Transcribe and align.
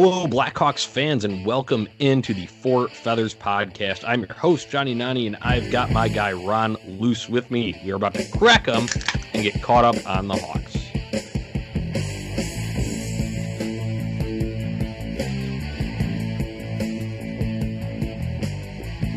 Hello, 0.00 0.28
Blackhawks 0.28 0.86
fans, 0.86 1.24
and 1.24 1.44
welcome 1.44 1.88
into 1.98 2.32
the 2.32 2.46
Four 2.46 2.86
Feathers 2.86 3.34
podcast. 3.34 4.04
I'm 4.06 4.20
your 4.20 4.32
host, 4.32 4.70
Johnny 4.70 4.94
Nani, 4.94 5.26
and 5.26 5.36
I've 5.42 5.72
got 5.72 5.90
my 5.90 6.06
guy 6.06 6.32
Ron 6.34 6.76
Luce 6.86 7.28
with 7.28 7.50
me. 7.50 7.80
We 7.84 7.90
are 7.90 7.96
about 7.96 8.14
to 8.14 8.24
crack 8.30 8.66
them 8.66 8.86
and 9.32 9.42
get 9.42 9.60
caught 9.60 9.84
up 9.84 9.96
on 10.08 10.28
the 10.28 10.36
Hawks. 10.36 10.76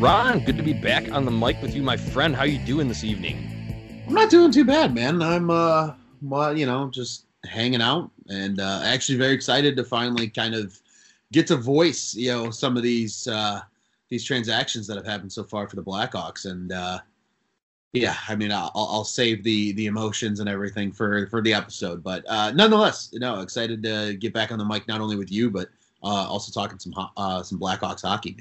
Ron, 0.00 0.40
good 0.40 0.56
to 0.56 0.64
be 0.64 0.72
back 0.72 1.12
on 1.12 1.24
the 1.24 1.30
mic 1.30 1.62
with 1.62 1.76
you, 1.76 1.84
my 1.84 1.96
friend. 1.96 2.34
How 2.34 2.42
you 2.42 2.58
doing 2.58 2.88
this 2.88 3.04
evening? 3.04 4.04
I'm 4.08 4.14
not 4.14 4.30
doing 4.30 4.50
too 4.50 4.64
bad, 4.64 4.96
man. 4.96 5.22
I'm 5.22 5.48
uh, 5.48 5.92
well, 6.22 6.58
you 6.58 6.66
know, 6.66 6.90
just 6.90 7.26
hanging 7.44 7.82
out 7.82 8.10
and 8.32 8.60
uh, 8.60 8.80
actually 8.84 9.18
very 9.18 9.32
excited 9.32 9.76
to 9.76 9.84
finally 9.84 10.28
kind 10.28 10.54
of 10.54 10.78
get 11.32 11.46
to 11.48 11.56
voice, 11.56 12.14
you 12.14 12.30
know, 12.30 12.50
some 12.50 12.76
of 12.76 12.82
these 12.82 13.28
uh, 13.28 13.60
these 14.08 14.24
transactions 14.24 14.86
that 14.86 14.96
have 14.96 15.06
happened 15.06 15.32
so 15.32 15.42
far 15.42 15.68
for 15.68 15.76
the 15.76 15.82
Blackhawks. 15.82 16.44
And 16.44 16.72
uh, 16.72 16.98
yeah, 17.92 18.16
I 18.28 18.36
mean, 18.36 18.52
I'll, 18.52 18.70
I'll 18.74 19.04
save 19.04 19.42
the 19.44 19.72
the 19.72 19.86
emotions 19.86 20.40
and 20.40 20.48
everything 20.48 20.92
for 20.92 21.26
for 21.28 21.42
the 21.42 21.54
episode, 21.54 22.02
but 22.02 22.24
uh, 22.28 22.52
nonetheless, 22.52 23.10
you 23.12 23.20
know, 23.20 23.40
excited 23.40 23.82
to 23.82 24.14
get 24.14 24.32
back 24.32 24.52
on 24.52 24.58
the 24.58 24.64
mic 24.64 24.88
not 24.88 25.00
only 25.00 25.16
with 25.16 25.30
you 25.30 25.50
but 25.50 25.68
uh, 26.02 26.26
also 26.28 26.52
talking 26.52 26.78
some 26.78 26.94
uh, 27.16 27.42
some 27.42 27.58
Blackhawks 27.58 28.02
hockey. 28.02 28.36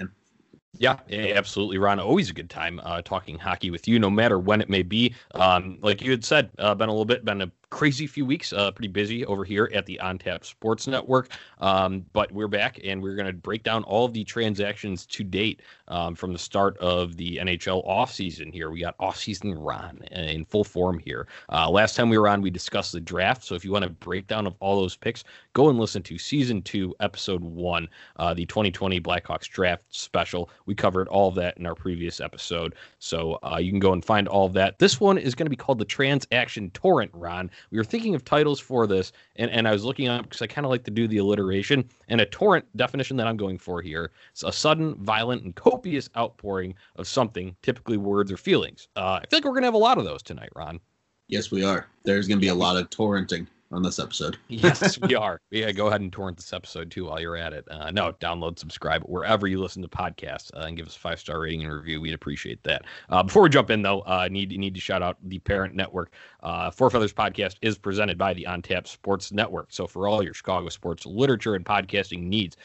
Yeah, 0.78 1.00
yeah, 1.08 1.34
absolutely, 1.36 1.78
Ron. 1.78 2.00
Always 2.00 2.30
a 2.30 2.34
good 2.34 2.50
time 2.50 2.80
uh, 2.84 3.02
talking 3.02 3.38
hockey 3.38 3.70
with 3.70 3.88
you, 3.88 4.00
no 4.00 4.10
matter 4.10 4.40
when 4.40 4.62
it 4.62 4.70
may 4.70 4.84
be. 4.84 5.14
Um, 5.36 5.78
like 5.82 6.02
you 6.02 6.12
had 6.12 6.24
said, 6.24 6.50
uh, 6.58 6.74
been 6.74 6.90
a 6.90 6.92
little 6.92 7.06
bit, 7.06 7.26
been 7.26 7.42
a 7.42 7.52
crazy 7.72 8.06
few 8.06 8.26
weeks, 8.26 8.54
uh, 8.54 8.70
pretty 8.70 8.90
busy 8.90 9.26
over 9.26 9.44
here 9.44 9.72
at 9.74 9.86
the 9.86 10.00
OnTap 10.04 10.46
Sports 10.46 10.88
Network. 10.88 11.30
Um, 11.60 12.06
but 12.14 12.32
we're 12.32 12.50
back 12.50 12.80
and 12.84 13.02
we're 13.02 13.16
going 13.16 13.28
to 13.28 13.34
break 13.34 13.64
down 13.64 13.84
all 13.86 14.06
of 14.06 14.14
the 14.14 14.24
transactions 14.24 15.06
to 15.08 15.24
date 15.24 15.62
um, 15.88 16.14
from 16.14 16.34
the 16.34 16.40
start 16.40 16.78
of 16.78 17.18
the 17.18 17.38
NHL 17.38 17.88
offseason 17.88 18.54
here. 18.54 18.70
We 18.70 18.82
got 18.82 18.98
offseason 19.00 19.56
Ron 19.58 20.02
in 20.12 20.46
full 20.46 20.64
form 20.64 21.00
here. 21.00 21.28
Uh, 21.52 21.70
last 21.70 21.96
time 21.96 22.10
we 22.10 22.18
were 22.18 22.28
on, 22.28 22.42
we 22.42 22.52
discussed 22.52 22.92
the 22.92 23.00
draft. 23.00 23.44
So 23.44 23.56
if 23.56 23.66
you 23.66 23.72
want 23.72 23.86
a 23.86 23.90
breakdown 23.90 24.46
of 24.46 24.56
all 24.60 24.80
those 24.80 24.98
picks, 24.98 25.24
go 25.54 25.70
and 25.70 25.80
listen 25.80 26.04
to 26.04 26.18
season 26.18 26.62
two, 26.62 26.94
episode 27.00 27.42
one, 27.42 27.88
uh, 28.18 28.34
the 28.34 28.46
2020 28.46 29.00
Blackhawks 29.00 29.48
draft 29.48 29.86
special. 29.90 30.50
We 30.66 30.76
covered 30.76 31.08
all 31.08 31.30
of 31.30 31.36
that 31.36 31.58
in 31.58 31.66
our 31.66 31.76
previous 31.76 32.20
episode. 32.20 32.76
So 33.00 33.40
uh, 33.44 33.58
you 33.58 33.72
can 33.72 33.80
go 33.80 33.94
and 33.94 34.04
find 34.04 34.28
all 34.28 34.46
of 34.46 34.54
that. 34.54 34.78
This 34.78 35.00
one 35.00 35.18
is 35.18 35.36
going 35.36 35.46
to 35.46 35.50
be 35.50 35.56
called 35.56 35.80
the 35.80 35.86
Transaction 35.86 36.70
Torrent, 36.72 37.12
Ron 37.14 37.50
we 37.70 37.78
were 37.78 37.84
thinking 37.84 38.16
of 38.16 38.26
titles 38.26 38.60
for 38.60 38.88
this, 38.88 39.12
and, 39.36 39.52
and 39.52 39.68
I 39.68 39.72
was 39.72 39.84
looking 39.84 40.08
up 40.08 40.24
because 40.24 40.42
I 40.42 40.48
kind 40.48 40.66
of 40.66 40.72
like 40.72 40.84
to 40.86 40.92
do 40.92 41.08
the 41.08 41.18
alliteration. 41.18 41.88
And 42.08 42.22
a 42.22 42.26
torrent 42.26 42.66
definition 42.76 43.18
that 43.18 43.28
I'm 43.28 43.38
going 43.38 43.58
for 43.58 43.82
here 43.82 44.12
is 44.36 44.44
a 44.44 44.52
sudden, 44.52 44.96
violent, 44.96 45.44
and 45.44 45.56
copious 45.56 46.10
outpouring 46.18 46.76
of 46.96 47.08
something, 47.08 47.56
typically 47.62 47.98
words 47.98 48.32
or 48.32 48.38
feelings. 48.38 48.88
Uh, 48.96 49.20
I 49.22 49.26
feel 49.28 49.38
like 49.38 49.46
we're 49.46 49.52
going 49.52 49.64
to 49.64 49.68
have 49.68 49.74
a 49.74 49.78
lot 49.78 49.98
of 49.98 50.06
those 50.06 50.24
tonight, 50.24 50.50
Ron. 50.56 50.80
Yes, 51.28 51.52
we 51.52 51.64
are. 51.64 51.88
There's 52.04 52.28
going 52.28 52.40
to 52.40 52.42
be 52.42 52.50
a 52.50 52.56
lot 52.56 52.78
of 52.78 52.90
torrenting 52.90 53.48
on 53.72 53.82
this 53.82 54.00
episode. 54.00 54.38
yes, 54.48 55.00
we 55.00 55.16
are. 55.16 55.40
Yeah, 55.50 55.72
go 55.72 55.88
ahead 55.88 56.02
and 56.02 56.12
torrent 56.12 56.38
this 56.38 56.54
episode 56.54 56.92
too 56.92 57.06
while 57.06 57.20
you're 57.20 57.38
at 57.38 57.54
it. 57.54 57.66
Uh, 57.70 57.92
no, 57.92 58.14
download, 58.14 58.60
subscribe 58.60 59.04
wherever 59.04 59.48
you 59.48 59.60
listen 59.60 59.82
to 59.82 59.88
podcasts, 59.88 60.52
uh, 60.56 60.62
and 60.62 60.78
give 60.78 60.88
us 60.88 60.96
a 60.96 61.00
five 61.00 61.20
star 61.20 61.40
rating 61.40 61.64
and 61.64 61.74
review. 61.74 62.02
We'd 62.02 62.14
appreciate 62.14 62.62
that. 62.64 62.84
Uh, 63.10 63.24
before 63.24 63.44
we 63.44 63.50
jump 63.50 63.70
in, 63.70 63.82
though, 63.82 64.02
uh, 64.02 64.28
need 64.30 64.52
need 64.52 64.76
to 64.76 64.82
shout 64.82 65.02
out 65.02 65.18
the 65.24 65.40
parent 65.40 65.76
network. 65.76 66.14
Uh, 66.42 66.72
Four 66.72 66.90
Feathers 66.90 67.14
Podcast 67.14 67.56
is 67.62 67.78
presented 67.78 68.18
by 68.18 68.34
the 68.34 68.46
On 68.48 68.62
Tap 68.62 68.88
Sports 68.88 69.32
Network. 69.32 69.68
So 69.70 69.88
for 69.88 70.08
all 70.08 70.24
your 70.24 70.34
Chicago 70.34 70.70
sports 70.70 71.06
literature 71.06 71.56
and 71.56 71.66
podcasting 71.66 72.24
needs, 72.24 72.58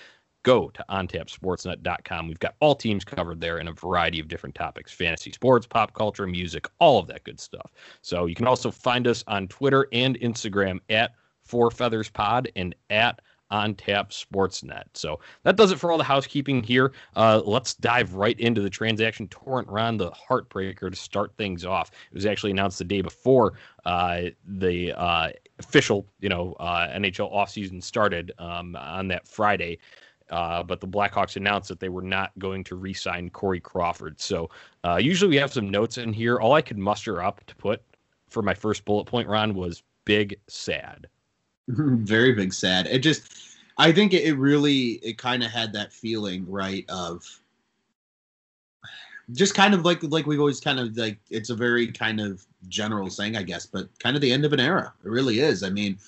go 0.47 0.71
to 0.71 0.85
ontapsportsnet.com. 0.89 2.29
We've 2.29 2.39
got 2.39 2.55
all 2.61 2.77
teams 2.77 3.05
covered 3.05 3.41
there 3.41 3.59
in 3.59 3.67
a 3.67 3.73
variety 3.73 4.21
of 4.21 4.29
different 4.29 4.55
topics 4.55 4.93
fantasy 4.93 5.33
sports, 5.33 5.67
pop 5.67 5.93
culture, 5.93 6.25
music, 6.25 6.69
all 6.79 7.01
of 7.01 7.09
that 7.09 7.25
good 7.25 7.41
stuff. 7.41 7.73
So 8.01 8.27
you 8.27 8.37
can 8.37 8.47
also 8.47 8.71
find 8.71 9.09
us 9.09 9.25
on 9.27 9.49
Twitter 9.49 9.89
and 9.93 10.19
Instagram 10.21 10.79
at 10.89 11.15
Four 11.43 11.73
Feathers 11.73 12.09
Pod 12.09 12.49
and 12.55 12.77
at 12.91 13.21
on 13.51 13.75
tap 13.75 14.11
sportsnet. 14.11 14.85
So 14.95 15.19
that 15.43 15.57
does 15.57 15.73
it 15.73 15.81
for 15.81 15.91
all 15.91 15.99
the 15.99 16.05
housekeeping 16.05 16.63
here. 16.63 16.93
Uh, 17.17 17.43
let's 17.45 17.75
dive 17.75 18.15
right 18.15 18.39
into 18.39 18.61
the 18.61 18.71
transaction. 18.71 19.27
Torrent 19.29 19.69
ron 19.69 19.97
the 19.97 20.13
heartbreaker 20.13 20.91
to 20.91 20.97
start 20.97 21.33
things 21.37 21.65
off. 21.65 21.91
It 22.11 22.15
was 22.15 22.27
actually 22.27 22.53
announced 22.53 22.79
the 22.79 22.85
day 22.85 23.01
before 23.01 23.55
uh, 23.85 24.23
the 24.45 24.93
uh, 24.93 25.31
official 25.59 26.07
you 26.21 26.29
know 26.29 26.55
uh, 26.61 26.89
nhl 26.89 27.33
offseason 27.33 27.83
started 27.83 28.33
um, 28.39 28.77
on 28.77 29.09
that 29.09 29.27
friday 29.27 29.79
uh, 30.31 30.63
but 30.63 30.81
the 30.81 30.89
Blackhawks 30.89 31.37
announced 31.37 31.69
that 31.69 31.81
they 31.81 31.89
were 31.89 32.03
not 32.03 32.37
going 32.39 32.65
to 32.65 32.77
re-sign 32.77 33.31
Corey 33.31 33.61
Crawford. 33.61 34.21
So 34.21 34.51
uh, 34.85 34.97
usually 34.97 35.31
we 35.31 35.37
have 35.37 35.53
some 35.53 35.71
notes 35.71 35.99
in 35.99 36.13
here. 36.13 36.39
All 36.39 36.53
I 36.53 36.63
could 36.63 36.79
muster 36.79 37.23
up 37.23 37.45
to 37.47 37.57
put 37.57 37.83
for 38.29 38.43
my 38.43 38.55
first 38.55 38.85
bullet 38.85 39.05
point, 39.05 39.29
Ron, 39.29 39.55
was 39.55 39.83
big 40.05 40.39
sad. 40.49 41.07
Very 41.69 42.33
big 42.33 42.53
sad. 42.53 42.87
It 42.87 43.01
just, 43.01 43.57
I 43.79 43.93
think 43.93 44.15
it, 44.15 44.35
really, 44.35 44.93
it 45.03 45.19
kind 45.19 45.43
of 45.45 45.51
had 45.51 45.73
that 45.75 45.93
feeling, 45.93 46.49
right, 46.51 46.85
of 46.89 47.25
just 49.33 49.55
kind 49.55 49.75
of 49.75 49.85
like 49.85 50.03
like 50.05 50.25
we've 50.27 50.39
always 50.39 50.61
kind 50.61 50.79
of 50.79 50.97
like 50.97 51.19
it's 51.31 51.51
a 51.51 51.55
very 51.55 51.91
kind 51.91 52.21
of 52.21 52.47
general 52.69 53.11
saying, 53.11 53.37
I 53.37 53.43
guess, 53.43 53.67
but 53.67 53.89
kind 53.99 54.15
of 54.15 54.23
the 54.23 54.33
end 54.33 54.45
of 54.45 54.53
an 54.53 54.61
era. 54.61 54.93
It 55.05 55.09
really 55.09 55.41
is. 55.41 55.65
I 55.65 55.71
mean 55.71 55.99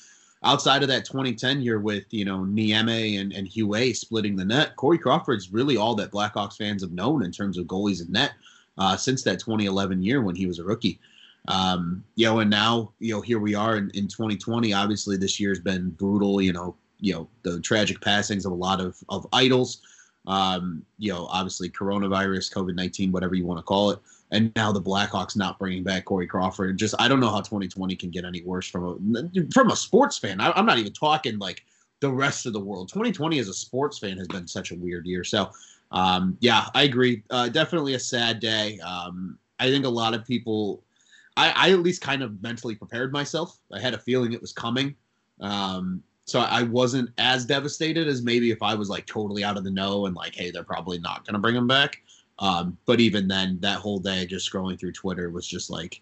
outside 0.44 0.82
of 0.82 0.88
that 0.88 1.04
2010 1.04 1.60
year 1.60 1.80
with 1.80 2.04
you 2.10 2.24
know 2.24 2.38
Niemi 2.38 3.20
and 3.20 3.32
and 3.32 3.48
Huet 3.48 3.96
splitting 3.96 4.36
the 4.36 4.44
net, 4.44 4.76
Corey 4.76 4.98
Crawford's 4.98 5.52
really 5.52 5.76
all 5.76 5.94
that 5.96 6.10
Blackhawks 6.10 6.56
fans 6.56 6.82
have 6.82 6.92
known 6.92 7.24
in 7.24 7.32
terms 7.32 7.58
of 7.58 7.66
goalies 7.66 8.00
and 8.00 8.10
net 8.10 8.32
uh, 8.78 8.96
since 8.96 9.22
that 9.24 9.40
2011 9.40 10.02
year 10.02 10.22
when 10.22 10.36
he 10.36 10.46
was 10.46 10.58
a 10.58 10.64
rookie. 10.64 11.00
Um, 11.48 12.04
you 12.14 12.26
know, 12.26 12.40
and 12.40 12.50
now 12.50 12.92
you 12.98 13.14
know 13.14 13.20
here 13.20 13.38
we 13.38 13.54
are 13.54 13.76
in, 13.76 13.90
in 13.94 14.08
2020. 14.08 14.72
Obviously, 14.72 15.16
this 15.16 15.40
year's 15.40 15.60
been 15.60 15.90
brutal. 15.90 16.40
You 16.40 16.52
know, 16.52 16.76
you 17.00 17.14
know 17.14 17.28
the 17.42 17.60
tragic 17.60 18.00
passings 18.00 18.46
of 18.46 18.52
a 18.52 18.56
lot 18.56 18.80
of 18.80 18.96
of 19.08 19.26
idols. 19.32 19.80
Um, 20.26 20.84
you 20.98 21.10
know, 21.10 21.26
obviously 21.30 21.70
coronavirus, 21.70 22.52
COVID 22.52 22.74
19, 22.74 23.12
whatever 23.12 23.34
you 23.34 23.46
want 23.46 23.58
to 23.58 23.62
call 23.62 23.90
it 23.92 23.98
and 24.30 24.52
now 24.56 24.72
the 24.72 24.80
Blackhawks 24.80 25.36
not 25.36 25.58
bringing 25.58 25.82
back 25.82 26.04
Corey 26.04 26.26
Crawford. 26.26 26.76
Just 26.76 26.94
I 26.98 27.08
don't 27.08 27.20
know 27.20 27.30
how 27.30 27.40
2020 27.40 27.96
can 27.96 28.10
get 28.10 28.24
any 28.24 28.42
worse 28.42 28.68
from 28.68 28.84
a 29.16 29.50
from 29.52 29.70
a 29.70 29.76
sports 29.76 30.18
fan. 30.18 30.40
I, 30.40 30.58
am 30.58 30.66
not 30.66 30.78
even 30.78 30.92
talking 30.92 31.38
like 31.38 31.64
the 32.00 32.10
rest 32.10 32.46
of 32.46 32.52
the 32.52 32.60
world. 32.60 32.88
2020 32.88 33.38
as 33.38 33.48
a 33.48 33.54
sports 33.54 33.98
fan 33.98 34.16
has 34.18 34.28
been 34.28 34.46
such 34.46 34.70
a 34.70 34.76
weird 34.76 35.06
year. 35.06 35.24
So 35.24 35.50
um, 35.90 36.36
yeah, 36.40 36.66
I 36.74 36.82
agree. 36.82 37.22
Uh, 37.30 37.48
definitely 37.48 37.94
a 37.94 37.98
sad 37.98 38.40
day. 38.40 38.78
Um, 38.80 39.38
I 39.58 39.70
think 39.70 39.84
a 39.84 39.90
lot 39.90 40.14
of 40.14 40.26
people. 40.26 40.82
I, 41.36 41.52
I, 41.54 41.70
at 41.70 41.78
least 41.78 42.02
kind 42.02 42.24
of 42.24 42.42
mentally 42.42 42.74
prepared 42.74 43.12
myself. 43.12 43.60
I 43.72 43.78
had 43.78 43.94
a 43.94 43.98
feeling 43.98 44.32
it 44.32 44.40
was 44.40 44.52
coming. 44.52 44.96
Um, 45.40 46.02
so 46.24 46.40
I 46.40 46.64
wasn't 46.64 47.10
as 47.16 47.46
devastated 47.46 48.08
as 48.08 48.22
maybe 48.22 48.50
if 48.50 48.60
I 48.60 48.74
was 48.74 48.90
like 48.90 49.06
totally 49.06 49.44
out 49.44 49.56
of 49.56 49.62
the 49.62 49.70
know 49.70 50.06
and 50.06 50.16
like, 50.16 50.34
hey, 50.34 50.50
they're 50.50 50.64
probably 50.64 50.98
not 50.98 51.24
going 51.24 51.34
to 51.34 51.38
bring 51.38 51.54
him 51.54 51.68
back. 51.68 52.02
Um, 52.38 52.78
but 52.86 53.00
even 53.00 53.28
then, 53.28 53.58
that 53.60 53.78
whole 53.78 53.98
day 53.98 54.26
just 54.26 54.50
scrolling 54.50 54.78
through 54.78 54.92
Twitter 54.92 55.30
was 55.30 55.46
just 55.46 55.70
like, 55.70 56.00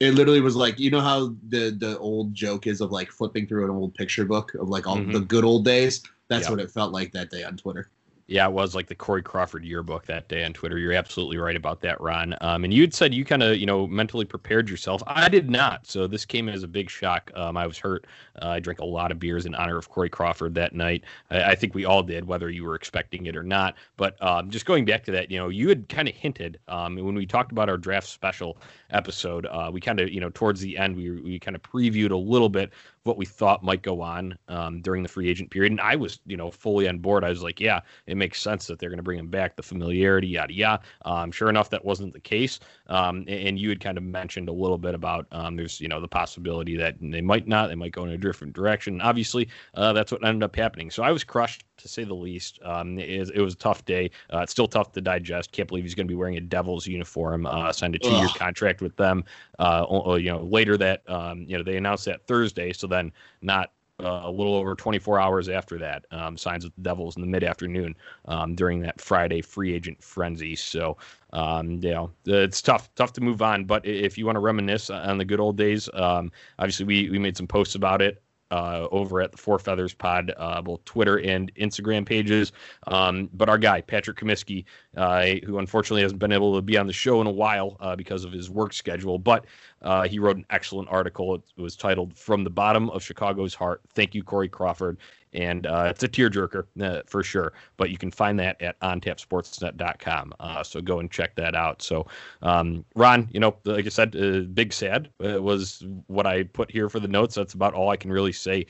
it 0.00 0.14
literally 0.14 0.40
was 0.40 0.56
like, 0.56 0.78
you 0.78 0.90
know 0.90 1.00
how 1.00 1.34
the 1.48 1.70
the 1.70 1.98
old 1.98 2.32
joke 2.34 2.66
is 2.66 2.80
of 2.80 2.92
like 2.92 3.10
flipping 3.10 3.46
through 3.46 3.64
an 3.64 3.70
old 3.70 3.94
picture 3.94 4.24
book 4.24 4.54
of 4.54 4.68
like 4.68 4.86
all 4.86 4.96
mm-hmm. 4.96 5.12
the 5.12 5.20
good 5.20 5.44
old 5.44 5.64
days. 5.64 6.02
That's 6.28 6.44
yep. 6.44 6.50
what 6.50 6.60
it 6.60 6.70
felt 6.70 6.92
like 6.92 7.12
that 7.12 7.30
day 7.30 7.42
on 7.42 7.56
Twitter. 7.56 7.90
Yeah, 8.30 8.46
it 8.46 8.52
was 8.52 8.74
like 8.74 8.88
the 8.88 8.94
Corey 8.94 9.22
Crawford 9.22 9.64
yearbook 9.64 10.04
that 10.04 10.28
day 10.28 10.44
on 10.44 10.52
Twitter. 10.52 10.76
You're 10.76 10.92
absolutely 10.92 11.38
right 11.38 11.56
about 11.56 11.80
that, 11.80 11.98
Ron. 11.98 12.36
Um, 12.42 12.62
and 12.62 12.74
you 12.74 12.82
had 12.82 12.92
said 12.92 13.14
you 13.14 13.24
kind 13.24 13.42
of, 13.42 13.56
you 13.56 13.64
know, 13.64 13.86
mentally 13.86 14.26
prepared 14.26 14.68
yourself. 14.68 15.02
I 15.06 15.30
did 15.30 15.48
not. 15.48 15.86
So 15.86 16.06
this 16.06 16.26
came 16.26 16.46
as 16.50 16.62
a 16.62 16.68
big 16.68 16.90
shock. 16.90 17.30
Um, 17.34 17.56
I 17.56 17.66
was 17.66 17.78
hurt. 17.78 18.06
Uh, 18.42 18.48
I 18.48 18.60
drank 18.60 18.80
a 18.80 18.84
lot 18.84 19.12
of 19.12 19.18
beers 19.18 19.46
in 19.46 19.54
honor 19.54 19.78
of 19.78 19.88
Corey 19.88 20.10
Crawford 20.10 20.54
that 20.56 20.74
night. 20.74 21.04
I, 21.30 21.42
I 21.42 21.54
think 21.54 21.74
we 21.74 21.86
all 21.86 22.02
did, 22.02 22.26
whether 22.26 22.50
you 22.50 22.64
were 22.64 22.74
expecting 22.74 23.24
it 23.24 23.34
or 23.34 23.42
not. 23.42 23.76
But 23.96 24.22
um, 24.22 24.50
just 24.50 24.66
going 24.66 24.84
back 24.84 25.04
to 25.04 25.12
that, 25.12 25.30
you 25.30 25.38
know, 25.38 25.48
you 25.48 25.70
had 25.70 25.88
kind 25.88 26.06
of 26.06 26.14
hinted 26.14 26.60
um, 26.68 26.96
when 26.96 27.14
we 27.14 27.24
talked 27.24 27.50
about 27.50 27.70
our 27.70 27.78
draft 27.78 28.08
special 28.08 28.58
episode. 28.90 29.46
Uh, 29.46 29.70
we 29.72 29.80
kind 29.80 30.00
of, 30.00 30.10
you 30.10 30.20
know, 30.20 30.28
towards 30.28 30.60
the 30.60 30.76
end, 30.76 30.96
we 30.96 31.12
we 31.12 31.38
kind 31.38 31.56
of 31.56 31.62
previewed 31.62 32.10
a 32.10 32.16
little 32.16 32.50
bit 32.50 32.72
what 33.08 33.16
we 33.16 33.24
thought 33.24 33.64
might 33.64 33.82
go 33.82 34.02
on 34.02 34.36
um, 34.48 34.82
during 34.82 35.02
the 35.02 35.08
free 35.08 35.28
agent 35.30 35.50
period. 35.50 35.72
And 35.72 35.80
I 35.80 35.96
was, 35.96 36.20
you 36.26 36.36
know, 36.36 36.50
fully 36.50 36.86
on 36.86 36.98
board. 36.98 37.24
I 37.24 37.30
was 37.30 37.42
like, 37.42 37.58
yeah, 37.58 37.80
it 38.06 38.18
makes 38.18 38.40
sense 38.40 38.66
that 38.66 38.78
they're 38.78 38.90
going 38.90 38.98
to 38.98 39.02
bring 39.02 39.18
him 39.18 39.28
back, 39.28 39.56
the 39.56 39.62
familiarity, 39.62 40.28
yada, 40.28 40.52
yada. 40.52 40.82
Um, 41.06 41.32
sure 41.32 41.48
enough, 41.48 41.70
that 41.70 41.82
wasn't 41.82 42.12
the 42.12 42.20
case. 42.20 42.60
Um, 42.88 43.24
and 43.26 43.58
you 43.58 43.70
had 43.70 43.80
kind 43.80 43.96
of 43.96 44.04
mentioned 44.04 44.50
a 44.50 44.52
little 44.52 44.76
bit 44.76 44.94
about 44.94 45.26
um, 45.32 45.56
there's, 45.56 45.80
you 45.80 45.88
know, 45.88 46.00
the 46.00 46.06
possibility 46.06 46.76
that 46.76 46.96
they 47.00 47.22
might 47.22 47.48
not, 47.48 47.68
they 47.68 47.74
might 47.74 47.92
go 47.92 48.04
in 48.04 48.10
a 48.10 48.18
different 48.18 48.52
direction. 48.52 49.00
Obviously, 49.00 49.48
uh, 49.72 49.94
that's 49.94 50.12
what 50.12 50.22
ended 50.22 50.42
up 50.42 50.54
happening. 50.54 50.90
So 50.90 51.02
I 51.02 51.10
was 51.10 51.24
crushed 51.24 51.64
to 51.78 51.88
say 51.88 52.04
the 52.04 52.14
least. 52.14 52.58
Um, 52.62 52.98
it, 52.98 53.30
it 53.34 53.40
was 53.40 53.54
a 53.54 53.58
tough 53.58 53.84
day. 53.84 54.10
Uh, 54.32 54.40
it's 54.40 54.52
still 54.52 54.68
tough 54.68 54.92
to 54.92 55.00
digest. 55.00 55.52
Can't 55.52 55.68
believe 55.68 55.84
he's 55.84 55.94
going 55.94 56.06
to 56.06 56.12
be 56.12 56.16
wearing 56.16 56.36
a 56.36 56.40
Devils 56.40 56.86
uniform. 56.86 57.46
Uh, 57.46 57.72
signed 57.72 57.94
a 57.94 57.98
two-year 57.98 58.28
contract 58.36 58.80
with 58.80 58.96
them. 58.96 59.24
Uh, 59.58 60.16
you 60.20 60.30
know, 60.30 60.42
later 60.42 60.76
that 60.76 61.08
um, 61.08 61.44
you 61.48 61.56
know 61.56 61.62
they 61.62 61.76
announced 61.76 62.04
that 62.04 62.26
Thursday. 62.26 62.72
So 62.72 62.86
then 62.86 63.12
not 63.42 63.72
uh, 64.02 64.22
a 64.24 64.30
little 64.30 64.54
over 64.54 64.74
24 64.74 65.20
hours 65.20 65.48
after 65.48 65.78
that. 65.78 66.04
Um, 66.10 66.36
signs 66.36 66.64
with 66.64 66.74
the 66.76 66.82
Devils 66.82 67.16
in 67.16 67.22
the 67.22 67.26
mid 67.26 67.42
afternoon 67.42 67.96
um, 68.26 68.54
during 68.54 68.80
that 68.82 69.00
Friday 69.00 69.42
free 69.42 69.74
agent 69.74 70.02
frenzy. 70.02 70.54
So, 70.54 70.96
um, 71.32 71.82
you 71.82 71.90
know, 71.90 72.10
it's 72.24 72.62
tough, 72.62 72.94
tough 72.94 73.12
to 73.14 73.20
move 73.20 73.42
on. 73.42 73.64
But 73.64 73.84
if 73.84 74.16
you 74.16 74.24
want 74.24 74.36
to 74.36 74.40
reminisce 74.40 74.90
on 74.90 75.18
the 75.18 75.24
good 75.24 75.40
old 75.40 75.56
days, 75.56 75.88
um, 75.94 76.30
obviously 76.58 76.86
we, 76.86 77.10
we 77.10 77.18
made 77.18 77.36
some 77.36 77.48
posts 77.48 77.74
about 77.74 78.00
it 78.00 78.22
uh, 78.50 78.86
over 78.90 79.20
at 79.20 79.32
the 79.32 79.38
Four 79.38 79.58
Feathers 79.58 79.94
Pod, 79.94 80.32
uh, 80.36 80.62
both 80.62 80.84
Twitter 80.84 81.18
and 81.18 81.54
Instagram 81.54 82.06
pages. 82.06 82.52
Um, 82.86 83.28
but 83.32 83.48
our 83.48 83.58
guy, 83.58 83.80
Patrick 83.80 84.18
Comiskey, 84.18 84.64
uh, 84.98 85.36
who 85.46 85.58
unfortunately 85.58 86.02
hasn't 86.02 86.18
been 86.18 86.32
able 86.32 86.54
to 86.56 86.62
be 86.62 86.76
on 86.76 86.86
the 86.86 86.92
show 86.92 87.20
in 87.20 87.26
a 87.26 87.30
while 87.30 87.76
uh, 87.80 87.94
because 87.94 88.24
of 88.24 88.32
his 88.32 88.50
work 88.50 88.72
schedule, 88.72 89.18
but 89.18 89.46
uh, 89.82 90.08
he 90.08 90.18
wrote 90.18 90.36
an 90.36 90.46
excellent 90.50 90.88
article. 90.90 91.36
It 91.36 91.42
was 91.56 91.76
titled 91.76 92.16
From 92.18 92.42
the 92.44 92.50
Bottom 92.50 92.90
of 92.90 93.02
Chicago's 93.02 93.54
Heart. 93.54 93.82
Thank 93.94 94.14
you, 94.14 94.22
Corey 94.22 94.48
Crawford 94.48 94.98
and 95.34 95.66
uh, 95.66 95.86
it's 95.90 96.02
a 96.02 96.08
tearjerker 96.08 96.64
uh, 96.80 97.02
for 97.06 97.22
sure. 97.22 97.52
But 97.76 97.90
you 97.90 97.98
can 97.98 98.10
find 98.10 98.38
that 98.40 98.60
at 98.62 98.80
ontapsportsnet.com. 98.80 100.34
Uh, 100.40 100.62
so 100.62 100.80
go 100.80 101.00
and 101.00 101.10
check 101.10 101.34
that 101.36 101.54
out. 101.54 101.82
So, 101.82 102.06
um, 102.42 102.84
Ron, 102.94 103.28
you 103.30 103.40
know, 103.40 103.56
like 103.64 103.86
I 103.86 103.90
said, 103.90 104.16
uh, 104.16 104.40
big 104.52 104.72
sad 104.72 105.10
uh, 105.24 105.42
was 105.42 105.84
what 106.06 106.26
I 106.26 106.44
put 106.44 106.70
here 106.70 106.88
for 106.88 107.00
the 107.00 107.08
notes. 107.08 107.34
That's 107.34 107.54
about 107.54 107.74
all 107.74 107.90
I 107.90 107.96
can 107.96 108.10
really 108.10 108.32
say 108.32 108.66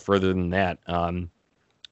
further 0.00 0.28
than 0.28 0.50
that. 0.50 0.78
Um, 0.86 1.30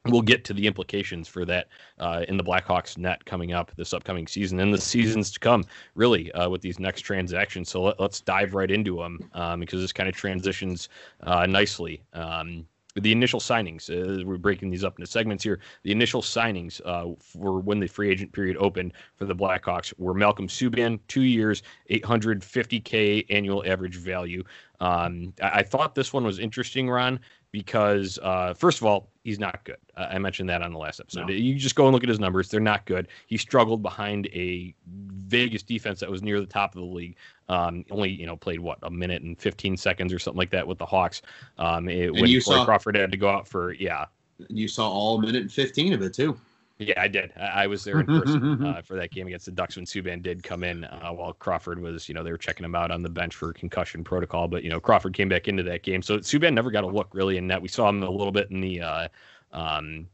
we'll 0.09 0.23
get 0.23 0.45
to 0.45 0.55
the 0.55 0.67
implications 0.67 1.29
for 1.29 1.45
that 1.45 1.69
uh, 1.99 2.25
in 2.29 2.37
the 2.37 2.45
Blackhawks 2.45 2.99
net 2.99 3.25
coming 3.25 3.53
up 3.53 3.73
this 3.77 3.93
upcoming 3.93 4.27
season 4.27 4.61
and 4.61 4.73
the 4.73 4.81
seasons 4.81 5.31
to 5.33 5.41
come, 5.41 5.65
really, 5.95 6.33
uh, 6.33 6.49
with 6.49 6.63
these 6.63 6.79
next 6.79 7.03
transactions. 7.03 7.69
So 7.69 7.83
let, 7.83 8.01
us 8.01 8.21
dive 8.21 8.55
right 8.55 8.71
into 8.71 8.97
them 8.97 9.31
um, 9.35 9.61
because 9.61 9.81
this 9.81 9.93
kind 9.93 10.09
of 10.09 10.15
transitions 10.15 10.89
uh, 11.23 11.47
nicely. 11.47 12.03
Um, 12.13 12.67
the 12.95 13.13
initial 13.13 13.41
signings, 13.41 13.91
uh, 13.91 14.25
we're 14.25 14.39
breaking 14.39 14.71
these 14.71 14.85
up 14.85 14.99
into 14.99 15.11
segments 15.11 15.45
here. 15.45 15.61
The 15.83 15.93
initial 15.93 16.23
signings 16.23 16.81
uh, 16.85 17.15
for 17.21 17.61
when 17.61 17.79
the 17.81 17.87
free 17.87 18.11
agent 18.11 18.33
period 18.33 18.57
opened 18.59 18.93
for 19.15 19.25
the 19.25 19.35
Blackhawks 19.35 19.93
were 19.99 20.15
Malcolm 20.15 20.49
Subban, 20.49 20.99
two 21.09 21.23
years, 21.23 21.63
850K 21.91 23.27
annual 23.31 23.63
average 23.67 23.97
value. 23.97 24.43
Um, 24.81 25.33
I, 25.43 25.51
I, 25.51 25.63
thought 25.63 25.95
this 25.95 26.13
one 26.13 26.25
was 26.25 26.39
interesting, 26.39 26.89
Ron, 26.89 27.19
because 27.53 28.19
uh, 28.23 28.55
first 28.55 28.79
of 28.79 28.87
all, 28.87 29.11
he's 29.25 29.39
not 29.39 29.65
good. 29.65 29.79
I 29.97 30.19
mentioned 30.19 30.49
that 30.51 30.63
on 30.63 30.73
the 30.73 30.79
last 30.79 31.01
episode. 31.01 31.29
No. 31.29 31.33
You 31.33 31.55
just 31.55 31.75
go 31.75 31.85
and 31.85 31.93
look 31.93 32.03
at 32.03 32.09
his 32.09 32.21
numbers; 32.21 32.49
they're 32.49 32.61
not 32.61 32.85
good. 32.87 33.09
He 33.27 33.37
struggled 33.37 33.83
behind 33.83 34.27
a 34.29 34.75
Vegas 34.87 35.63
defense 35.63 36.01
that 36.01 36.11
was 36.11 36.23
near 36.23 36.41
the 36.41 36.47
top 36.47 36.75
of 36.75 36.81
the 36.81 36.87
league. 36.87 37.17
Um, 37.49 37.85
only 37.91 38.11
you 38.11 38.27
know 38.27 38.37
played 38.37 38.61
what 38.61 38.79
a 38.83 38.91
minute 38.91 39.23
and 39.23 39.39
15 39.39 39.77
seconds 39.77 40.13
or 40.13 40.19
something 40.19 40.39
like 40.39 40.51
that 40.51 40.67
with 40.67 40.79
the 40.79 40.87
Hawks. 40.87 41.23
Um, 41.59 41.89
it, 41.89 42.13
when 42.13 42.25
Corey 42.25 42.41
saw, 42.41 42.65
Crawford 42.65 42.97
had 42.97 43.11
to 43.11 43.19
go 43.19 43.29
out 43.29 43.49
for 43.49 43.73
yeah. 43.73 44.07
You 44.49 44.69
saw 44.69 44.89
all 44.89 45.19
minute 45.19 45.43
and 45.43 45.53
15 45.53 45.95
of 45.95 46.03
it 46.03 46.15
too. 46.15 46.39
Yeah, 46.79 47.01
I 47.01 47.09
did. 47.09 47.33
I, 47.37 47.65
I 47.65 47.67
was 47.67 47.83
there 47.83 47.99
in 48.01 48.07
person 48.07 48.65
uh, 48.67 48.83
for 48.83 48.95
that 48.95 49.11
game 49.11 49.27
against 49.27 49.47
the 49.47 49.53
Ducks 49.53 49.77
when 49.77 49.85
Subban 49.85 50.23
did 50.23 50.43
come 50.43 50.63
in 50.63 50.85
uh, 50.85 51.11
while 51.11 51.33
Crawford 51.33 51.81
was, 51.81 52.09
you 52.09 52.15
know, 52.15 52.23
they 52.23 52.31
were 52.31 52.39
checking 52.39 52.65
him 52.65 52.77
out 52.77 52.93
on 52.93 53.03
the 53.03 53.09
bench 53.09 53.35
for 53.35 53.53
concussion 53.53 54.05
protocol. 54.05 54.47
But, 54.47 54.63
you 54.63 54.71
know, 54.71 54.79
Crawford 54.79 55.15
came 55.15 55.29
back 55.29 55.49
into 55.49 55.65
that 55.65 55.83
game. 55.83 56.03
So 56.03 56.19
Subban 56.19 56.55
never 56.55 56.71
got 56.71 56.85
a 56.85 56.89
look 56.89 57.09
really 57.13 57.37
in 57.37 57.49
net. 57.49 57.61
We 57.61 57.69
saw 57.69 57.89
him 57.89 58.03
a 58.03 58.11
little 58.11 58.33
bit 58.33 58.51
in 58.53 58.61
the 58.61 58.81
uh, 58.81 59.09
um, 59.53 60.07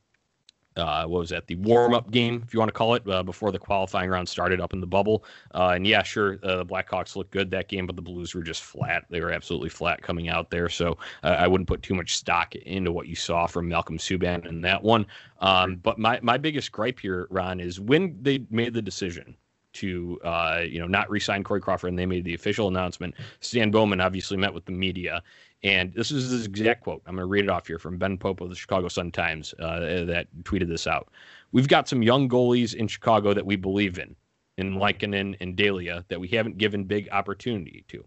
uh, 0.77 1.05
what 1.05 1.21
was 1.21 1.31
that? 1.31 1.47
The 1.47 1.57
warm 1.57 1.95
up 1.95 2.11
game, 2.11 2.43
if 2.47 2.53
you 2.53 2.59
want 2.59 2.69
to 2.69 2.73
call 2.73 2.95
it, 2.95 3.09
uh, 3.09 3.23
before 3.23 3.53
the 3.53 3.59
qualifying 3.59 4.11
round 4.11 4.29
started 4.29 4.61
up 4.61 4.73
in 4.73 4.81
the 4.81 4.87
bubble. 4.87 5.25
Uh, 5.55 5.73
and 5.75 5.87
yeah, 5.87 6.03
sure, 6.03 6.39
uh, 6.43 6.57
the 6.57 6.67
Blackhawks 6.67 7.17
looked 7.17 7.31
good 7.31 7.51
that 7.53 7.69
game, 7.69 7.87
but 7.87 7.97
the 7.97 8.03
Blues 8.03 8.35
were 8.35 8.43
just 8.43 8.63
flat. 8.63 9.05
They 9.09 9.21
were 9.21 9.31
absolutely 9.31 9.69
flat 9.69 10.03
coming 10.03 10.29
out 10.29 10.51
there. 10.51 10.69
So 10.69 10.99
uh, 11.23 11.29
I 11.39 11.47
wouldn't 11.47 11.69
put 11.69 11.83
too 11.83 11.95
much 11.95 12.17
stock 12.17 12.55
into 12.55 12.91
what 12.91 13.07
you 13.07 13.15
saw 13.15 13.47
from 13.47 13.69
Malcolm 13.69 13.99
Subban 13.99 14.47
in 14.47 14.61
that 14.63 14.83
one. 14.83 15.07
Um, 15.41 15.77
but 15.77 15.99
my, 15.99 16.19
my 16.23 16.39
biggest 16.39 16.73
gripe 16.73 16.99
here, 16.99 17.29
Ron, 17.31 17.61
is 17.61 17.79
when 17.79 18.17
they 18.21 18.45
made 18.51 18.75
the 18.75 18.83
decision 18.83 19.37
to 19.75 20.21
uh, 20.25 20.63
you 20.65 20.79
know 20.79 20.87
not 20.87 21.11
re-sign 21.11 21.45
Corey 21.45 21.61
Crawford, 21.61 21.89
and 21.89 21.99
they 21.99 22.07
made 22.07 22.25
the 22.25 22.35
official 22.35 22.69
announcement. 22.69 23.15
Stan 23.41 23.71
Bowman 23.71 24.01
obviously 24.01 24.37
met 24.37 24.55
with 24.55 24.65
the 24.65 24.73
media, 24.73 25.23
and 25.65 25.95
this 25.95 26.11
is 26.11 26.31
his 26.31 26.47
exact 26.47 26.83
quote. 26.83 27.03
I'm 27.07 27.17
going 27.17 27.23
to 27.23 27.27
read 27.27 27.45
it 27.45 27.51
off 27.51 27.67
here 27.67 27.79
from 27.79 27.97
Ben 27.97 28.19
Pope 28.19 28.43
of 28.43 28.51
the 28.51 28.55
Chicago 28.55 28.87
Sun 28.87 29.13
Times 29.13 29.55
uh, 29.59 30.05
that 30.05 30.27
tweeted 30.43 30.69
this 30.69 30.87
out. 30.87 31.09
We've 31.53 31.69
got 31.69 31.89
some 31.89 32.03
young 32.03 32.29
goalies 32.29 32.75
in 32.75 32.87
Chicago 32.87 33.33
that 33.33 33.47
we 33.47 33.57
believe 33.57 33.99
in, 33.99 34.15
in 34.59 34.79
Lankinen 34.79 35.35
and 35.41 35.57
Delia, 35.57 36.05
that 36.09 36.21
we 36.21 36.29
haven't 36.29 36.59
given 36.59 36.85
big 36.85 37.09
opportunity 37.11 37.85
to. 37.89 38.05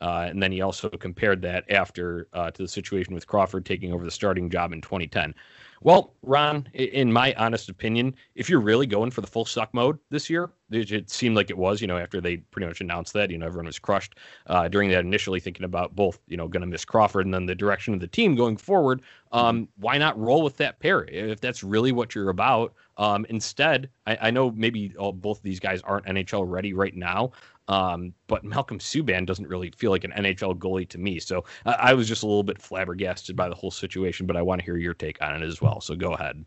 Uh, 0.00 0.26
and 0.28 0.40
then 0.42 0.52
he 0.52 0.60
also 0.60 0.88
compared 0.90 1.42
that 1.42 1.68
after 1.70 2.28
uh, 2.34 2.50
to 2.50 2.62
the 2.62 2.68
situation 2.68 3.14
with 3.14 3.26
Crawford 3.26 3.64
taking 3.64 3.92
over 3.92 4.04
the 4.04 4.10
starting 4.10 4.50
job 4.50 4.72
in 4.72 4.80
2010. 4.80 5.34
Well, 5.82 6.14
Ron, 6.22 6.68
in 6.74 7.12
my 7.12 7.34
honest 7.34 7.68
opinion, 7.68 8.14
if 8.34 8.50
you're 8.50 8.60
really 8.60 8.86
going 8.86 9.10
for 9.10 9.22
the 9.22 9.26
full 9.26 9.44
suck 9.44 9.72
mode 9.72 9.98
this 10.10 10.28
year, 10.28 10.50
it 10.70 11.10
seemed 11.10 11.36
like 11.36 11.50
it 11.50 11.56
was, 11.56 11.80
you 11.80 11.86
know, 11.86 11.96
after 11.96 12.20
they 12.20 12.38
pretty 12.38 12.66
much 12.66 12.80
announced 12.80 13.12
that, 13.14 13.30
you 13.30 13.38
know, 13.38 13.46
everyone 13.46 13.66
was 13.66 13.78
crushed 13.78 14.16
uh, 14.46 14.68
during 14.68 14.90
that 14.90 15.00
initially 15.00 15.40
thinking 15.40 15.64
about 15.64 15.96
both, 15.96 16.18
you 16.26 16.36
know, 16.36 16.48
going 16.48 16.60
to 16.60 16.66
miss 16.66 16.84
Crawford 16.84 17.24
and 17.24 17.32
then 17.32 17.46
the 17.46 17.54
direction 17.54 17.94
of 17.94 18.00
the 18.00 18.06
team 18.06 18.34
going 18.34 18.56
forward. 18.56 19.02
Um, 19.32 19.68
why 19.76 19.98
not 19.98 20.18
roll 20.18 20.42
with 20.42 20.56
that 20.58 20.78
pair 20.80 21.04
if 21.04 21.40
that's 21.40 21.62
really 21.62 21.92
what 21.92 22.14
you're 22.14 22.30
about? 22.30 22.74
Um, 22.98 23.24
instead, 23.28 23.88
I, 24.06 24.18
I 24.22 24.30
know 24.30 24.50
maybe 24.50 24.94
all, 24.98 25.12
both 25.12 25.38
of 25.38 25.42
these 25.42 25.60
guys 25.60 25.80
aren't 25.82 26.06
NHL 26.06 26.44
ready 26.46 26.74
right 26.74 26.94
now, 26.94 27.32
um, 27.68 28.12
but 28.26 28.44
Malcolm 28.44 28.78
Subban 28.78 29.26
doesn't 29.26 29.46
really 29.46 29.70
feel 29.70 29.90
like 29.90 30.04
an 30.04 30.12
NHL 30.12 30.58
goalie 30.58 30.88
to 30.88 30.98
me. 30.98 31.18
So 31.18 31.44
uh, 31.64 31.76
I 31.78 31.94
was 31.94 32.08
just 32.08 32.22
a 32.22 32.26
little 32.26 32.42
bit 32.42 32.60
flabbergasted 32.60 33.36
by 33.36 33.48
the 33.48 33.54
whole 33.54 33.70
situation, 33.70 34.26
but 34.26 34.36
I 34.36 34.42
want 34.42 34.60
to 34.60 34.64
hear 34.64 34.76
your 34.76 34.94
take 34.94 35.20
on 35.22 35.40
it 35.40 35.46
as 35.46 35.62
well. 35.62 35.80
So 35.80 35.94
go 35.94 36.14
ahead. 36.14 36.44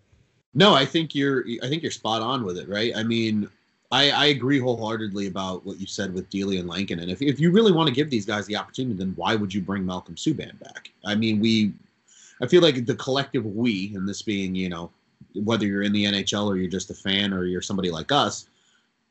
No, 0.54 0.74
I 0.74 0.86
think 0.86 1.16
you're 1.16 1.46
I 1.64 1.70
think 1.70 1.82
you're 1.82 1.92
spot 1.92 2.22
on 2.22 2.44
with 2.44 2.58
it, 2.58 2.68
right? 2.68 2.92
I 2.96 3.04
mean, 3.04 3.48
I, 3.92 4.12
I 4.12 4.26
agree 4.28 4.60
wholeheartedly 4.60 5.28
about 5.28 5.66
what 5.66 5.80
you 5.80 5.86
said 5.86 6.14
with 6.14 6.30
Delia 6.30 6.62
and 6.62 6.70
Lankin. 6.70 7.02
And 7.02 7.12
if, 7.12 7.22
if 7.22 7.40
you 7.40 7.52
really 7.52 7.74
want 7.74 7.90
to 7.90 7.94
give 7.94 8.10
these 8.10 8.26
guys 8.26 8.46
the 8.46 8.56
opportunity, 8.56 8.96
then 8.96 9.14
why 9.18 9.36
would 9.36 9.54
you 9.54 9.62
bring 9.62 9.86
Malcolm 9.86 10.16
Subban 10.16 10.58
back? 10.60 10.92
I 11.04 11.16
mean, 11.16 11.40
we 11.40 11.74
I 12.42 12.48
feel 12.48 12.62
like 12.62 12.86
the 12.86 12.96
collective 12.96 13.46
we, 13.46 13.94
and 13.96 14.08
this 14.08 14.22
being, 14.22 14.56
you 14.56 14.70
know, 14.70 14.92
whether 15.36 15.66
you're 15.66 15.84
in 15.84 15.94
the 15.94 16.06
NHL 16.06 16.48
or 16.48 16.58
you're 16.58 16.70
just 16.70 16.90
a 16.90 16.96
fan 16.96 17.34
or 17.34 17.46
you're 17.46 17.62
somebody 17.62 17.92
like 17.92 18.12
us, 18.12 18.48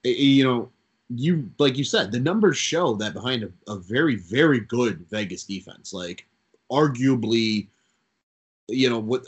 eh, 0.05 0.09
eh, 0.09 0.15
you 0.15 0.45
know, 0.45 0.71
you 1.11 1.51
like 1.59 1.77
you 1.77 1.85
said, 1.85 2.11
the 2.11 2.21
numbers 2.21 2.57
show 2.57 2.95
that 2.95 3.13
behind 3.13 3.43
a, 3.43 3.51
a 3.71 3.77
very 3.77 4.17
very 4.17 4.61
good 4.61 5.05
Vegas 5.11 5.45
defense, 5.45 5.93
like 5.93 6.27
arguably, 6.71 7.67
you 8.69 8.89
know 8.89 8.99
what? 8.99 9.25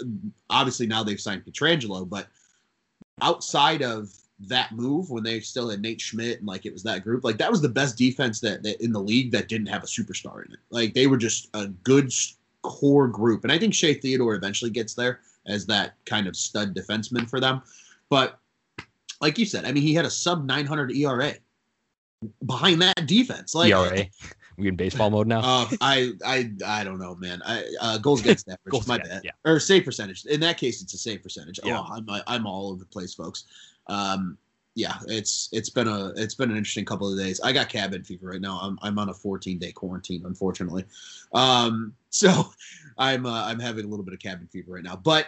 Obviously 0.48 0.86
now 0.86 1.02
they've 1.02 1.20
signed 1.20 1.44
Pietrangelo, 1.44 2.08
but 2.08 2.28
outside 3.20 3.82
of 3.82 4.12
that 4.48 4.72
move 4.72 5.10
when 5.10 5.22
they 5.22 5.40
still 5.40 5.70
had 5.70 5.80
Nate 5.80 6.00
Schmidt 6.00 6.38
and 6.38 6.46
like 6.46 6.66
it 6.66 6.72
was 6.72 6.82
that 6.82 7.04
group, 7.04 7.24
like 7.24 7.38
that 7.38 7.50
was 7.50 7.62
the 7.62 7.68
best 7.68 7.96
defense 7.96 8.40
that, 8.40 8.62
that 8.62 8.82
in 8.82 8.92
the 8.92 9.00
league 9.00 9.30
that 9.32 9.48
didn't 9.48 9.68
have 9.68 9.82
a 9.82 9.86
superstar 9.86 10.44
in 10.46 10.52
it. 10.52 10.58
Like 10.70 10.94
they 10.94 11.06
were 11.06 11.16
just 11.16 11.48
a 11.54 11.68
good 11.68 12.12
core 12.62 13.08
group, 13.08 13.44
and 13.44 13.52
I 13.52 13.58
think 13.58 13.74
Shea 13.74 13.94
Theodore 13.94 14.34
eventually 14.34 14.70
gets 14.70 14.94
there 14.94 15.20
as 15.46 15.66
that 15.66 15.94
kind 16.06 16.26
of 16.26 16.36
stud 16.36 16.74
defenseman 16.74 17.28
for 17.28 17.40
them. 17.40 17.62
But 18.08 18.38
like 19.20 19.38
you 19.38 19.46
said, 19.46 19.64
I 19.64 19.72
mean, 19.72 19.82
he 19.82 19.94
had 19.94 20.04
a 20.04 20.10
sub 20.10 20.44
900 20.44 20.92
ERA 20.92 21.34
behind 22.44 22.82
that 22.82 23.06
defense. 23.06 23.54
Like 23.54 23.70
ERA. 23.70 24.06
We 24.58 24.68
in 24.68 24.76
baseball 24.76 25.10
mode 25.10 25.26
now. 25.26 25.40
Uh, 25.42 25.66
I 25.80 26.12
I 26.24 26.50
I 26.66 26.84
don't 26.84 26.98
know, 26.98 27.14
man. 27.14 27.40
I 27.44 27.64
uh, 27.80 27.98
goals 27.98 28.20
against 28.20 28.46
average. 28.48 28.60
goals 28.68 28.86
my 28.86 28.98
bad. 28.98 29.22
Yeah. 29.24 29.30
Or 29.46 29.58
save 29.58 29.84
percentage. 29.84 30.26
In 30.26 30.40
that 30.40 30.58
case, 30.58 30.82
it's 30.82 30.92
a 30.92 30.98
save 30.98 31.22
percentage. 31.22 31.58
Yeah. 31.64 31.80
Oh, 31.80 31.86
I'm 31.90 32.06
I'm 32.26 32.46
all 32.46 32.68
over 32.68 32.78
the 32.78 32.86
place, 32.86 33.14
folks. 33.14 33.44
Um, 33.86 34.38
yeah, 34.74 34.94
it's 35.06 35.50
it's 35.52 35.68
been 35.68 35.88
a 35.88 36.12
it's 36.16 36.34
been 36.34 36.50
an 36.50 36.56
interesting 36.56 36.84
couple 36.84 37.10
of 37.10 37.18
days. 37.18 37.40
I 37.40 37.52
got 37.52 37.68
cabin 37.68 38.02
fever 38.02 38.28
right 38.28 38.40
now. 38.40 38.58
I'm 38.62 38.78
I'm 38.82 38.98
on 38.98 39.10
a 39.10 39.14
14 39.14 39.58
day 39.58 39.72
quarantine, 39.72 40.22
unfortunately. 40.24 40.84
Um, 41.34 41.94
so 42.10 42.52
I'm 42.98 43.26
uh, 43.26 43.44
I'm 43.44 43.60
having 43.60 43.84
a 43.84 43.88
little 43.88 44.04
bit 44.04 44.14
of 44.14 44.20
cabin 44.20 44.48
fever 44.50 44.72
right 44.72 44.84
now, 44.84 44.96
but 44.96 45.26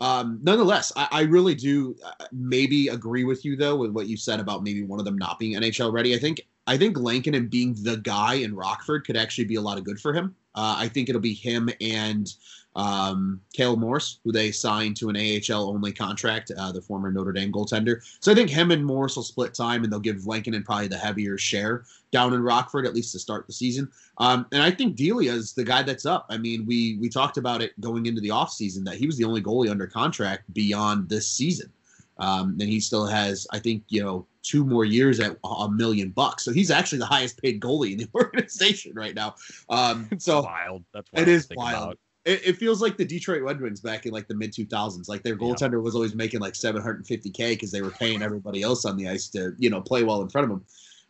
um, 0.00 0.40
nonetheless, 0.42 0.92
I, 0.96 1.08
I, 1.12 1.20
really 1.22 1.54
do 1.54 1.94
uh, 2.04 2.24
maybe 2.32 2.88
agree 2.88 3.22
with 3.22 3.44
you 3.44 3.54
though 3.54 3.76
with 3.76 3.92
what 3.92 4.08
you 4.08 4.16
said 4.16 4.40
about 4.40 4.64
maybe 4.64 4.82
one 4.82 4.98
of 4.98 5.04
them 5.04 5.16
not 5.16 5.38
being 5.38 5.54
NHL 5.54 5.92
ready. 5.92 6.12
I 6.12 6.18
think 6.18 6.40
I 6.66 6.76
think 6.76 6.96
and 6.96 7.48
being 7.48 7.76
the 7.82 7.98
guy 7.98 8.34
in 8.34 8.54
Rockford 8.54 9.06
could 9.06 9.16
actually 9.16 9.44
be 9.44 9.54
a 9.54 9.60
lot 9.60 9.78
of 9.78 9.84
good 9.84 10.00
for 10.00 10.12
him. 10.12 10.34
Uh, 10.56 10.74
I 10.76 10.88
think 10.88 11.08
it'll 11.08 11.20
be 11.20 11.34
him 11.34 11.70
and 11.80 12.28
um, 12.74 13.40
Cale 13.52 13.76
Morris, 13.76 14.18
who 14.24 14.32
they 14.32 14.50
signed 14.50 14.96
to 14.96 15.10
an 15.10 15.16
AHL 15.16 15.68
only 15.68 15.92
contract, 15.92 16.50
uh, 16.56 16.72
the 16.72 16.80
former 16.80 17.12
Notre 17.12 17.32
Dame 17.32 17.52
goaltender. 17.52 18.00
So 18.20 18.32
I 18.32 18.34
think 18.34 18.48
him 18.48 18.70
and 18.70 18.84
Morris 18.84 19.16
will 19.16 19.22
split 19.22 19.54
time, 19.54 19.84
and 19.84 19.92
they'll 19.92 20.00
give 20.00 20.26
and 20.26 20.64
probably 20.64 20.88
the 20.88 20.96
heavier 20.96 21.36
share 21.36 21.84
down 22.10 22.32
in 22.34 22.42
Rockford 22.42 22.86
at 22.86 22.94
least 22.94 23.12
to 23.12 23.18
start 23.18 23.46
the 23.46 23.52
season. 23.52 23.90
Um, 24.18 24.46
and 24.52 24.62
I 24.62 24.70
think 24.70 24.96
Delia 24.96 25.32
is 25.32 25.52
the 25.52 25.64
guy 25.64 25.82
that's 25.82 26.06
up. 26.06 26.26
I 26.30 26.38
mean, 26.38 26.64
we 26.66 26.96
we 27.00 27.08
talked 27.08 27.36
about 27.36 27.62
it 27.62 27.78
going 27.80 28.06
into 28.06 28.20
the 28.20 28.28
offseason 28.28 28.84
that 28.84 28.96
he 28.96 29.06
was 29.06 29.16
the 29.16 29.24
only 29.24 29.42
goalie 29.42 29.70
under 29.70 29.86
contract 29.86 30.52
beyond 30.52 31.08
this 31.08 31.28
season. 31.28 31.72
Um, 32.18 32.56
and 32.60 32.68
he 32.68 32.78
still 32.78 33.06
has, 33.06 33.46
I 33.52 33.58
think, 33.58 33.82
you 33.88 34.02
know, 34.02 34.26
two 34.42 34.64
more 34.64 34.84
years 34.84 35.18
at 35.18 35.36
a 35.44 35.68
million 35.70 36.10
bucks. 36.10 36.44
So 36.44 36.52
he's 36.52 36.70
actually 36.70 36.98
the 36.98 37.06
highest 37.06 37.40
paid 37.40 37.60
goalie 37.60 37.92
in 37.92 37.98
the 37.98 38.08
organization 38.14 38.94
right 38.94 39.14
now. 39.14 39.34
Um, 39.68 40.08
so 40.18 40.42
wild. 40.42 40.84
That's 40.92 41.10
wild 41.12 41.28
it 41.28 41.30
is 41.30 41.48
wild. 41.54 41.82
About. 41.84 41.98
It, 42.24 42.46
it, 42.46 42.56
feels 42.56 42.80
like 42.80 42.96
the 42.96 43.04
Detroit 43.04 43.42
Red 43.42 43.60
Wings 43.60 43.80
back 43.80 44.06
in 44.06 44.12
like 44.12 44.28
the 44.28 44.34
mid 44.34 44.52
2000s. 44.52 45.08
Like 45.08 45.22
their 45.22 45.36
goaltender 45.36 45.72
yeah. 45.72 45.78
was 45.78 45.94
always 45.94 46.14
making 46.14 46.40
like 46.40 46.54
750k 46.54 47.50
because 47.50 47.70
they 47.70 47.82
were 47.82 47.90
paying 47.90 48.22
everybody 48.22 48.62
else 48.62 48.84
on 48.84 48.96
the 48.96 49.08
ice 49.08 49.28
to 49.30 49.54
you 49.58 49.70
know 49.70 49.80
play 49.80 50.04
well 50.04 50.22
in 50.22 50.28
front 50.28 50.44
of 50.44 50.50
them. 50.50 50.64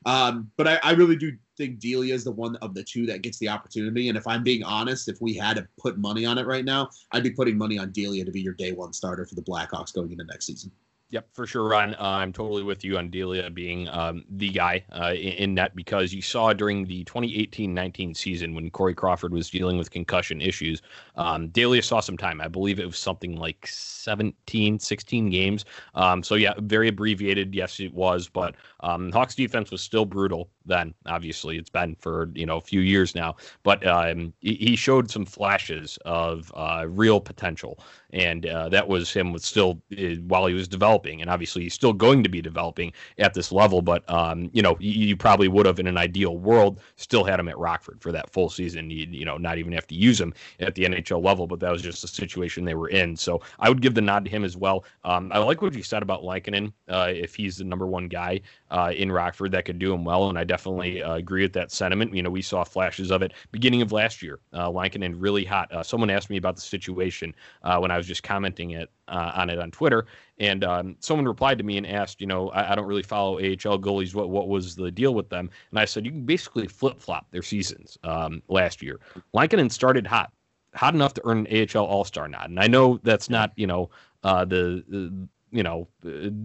Um, 0.05 0.51
but 0.57 0.67
I, 0.67 0.81
I, 0.83 0.93
really 0.93 1.15
do 1.15 1.37
think 1.57 1.79
Delia 1.79 2.13
is 2.13 2.25
the 2.25 2.33
one 2.33 2.57
of 2.57 2.75
the 2.75 2.83
two 2.83 3.07
that 3.07 3.23
gets 3.23 3.39
the 3.39 3.49
opportunity. 3.49 4.09
And 4.09 4.19
if 4.19 4.27
I'm 4.27 4.43
being 4.43 4.65
honest, 4.65 5.09
if 5.09 5.21
we 5.21 5.33
had 5.35 5.57
to 5.59 5.69
put 5.79 5.97
money 5.97 6.27
on 6.27 6.39
it 6.39 6.47
right 6.47 6.65
now, 6.65 6.91
I'd 7.13 7.23
be 7.23 7.31
putting 7.31 7.57
money 7.57 7.79
on 7.79 7.93
Delia 7.93 8.25
to 8.25 8.33
be 8.33 8.41
your 8.41 8.55
day 8.55 8.73
one 8.73 8.93
starter 8.93 9.25
for 9.27 9.37
the 9.37 9.43
Blackhawks 9.43 9.95
going 9.95 10.11
into 10.11 10.25
next 10.25 10.47
season. 10.47 10.73
Yep, 11.13 11.29
for 11.35 11.47
sure, 11.47 11.69
Ron. 11.69 11.95
Uh, 11.97 12.05
I'm 12.05 12.33
totally 12.33 12.63
with 12.63 12.83
you 12.83 12.97
on 12.97 13.11
Delia 13.11 13.51
being 13.51 13.87
um, 13.91 14.25
the 14.31 14.49
guy 14.49 14.83
uh, 14.99 15.13
in, 15.13 15.33
in, 15.33 15.55
net 15.55 15.77
because 15.77 16.15
you 16.15 16.23
saw 16.23 16.55
during 16.55 16.87
the 16.87 17.05
2018-19 17.05 18.17
season 18.17 18.55
when 18.55 18.71
Corey 18.71 18.95
Crawford 18.95 19.35
was 19.35 19.51
dealing 19.51 19.77
with 19.77 19.91
concussion 19.91 20.41
issues, 20.41 20.81
um, 21.17 21.49
Delia 21.49 21.83
saw 21.83 22.01
some 22.01 22.17
time. 22.17 22.41
I 22.41 22.49
believe 22.49 22.81
it 22.81 22.87
was 22.87 22.97
something 22.97 23.37
like 23.37 23.67
17, 23.67 24.79
16 24.79 25.29
games. 25.29 25.67
Um, 25.95 26.23
so 26.23 26.35
yeah, 26.35 26.55
very 26.61 26.89
abbreviated. 26.89 27.55
Yes, 27.55 27.79
it 27.79 27.93
was, 27.93 28.27
but 28.27 28.55
um, 28.81 29.13
Hawks 29.13 29.35
defense 29.35 29.71
was 29.71 29.83
still 29.83 30.07
brutal 30.07 30.49
then. 30.67 30.95
Obviously, 31.07 31.57
it's 31.59 31.71
been 31.71 31.95
for 31.97 32.31
you 32.35 32.47
know 32.47 32.57
a 32.57 32.61
few 32.61 32.81
years 32.81 33.15
now, 33.15 33.37
but 33.63 33.87
um, 33.87 34.33
he 34.41 34.77
showed 34.77 35.11
some 35.11 35.25
flashes 35.25 35.99
of 36.05 36.53
uh, 36.55 36.87
real 36.89 37.21
potential, 37.21 37.79
and 38.13 38.47
uh, 38.47 38.69
that 38.69 38.87
was 38.87 39.13
him 39.13 39.33
with 39.33 39.45
still 39.45 39.81
uh, 39.99 40.17
while 40.27 40.47
he 40.47 40.55
was 40.55 40.69
developing, 40.69 41.21
and 41.21 41.31
obviously 41.31 41.63
he's 41.63 41.75
still 41.75 41.93
going 41.93 42.23
to 42.23 42.29
be 42.29 42.43
developing 42.43 42.93
at 43.19 43.35
this 43.35 43.53
level. 43.53 43.83
But 43.83 44.09
um, 44.11 44.51
you 44.53 44.63
know, 44.63 44.77
you, 44.81 45.07
you, 45.07 45.17
probably 45.17 45.49
would 45.49 45.67
have 45.67 45.79
in 45.79 45.87
an 45.87 45.99
ideal 45.99 46.37
world 46.37 46.81
still 46.97 47.25
had 47.25 47.39
him 47.41 47.49
at 47.49 47.59
Rockford 47.59 48.01
for 48.01 48.13
that 48.13 48.31
full 48.31 48.51
season. 48.51 48.91
You, 48.91 49.07
you 49.11 49.25
know, 49.25 49.37
not 49.37 49.59
even 49.59 49.73
have 49.73 49.87
to 49.89 49.95
use 49.95 50.21
him 50.21 50.35
at 50.61 50.75
the 50.75 50.85
NHL 50.85 51.23
level, 51.25 51.47
but 51.47 51.61
that 51.61 51.71
was 51.71 51.83
just 51.83 52.03
the 52.03 52.09
situation 52.09 52.65
they 52.65 52.75
were 52.75 52.89
in. 52.89 53.17
So 53.17 53.41
I 53.59 53.69
would 53.69 53.83
give 53.83 53.95
the 53.95 54.01
nod 54.01 54.25
to 54.25 54.31
him 54.31 54.45
as 54.45 54.57
well. 54.57 54.85
Um, 55.05 55.31
I 55.33 55.39
like 55.39 55.63
what 55.63 55.75
you 55.75 55.83
said 55.83 56.03
about 56.03 56.25
Lankinen. 56.25 56.73
Uh, 56.89 57.13
if 57.15 57.35
he's 57.35 57.57
the 57.57 57.65
number 57.65 57.87
one 57.87 58.09
guy 58.09 58.41
uh, 58.71 58.93
in 58.95 59.11
Rockford, 59.11 59.53
that 59.53 59.65
could 59.65 59.79
do 59.79 59.93
him 59.93 60.05
well, 60.05 60.29
and 60.29 60.39
I 60.39 60.45
definitely 60.53 61.03
uh, 61.03 61.15
agree 61.15 61.41
with 61.41 61.55
that 61.55 61.73
sentiment. 61.73 62.15
You 62.15 62.23
know, 62.23 62.29
we 62.29 62.43
saw 62.43 62.63
flashes 62.63 63.11
of 63.11 63.23
it 63.23 63.33
beginning 63.53 63.81
of 63.81 63.91
last 63.91 64.23
year. 64.23 64.39
Uh, 64.53 64.71
Lankinen 64.71 65.19
really 65.19 65.47
hot. 65.47 65.73
Uh, 65.73 65.83
someone 65.83 66.11
asked 66.11 66.29
me 66.29 66.37
about 66.37 66.57
the 66.57 66.61
situation 66.61 67.35
uh, 67.63 67.79
when 67.79 67.91
I 67.91 67.97
was 67.97 68.07
just 68.07 68.23
commenting 68.23 68.73
it 68.73 68.91
uh, 69.09 69.33
on 69.35 69.49
it 69.49 69.59
on 69.59 69.71
Twitter, 69.71 70.05
and 70.39 70.63
um, 70.63 70.97
someone 71.01 71.27
replied 71.27 71.57
to 71.57 71.65
me 71.65 71.79
and 71.79 71.87
asked, 71.87 72.21
you 72.21 72.27
know, 72.27 72.51
I, 72.51 72.73
I, 72.73 72.75
don't 72.75 72.85
really 72.85 73.03
follow 73.03 73.39
AHL 73.39 73.79
goalies. 73.79 74.15
What 74.15 74.29
what 74.29 74.49
was 74.49 74.77
the 74.77 74.91
deal 74.91 75.15
with 75.15 75.31
them? 75.31 75.49
And 75.71 75.79
I 75.79 75.87
said 75.87 76.05
you 76.05 76.11
can 76.11 76.27
basically 76.27 76.67
flip 76.67 77.01
flop 77.01 77.31
their 77.31 77.43
seasons 77.43 77.97
um, 78.05 78.43
last 78.49 78.83
year. 78.83 79.01
Lankinen 79.33 79.71
started 79.71 80.07
hot, 80.07 80.33
hot 80.75 80.93
enough 80.93 81.15
to 81.15 81.23
earn 81.25 81.47
an 81.47 81.69
AHL 81.75 81.87
All 81.87 82.05
Star 82.05 82.29
nod, 82.29 82.51
and 82.51 82.61
I 82.61 82.67
know 82.67 83.01
that's 83.05 83.31
not 83.31 83.53
you 83.57 83.67
know 83.67 83.89
uh, 84.23 84.45
the, 84.45 84.85
the 84.87 85.29
you 85.51 85.63
know 85.63 85.89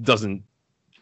doesn't 0.02 0.44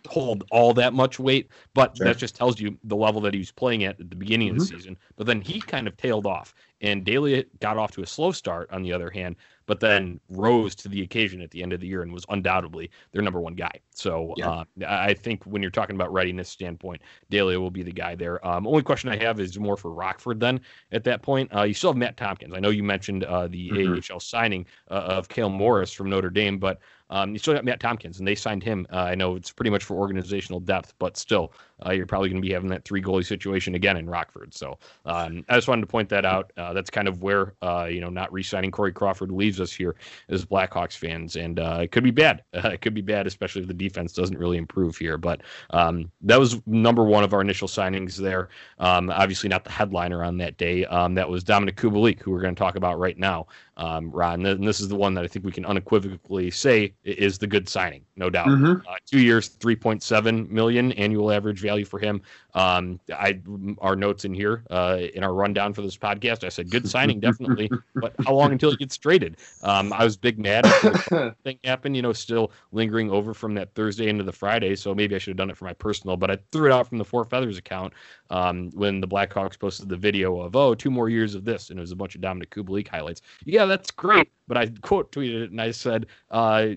hold 0.06 0.44
all 0.52 0.74
that 0.74 0.94
much 0.94 1.20
weight, 1.20 1.50
but 1.74 1.96
sure. 1.98 2.08
that 2.08 2.18
just 2.18 2.36
tells 2.36 2.60
you 2.60 2.78
the 2.84 2.96
level 2.96 3.22
that 3.22 3.34
he 3.34 3.40
was 3.40 3.52
playing 3.52 3.84
at 3.84 4.00
at 4.00 4.10
the 4.10 4.16
beginning 4.16 4.50
mm-hmm. 4.50 4.62
of 4.62 4.68
the 4.68 4.74
mm-hmm. 4.74 4.80
season. 4.80 4.98
But 5.16 5.28
then 5.28 5.42
he 5.42 5.62
kind 5.62 5.88
of 5.88 5.98
tailed 5.98 6.26
off, 6.26 6.54
and 6.82 7.04
Delia 7.04 7.44
got 7.60 7.78
off 7.78 7.92
to 7.94 8.02
a 8.02 8.08
slow 8.08 8.32
start. 8.32 8.70
On 8.72 8.82
the 8.82 8.92
other 8.92 9.10
hand, 9.10 9.36
but 9.66 9.80
then 9.80 10.20
rose 10.30 10.76
to 10.76 10.90
the 10.90 11.02
occasion 11.02 11.42
at 11.42 11.52
the 11.52 11.64
end 11.64 11.74
of 11.74 11.80
the 11.80 11.88
year 11.88 12.02
and 12.02 12.12
was 12.12 12.26
undoubtedly 12.30 12.90
their 13.12 13.22
number 13.22 13.40
one 13.40 13.56
guy. 13.56 13.72
So 13.92 14.34
yeah. 14.38 14.50
uh, 14.50 14.64
I 14.88 15.14
think 15.14 15.44
when 15.46 15.62
you're 15.62 15.72
talking 15.72 15.96
about 15.96 16.12
readiness 16.14 16.50
standpoint, 16.50 17.02
Delia 17.30 17.60
will 17.60 17.72
be 17.72 17.84
the 17.84 17.92
guy 17.92 18.16
there. 18.16 18.46
Um, 18.46 18.68
only 18.68 18.84
question 18.84 19.10
I 19.10 19.18
have 19.18 19.40
is 19.40 19.58
more 19.60 19.78
for 19.78 19.92
Rockford 19.92 20.40
then 20.40 20.62
at 20.92 21.04
that 21.06 21.22
point. 21.22 21.54
Uh, 21.56 21.64
you 21.64 21.74
still 21.74 21.92
have 21.92 21.98
Matt 21.98 22.18
Tompkins. 22.18 22.54
I 22.56 22.60
know 22.60 22.70
you 22.70 22.84
mentioned 22.84 23.24
uh, 23.24 23.48
the 23.48 23.70
mm-hmm. 23.70 24.14
AHL 24.14 24.20
signing 24.20 24.66
uh, 24.90 24.94
of 24.94 25.30
Cale 25.30 25.50
Morris 25.50 25.92
from 25.92 26.10
Notre 26.10 26.30
Dame, 26.30 26.58
but 26.58 26.80
um, 27.10 27.34
you 27.34 27.40
still 27.40 27.54
got 27.54 27.66
Matt 27.66 27.80
Tompkins, 27.80 28.20
and 28.20 28.28
they 28.28 28.36
signed 28.36 28.64
him. 28.64 28.88
Uh, 28.92 28.98
I 28.98 29.16
know 29.16 29.36
it's 29.36 29.52
pretty 29.52 29.70
much 29.70 29.84
for 29.84 29.96
organizational 29.96 30.60
depth, 30.60 30.94
but 31.00 31.18
still, 31.18 31.54
uh, 31.86 31.92
you're 31.92 32.06
probably 32.06 32.30
going 32.30 32.42
to 32.42 32.48
be 32.48 32.54
having 32.54 32.70
that 32.70 32.86
three 32.86 33.02
goalie 33.02 33.26
situation 33.26 33.76
again 33.76 33.98
in 33.98 34.10
Rockford. 34.10 34.54
So 34.54 34.78
um, 35.06 35.44
I 35.50 35.56
just 35.56 35.68
wanted 35.68 35.82
to 35.82 35.88
point 35.88 36.10
that 36.10 36.26
out. 36.26 36.52
Uh, 36.58 36.74
that's 36.74 36.90
kind 36.90 37.08
of 37.08 37.22
where 37.22 37.54
uh, 37.62 37.86
you 37.86 38.02
know 38.02 38.10
not 38.10 38.32
re-signing 38.32 38.72
Corey 38.72 38.94
Crawford 38.94 39.32
leaves 39.32 39.60
us 39.60 39.72
here 39.72 39.96
as 40.30 40.46
Blackhawks 40.46 40.98
fans, 40.98 41.36
and 41.36 41.60
uh, 41.60 41.80
it 41.82 41.92
could 41.92 42.04
be 42.04 42.12
bad. 42.12 42.44
it 42.54 42.82
could 42.82 42.94
be 42.94 43.02
bad, 43.02 43.28
especially 43.28 43.62
if 43.62 43.68
the 43.68 43.74
defense 43.74 44.14
doesn't 44.14 44.38
really 44.38 44.58
improve 44.58 44.98
here. 44.98 45.18
But 45.18 45.42
um, 45.72 46.12
that 46.22 46.40
was 46.40 46.62
number 46.66 47.04
one 47.04 47.24
of 47.24 47.34
our 47.34 47.42
initial 47.42 47.68
signings 47.68 48.16
there. 48.16 48.50
Um, 48.80 49.10
obviously, 49.10 49.50
not 49.50 49.64
the 49.64 49.72
headliner 49.72 50.24
on 50.24 50.38
that 50.38 50.58
day. 50.58 50.86
Um, 50.86 51.16
that 51.16 51.30
was 51.30 51.44
Dominik 51.44 51.76
Kubalik, 51.76 52.22
who 52.22 52.32
we're 52.32 52.42
going 52.42 52.56
to 52.56 52.60
talk 52.60 52.76
about 52.76 53.00
right 53.00 53.18
now. 53.18 53.48
Um, 53.78 54.10
Ron, 54.12 54.46
and 54.46 54.68
this 54.68 54.80
is 54.80 54.88
the 54.88 54.96
one 54.96 55.14
that 55.16 55.26
I 55.26 55.28
think 55.28 55.46
we 55.46 55.52
can 55.52 55.66
unequivocally 55.66 56.52
say 56.52 56.94
is 57.04 57.38
the 57.38 57.48
good 57.48 57.68
signing, 57.68 58.05
no 58.18 58.30
doubt. 58.30 58.48
Mm-hmm. 58.48 58.88
Uh, 58.88 58.96
two 59.06 59.20
years, 59.20 59.50
3.7 59.50 60.50
million 60.50 60.92
annual 60.94 61.32
average 61.32 61.60
value 61.60 61.84
for 61.84 62.00
him. 62.00 62.22
Um, 62.54 63.00
I 63.14 63.42
our 63.80 63.98
notes 63.98 64.24
in 64.24 64.34
here 64.34 64.64
uh, 64.70 65.00
in 65.14 65.24
our 65.24 65.34
rundown 65.34 65.74
for 65.74 65.82
this 65.82 65.98
podcast. 65.98 66.46
I 66.46 66.50
said 66.50 66.70
good 66.70 66.90
signing, 66.90 67.20
definitely, 67.20 67.70
but 67.96 68.16
how 68.26 68.34
long 68.34 68.54
until 68.54 68.72
it 68.72 68.80
gets 68.80 68.96
traded? 68.96 69.38
Um, 69.64 69.92
I 69.92 70.06
was 70.06 70.16
big 70.16 70.40
mad. 70.40 70.66
thing 71.44 71.60
happened, 71.66 71.98
you 71.98 72.02
know, 72.02 72.14
still 72.14 72.54
lingering 72.72 73.12
over 73.12 73.34
from 73.34 73.54
that 73.56 73.74
Thursday 73.76 74.08
into 74.08 74.24
the 74.24 74.32
Friday. 74.32 74.76
So 74.76 74.96
maybe 74.96 75.16
I 75.16 75.18
should 75.18 75.32
have 75.32 75.38
done 75.38 75.50
it 75.50 75.58
for 75.58 75.66
my 75.66 75.74
personal, 75.74 76.16
but 76.16 76.32
I 76.32 76.38
threw 76.54 76.68
it 76.68 76.72
out 76.72 76.88
from 76.88 76.98
the 76.98 77.06
Four 77.06 77.26
Feathers 77.26 77.58
account 77.58 77.94
um, 78.30 78.72
when 78.74 79.02
the 79.02 79.08
Blackhawks 79.08 79.60
posted 79.60 79.90
the 79.90 79.98
video 79.98 80.40
of 80.40 80.56
oh 80.56 80.74
two 80.74 80.92
more 80.92 81.10
years 81.10 81.36
of 81.36 81.44
this, 81.44 81.70
and 81.70 81.78
it 81.78 81.82
was 81.82 81.92
a 81.92 81.96
bunch 81.98 82.16
of 82.16 82.22
Dominik 82.22 82.48
Kubalik 82.48 82.88
highlights. 82.88 83.22
Yeah, 83.44 83.66
that's 83.66 83.92
great, 83.92 84.32
but 84.48 84.56
I 84.56 84.68
quote 84.82 85.12
tweeted 85.12 85.44
it 85.44 85.52
and 85.52 85.62
I 85.62 85.72
said. 85.72 86.06
Uh, 86.32 86.76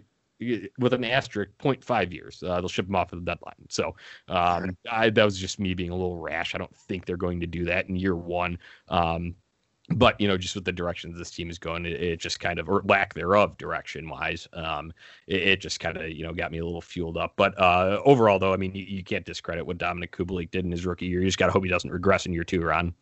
with 0.79 0.93
an 0.93 1.05
asterisk 1.05 1.51
0.5 1.59 2.13
years. 2.13 2.43
Uh, 2.43 2.61
they'll 2.61 2.69
ship 2.69 2.87
them 2.87 2.97
off 2.97 3.13
at 3.13 3.19
the 3.19 3.25
deadline. 3.25 3.55
So 3.69 3.97
um, 4.29 4.77
I, 4.91 5.11
that 5.11 5.25
was 5.25 5.39
just 5.39 5.59
me 5.59 5.75
being 5.75 5.91
a 5.91 5.97
little 5.97 6.19
rash. 6.19 6.55
I 6.55 6.59
don't 6.59 6.75
think 6.75 7.07
they're 7.07 7.17
going 7.17 7.41
to 7.41 7.47
do 7.47 7.65
that 7.65 7.89
in 7.89 7.97
year 7.97 8.17
one. 8.17 8.59
Um, 8.89 9.35
but 9.91 10.21
you 10.21 10.29
know, 10.29 10.37
just 10.37 10.55
with 10.55 10.65
the 10.65 10.73
directions 10.73 11.17
this 11.17 11.31
team 11.31 11.49
is 11.49 11.59
going, 11.59 11.87
it, 11.87 12.01
it 12.01 12.21
just 12.21 12.41
kind 12.41 12.59
of, 12.59 12.69
or 12.69 12.83
lack 12.87 13.15
thereof, 13.15 13.57
direction 13.57 14.09
wise, 14.09 14.47
um, 14.53 14.93
it, 15.27 15.43
it, 15.43 15.61
just 15.61 15.81
kind 15.81 15.97
of 15.97 16.11
you 16.11 16.25
know 16.25 16.33
got 16.33 16.53
me 16.53 16.59
a 16.59 16.65
little 16.65 16.83
fueled 16.83 17.17
up. 17.17 17.33
But 17.37 17.59
uh, 17.59 18.01
overall, 18.05 18.39
though, 18.39 18.53
I 18.53 18.59
mean, 18.59 18.75
you, 18.75 18.85
you 18.85 19.03
can't 19.03 19.25
discredit 19.25 19.67
what 19.67 19.79
Dominik 19.79 20.11
Kubalik 20.11 20.51
did 20.51 20.65
in 20.67 20.71
his 20.71 20.85
rookie 20.85 21.07
year. 21.07 21.21
You 21.21 21.27
just 21.27 21.39
got 21.39 21.47
to 21.47 21.53
hope 21.53 21.65
he 21.65 21.71
doesn't 21.71 21.91
regress 21.91 22.27
in 22.27 22.35
year 22.35 22.45
two, 22.45 22.63
Ron. 22.63 22.93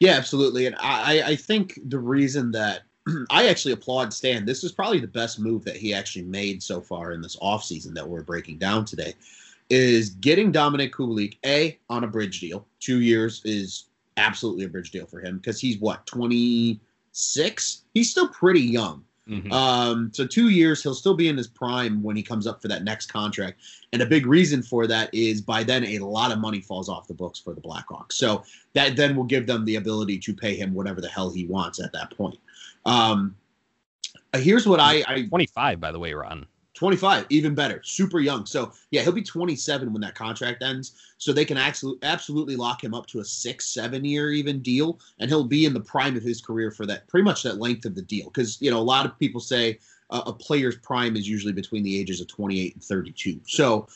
Yeah, 0.00 0.12
absolutely. 0.12 0.66
And 0.66 0.76
I, 0.80 1.22
I 1.22 1.36
think 1.36 1.78
the 1.84 1.98
reason 1.98 2.50
that 2.52 2.82
I 3.30 3.48
actually 3.48 3.72
applaud 3.72 4.12
Stan. 4.12 4.44
This 4.44 4.64
is 4.64 4.72
probably 4.72 5.00
the 5.00 5.06
best 5.06 5.38
move 5.38 5.64
that 5.64 5.76
he 5.76 5.92
actually 5.94 6.24
made 6.24 6.62
so 6.62 6.80
far 6.80 7.12
in 7.12 7.20
this 7.20 7.36
offseason 7.36 7.94
that 7.94 8.08
we're 8.08 8.22
breaking 8.22 8.58
down 8.58 8.84
today. 8.84 9.14
Is 9.70 10.10
getting 10.10 10.52
Dominik 10.52 10.90
Kubalik 10.90 11.38
A 11.46 11.78
on 11.88 12.04
a 12.04 12.06
bridge 12.06 12.40
deal. 12.40 12.66
Two 12.78 13.00
years 13.00 13.40
is 13.44 13.86
absolutely 14.16 14.64
a 14.64 14.68
bridge 14.68 14.90
deal 14.90 15.06
for 15.06 15.20
him 15.20 15.38
because 15.38 15.60
he's 15.60 15.78
what, 15.78 16.04
26? 16.06 17.82
He's 17.94 18.10
still 18.10 18.28
pretty 18.28 18.60
young. 18.60 19.04
Mm-hmm. 19.28 19.52
Um, 19.52 20.10
so 20.12 20.26
two 20.26 20.48
years, 20.48 20.82
he'll 20.82 20.94
still 20.94 21.14
be 21.14 21.28
in 21.28 21.36
his 21.36 21.46
prime 21.46 22.02
when 22.02 22.16
he 22.16 22.22
comes 22.22 22.46
up 22.46 22.60
for 22.60 22.68
that 22.68 22.82
next 22.84 23.06
contract. 23.06 23.60
And 23.92 24.02
a 24.02 24.06
big 24.06 24.26
reason 24.26 24.62
for 24.62 24.86
that 24.88 25.14
is 25.14 25.40
by 25.40 25.62
then 25.62 25.84
a 25.84 25.98
lot 26.00 26.32
of 26.32 26.38
money 26.38 26.60
falls 26.60 26.88
off 26.88 27.06
the 27.06 27.14
books 27.14 27.38
for 27.38 27.54
the 27.54 27.60
Blackhawks. 27.60 28.12
So 28.12 28.42
that 28.74 28.96
then 28.96 29.14
will 29.14 29.24
give 29.24 29.46
them 29.46 29.64
the 29.64 29.76
ability 29.76 30.18
to 30.18 30.34
pay 30.34 30.56
him 30.56 30.74
whatever 30.74 31.00
the 31.00 31.08
hell 31.08 31.30
he 31.30 31.46
wants 31.46 31.80
at 31.80 31.92
that 31.92 32.16
point. 32.16 32.38
Um, 32.84 33.36
here's 34.36 34.66
what 34.66 34.80
I, 34.80 35.04
I 35.06 35.22
25 35.28 35.80
by 35.80 35.92
the 35.92 35.98
way, 35.98 36.12
Ron. 36.12 36.46
25, 36.74 37.26
even 37.28 37.54
better, 37.54 37.80
super 37.84 38.18
young. 38.18 38.46
So 38.46 38.72
yeah, 38.90 39.02
he'll 39.02 39.12
be 39.12 39.22
27 39.22 39.92
when 39.92 40.00
that 40.00 40.14
contract 40.14 40.62
ends. 40.62 40.92
So 41.18 41.32
they 41.32 41.44
can 41.44 41.56
actually 41.56 41.96
absolutely 42.02 42.56
lock 42.56 42.82
him 42.82 42.94
up 42.94 43.06
to 43.08 43.20
a 43.20 43.24
six, 43.24 43.66
seven 43.66 44.04
year 44.04 44.32
even 44.32 44.60
deal, 44.60 44.98
and 45.20 45.28
he'll 45.28 45.44
be 45.44 45.66
in 45.66 45.74
the 45.74 45.80
prime 45.80 46.16
of 46.16 46.22
his 46.22 46.40
career 46.40 46.70
for 46.70 46.86
that 46.86 47.06
pretty 47.08 47.24
much 47.24 47.42
that 47.42 47.60
length 47.60 47.84
of 47.84 47.94
the 47.94 48.02
deal. 48.02 48.24
Because 48.26 48.60
you 48.60 48.70
know 48.70 48.78
a 48.78 48.82
lot 48.82 49.06
of 49.06 49.18
people 49.18 49.40
say 49.40 49.78
uh, 50.10 50.22
a 50.26 50.32
player's 50.32 50.76
prime 50.76 51.14
is 51.14 51.28
usually 51.28 51.52
between 51.52 51.82
the 51.82 51.98
ages 51.98 52.20
of 52.20 52.26
28 52.28 52.74
and 52.74 52.82
32. 52.82 53.40
So 53.46 53.86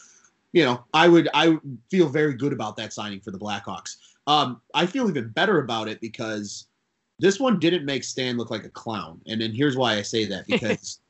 you 0.52 0.64
know 0.64 0.84
I 0.92 1.08
would 1.08 1.28
I 1.34 1.58
feel 1.90 2.08
very 2.08 2.34
good 2.34 2.52
about 2.52 2.76
that 2.76 2.92
signing 2.92 3.20
for 3.20 3.30
the 3.30 3.38
Blackhawks. 3.38 3.96
Um, 4.26 4.60
I 4.74 4.86
feel 4.86 5.08
even 5.08 5.28
better 5.30 5.60
about 5.60 5.88
it 5.88 6.00
because 6.00 6.66
this 7.18 7.40
one 7.40 7.58
didn't 7.58 7.84
make 7.84 8.04
Stan 8.04 8.36
look 8.36 8.50
like 8.50 8.64
a 8.64 8.70
clown. 8.70 9.20
And 9.26 9.40
then 9.40 9.52
here's 9.52 9.76
why 9.76 9.94
I 9.94 10.02
say 10.02 10.24
that 10.26 10.46
because 10.48 11.00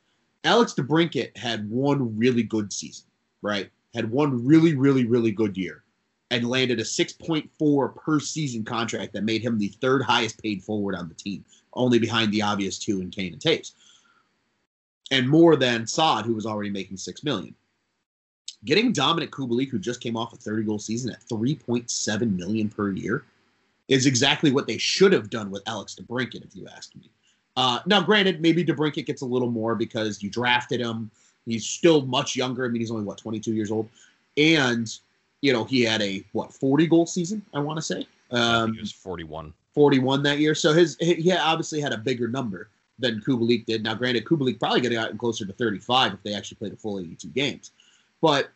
Alex 0.44 0.74
DeBrincat 0.74 1.36
had 1.36 1.68
one 1.68 2.16
really 2.16 2.42
good 2.42 2.72
season, 2.72 3.06
right? 3.42 3.70
Had 3.94 4.10
one 4.10 4.44
really, 4.44 4.74
really, 4.74 5.04
really 5.04 5.32
good 5.32 5.56
year 5.56 5.82
and 6.30 6.48
landed 6.48 6.80
a 6.80 6.84
6.4 6.84 7.96
per 7.96 8.20
season 8.20 8.64
contract 8.64 9.12
that 9.12 9.24
made 9.24 9.42
him 9.42 9.58
the 9.58 9.68
third 9.80 10.02
highest 10.02 10.42
paid 10.42 10.62
forward 10.62 10.94
on 10.94 11.08
the 11.08 11.14
team, 11.14 11.44
only 11.74 11.98
behind 11.98 12.32
the 12.32 12.42
obvious 12.42 12.78
two 12.78 13.00
in 13.00 13.10
Kane 13.10 13.32
and 13.32 13.42
Toews. 13.42 13.72
And 15.12 15.28
more 15.28 15.54
than 15.54 15.86
Saad, 15.86 16.26
who 16.26 16.34
was 16.34 16.46
already 16.46 16.70
making 16.70 16.96
six 16.96 17.22
million. 17.22 17.54
Getting 18.64 18.92
Dominik 18.92 19.30
Kubalik, 19.30 19.70
who 19.70 19.78
just 19.78 20.00
came 20.00 20.16
off 20.16 20.32
a 20.32 20.36
30 20.36 20.64
goal 20.64 20.80
season 20.80 21.12
at 21.12 21.24
3.7 21.26 22.36
million 22.36 22.68
per 22.68 22.90
year, 22.90 23.24
is 23.88 24.06
exactly 24.06 24.50
what 24.50 24.66
they 24.66 24.78
should 24.78 25.12
have 25.12 25.30
done 25.30 25.50
with 25.50 25.62
Alex 25.66 25.96
DeBrincat, 26.00 26.44
if 26.44 26.54
you 26.54 26.66
ask 26.74 26.94
me. 26.96 27.10
Uh, 27.56 27.80
now, 27.86 28.02
granted, 28.02 28.40
maybe 28.40 28.64
DeBrincat 28.64 29.06
gets 29.06 29.22
a 29.22 29.26
little 29.26 29.50
more 29.50 29.74
because 29.74 30.22
you 30.22 30.28
drafted 30.28 30.80
him. 30.80 31.10
He's 31.46 31.64
still 31.64 32.04
much 32.04 32.36
younger. 32.36 32.64
I 32.64 32.68
mean, 32.68 32.80
he's 32.80 32.90
only 32.90 33.04
what 33.04 33.18
22 33.18 33.54
years 33.54 33.70
old, 33.70 33.88
and 34.36 34.92
you 35.40 35.52
know 35.52 35.64
he 35.64 35.82
had 35.82 36.02
a 36.02 36.24
what 36.32 36.52
40 36.52 36.86
goal 36.88 37.06
season. 37.06 37.40
I 37.54 37.60
want 37.60 37.76
to 37.78 37.82
say. 37.82 38.06
Um, 38.32 38.74
he 38.74 38.80
was 38.80 38.92
41. 38.92 39.54
41 39.72 40.22
that 40.24 40.38
year. 40.38 40.54
So 40.54 40.72
his 40.72 40.96
he 41.00 41.30
obviously 41.32 41.80
had 41.80 41.92
a 41.92 41.98
bigger 41.98 42.28
number 42.28 42.68
than 42.98 43.20
Kubalik 43.20 43.66
did. 43.66 43.82
Now, 43.82 43.94
granted, 43.94 44.24
Kubalik 44.24 44.58
probably 44.58 44.80
could 44.80 44.92
have 44.92 45.02
gotten 45.02 45.18
closer 45.18 45.44
to 45.44 45.52
35 45.52 46.14
if 46.14 46.22
they 46.22 46.34
actually 46.34 46.56
played 46.56 46.72
a 46.72 46.76
full 46.76 46.98
82 46.98 47.28
games. 47.28 47.72
But 48.22 48.48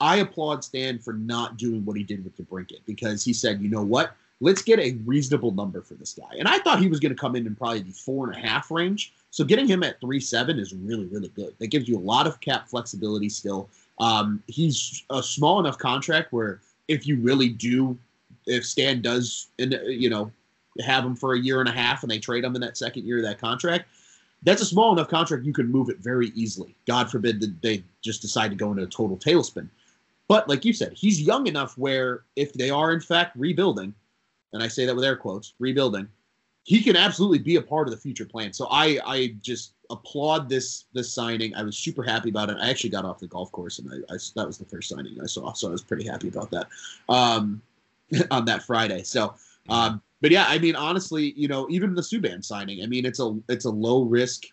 I 0.00 0.18
applaud 0.18 0.64
Stan 0.64 0.98
for 0.98 1.12
not 1.12 1.56
doing 1.56 1.84
what 1.84 1.96
he 1.96 2.04
did 2.04 2.24
with 2.24 2.36
DeBrincat 2.36 2.86
because 2.86 3.24
he 3.24 3.32
said, 3.32 3.60
you 3.60 3.68
know 3.68 3.82
what? 3.82 4.14
Let's 4.40 4.62
get 4.62 4.78
a 4.78 4.92
reasonable 5.04 5.52
number 5.52 5.82
for 5.82 5.94
this 5.94 6.14
guy. 6.14 6.36
And 6.38 6.48
I 6.48 6.58
thought 6.58 6.80
he 6.80 6.88
was 6.88 6.98
going 6.98 7.14
to 7.14 7.20
come 7.20 7.36
in 7.36 7.46
in 7.46 7.54
probably 7.54 7.80
the 7.80 7.92
four 7.92 8.30
and 8.30 8.36
a 8.36 8.46
half 8.46 8.70
range. 8.70 9.12
So 9.30 9.44
getting 9.44 9.66
him 9.66 9.82
at 9.82 10.00
three 10.00 10.20
seven 10.20 10.58
is 10.58 10.72
really, 10.74 11.06
really 11.06 11.28
good. 11.28 11.54
That 11.58 11.68
gives 11.68 11.88
you 11.88 11.98
a 11.98 12.00
lot 12.00 12.26
of 12.26 12.40
cap 12.40 12.68
flexibility 12.68 13.28
still. 13.28 13.68
Um, 13.98 14.42
he's 14.46 15.04
a 15.10 15.22
small 15.22 15.60
enough 15.60 15.76
contract 15.76 16.32
where 16.32 16.60
if 16.88 17.06
you 17.06 17.20
really 17.20 17.50
do, 17.50 17.98
if 18.46 18.64
Stan 18.64 19.02
does, 19.02 19.48
and 19.58 19.78
you 19.86 20.08
know, 20.08 20.32
have 20.80 21.04
him 21.04 21.14
for 21.14 21.34
a 21.34 21.38
year 21.38 21.60
and 21.60 21.68
a 21.68 21.72
half 21.72 22.02
and 22.02 22.10
they 22.10 22.18
trade 22.18 22.44
him 22.44 22.54
in 22.54 22.60
that 22.62 22.78
second 22.78 23.04
year 23.04 23.18
of 23.18 23.24
that 23.24 23.38
contract, 23.38 23.86
that's 24.42 24.62
a 24.62 24.66
small 24.66 24.92
enough 24.92 25.08
contract 25.08 25.44
you 25.44 25.52
can 25.52 25.70
move 25.70 25.90
it 25.90 25.98
very 25.98 26.28
easily. 26.28 26.74
God 26.86 27.10
forbid 27.10 27.40
that 27.40 27.60
they 27.60 27.84
just 28.00 28.22
decide 28.22 28.48
to 28.48 28.56
go 28.56 28.70
into 28.70 28.84
a 28.84 28.86
total 28.86 29.18
tailspin. 29.18 29.68
But 30.28 30.48
like 30.48 30.64
you 30.64 30.72
said, 30.72 30.92
he's 30.94 31.20
young 31.20 31.46
enough 31.46 31.76
where 31.76 32.22
if 32.36 32.52
they 32.52 32.70
are 32.70 32.92
in 32.92 33.00
fact 33.00 33.36
rebuilding, 33.36 33.94
and 34.52 34.62
I 34.62 34.68
say 34.68 34.86
that 34.86 34.94
with 34.94 35.04
air 35.04 35.16
quotes, 35.16 35.54
rebuilding, 35.58 36.08
he 36.64 36.82
can 36.82 36.96
absolutely 36.96 37.38
be 37.38 37.56
a 37.56 37.62
part 37.62 37.88
of 37.88 37.92
the 37.92 38.00
future 38.00 38.24
plan. 38.24 38.52
So 38.52 38.66
I 38.70 38.98
I 39.04 39.34
just 39.40 39.74
applaud 39.90 40.48
this 40.48 40.84
this 40.92 41.12
signing. 41.12 41.54
I 41.54 41.62
was 41.62 41.76
super 41.78 42.02
happy 42.02 42.30
about 42.30 42.50
it. 42.50 42.58
I 42.60 42.70
actually 42.70 42.90
got 42.90 43.04
off 43.04 43.18
the 43.18 43.26
golf 43.26 43.50
course 43.52 43.78
and 43.78 43.90
I, 43.92 44.14
I 44.14 44.18
that 44.36 44.46
was 44.46 44.58
the 44.58 44.64
first 44.64 44.88
signing 44.88 45.18
I 45.22 45.26
saw, 45.26 45.52
so 45.52 45.68
I 45.68 45.72
was 45.72 45.82
pretty 45.82 46.06
happy 46.06 46.28
about 46.28 46.50
that 46.50 46.68
um, 47.08 47.62
on 48.30 48.44
that 48.44 48.62
Friday. 48.62 49.02
So, 49.02 49.34
um, 49.68 50.02
but 50.20 50.30
yeah, 50.30 50.46
I 50.48 50.58
mean 50.58 50.76
honestly, 50.76 51.32
you 51.36 51.48
know, 51.48 51.66
even 51.70 51.94
the 51.94 52.02
Subban 52.02 52.44
signing, 52.44 52.82
I 52.82 52.86
mean 52.86 53.04
it's 53.04 53.20
a 53.20 53.38
it's 53.48 53.64
a 53.64 53.70
low 53.70 54.02
risk, 54.02 54.44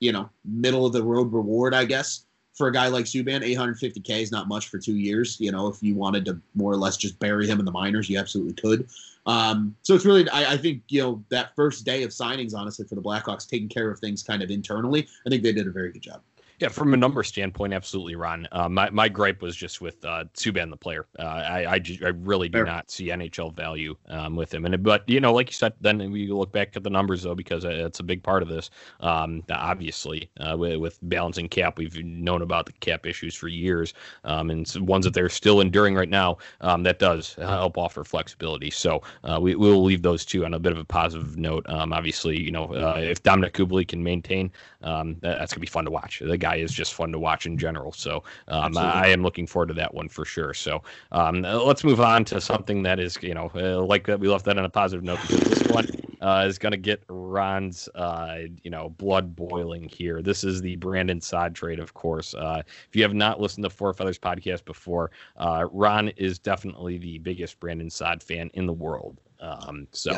you 0.00 0.12
know, 0.12 0.28
middle 0.44 0.86
of 0.86 0.92
the 0.92 1.02
road 1.02 1.32
reward, 1.32 1.74
I 1.74 1.86
guess 1.86 2.23
for 2.54 2.68
a 2.68 2.72
guy 2.72 2.86
like 2.88 3.04
Subban, 3.04 3.42
850K 3.42 4.22
is 4.22 4.32
not 4.32 4.48
much 4.48 4.68
for 4.68 4.78
two 4.78 4.96
years. 4.96 5.36
You 5.40 5.52
know, 5.52 5.66
if 5.66 5.82
you 5.82 5.94
wanted 5.94 6.24
to 6.26 6.40
more 6.54 6.72
or 6.72 6.76
less 6.76 6.96
just 6.96 7.18
bury 7.18 7.46
him 7.46 7.58
in 7.58 7.64
the 7.64 7.72
minors, 7.72 8.08
you 8.08 8.18
absolutely 8.18 8.54
could. 8.54 8.88
Um, 9.26 9.74
so 9.82 9.94
it's 9.94 10.04
really, 10.04 10.28
I, 10.30 10.52
I, 10.52 10.56
think, 10.56 10.82
you 10.88 11.02
know, 11.02 11.24
that 11.30 11.54
first 11.56 11.84
day 11.84 12.02
of 12.02 12.10
signings, 12.10 12.54
honestly, 12.54 12.86
for 12.86 12.94
the 12.94 13.02
Blackhawks, 13.02 13.48
taking 13.48 13.68
care 13.68 13.90
of 13.90 13.98
things 13.98 14.22
kind 14.22 14.42
of 14.42 14.50
internally, 14.50 15.08
I 15.26 15.30
think 15.30 15.42
they 15.42 15.52
did 15.52 15.66
a 15.66 15.70
very 15.70 15.92
good 15.92 16.02
job. 16.02 16.20
Yeah, 16.64 16.70
from 16.70 16.94
a 16.94 16.96
number 16.96 17.22
standpoint, 17.22 17.74
absolutely, 17.74 18.16
Ron. 18.16 18.48
Uh, 18.50 18.70
my 18.70 18.88
my 18.88 19.06
gripe 19.06 19.42
was 19.42 19.54
just 19.54 19.82
with 19.82 20.02
uh, 20.02 20.24
Subban, 20.32 20.70
the 20.70 20.78
player. 20.78 21.06
Uh, 21.18 21.24
I, 21.24 21.74
I, 21.74 21.80
I 22.02 22.08
really 22.08 22.48
do 22.48 22.60
Fair. 22.60 22.64
not 22.64 22.90
see 22.90 23.08
NHL 23.08 23.54
value 23.54 23.94
um, 24.08 24.34
with 24.34 24.54
him. 24.54 24.64
And 24.64 24.82
but 24.82 25.06
you 25.06 25.20
know, 25.20 25.34
like 25.34 25.50
you 25.50 25.52
said, 25.52 25.74
then 25.82 26.10
we 26.10 26.26
look 26.28 26.52
back 26.52 26.74
at 26.74 26.82
the 26.82 26.88
numbers 26.88 27.22
though, 27.22 27.34
because 27.34 27.64
it's 27.64 28.00
a 28.00 28.02
big 28.02 28.22
part 28.22 28.42
of 28.42 28.48
this. 28.48 28.70
Um, 29.00 29.44
obviously, 29.50 30.30
uh, 30.40 30.56
with, 30.56 30.78
with, 30.78 30.98
balancing 31.02 31.50
cap, 31.50 31.76
we've 31.76 32.02
known 32.02 32.40
about 32.40 32.64
the 32.64 32.72
cap 32.72 33.04
issues 33.04 33.34
for 33.34 33.48
years, 33.48 33.92
um, 34.24 34.48
and 34.48 34.66
ones 34.88 35.04
that 35.04 35.12
they're 35.12 35.28
still 35.28 35.60
enduring 35.60 35.94
right 35.94 36.08
now. 36.08 36.38
Um, 36.62 36.82
that 36.84 36.98
does 36.98 37.34
help 37.34 37.76
offer 37.76 38.04
flexibility. 38.04 38.70
So 38.70 39.02
uh, 39.24 39.38
we 39.38 39.54
will 39.54 39.84
leave 39.84 40.00
those 40.00 40.24
two 40.24 40.46
on 40.46 40.54
a 40.54 40.58
bit 40.58 40.72
of 40.72 40.78
a 40.78 40.84
positive 40.86 41.36
note. 41.36 41.68
Um, 41.68 41.92
obviously, 41.92 42.40
you 42.40 42.52
know, 42.52 42.72
uh, 42.72 43.00
if 43.00 43.22
Dominik 43.22 43.52
Kubalik 43.52 43.88
can 43.88 44.02
maintain, 44.02 44.50
um, 44.84 45.16
that, 45.20 45.38
that's 45.38 45.52
gonna 45.52 45.60
be 45.60 45.66
fun 45.66 45.84
to 45.84 45.90
watch. 45.90 46.22
The 46.24 46.38
guy 46.38 46.56
is 46.56 46.72
just 46.72 46.94
fun 46.94 47.10
to 47.12 47.18
watch 47.18 47.46
in 47.46 47.58
general. 47.58 47.92
So 47.92 48.22
um, 48.48 48.76
I 48.76 49.08
am 49.08 49.22
looking 49.22 49.46
forward 49.46 49.68
to 49.68 49.74
that 49.74 49.92
one 49.92 50.08
for 50.08 50.24
sure. 50.24 50.54
So 50.54 50.82
um, 51.12 51.42
let's 51.42 51.82
move 51.84 52.00
on 52.00 52.24
to 52.26 52.40
something 52.40 52.82
that 52.84 53.00
is, 53.00 53.18
you 53.22 53.34
know, 53.34 53.50
uh, 53.54 53.82
like 53.82 54.06
that 54.06 54.20
we 54.20 54.28
left 54.28 54.44
that 54.44 54.58
on 54.58 54.64
a 54.64 54.70
positive 54.70 55.04
note 55.04 55.20
because 55.22 55.40
this 55.40 55.62
one 55.68 55.86
uh, 56.20 56.44
is 56.46 56.58
going 56.58 56.72
to 56.72 56.78
get 56.78 57.02
Ron's, 57.08 57.88
uh, 57.94 58.38
you 58.62 58.70
know, 58.70 58.88
blood 58.90 59.36
boiling 59.36 59.88
here. 59.88 60.22
This 60.22 60.42
is 60.42 60.62
the 60.62 60.76
Brandon 60.76 61.20
Saad 61.20 61.54
trade, 61.54 61.78
of 61.78 61.92
course. 61.92 62.34
Uh, 62.34 62.62
if 62.66 62.96
you 62.96 63.02
have 63.02 63.14
not 63.14 63.40
listened 63.40 63.64
to 63.64 63.70
Four 63.70 63.92
Feathers 63.92 64.18
podcast 64.18 64.64
before, 64.64 65.10
uh, 65.36 65.66
Ron 65.70 66.08
is 66.10 66.38
definitely 66.38 66.96
the 66.96 67.18
biggest 67.18 67.60
Brandon 67.60 67.90
Saad 67.90 68.22
fan 68.22 68.50
in 68.54 68.66
the 68.66 68.72
world. 68.72 69.20
Um, 69.44 69.86
so 69.92 70.12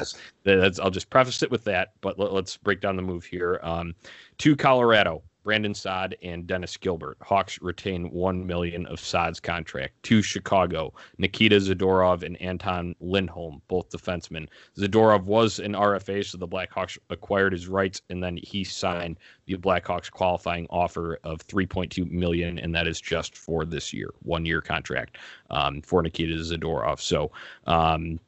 yes. 0.45 0.79
I'll 0.79 0.91
just 0.91 1.11
preface 1.11 1.43
it 1.43 1.51
with 1.51 1.65
that, 1.65 1.93
but 2.01 2.19
let, 2.19 2.31
us 2.31 2.57
break 2.57 2.81
down 2.81 2.97
the 2.97 3.03
move 3.03 3.25
here. 3.25 3.59
Um, 3.63 3.95
to 4.39 4.55
Colorado, 4.55 5.23
Brandon 5.47 5.75
Saad 5.75 6.17
and 6.25 6.45
Dennis 6.45 6.77
Gilbert. 6.77 7.19
Hawks 7.21 7.61
retain 7.63 8.11
one 8.11 8.45
million 8.45 8.85
of 8.87 8.99
Saad's 8.99 9.39
contract. 9.39 9.95
To 10.03 10.21
Chicago, 10.21 10.93
Nikita 11.19 11.57
Zadorov 11.57 12.25
and 12.25 12.41
Anton 12.43 12.97
Lindholm, 12.99 13.63
both 13.69 13.89
defensemen. 13.91 14.49
Zadorov 14.77 15.23
was 15.23 15.61
an 15.61 15.75
RFA, 15.75 16.25
so 16.25 16.37
the 16.37 16.49
Blackhawks 16.49 16.99
acquired 17.11 17.53
his 17.53 17.69
rights, 17.69 18.03
and 18.11 18.21
then 18.21 18.37
he 18.43 18.65
signed 18.65 19.19
the 19.47 19.57
Blackhawks 19.57 20.11
qualifying 20.11 20.67
offer 20.69 21.21
of 21.23 21.47
3.2 21.47 22.11
million, 22.11 22.59
and 22.59 22.75
that 22.75 22.89
is 22.89 23.01
just 23.01 23.39
for 23.39 23.65
this 23.65 23.93
year, 23.93 24.13
one 24.23 24.45
year 24.45 24.61
contract 24.61 25.17
um, 25.51 25.81
for 25.81 26.03
Nikita 26.03 26.35
Zadorov. 26.35 27.01
So. 27.01 27.31
Um, 27.69 28.19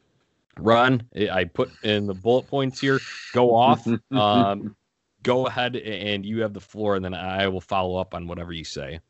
Ron, 0.59 1.03
I 1.15 1.45
put 1.45 1.71
in 1.83 2.07
the 2.07 2.15
bullet 2.15 2.47
points 2.47 2.81
here. 2.81 3.01
Go 3.33 3.55
off. 3.55 3.87
Um, 4.11 4.75
go 5.23 5.47
ahead 5.47 5.77
and 5.77 6.25
you 6.25 6.43
have 6.43 6.55
the 6.55 6.61
floor, 6.61 6.97
and 6.97 7.05
then 7.05 7.15
I 7.15 7.49
will 7.49 7.61
follow 7.61 7.97
up 7.97 8.15
on 8.15 8.27
whatever 8.27 8.53
you 8.53 8.65
say. 8.65 9.01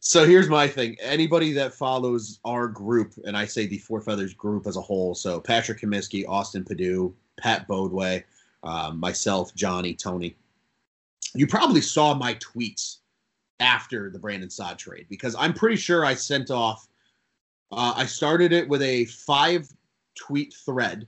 So 0.00 0.26
here's 0.26 0.48
my 0.48 0.68
thing. 0.68 0.96
Anybody 1.00 1.52
that 1.54 1.74
follows 1.74 2.40
our 2.44 2.68
group, 2.68 3.14
and 3.24 3.36
I 3.36 3.46
say 3.46 3.66
the 3.66 3.78
Four 3.78 4.00
Feathers 4.00 4.34
group 4.34 4.66
as 4.66 4.76
a 4.76 4.80
whole, 4.80 5.14
so 5.14 5.40
Patrick 5.40 5.80
Comiskey, 5.80 6.24
Austin 6.28 6.64
Padu, 6.64 7.12
Pat 7.36 7.66
Bodway, 7.66 8.24
um, 8.62 8.98
myself, 8.98 9.54
Johnny, 9.54 9.94
Tony, 9.94 10.36
you 11.34 11.46
probably 11.46 11.80
saw 11.80 12.14
my 12.14 12.34
tweets 12.34 12.98
after 13.60 14.10
the 14.10 14.18
Brandon 14.18 14.50
Saad 14.50 14.78
trade 14.78 15.06
because 15.08 15.34
I'm 15.38 15.52
pretty 15.52 15.76
sure 15.76 16.04
I 16.04 16.14
sent 16.14 16.50
off. 16.50 16.88
Uh, 17.70 17.92
I 17.96 18.06
started 18.06 18.52
it 18.52 18.68
with 18.68 18.82
a 18.82 19.04
five 19.06 19.68
tweet 20.18 20.54
thread 20.64 21.06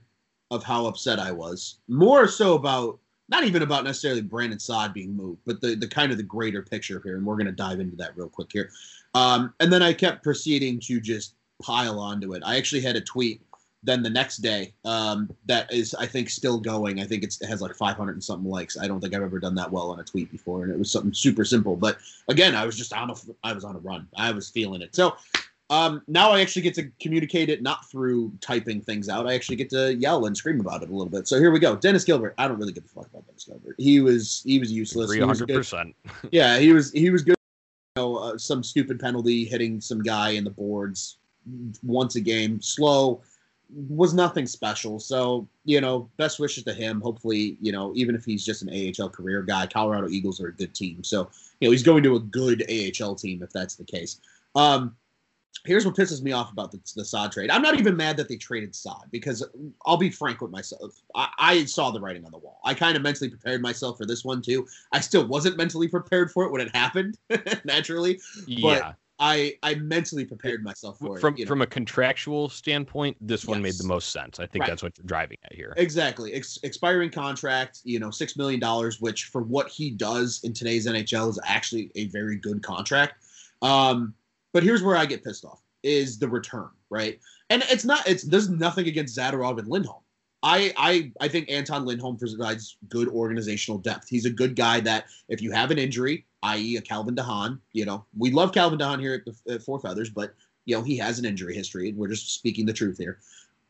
of 0.49 0.63
how 0.63 0.85
upset 0.85 1.19
I 1.19 1.31
was, 1.31 1.79
more 1.87 2.27
so 2.27 2.55
about 2.55 2.99
not 3.29 3.45
even 3.45 3.61
about 3.61 3.85
necessarily 3.85 4.21
Brandon 4.21 4.59
Saad 4.59 4.93
being 4.93 5.15
moved, 5.15 5.39
but 5.45 5.61
the, 5.61 5.75
the 5.75 5.87
kind 5.87 6.11
of 6.11 6.17
the 6.17 6.23
greater 6.23 6.61
picture 6.61 7.01
here. 7.03 7.15
And 7.15 7.25
we're 7.25 7.37
going 7.37 7.45
to 7.45 7.53
dive 7.53 7.79
into 7.79 7.95
that 7.95 8.15
real 8.17 8.27
quick 8.27 8.49
here. 8.51 8.69
Um, 9.13 9.53
and 9.61 9.71
then 9.71 9.81
I 9.81 9.93
kept 9.93 10.21
proceeding 10.21 10.79
to 10.81 10.99
just 10.99 11.35
pile 11.63 11.97
onto 11.97 12.33
it. 12.33 12.43
I 12.45 12.57
actually 12.57 12.81
had 12.81 12.97
a 12.97 13.01
tweet 13.01 13.41
then 13.83 14.03
the 14.03 14.09
next 14.09 14.37
day 14.37 14.73
um, 14.85 15.29
that 15.45 15.71
is, 15.73 15.95
I 15.95 16.05
think, 16.05 16.29
still 16.29 16.59
going. 16.59 16.99
I 16.99 17.05
think 17.05 17.23
it 17.23 17.35
has 17.47 17.61
like 17.61 17.75
500 17.75 18.11
and 18.11 18.23
something 18.23 18.49
likes. 18.49 18.77
I 18.77 18.87
don't 18.87 18.99
think 18.99 19.15
I've 19.15 19.23
ever 19.23 19.39
done 19.39 19.55
that 19.55 19.71
well 19.71 19.91
on 19.91 19.99
a 19.99 20.03
tweet 20.03 20.31
before. 20.31 20.63
And 20.63 20.71
it 20.71 20.77
was 20.77 20.91
something 20.91 21.13
super 21.13 21.43
simple. 21.43 21.75
But 21.75 21.97
again, 22.27 22.53
I 22.53 22.65
was 22.65 22.77
just 22.77 22.93
on 22.93 23.09
a, 23.09 23.15
I 23.43 23.53
was 23.53 23.63
on 23.63 23.75
a 23.75 23.79
run. 23.79 24.07
I 24.15 24.31
was 24.31 24.49
feeling 24.49 24.81
it. 24.81 24.93
So 24.93 25.15
um, 25.71 26.01
now 26.09 26.31
I 26.31 26.41
actually 26.41 26.63
get 26.63 26.73
to 26.75 26.91
communicate 26.99 27.47
it 27.47 27.63
not 27.63 27.89
through 27.89 28.33
typing 28.41 28.81
things 28.81 29.07
out. 29.07 29.25
I 29.25 29.33
actually 29.33 29.55
get 29.55 29.69
to 29.69 29.95
yell 29.95 30.25
and 30.25 30.35
scream 30.35 30.59
about 30.59 30.83
it 30.83 30.89
a 30.89 30.91
little 30.91 31.09
bit. 31.09 31.29
So 31.29 31.39
here 31.39 31.49
we 31.49 31.59
go. 31.59 31.77
Dennis 31.77 32.03
Gilbert. 32.03 32.35
I 32.37 32.49
don't 32.49 32.59
really 32.59 32.73
give 32.73 32.83
a 32.83 32.87
fuck 32.89 33.07
about 33.07 33.25
Dennis 33.25 33.45
Gilbert. 33.45 33.75
He 33.77 34.01
was 34.01 34.43
he 34.45 34.59
was 34.59 34.69
useless. 34.69 35.09
Three 35.09 35.21
hundred 35.21 35.47
percent. 35.47 35.95
Yeah, 36.31 36.59
he 36.59 36.73
was 36.73 36.91
he 36.91 37.09
was 37.09 37.23
good. 37.23 37.35
You 37.95 38.03
know, 38.03 38.15
uh, 38.17 38.37
some 38.37 38.63
stupid 38.63 38.99
penalty 38.99 39.45
hitting 39.45 39.79
some 39.79 40.03
guy 40.03 40.31
in 40.31 40.43
the 40.43 40.49
boards 40.49 41.19
once 41.83 42.15
a 42.17 42.21
game. 42.21 42.61
Slow 42.61 43.21
was 43.87 44.13
nothing 44.13 44.47
special. 44.47 44.99
So 44.99 45.47
you 45.63 45.79
know, 45.79 46.09
best 46.17 46.37
wishes 46.37 46.65
to 46.65 46.73
him. 46.73 46.99
Hopefully, 46.99 47.57
you 47.61 47.71
know, 47.71 47.93
even 47.95 48.13
if 48.13 48.25
he's 48.25 48.43
just 48.43 48.61
an 48.61 48.69
AHL 48.69 49.07
career 49.07 49.41
guy, 49.41 49.67
Colorado 49.67 50.09
Eagles 50.09 50.41
are 50.41 50.47
a 50.47 50.53
good 50.53 50.75
team. 50.75 51.01
So 51.01 51.29
you 51.61 51.69
know, 51.69 51.71
he's 51.71 51.83
going 51.83 52.03
to 52.03 52.17
a 52.17 52.19
good 52.19 52.65
AHL 52.69 53.15
team 53.15 53.41
if 53.41 53.51
that's 53.51 53.75
the 53.75 53.85
case. 53.85 54.19
Um, 54.53 54.97
here's 55.65 55.85
what 55.85 55.95
pisses 55.95 56.21
me 56.21 56.31
off 56.31 56.51
about 56.51 56.71
the, 56.71 56.79
the 56.95 57.05
Saad 57.05 57.31
trade. 57.31 57.49
I'm 57.49 57.61
not 57.61 57.79
even 57.79 57.95
mad 57.95 58.17
that 58.17 58.27
they 58.27 58.37
traded 58.37 58.75
Saad 58.75 59.09
because 59.11 59.47
I'll 59.85 59.97
be 59.97 60.09
frank 60.09 60.41
with 60.41 60.51
myself. 60.51 61.01
I, 61.15 61.29
I 61.37 61.65
saw 61.65 61.91
the 61.91 61.99
writing 61.99 62.25
on 62.25 62.31
the 62.31 62.37
wall. 62.37 62.59
I 62.63 62.73
kind 62.73 62.95
of 62.95 63.03
mentally 63.03 63.29
prepared 63.29 63.61
myself 63.61 63.97
for 63.97 64.05
this 64.05 64.25
one 64.25 64.41
too. 64.41 64.67
I 64.91 64.99
still 64.99 65.25
wasn't 65.25 65.57
mentally 65.57 65.87
prepared 65.87 66.31
for 66.31 66.45
it 66.45 66.51
when 66.51 66.61
it 66.61 66.75
happened, 66.75 67.17
naturally. 67.65 68.19
Yeah. 68.47 68.93
I, 69.23 69.53
I 69.61 69.75
mentally 69.75 70.25
prepared 70.25 70.63
myself 70.63 70.97
for 70.97 71.19
from, 71.19 71.35
it. 71.35 71.39
You 71.39 71.45
know? 71.45 71.49
From 71.49 71.61
a 71.61 71.67
contractual 71.67 72.49
standpoint, 72.49 73.17
this 73.21 73.43
yes. 73.43 73.47
one 73.47 73.61
made 73.61 73.75
the 73.75 73.85
most 73.85 74.11
sense. 74.11 74.39
I 74.39 74.47
think 74.47 74.63
right. 74.63 74.69
that's 74.69 74.81
what 74.81 74.97
you're 74.97 75.05
driving 75.05 75.37
at 75.43 75.53
here. 75.53 75.75
Exactly. 75.77 76.33
Ex- 76.33 76.57
expiring 76.63 77.11
contract, 77.11 77.81
you 77.83 77.99
know, 77.99 78.07
$6 78.07 78.35
million, 78.35 78.91
which 78.99 79.25
for 79.25 79.43
what 79.43 79.69
he 79.69 79.91
does 79.91 80.39
in 80.43 80.53
today's 80.53 80.87
NHL 80.87 81.29
is 81.29 81.39
actually 81.45 81.91
a 81.93 82.07
very 82.07 82.35
good 82.35 82.63
contract. 82.63 83.23
Um, 83.61 84.15
but 84.53 84.63
here's 84.63 84.83
where 84.83 84.95
I 84.95 85.05
get 85.05 85.23
pissed 85.23 85.45
off 85.45 85.61
is 85.83 86.19
the 86.19 86.27
return, 86.27 86.69
right? 86.89 87.19
And 87.49 87.63
it's 87.69 87.85
not 87.85 88.07
it's 88.07 88.23
there's 88.23 88.49
nothing 88.49 88.87
against 88.87 89.17
Zadorov 89.17 89.59
and 89.59 89.67
Lindholm. 89.67 90.01
I, 90.43 90.73
I 90.77 91.11
I 91.19 91.27
think 91.27 91.49
Anton 91.49 91.85
Lindholm 91.85 92.17
provides 92.17 92.77
good 92.89 93.07
organizational 93.09 93.77
depth. 93.77 94.07
He's 94.09 94.25
a 94.25 94.29
good 94.29 94.55
guy 94.55 94.79
that 94.81 95.05
if 95.29 95.41
you 95.41 95.51
have 95.51 95.71
an 95.71 95.77
injury, 95.77 96.25
i.e., 96.43 96.77
a 96.77 96.81
Calvin 96.81 97.15
de 97.15 97.23
Haan, 97.23 97.59
you 97.73 97.85
know, 97.85 98.05
we 98.17 98.31
love 98.31 98.51
Calvin 98.51 98.79
de 98.79 98.85
Haan 98.85 98.99
here 98.99 99.23
at, 99.25 99.53
at 99.53 99.63
Four 99.63 99.79
Feathers, 99.79 100.09
but 100.09 100.33
you 100.65 100.75
know 100.75 100.81
he 100.81 100.97
has 100.97 101.19
an 101.19 101.25
injury 101.25 101.55
history. 101.55 101.89
And 101.89 101.97
we're 101.97 102.07
just 102.07 102.33
speaking 102.33 102.65
the 102.65 102.73
truth 102.73 102.97
here. 102.97 103.19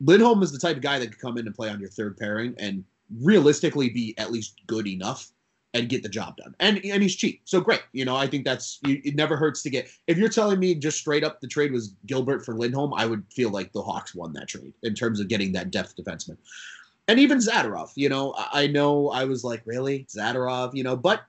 Lindholm 0.00 0.42
is 0.42 0.52
the 0.52 0.58
type 0.58 0.76
of 0.76 0.82
guy 0.82 0.98
that 0.98 1.08
could 1.08 1.20
come 1.20 1.38
in 1.38 1.46
and 1.46 1.54
play 1.54 1.68
on 1.68 1.80
your 1.80 1.90
third 1.90 2.16
pairing 2.16 2.54
and 2.58 2.84
realistically 3.20 3.90
be 3.90 4.14
at 4.18 4.32
least 4.32 4.60
good 4.66 4.86
enough 4.86 5.30
and 5.74 5.88
get 5.88 6.02
the 6.02 6.08
job 6.08 6.36
done. 6.36 6.54
And 6.60 6.84
and 6.84 7.02
he's 7.02 7.16
cheap, 7.16 7.42
so 7.44 7.60
great. 7.60 7.82
You 7.92 8.04
know, 8.04 8.16
I 8.16 8.26
think 8.26 8.44
that's 8.44 8.78
you, 8.86 9.00
it. 9.04 9.14
Never 9.14 9.36
hurts 9.36 9.62
to 9.62 9.70
get. 9.70 9.88
If 10.06 10.18
you're 10.18 10.28
telling 10.28 10.58
me 10.58 10.74
just 10.74 10.98
straight 10.98 11.24
up 11.24 11.40
the 11.40 11.48
trade 11.48 11.72
was 11.72 11.94
Gilbert 12.06 12.44
for 12.44 12.54
Lindholm, 12.54 12.92
I 12.94 13.06
would 13.06 13.24
feel 13.32 13.50
like 13.50 13.72
the 13.72 13.82
Hawks 13.82 14.14
won 14.14 14.32
that 14.34 14.48
trade 14.48 14.74
in 14.82 14.94
terms 14.94 15.20
of 15.20 15.28
getting 15.28 15.52
that 15.52 15.70
depth 15.70 15.96
defenseman. 15.96 16.36
And 17.08 17.18
even 17.18 17.38
Zadorov, 17.38 17.90
you 17.96 18.08
know, 18.08 18.34
I 18.36 18.66
know 18.66 19.08
I 19.10 19.24
was 19.24 19.44
like, 19.44 19.62
really 19.64 20.06
Zadorov, 20.14 20.74
you 20.74 20.84
know, 20.84 20.96
but 20.96 21.22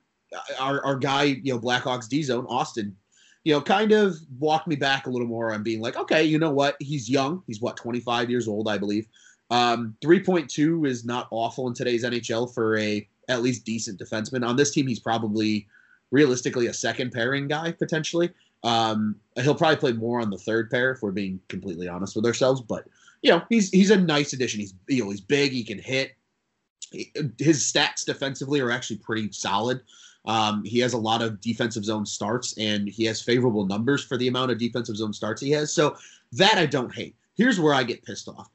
our 0.60 0.84
our 0.86 0.96
guy, 0.96 1.24
you 1.24 1.54
know, 1.54 1.60
Blackhawks 1.60 2.10
D 2.10 2.22
zone 2.22 2.46
Austin, 2.50 2.96
you 3.44 3.54
know, 3.54 3.62
kind 3.62 3.92
of 3.92 4.16
walked 4.40 4.68
me 4.68 4.76
back 4.76 5.08
a 5.08 5.10
little 5.10 5.28
more 5.28 5.54
on 5.54 5.64
being 5.64 5.80
like, 5.80 5.96
okay, 5.96 6.24
you 6.24 6.38
know 6.38 6.52
what, 6.52 6.76
he's 6.80 7.10
young, 7.10 7.44
he's 7.48 7.62
what 7.62 7.78
25 7.78 8.30
years 8.30 8.48
old, 8.48 8.68
I 8.68 8.78
believe. 8.78 9.08
Um, 9.50 9.96
3.2 10.04 10.88
is 10.88 11.06
not 11.06 11.28
awful 11.30 11.68
in 11.68 11.74
today's 11.74 12.04
NHL 12.04 12.54
for 12.54 12.78
a 12.78 13.08
at 13.30 13.42
least 13.42 13.66
decent 13.66 14.00
defenseman. 14.00 14.48
On 14.48 14.56
this 14.56 14.72
team, 14.72 14.88
he's 14.88 15.00
probably 15.00 15.68
realistically 16.12 16.68
a 16.68 16.74
second 16.74 17.12
pairing 17.12 17.48
guy 17.48 17.72
potentially. 17.72 18.32
Um, 18.64 19.16
he'll 19.36 19.56
probably 19.56 19.78
play 19.78 19.94
more 19.94 20.22
on 20.22 20.30
the 20.30 20.38
third 20.38 20.70
pair 20.70 20.92
if 20.92 21.02
we're 21.02 21.12
being 21.12 21.40
completely 21.50 21.88
honest 21.88 22.16
with 22.16 22.26
ourselves. 22.26 22.62
But 22.62 22.88
you 23.22 23.32
know, 23.32 23.42
he's 23.50 23.70
he's 23.70 23.92
a 23.92 23.98
nice 23.98 24.34
addition. 24.34 24.60
He's 24.60 24.74
you 24.88 25.04
know 25.04 25.10
he's 25.10 25.22
big. 25.22 25.52
He 25.52 25.64
can 25.64 25.80
hit. 25.80 26.16
His 27.40 27.64
stats 27.64 28.06
defensively 28.06 28.60
are 28.62 28.72
actually 28.72 28.98
pretty 28.98 29.32
solid. 29.32 29.82
Um, 30.26 30.64
he 30.64 30.80
has 30.80 30.94
a 30.94 30.98
lot 30.98 31.22
of 31.22 31.42
defensive 31.42 31.84
zone 31.84 32.06
starts, 32.06 32.58
and 32.58 32.88
he 32.88 33.04
has 33.06 33.22
favorable 33.22 33.66
numbers 33.66 34.04
for 34.04 34.16
the 34.18 34.28
amount 34.28 34.52
of 34.52 34.58
defensive 34.58 34.96
zone 34.96 35.14
starts 35.14 35.42
he 35.42 35.52
has. 35.52 35.74
So 35.74 35.98
that 36.34 36.58
I 36.58 36.66
don't 36.66 36.94
hate. 36.94 37.16
Here's 37.36 37.60
where 37.60 37.74
I 37.74 37.84
get 37.84 38.04
pissed 38.04 38.30
off. 38.30 38.50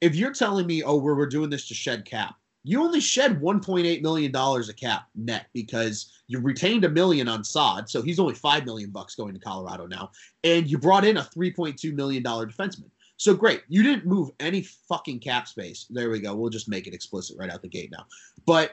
If 0.00 0.16
you're 0.16 0.32
telling 0.32 0.66
me, 0.66 0.82
oh, 0.82 0.96
we're, 0.96 1.14
we're 1.14 1.26
doing 1.26 1.50
this 1.50 1.68
to 1.68 1.74
shed 1.74 2.04
cap, 2.04 2.34
you 2.64 2.82
only 2.82 3.00
shed 3.00 3.40
1.8 3.40 4.02
million 4.02 4.32
dollars 4.32 4.70
a 4.70 4.74
cap 4.74 5.06
net 5.14 5.46
because 5.52 6.12
you 6.26 6.40
retained 6.40 6.84
a 6.84 6.88
million 6.88 7.28
on 7.28 7.44
Saad, 7.44 7.88
so 7.90 8.00
he's 8.00 8.18
only 8.18 8.34
five 8.34 8.64
million 8.64 8.90
bucks 8.90 9.14
going 9.14 9.34
to 9.34 9.40
Colorado 9.40 9.86
now, 9.86 10.10
and 10.42 10.68
you 10.68 10.78
brought 10.78 11.04
in 11.04 11.18
a 11.18 11.22
3.2 11.22 11.94
million 11.94 12.22
dollar 12.22 12.46
defenseman. 12.46 12.90
So 13.18 13.34
great, 13.34 13.62
you 13.68 13.82
didn't 13.82 14.06
move 14.06 14.30
any 14.40 14.62
fucking 14.88 15.20
cap 15.20 15.46
space. 15.46 15.86
There 15.90 16.10
we 16.10 16.20
go. 16.20 16.34
We'll 16.34 16.50
just 16.50 16.68
make 16.68 16.86
it 16.86 16.94
explicit 16.94 17.36
right 17.38 17.50
out 17.50 17.62
the 17.62 17.68
gate 17.68 17.92
now. 17.92 18.06
But 18.46 18.72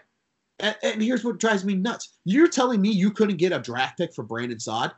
and, 0.60 1.02
here's 1.02 1.24
what 1.24 1.40
drives 1.40 1.66
me 1.66 1.76
nuts: 1.76 2.18
you're 2.24 2.48
telling 2.48 2.82
me 2.82 2.92
you 2.92 3.12
couldn't 3.12 3.38
get 3.38 3.52
a 3.52 3.60
draft 3.60 3.98
pick 3.98 4.14
for 4.14 4.24
Brandon 4.24 4.60
Saad? 4.60 4.94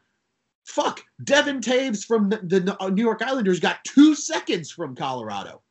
Fuck, 0.66 1.04
Devon 1.24 1.60
Toews 1.60 2.06
from 2.06 2.30
the 2.30 2.78
New 2.94 3.04
York 3.04 3.22
Islanders 3.22 3.60
got 3.60 3.84
two 3.84 4.16
seconds 4.16 4.72
from 4.72 4.96
Colorado 4.96 5.62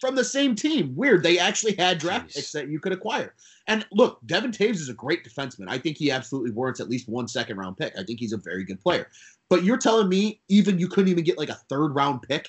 from 0.00 0.14
the 0.14 0.24
same 0.24 0.54
team. 0.54 0.94
Weird. 0.96 1.22
They 1.22 1.38
actually 1.38 1.74
had 1.74 1.98
draft 1.98 2.30
Jeez. 2.30 2.34
picks 2.34 2.52
that 2.52 2.68
you 2.68 2.80
could 2.80 2.92
acquire. 2.92 3.34
And 3.66 3.86
look, 3.92 4.18
Devon 4.26 4.50
Toews 4.50 4.76
is 4.76 4.88
a 4.88 4.94
great 4.94 5.24
defenseman. 5.24 5.66
I 5.68 5.78
think 5.78 5.96
he 5.96 6.10
absolutely 6.10 6.50
warrants 6.50 6.80
at 6.80 6.88
least 6.88 7.08
one 7.08 7.28
second 7.28 7.58
round 7.58 7.76
pick. 7.76 7.92
I 7.96 8.02
think 8.02 8.18
he's 8.18 8.32
a 8.32 8.38
very 8.38 8.64
good 8.64 8.80
player. 8.80 9.08
But 9.48 9.64
you're 9.64 9.78
telling 9.78 10.08
me 10.08 10.40
even 10.48 10.78
you 10.78 10.88
couldn't 10.88 11.10
even 11.10 11.24
get 11.24 11.38
like 11.38 11.50
a 11.50 11.60
third 11.68 11.94
round 11.94 12.22
pick? 12.22 12.48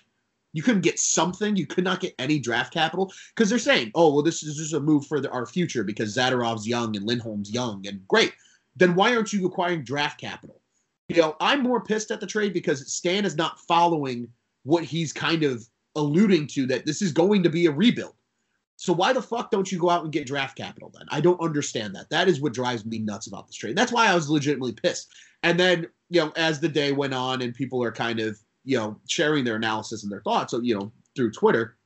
You 0.53 0.63
couldn't 0.63 0.81
get 0.81 0.99
something. 0.99 1.55
You 1.55 1.65
could 1.65 1.83
not 1.83 1.99
get 1.99 2.13
any 2.19 2.39
draft 2.39 2.73
capital 2.73 3.11
because 3.35 3.49
they're 3.49 3.59
saying, 3.59 3.91
"Oh, 3.95 4.13
well, 4.13 4.23
this 4.23 4.43
is 4.43 4.57
just 4.57 4.73
a 4.73 4.79
move 4.79 5.07
for 5.07 5.19
the, 5.21 5.29
our 5.31 5.45
future 5.45 5.83
because 5.83 6.15
Zadorov's 6.15 6.67
young 6.67 6.95
and 6.95 7.05
Lindholm's 7.05 7.51
young 7.51 7.87
and 7.87 8.05
great." 8.07 8.33
Then 8.75 8.95
why 8.95 9.15
aren't 9.15 9.33
you 9.33 9.45
acquiring 9.45 9.83
draft 9.83 10.19
capital? 10.19 10.61
You 11.07 11.21
know, 11.21 11.35
I'm 11.39 11.61
more 11.61 11.83
pissed 11.83 12.11
at 12.11 12.19
the 12.19 12.27
trade 12.27 12.53
because 12.53 12.93
Stan 12.93 13.25
is 13.25 13.35
not 13.35 13.59
following 13.61 14.27
what 14.63 14.83
he's 14.83 15.11
kind 15.11 15.43
of 15.43 15.67
alluding 15.95 16.47
to 16.47 16.65
that 16.67 16.85
this 16.85 17.01
is 17.01 17.11
going 17.11 17.43
to 17.43 17.49
be 17.49 17.65
a 17.65 17.71
rebuild. 17.71 18.15
So 18.77 18.93
why 18.93 19.13
the 19.13 19.21
fuck 19.21 19.51
don't 19.51 19.71
you 19.71 19.77
go 19.77 19.91
out 19.91 20.03
and 20.03 20.11
get 20.11 20.25
draft 20.25 20.57
capital 20.57 20.91
then? 20.93 21.05
I 21.09 21.21
don't 21.21 21.39
understand 21.39 21.93
that. 21.95 22.09
That 22.09 22.27
is 22.27 22.41
what 22.41 22.53
drives 22.53 22.83
me 22.83 22.97
nuts 22.97 23.27
about 23.27 23.45
this 23.45 23.55
trade. 23.55 23.75
That's 23.75 23.91
why 23.91 24.07
I 24.07 24.15
was 24.15 24.29
legitimately 24.29 24.73
pissed. 24.73 25.09
And 25.43 25.59
then, 25.59 25.87
you 26.09 26.21
know, 26.21 26.33
as 26.35 26.59
the 26.59 26.67
day 26.67 26.91
went 26.91 27.13
on 27.13 27.43
and 27.43 27.53
people 27.53 27.83
are 27.83 27.91
kind 27.91 28.19
of, 28.19 28.39
you 28.63 28.77
know, 28.77 28.99
sharing 29.07 29.43
their 29.43 29.55
analysis 29.55 30.01
and 30.01 30.11
their 30.11 30.21
thoughts, 30.21 30.51
so, 30.51 30.61
you 30.61 30.73
know, 30.73 30.91
through 31.15 31.31
Twitter, 31.31 31.77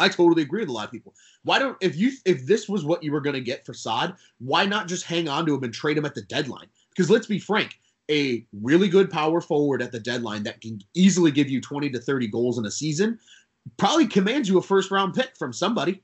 I 0.00 0.08
totally 0.08 0.42
agree 0.42 0.60
with 0.62 0.68
a 0.68 0.72
lot 0.72 0.86
of 0.86 0.90
people. 0.90 1.14
Why 1.44 1.58
don't 1.58 1.76
if 1.80 1.96
you 1.96 2.10
if 2.24 2.44
this 2.44 2.68
was 2.68 2.84
what 2.84 3.02
you 3.02 3.12
were 3.12 3.20
going 3.20 3.34
to 3.34 3.40
get 3.40 3.64
for 3.64 3.72
Saad, 3.72 4.16
why 4.38 4.66
not 4.66 4.88
just 4.88 5.04
hang 5.04 5.28
on 5.28 5.46
to 5.46 5.54
him 5.54 5.62
and 5.62 5.72
trade 5.72 5.96
him 5.96 6.04
at 6.04 6.14
the 6.14 6.22
deadline? 6.22 6.66
Because 6.90 7.08
let's 7.08 7.26
be 7.26 7.38
frank, 7.38 7.78
a 8.10 8.46
really 8.62 8.88
good 8.88 9.10
power 9.10 9.40
forward 9.40 9.82
at 9.82 9.92
the 9.92 10.00
deadline 10.00 10.42
that 10.44 10.60
can 10.60 10.80
easily 10.94 11.30
give 11.30 11.48
you 11.48 11.60
20 11.60 11.90
to 11.90 11.98
30 11.98 12.28
goals 12.28 12.58
in 12.58 12.66
a 12.66 12.70
season 12.70 13.18
probably 13.76 14.06
commands 14.06 14.48
you 14.48 14.58
a 14.58 14.62
first 14.62 14.90
round 14.90 15.14
pick 15.14 15.36
from 15.36 15.52
somebody. 15.52 16.02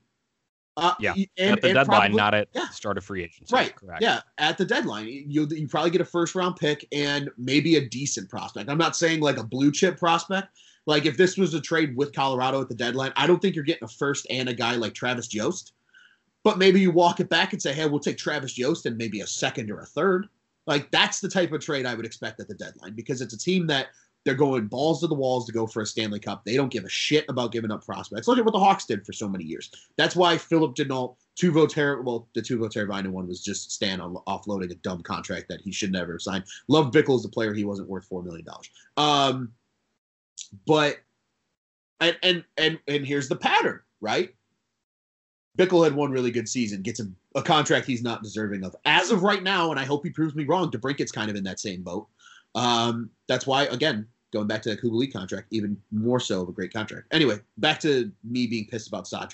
Uh, 0.75 0.93
yeah, 0.99 1.13
and, 1.37 1.53
at 1.53 1.61
the 1.61 1.67
deadline, 1.71 1.85
probably, 1.85 2.17
not 2.17 2.33
at 2.33 2.47
yeah. 2.53 2.67
start 2.69 2.97
of 2.97 3.05
free 3.05 3.23
agency. 3.23 3.53
Right. 3.53 3.75
Correct. 3.75 4.01
Yeah, 4.01 4.21
at 4.39 4.57
the 4.57 4.65
deadline, 4.65 5.07
you 5.07 5.47
you 5.51 5.67
probably 5.67 5.91
get 5.91 6.01
a 6.01 6.05
first 6.05 6.33
round 6.33 6.55
pick 6.55 6.87
and 6.91 7.29
maybe 7.37 7.75
a 7.75 7.87
decent 7.87 8.27
prospect. 8.27 8.69
I'm 8.69 8.77
not 8.77 8.95
saying 8.95 9.19
like 9.19 9.37
a 9.37 9.43
blue 9.43 9.71
chip 9.71 9.99
prospect. 9.99 10.47
Like 10.87 11.05
if 11.05 11.15
this 11.15 11.37
was 11.37 11.53
a 11.53 11.61
trade 11.61 11.95
with 11.95 12.11
Colorado 12.11 12.59
at 12.59 12.69
the 12.69 12.75
deadline, 12.75 13.13
I 13.15 13.27
don't 13.27 13.39
think 13.39 13.55
you're 13.55 13.63
getting 13.63 13.83
a 13.83 13.87
first 13.87 14.25
and 14.31 14.49
a 14.49 14.53
guy 14.53 14.75
like 14.75 14.95
Travis 14.95 15.27
Jost. 15.27 15.73
But 16.43 16.57
maybe 16.57 16.81
you 16.81 16.91
walk 16.91 17.21
it 17.21 17.29
back 17.29 17.53
and 17.53 17.61
say, 17.61 17.71
hey, 17.71 17.85
we'll 17.85 18.01
take 18.01 18.17
Travis 18.17 18.53
Jost 18.53 18.85
and 18.85 18.97
maybe 18.97 19.21
a 19.21 19.27
second 19.27 19.71
or 19.71 19.79
a 19.79 19.85
third. 19.85 20.27
Like 20.65 20.91
that's 20.91 21.19
the 21.19 21.29
type 21.29 21.51
of 21.51 21.61
trade 21.61 21.85
I 21.85 21.95
would 21.95 22.05
expect 22.05 22.39
at 22.39 22.47
the 22.47 22.55
deadline 22.55 22.93
because 22.95 23.21
it's 23.21 23.33
a 23.33 23.37
team 23.37 23.67
that 23.67 23.87
they're 24.25 24.35
going 24.35 24.67
balls 24.67 25.01
to 25.01 25.07
the 25.07 25.15
walls 25.15 25.45
to 25.45 25.51
go 25.51 25.67
for 25.67 25.81
a 25.81 25.85
Stanley 25.85 26.19
Cup. 26.19 26.45
They 26.45 26.55
don't 26.55 26.71
give 26.71 26.85
a 26.85 26.89
shit 26.89 27.25
about 27.27 27.51
giving 27.51 27.71
up 27.71 27.85
prospects. 27.85 28.27
Look 28.27 28.37
at 28.37 28.45
what 28.45 28.53
the 28.53 28.59
Hawks 28.59 28.85
did 28.85 29.05
for 29.05 29.11
so 29.11 29.27
many 29.27 29.43
years. 29.43 29.69
That's 29.97 30.15
why 30.15 30.37
Phillip 30.37 30.75
Danault, 30.75 31.17
Teuvo 31.39 31.67
Ter- 31.67 32.01
well, 32.01 32.27
the 32.33 32.41
Teuvo 32.41 32.69
Teravainen 32.69 33.09
one 33.09 33.27
was 33.27 33.43
just 33.43 33.71
Stan 33.71 33.99
offloading 33.99 34.71
a 34.71 34.75
dumb 34.75 35.03
contract 35.03 35.49
that 35.49 35.61
he 35.61 35.71
should 35.71 35.91
never 35.91 36.13
have 36.13 36.21
signed. 36.21 36.45
Love 36.67 36.91
Bickell 36.91 37.19
as 37.19 37.25
a 37.25 37.29
player. 37.29 37.53
He 37.53 37.65
wasn't 37.65 37.89
worth 37.89 38.09
$4 38.09 38.23
million. 38.23 38.45
Um, 38.95 39.51
but, 40.65 40.99
and, 41.99 42.17
and, 42.23 42.43
and, 42.57 42.79
and 42.87 43.05
here's 43.05 43.27
the 43.27 43.35
pattern, 43.35 43.81
right? 43.99 44.33
Bickell 45.57 45.83
had 45.83 45.93
one 45.93 46.11
really 46.11 46.31
good 46.31 46.47
season, 46.47 46.81
gets 46.81 46.99
a, 46.99 47.07
a, 47.35 47.41
contract 47.41 47.85
he's 47.85 48.03
not 48.03 48.23
deserving 48.23 48.63
of. 48.63 48.75
As 48.85 49.11
of 49.11 49.23
right 49.23 49.43
now, 49.43 49.71
and 49.71 49.79
I 49.79 49.85
hope 49.85 50.03
he 50.03 50.09
proves 50.09 50.35
me 50.35 50.45
wrong, 50.45 50.71
DeBrincat's 50.71 51.11
kind 51.11 51.29
of 51.29 51.35
in 51.35 51.43
that 51.43 51.59
same 51.59 51.81
boat. 51.81 52.07
Um, 52.55 53.09
that's 53.27 53.47
why, 53.47 53.63
again, 53.65 54.07
going 54.31 54.47
back 54.47 54.61
to 54.63 54.69
the 54.69 54.77
Kubalik 54.77 55.13
contract, 55.13 55.47
even 55.51 55.77
more 55.91 56.19
so 56.19 56.41
of 56.41 56.49
a 56.49 56.51
great 56.51 56.73
contract. 56.73 57.07
Anyway, 57.11 57.39
back 57.57 57.79
to 57.81 58.11
me 58.23 58.47
being 58.47 58.65
pissed 58.65 58.87
about 58.87 59.07
Saad. 59.07 59.33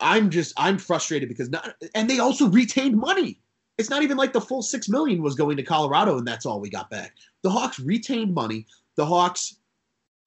I'm 0.00 0.30
just 0.30 0.52
I'm 0.56 0.78
frustrated 0.78 1.28
because 1.28 1.50
not 1.50 1.74
and 1.94 2.08
they 2.08 2.20
also 2.20 2.48
retained 2.48 2.96
money. 2.96 3.40
It's 3.76 3.90
not 3.90 4.02
even 4.02 4.16
like 4.16 4.32
the 4.32 4.40
full 4.40 4.62
six 4.62 4.88
million 4.88 5.22
was 5.22 5.34
going 5.34 5.56
to 5.56 5.62
Colorado 5.62 6.18
and 6.18 6.26
that's 6.26 6.46
all 6.46 6.60
we 6.60 6.70
got 6.70 6.90
back. 6.90 7.14
The 7.42 7.50
Hawks 7.50 7.78
retained 7.80 8.34
money. 8.34 8.66
The 8.96 9.06
Hawks 9.06 9.56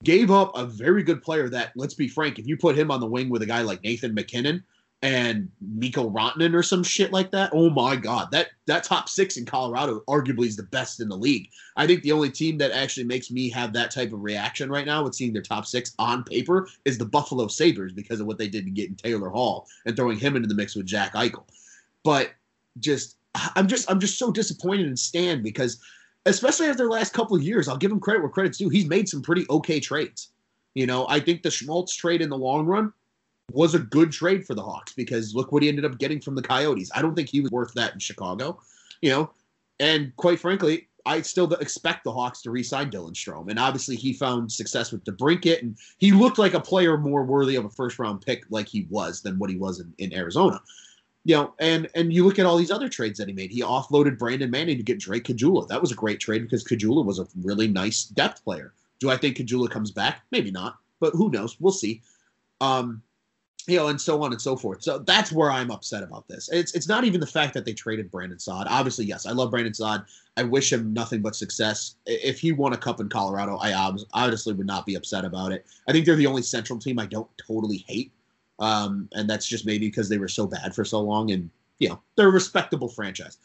gave 0.04 0.32
up 0.32 0.58
a 0.58 0.66
very 0.66 1.04
good 1.04 1.22
player 1.22 1.50
that, 1.50 1.72
let's 1.76 1.94
be 1.94 2.08
frank, 2.08 2.40
if 2.40 2.48
you 2.48 2.58
put 2.58 2.78
him 2.78 2.92
on 2.92 3.00
the 3.00 3.08
wing 3.08 3.30
with 3.30 3.42
a 3.42 3.46
guy 3.46 3.62
like 3.62 3.84
Nathan 3.84 4.14
MacKinnon 4.14 4.64
and 5.04 5.50
Mikko 5.60 6.10
Rantanen 6.10 6.56
or 6.56 6.64
some 6.64 6.82
shit 6.82 7.12
like 7.12 7.30
that, 7.32 7.52
oh 7.54 7.70
my 7.70 7.98
god, 7.98 8.32
that 8.32 8.48
that 8.68 8.86
top 8.86 9.10
six 9.10 9.36
in 9.36 9.46
Colorado 9.46 10.02
arguably 10.08 10.48
is 10.48 10.56
the 10.56 10.64
best 10.64 11.02
in 11.02 11.10
the 11.10 11.18
league. 11.18 11.50
I 11.76 11.86
think 11.86 12.04
the 12.04 12.14
only 12.14 12.30
team 12.30 12.58
that 12.60 12.72
actually 12.72 13.04
makes 13.04 13.30
me 13.30 13.50
have 13.50 13.74
that 13.74 13.92
type 13.92 14.14
of 14.14 14.24
reaction 14.24 14.72
right 14.72 14.86
now 14.86 15.04
with 15.04 15.14
seeing 15.14 15.34
their 15.34 15.42
top 15.42 15.66
six 15.66 15.94
on 16.00 16.24
paper 16.24 16.70
is 16.86 16.98
the 16.98 17.06
Buffalo 17.06 17.48
Sabres 17.48 17.92
because 17.92 18.22
of 18.22 18.28
what 18.28 18.38
they 18.38 18.48
did 18.48 18.64
to 18.64 18.72
get 18.72 18.88
in 18.88 18.96
Taylor 18.96 19.30
Hall 19.30 19.68
and 19.86 19.94
throwing 19.94 20.18
him 20.18 20.38
into 20.38 20.48
the 20.48 20.56
mix 20.56 20.74
with 20.74 20.86
Jack 20.86 21.14
Eichel. 21.16 21.44
But 22.06 22.32
just 22.80 23.18
I'm 23.58 23.68
just 23.68 23.92
I'm 23.92 24.00
just 24.00 24.18
so 24.18 24.32
disappointed 24.32 24.88
in 24.88 24.96
Stan 24.96 25.44
because 25.44 25.82
especially 26.26 26.68
after 26.68 26.84
the 26.84 26.90
last 26.90 27.12
couple 27.12 27.36
of 27.36 27.44
years, 27.44 27.68
I'll 27.68 27.76
give 27.76 27.92
him 27.92 28.00
credit 28.00 28.22
where 28.22 28.30
credit's 28.30 28.58
due. 28.58 28.70
He's 28.70 28.88
made 28.88 29.10
some 29.10 29.22
pretty 29.22 29.46
okay 29.50 29.82
trades. 29.82 30.30
You 30.76 30.88
know, 30.88 31.06
I 31.10 31.20
think 31.20 31.44
the 31.44 31.52
Schmaltz 31.52 31.94
trade 31.94 32.22
in 32.22 32.30
the 32.30 32.38
long 32.38 32.66
run 32.66 32.94
was 33.52 33.76
a 33.76 33.80
good 33.80 34.12
trade 34.12 34.46
for 34.46 34.56
the 34.56 34.64
Hawks 34.64 34.94
because 34.94 35.36
look 35.36 35.52
what 35.52 35.64
he 35.64 35.70
ended 35.70 35.86
up 35.86 35.98
getting 35.98 36.22
from 36.22 36.36
the 36.36 36.42
Coyotes. 36.42 36.92
I 36.96 37.02
don't 37.02 37.16
think 37.16 37.30
he 37.30 37.42
was 37.42 37.52
worth 37.52 37.74
that 37.74 37.94
in 37.94 38.00
Chicago, 38.00 38.60
you 39.02 39.10
know. 39.10 39.32
And 39.80 40.16
quite 40.16 40.40
frankly, 40.40 40.88
I 41.06 41.22
still 41.22 41.52
expect 41.56 42.06
the 42.06 42.12
Hawks 42.12 42.42
to 42.44 42.52
re-sign 42.52 42.90
Dylan 42.90 43.14
Strome. 43.14 43.50
And 43.50 43.60
obviously, 43.60 43.98
he 43.98 44.14
found 44.14 44.52
success 44.52 44.92
with 44.92 45.04
DeBrincat, 45.04 45.62
and 45.62 45.78
he 45.98 46.12
looked 46.12 46.38
like 46.38 46.54
a 46.54 46.60
player 46.60 46.98
more 46.98 47.26
worthy 47.26 47.58
of 47.58 47.66
a 47.66 47.70
first-round 47.70 48.22
pick, 48.22 48.46
like 48.50 48.68
he 48.68 48.88
was, 48.90 49.22
than 49.22 49.38
what 49.38 49.50
he 49.50 49.58
was 49.58 49.82
in, 49.82 49.94
in 49.98 50.14
Arizona 50.14 50.62
you 51.26 51.36
know, 51.36 51.54
and 51.60 51.90
and 51.96 52.12
you 52.12 52.26
look 52.26 52.40
at 52.40 52.46
all 52.46 52.58
these 52.58 52.72
other 52.72 52.90
trades 52.90 53.18
that 53.18 53.28
he 53.28 53.34
made. 53.34 53.52
He 53.52 53.62
offloaded 53.62 54.18
Brandon 54.18 54.52
Manning 54.52 54.78
to 54.78 54.84
get 54.84 55.00
Drake 55.00 55.24
Caggiula. 55.24 55.68
That 55.68 55.82
was 55.82 55.92
a 55.92 55.96
great 55.96 56.20
trade 56.20 56.44
because 56.44 56.64
Caggiula 56.64 57.06
was 57.06 57.20
a 57.20 57.28
really 57.42 57.68
nice 57.68 58.06
depth 58.06 58.44
player. 58.44 58.74
Do 59.00 59.10
I 59.10 59.18
think 59.18 59.38
Caggiula 59.38 59.70
comes 59.70 59.92
back? 59.92 60.22
Maybe 60.32 60.52
not, 60.52 60.78
but 61.00 61.14
who 61.14 61.30
knows? 61.30 61.60
We'll 61.60 61.74
see. 61.74 62.02
Um, 62.60 63.02
you 63.68 63.78
know, 63.78 63.88
and 63.88 64.00
so 64.00 64.22
on 64.22 64.32
and 64.32 64.42
so 64.42 64.56
forth. 64.58 64.84
So 64.84 65.00
that's 65.00 65.32
where 65.32 65.50
I'm 65.50 65.72
upset 65.72 66.04
about 66.04 66.28
this. 66.28 66.50
It's 66.52 66.74
it's 66.74 66.88
not 66.88 67.04
even 67.06 67.20
the 67.20 67.28
fact 67.28 67.54
that 67.54 67.66
they 67.66 67.74
traded 67.74 68.12
Brandon 68.12 68.40
Saad. 68.40 68.68
Obviously, 68.70 69.06
yes, 69.06 69.26
I 69.26 69.32
love 69.32 69.52
Brandon 69.52 69.74
Saad. 69.74 70.06
I 70.36 70.44
wish 70.44 70.74
him 70.74 70.94
nothing 70.94 71.22
but 71.22 71.36
success. 71.36 71.96
If 72.06 72.40
he 72.40 72.52
won 72.52 72.74
a 72.74 72.78
cup 72.78 73.00
in 73.00 73.08
Colorado, 73.10 73.58
I 73.58 73.74
obviously 74.14 74.54
would 74.54 74.68
not 74.68 74.86
be 74.86 74.96
upset 74.96 75.24
about 75.24 75.52
it. 75.52 75.66
I 75.88 75.92
think 75.92 76.06
they're 76.06 76.16
the 76.16 76.28
only 76.28 76.42
Central 76.42 76.80
team 76.80 77.00
I 77.00 77.06
don't 77.06 77.30
totally 77.38 77.86
hate, 77.88 78.12
um, 78.60 79.08
and 79.14 79.30
that's 79.30 79.48
just 79.48 79.66
maybe 79.66 79.88
because 79.88 80.10
they 80.10 80.18
were 80.18 80.28
so 80.28 80.46
bad 80.46 80.76
for 80.76 80.84
so 80.84 81.00
long, 81.00 81.32
and 81.32 81.50
you 81.80 81.90
know 81.90 82.02
they're 82.16 82.30
a 82.30 82.32
respectable 82.32 82.90
franchise. 82.90 83.38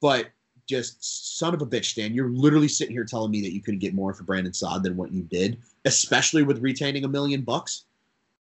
But 0.00 0.28
just 0.66 1.38
son 1.38 1.54
of 1.54 1.62
a 1.62 1.66
bitch, 1.66 1.86
Stan. 1.86 2.14
You're 2.14 2.30
literally 2.30 2.68
sitting 2.68 2.94
here 2.94 3.04
telling 3.04 3.30
me 3.30 3.40
that 3.42 3.52
you 3.52 3.62
couldn't 3.62 3.80
get 3.80 3.94
more 3.94 4.12
for 4.12 4.24
Brandon 4.24 4.52
Saad 4.52 4.82
than 4.82 4.96
what 4.96 5.12
you 5.12 5.22
did, 5.22 5.58
especially 5.84 6.42
with 6.42 6.60
retaining 6.60 7.04
a 7.04 7.08
million 7.08 7.42
bucks. 7.42 7.84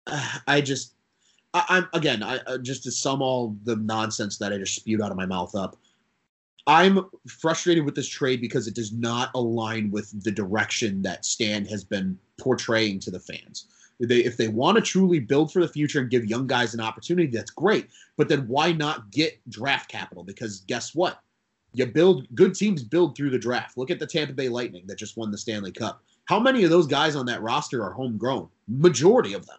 I 0.47 0.61
just 0.61 0.95
I, 1.55 1.79
am 1.79 1.89
again, 1.93 2.23
I 2.23 2.39
uh, 2.47 2.59
just 2.59 2.83
to 2.83 2.91
sum 2.91 3.23
all 3.23 3.57
the 3.63 3.77
nonsense 3.77 4.39
that 4.39 4.53
I 4.53 4.59
just 4.59 4.75
spewed 4.75 5.01
out 5.01 5.13
of 5.13 5.17
my 5.17 5.27
mouth 5.27 5.55
up. 5.55 5.77
I'm 6.67 7.07
frustrated 7.29 7.85
with 7.85 7.95
this 7.95 8.09
trade 8.09 8.41
because 8.41 8.67
it 8.67 8.75
does 8.75 8.93
not 8.93 9.31
align 9.35 9.91
with 9.91 10.25
the 10.25 10.33
direction 10.33 11.03
that 11.03 11.25
Stan 11.25 11.65
has 11.67 11.85
been 11.85 12.19
portraying 12.39 12.99
to 13.01 13.11
the 13.11 13.21
fans. 13.21 13.67
They, 14.01 14.25
if 14.25 14.37
they 14.37 14.49
want 14.49 14.77
to 14.77 14.83
truly 14.83 15.21
build 15.21 15.53
for 15.53 15.61
the 15.61 15.69
future 15.69 16.01
and 16.01 16.11
give 16.11 16.25
young 16.25 16.47
guys 16.47 16.75
an 16.75 16.81
opportunity, 16.81 17.29
that's 17.29 17.51
great. 17.51 17.89
But 18.17 18.29
then 18.29 18.49
why 18.49 18.73
not 18.73 19.11
get 19.11 19.39
draft 19.51 19.89
capital? 19.89 20.25
Because 20.25 20.61
guess 20.63 20.95
what? 20.95 21.21
You 21.75 21.87
build 21.87 22.27
good 22.35 22.55
teams 22.55 22.83
build 22.83 23.17
through 23.17 23.31
the 23.31 23.39
draft. 23.39 23.77
Look 23.77 23.91
at 23.91 23.99
the 23.99 24.07
Tampa 24.07 24.33
Bay 24.33 24.49
Lightning 24.49 24.85
that 24.87 24.99
just 24.99 25.17
won 25.17 25.31
the 25.31 25.39
Stanley 25.39 25.73
Cup. 25.73 26.03
How 26.25 26.41
many 26.41 26.65
of 26.65 26.71
those 26.71 26.87
guys 26.87 27.15
on 27.15 27.27
that 27.27 27.43
roster 27.43 27.85
are 27.85 27.93
homegrown? 27.93 28.49
Majority 28.67 29.35
of 29.35 29.47
them. 29.47 29.59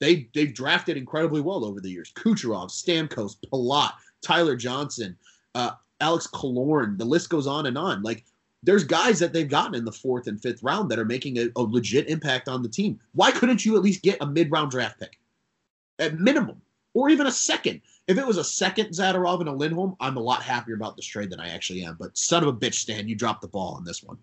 They 0.00 0.28
they've 0.34 0.54
drafted 0.54 0.96
incredibly 0.96 1.40
well 1.40 1.64
over 1.64 1.80
the 1.80 1.90
years. 1.90 2.12
Kucherov, 2.14 2.70
Stamkos, 2.70 3.36
Palat, 3.52 3.92
Tyler 4.22 4.56
Johnson, 4.56 5.16
uh, 5.54 5.72
Alex 6.00 6.26
Killorn. 6.28 6.98
The 6.98 7.04
list 7.04 7.30
goes 7.30 7.46
on 7.46 7.66
and 7.66 7.76
on. 7.76 8.02
Like 8.02 8.24
there's 8.62 8.84
guys 8.84 9.18
that 9.18 9.32
they've 9.32 9.48
gotten 9.48 9.74
in 9.74 9.84
the 9.84 9.92
fourth 9.92 10.26
and 10.26 10.40
fifth 10.40 10.62
round 10.62 10.90
that 10.90 10.98
are 10.98 11.04
making 11.04 11.38
a, 11.38 11.48
a 11.56 11.62
legit 11.62 12.08
impact 12.08 12.48
on 12.48 12.62
the 12.62 12.68
team. 12.68 12.98
Why 13.12 13.30
couldn't 13.30 13.64
you 13.64 13.76
at 13.76 13.82
least 13.82 14.02
get 14.02 14.18
a 14.20 14.26
mid 14.26 14.50
round 14.50 14.70
draft 14.70 14.98
pick 14.98 15.18
at 15.98 16.18
minimum, 16.18 16.60
or 16.94 17.08
even 17.08 17.26
a 17.26 17.32
second? 17.32 17.80
If 18.06 18.18
it 18.18 18.26
was 18.26 18.38
a 18.38 18.44
second 18.44 18.90
Zadorov 18.90 19.40
and 19.40 19.48
a 19.48 19.52
Lindholm, 19.52 19.94
I'm 20.00 20.16
a 20.16 20.20
lot 20.20 20.42
happier 20.42 20.74
about 20.74 20.96
this 20.96 21.04
trade 21.06 21.30
than 21.30 21.40
I 21.40 21.50
actually 21.50 21.84
am. 21.84 21.96
But 21.98 22.16
son 22.16 22.42
of 22.42 22.48
a 22.48 22.52
bitch, 22.52 22.74
Stan, 22.74 23.06
you 23.06 23.14
dropped 23.14 23.42
the 23.42 23.48
ball 23.48 23.74
on 23.74 23.84
this 23.84 24.02
one. 24.02 24.16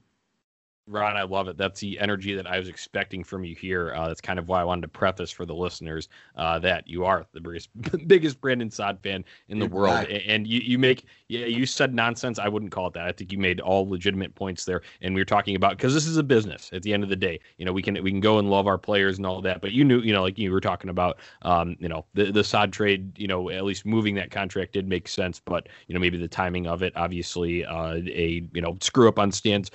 Ron, 0.88 1.18
I 1.18 1.24
love 1.24 1.48
it. 1.48 1.58
That's 1.58 1.80
the 1.80 2.00
energy 2.00 2.36
that 2.36 2.46
I 2.46 2.60
was 2.60 2.70
expecting 2.70 3.24
from 3.24 3.44
you 3.44 3.56
here. 3.56 3.94
Uh, 3.96 4.08
that's 4.08 4.22
kind 4.22 4.38
of 4.38 4.48
why 4.48 4.62
I 4.62 4.64
wanted 4.64 4.84
to 4.84 4.88
preface 4.88 5.32
for 5.32 5.44
the 5.44 5.56
listeners 5.56 6.10
uh, 6.36 6.60
that 6.60 6.88
you 6.88 7.06
are 7.06 7.26
the 7.32 7.42
biggest, 7.42 7.70
biggest 8.08 8.40
Brandon 8.40 8.70
Saad 8.70 9.00
fan 9.02 9.26
in 9.50 9.58
the 9.58 9.66
world, 9.66 10.06
and 10.08 10.46
you, 10.46 10.60
you 10.60 10.78
make 10.78 11.06
yeah 11.28 11.46
you 11.46 11.66
said 11.66 11.96
nonsense. 11.96 12.38
I 12.38 12.48
wouldn't 12.48 12.72
call 12.72 12.88
it 12.88 12.94
that. 12.94 13.08
I 13.08 13.12
think 13.12 13.32
you 13.32 13.40
made 13.40 13.60
all 13.60 13.90
legitimate 13.90 14.36
points 14.36 14.66
there, 14.66 14.84
and 15.02 15.16
we 15.16 15.22
were 15.22 15.26
talking 15.26 15.56
about 15.56 15.72
because 15.72 15.94
this 15.94 16.06
is 16.06 16.18
a 16.18 16.24
business. 16.24 16.70
At 16.72 16.84
the 16.84 16.94
end 16.94 17.04
of 17.04 17.10
the 17.10 17.16
day, 17.16 17.40
you 17.58 17.66
know 17.66 17.74
we 17.74 17.82
can 17.82 18.02
we 18.04 18.12
can 18.12 18.20
go 18.20 18.38
and 18.38 18.52
love 18.52 18.68
our 18.68 18.78
players 18.78 19.18
and 19.18 19.26
all 19.26 19.42
that, 19.42 19.62
but 19.62 19.72
you 19.72 19.84
knew 19.84 20.02
you 20.02 20.14
know 20.14 20.22
like 20.22 20.38
you 20.38 20.52
were 20.52 20.62
talking 20.62 20.92
about, 20.92 21.18
um, 21.42 21.76
you 21.80 21.90
know 21.90 22.06
the 22.14 22.32
the 22.32 22.44
Saad 22.44 22.72
trade, 22.72 23.18
you 23.18 23.28
know 23.28 23.50
at 23.50 23.64
least 23.64 23.88
moving 23.88 24.14
that 24.16 24.30
contract 24.30 24.74
did 24.74 24.88
make 24.88 25.08
sense, 25.08 25.42
but 25.44 25.68
you 25.88 25.96
know 25.96 26.00
maybe 26.00 26.20
the 26.20 26.28
timing 26.28 26.68
of 26.68 26.84
it, 26.84 26.94
obviously 26.96 27.66
uh, 27.66 27.96
a 27.96 28.48
you 28.54 28.62
know 28.62 28.78
screw 28.82 29.08
up 29.08 29.18
on 29.18 29.32
Stan's 29.32 29.72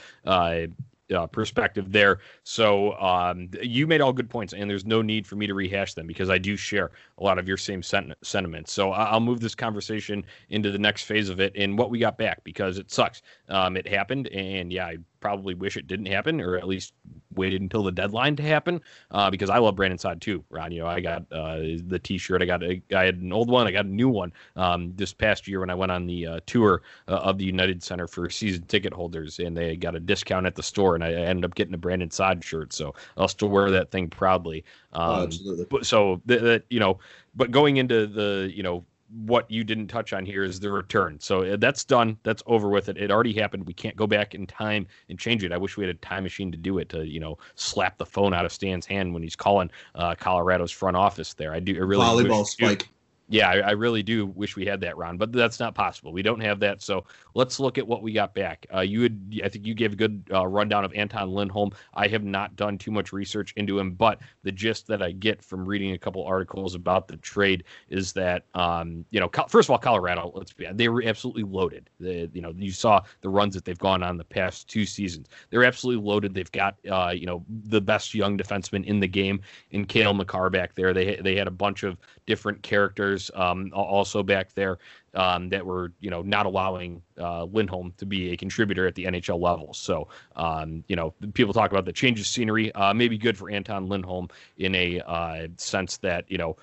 uh, 1.12 1.27
perspective 1.27 1.92
there. 1.92 2.20
So 2.44 2.94
um, 2.94 3.51
you 3.62 3.87
made 3.87 4.01
all 4.01 4.12
good 4.12 4.31
points, 4.31 4.53
and 4.53 4.68
there's 4.68 4.85
no 4.85 5.03
need 5.03 5.27
for 5.27 5.37
me 5.37 5.46
to 5.46 5.55
rehash 5.55 5.94
them 5.94 6.07
because 6.07 6.31
I 6.31 6.38
do 6.38 6.57
share 6.57 6.90
a 7.18 7.23
lot 7.23 7.38
of 7.38 7.49
your 7.49 7.57
same 7.57 7.83
sent- 7.83 8.14
sentiments. 8.23 8.73
So 8.73 8.92
I'll 8.92 9.20
move 9.20 9.40
this 9.40 9.55
conversation 9.55 10.25
into 10.49 10.70
the 10.70 10.79
next 10.79 11.05
phase 11.05 11.29
of 11.29 11.40
it 11.40 11.53
and 11.57 11.79
what 11.79 11.90
we 11.90 11.99
got 11.99 12.18
back 12.18 12.42
because 12.44 12.79
it 12.79 12.90
sucks. 12.90 13.23
Um, 13.49 13.77
it 13.77 13.87
happened, 13.87 14.29
and 14.29 14.73
yeah, 14.73 14.87
I 14.87 14.99
probably 15.20 15.54
wish 15.54 15.76
it 15.76 15.87
didn't 15.87 16.06
happen, 16.06 16.40
or 16.40 16.56
at 16.56 16.66
least 16.66 16.94
waited 17.35 17.62
until 17.62 17.83
the 17.83 17.92
deadline 17.92 18.37
to 18.37 18.42
happen. 18.42 18.80
Uh, 19.11 19.30
because 19.30 19.50
I 19.50 19.59
love 19.59 19.76
Brandon 19.76 19.98
Saad 19.98 20.20
too, 20.20 20.44
Ron. 20.50 20.72
You 20.72 20.80
know, 20.80 20.87
I 20.87 21.00
got 21.00 21.22
uh, 21.30 21.59
the 21.87 22.00
T-shirt. 22.02 22.42
I 22.42 22.46
got 22.46 22.62
a, 22.62 22.83
I 22.94 23.04
had 23.04 23.16
an 23.16 23.33
old 23.33 23.50
one. 23.50 23.66
I 23.66 23.72
got 23.72 23.85
a 23.85 23.88
new 23.88 24.09
one 24.09 24.33
um, 24.56 24.92
this 24.96 25.12
past 25.12 25.46
year 25.46 25.61
when 25.61 25.70
I 25.70 25.74
went 25.74 25.92
on 25.92 26.06
the 26.06 26.26
uh, 26.26 26.40
tour 26.46 26.83
uh, 27.09 27.16
of 27.16 27.38
the 27.38 27.44
United 27.44 27.83
Center 27.83 28.06
for 28.06 28.28
season 28.30 28.62
ticket 28.62 28.92
holders, 28.92 29.38
and 29.38 29.56
they 29.56 29.76
got 29.76 29.94
a 29.94 30.00
discount 30.00 30.46
at 30.46 30.54
the 30.54 30.62
store, 30.62 30.94
and 30.94 31.04
I 31.04 31.12
ended 31.12 31.44
up 31.44 31.54
getting 31.54 31.74
a 31.74 31.78
Brandon 31.78 32.11
Saad 32.11 32.44
shirt. 32.44 32.72
So 32.72 32.94
I'll 33.16 33.28
still 33.28 33.48
wear 33.48 33.70
that 33.70 33.90
thing 33.90 34.09
proudly. 34.09 34.64
Oh, 34.92 35.00
um, 35.00 35.11
oh, 35.11 35.22
absolutely. 35.24 35.66
But, 35.70 35.87
so 35.87 36.20
that 36.26 36.64
you 36.70 36.80
know, 36.80 36.98
but 37.35 37.50
going 37.50 37.76
into 37.76 38.06
the 38.06 38.50
you 38.52 38.62
know 38.62 38.85
what 39.12 39.51
you 39.51 39.64
didn't 39.64 39.88
touch 39.88 40.12
on 40.12 40.25
here 40.25 40.44
is 40.44 40.61
the 40.61 40.70
return. 40.70 41.18
So 41.20 41.42
uh, 41.42 41.57
that's 41.57 41.85
done. 41.85 42.16
That's 42.23 42.42
over 42.46 42.68
with 42.68 42.88
it. 42.88 42.96
It 42.96 43.11
already 43.11 43.33
happened. 43.33 43.66
We 43.66 43.73
can't 43.73 43.96
go 43.96 44.07
back 44.07 44.35
in 44.35 44.46
time 44.46 44.87
and 45.09 45.18
change 45.18 45.42
it. 45.44 45.53
I 45.53 45.57
wish 45.57 45.77
we 45.77 45.85
had 45.85 45.94
a 45.94 45.99
time 45.99 46.23
machine 46.23 46.53
to 46.53 46.59
do 46.59 46.79
it 46.79 46.88
to, 46.90 47.07
you 47.07 47.20
know, 47.20 47.38
slap 47.55 47.99
the 47.99 48.07
phone 48.07 48.33
out 48.33 48.44
of 48.44 48.53
Stan's 48.53 48.87
hand 48.87 49.12
when 49.12 49.23
he's 49.23 49.37
calling 49.37 49.70
uh, 49.94 50.14
Colorado's 50.14 50.70
front 50.70 50.96
office 50.96 51.35
there. 51.35 51.53
I 51.53 51.61
do 51.61 51.75
I 51.75 51.79
really 51.79 52.05
volleyball 52.05 52.46
spike 52.46 52.88
yeah, 53.31 53.49
I, 53.49 53.59
I, 53.59 53.71
really 53.71 54.03
do 54.03 54.27
wish 54.27 54.57
we 54.57 54.66
had 54.66 54.81
that, 54.81 54.97
Ron, 54.97 55.16
but 55.16 55.31
that's 55.31 55.61
not 55.61 55.75
possible. 55.75 56.12
We 56.12 56.21
don't 56.23 56.40
have 56.40 56.59
that. 56.61 56.83
So 56.83 57.05
let's 57.35 57.61
look 57.61 57.79
at 57.79 57.87
what 57.87 58.03
we 58.03 58.12
got 58.12 58.35
back. 58.35 58.66
Uh, 58.75 58.81
you 58.81 59.03
had, 59.03 59.40
I 59.45 59.49
think 59.49 59.64
you 59.64 59.73
gave 59.73 59.93
a 59.93 59.97
good 59.97 60.25
uh, 60.33 60.47
rundown 60.47 60.85
of 60.85 60.93
Anton 60.95 61.31
Lindholm. 61.31 61.71
I 61.95 62.09
have 62.09 62.25
not 62.25 62.57
done 62.57 62.77
too 62.77 62.90
much 62.90 63.12
research 63.12 63.53
into 63.57 63.79
him, 63.79 63.93
but 63.93 64.21
the 64.43 64.51
gist 64.51 64.88
that 64.88 65.01
I 65.01 65.12
get 65.12 65.43
from 65.43 65.64
reading 65.64 65.93
a 65.93 65.99
couple 65.99 66.25
articles 66.25 66.75
about 66.75 67.07
the 67.07 67.19
trade 67.19 67.64
is 67.88 68.12
that, 68.14 68.47
um, 68.55 69.05
you 69.11 69.21
know, 69.21 69.31
first 69.49 69.66
of 69.66 69.71
all, 69.71 69.79
Colorado, 69.79 70.33
let's 70.35 70.53
be, 70.53 70.66
they 70.73 70.88
were 70.88 71.05
absolutely 71.05 71.45
loaded. 71.45 71.88
You 72.01 72.29
know, 72.35 72.53
you 72.57 72.73
saw 72.73 73.01
the 73.21 73.29
runs 73.29 73.55
that 73.55 73.64
they've 73.64 73.79
gone 73.79 74.03
on 74.03 74.16
the 74.16 74.25
past 74.25 74.69
two 74.69 74.85
seasons. 74.85 75.29
They're 75.51 75.64
absolutely 75.64 76.05
loaded. 76.05 76.35
They've 76.35 76.51
got, 76.51 76.77
uh, 76.90 77.12
you 77.14 77.27
know, 77.27 77.45
the 77.49 77.81
best 77.81 78.12
young 78.12 78.37
defenseman 78.37 78.85
in 78.87 78.99
the 78.99 79.09
game 79.09 79.40
in 79.71 79.85
Cale 79.85 80.14
Makar 80.14 80.51
back 80.51 80.75
there. 80.75 80.93
They 80.93 81.16
they 81.16 81.37
had 81.37 81.47
a 81.47 81.53
bunch 81.53 81.85
of 81.85 81.97
different 82.31 82.62
characters 82.62 83.29
um, 83.35 83.73
also 83.75 84.23
back 84.23 84.55
there 84.55 84.79
um, 85.14 85.49
that 85.49 85.66
were 85.66 85.93
you 85.99 86.11
know 86.11 86.23
not 86.23 86.47
allowing 86.47 87.03
uh, 87.19 87.43
Lindholm 87.43 87.93
to 87.97 88.07
be 88.07 88.31
a 88.31 88.37
contributor 88.37 88.87
at 88.87 88.95
the 88.95 89.05
NHL 89.07 89.40
level. 89.40 89.75
So 89.75 90.07
um, 90.37 90.85
you 90.87 90.95
know 90.95 91.12
people 91.35 91.53
talk 91.53 91.73
about 91.73 91.85
the 91.85 91.93
change 91.93 92.21
of 92.21 92.29
scenery, 92.29 92.73
uh, 92.77 92.95
maybe 92.95 93.19
good 93.19 93.37
for 93.37 93.51
Anton 93.51 93.88
Lindholm 93.88 94.29
in 94.59 94.77
a 94.77 95.01
uh, 95.01 95.49
sense 95.57 95.97
that 95.97 96.25
you 96.29 96.38
know 96.38 96.57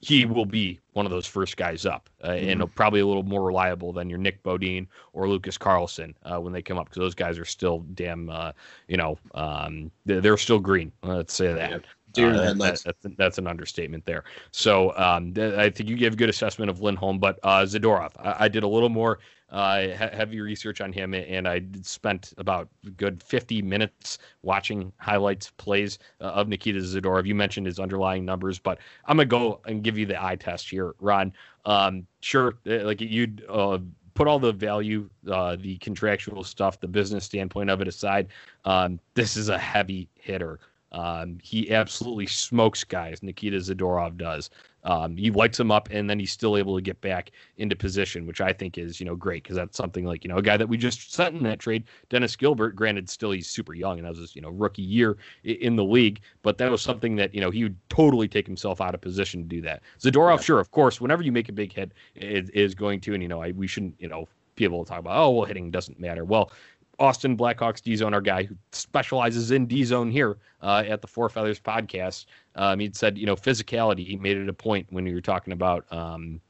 he 0.00 0.26
will 0.26 0.44
be 0.44 0.78
one 0.92 1.06
of 1.06 1.10
those 1.10 1.26
first 1.26 1.56
guys 1.56 1.86
up, 1.86 2.10
uh, 2.22 2.28
mm-hmm. 2.28 2.60
and 2.60 2.74
probably 2.74 3.00
a 3.00 3.06
little 3.06 3.22
more 3.22 3.42
reliable 3.42 3.94
than 3.94 4.10
your 4.10 4.18
Nick 4.18 4.42
Beaudin 4.42 4.86
or 5.14 5.26
Lucas 5.26 5.56
Carlsson 5.56 6.14
uh, 6.24 6.38
when 6.38 6.52
they 6.52 6.60
come 6.60 6.76
up, 6.76 6.90
because 6.90 7.00
those 7.00 7.14
guys 7.14 7.38
are 7.38 7.46
still 7.46 7.78
damn, 7.94 8.28
uh, 8.28 8.52
you 8.88 8.98
know, 8.98 9.18
um, 9.34 9.90
they're, 10.04 10.36
still 10.36 10.60
green. 10.60 10.92
Let's 11.02 11.32
say 11.32 11.54
that. 11.54 11.82
Uh, 12.18 12.54
that, 12.54 12.82
that's, 12.84 13.16
that's 13.16 13.38
an 13.38 13.46
understatement 13.46 14.04
there. 14.04 14.24
So 14.50 14.96
um, 14.96 15.32
th- 15.34 15.54
I 15.54 15.70
think 15.70 15.88
you 15.88 15.96
gave 15.96 16.14
a 16.14 16.16
good 16.16 16.28
assessment 16.28 16.70
of 16.70 16.80
Lindholm, 16.80 17.18
but 17.18 17.38
uh, 17.42 17.62
Zadorov, 17.62 18.12
I, 18.18 18.44
I, 18.44 18.48
did 18.48 18.62
a 18.62 18.68
little 18.68 18.88
more 18.88 19.18
uh, 19.50 19.80
he- 19.80 19.88
heavy 19.94 20.40
research 20.40 20.80
on 20.80 20.92
him, 20.92 21.14
and 21.14 21.46
I 21.46 21.62
spent 21.82 22.32
about 22.38 22.68
good 22.96 23.22
50 23.22 23.62
minutes 23.62 24.18
watching 24.42 24.92
highlights, 24.98 25.50
plays 25.56 25.98
uh, 26.20 26.24
of 26.24 26.48
Nikita 26.48 26.80
Zadorov. 26.80 27.26
You 27.26 27.34
mentioned 27.34 27.66
his 27.66 27.78
underlying 27.78 28.24
numbers, 28.24 28.58
but 28.58 28.78
I'm 29.04 29.16
gonna 29.16 29.26
go 29.26 29.60
and 29.66 29.82
give 29.82 29.98
you 29.98 30.06
the 30.06 30.22
eye 30.22 30.36
test 30.36 30.68
here, 30.68 30.94
Ron. 31.00 31.32
Um, 31.64 32.06
sure, 32.20 32.54
uh, 32.66 32.84
like 32.84 33.00
you'd 33.00 33.44
uh, 33.48 33.78
put 34.16 34.26
all 34.26 34.40
the 34.40 34.52
value, 34.52 35.08
uh, 35.30 35.56
the 35.56 35.76
contractual 35.78 36.42
stuff, 36.42 36.80
the 36.80 36.88
business 36.88 37.24
standpoint 37.24 37.70
of 37.70 37.80
it 37.80 37.86
aside, 37.86 38.28
um, 38.64 38.98
this 39.14 39.36
is 39.36 39.48
a 39.48 39.58
heavy 39.58 40.08
hitter. 40.14 40.58
Um, 40.92 41.38
he 41.42 41.72
absolutely 41.72 42.26
smokes 42.26 42.84
guys. 42.84 43.22
Nikita 43.22 43.58
Zadorov 43.58 44.16
does. 44.16 44.50
Um, 44.86 45.16
he 45.16 45.32
lights 45.32 45.58
them 45.58 45.72
up, 45.72 45.88
and 45.90 46.08
then 46.08 46.20
he's 46.20 46.30
still 46.30 46.56
able 46.56 46.76
to 46.76 46.80
get 46.80 47.00
back 47.00 47.32
into 47.56 47.74
position, 47.74 48.24
which 48.24 48.40
I 48.40 48.52
think 48.52 48.78
is 48.78 49.00
you 49.00 49.06
know 49.06 49.16
great 49.16 49.42
because 49.42 49.56
that's 49.56 49.76
something 49.76 50.04
like 50.04 50.22
you 50.22 50.28
know 50.28 50.36
a 50.36 50.42
guy 50.42 50.56
that 50.56 50.68
we 50.68 50.76
just 50.76 51.12
sent 51.12 51.34
in 51.34 51.42
that 51.42 51.58
trade, 51.58 51.84
Dennis 52.08 52.36
Gilbert. 52.36 52.76
Granted, 52.76 53.10
still 53.10 53.32
he's 53.32 53.48
super 53.48 53.74
young, 53.74 53.98
and 53.98 54.06
that 54.06 54.10
was 54.10 54.20
his 54.20 54.36
you 54.36 54.42
know 54.42 54.50
rookie 54.50 54.82
year 54.82 55.16
in 55.42 55.74
the 55.74 55.84
league, 55.84 56.20
but 56.42 56.56
that 56.58 56.70
was 56.70 56.82
something 56.82 57.16
that 57.16 57.34
you 57.34 57.40
know 57.40 57.50
he 57.50 57.64
would 57.64 57.76
totally 57.88 58.28
take 58.28 58.46
himself 58.46 58.80
out 58.80 58.94
of 58.94 59.00
position 59.00 59.42
to 59.42 59.48
do 59.48 59.60
that. 59.62 59.82
Zadorov, 59.98 60.36
yeah. 60.36 60.42
sure, 60.42 60.60
of 60.60 60.70
course, 60.70 61.00
whenever 61.00 61.22
you 61.22 61.32
make 61.32 61.48
a 61.48 61.52
big 61.52 61.72
hit, 61.72 61.90
it 62.14 62.48
is 62.54 62.76
going 62.76 63.00
to, 63.00 63.14
and 63.14 63.22
you 63.22 63.28
know 63.28 63.42
I, 63.42 63.50
we 63.50 63.66
shouldn't 63.66 63.96
you 63.98 64.08
know 64.08 64.28
people 64.54 64.84
talk 64.84 65.00
about 65.00 65.18
oh 65.18 65.30
well 65.30 65.46
hitting 65.46 65.72
doesn't 65.72 65.98
matter. 65.98 66.24
Well, 66.24 66.52
Austin 66.98 67.36
Blackhawks 67.36 67.82
D 67.82 67.94
zone, 67.96 68.14
our 68.14 68.20
guy 68.20 68.44
who 68.44 68.56
specializes 68.72 69.50
in 69.50 69.66
D 69.66 69.84
zone 69.84 70.10
here 70.10 70.38
uh, 70.62 70.82
at 70.86 71.02
the 71.02 71.08
Four 71.08 71.28
Feathers 71.28 71.60
podcast. 71.60 72.26
Um, 72.54 72.78
he'd 72.78 72.96
said, 72.96 73.18
you 73.18 73.26
know, 73.26 73.36
physicality. 73.36 74.06
He 74.06 74.16
made 74.16 74.36
it 74.36 74.48
a 74.48 74.52
point 74.52 74.86
when 74.90 75.06
you 75.06 75.14
were 75.14 75.20
talking 75.20 75.52
about, 75.52 75.84
um, 75.92 76.40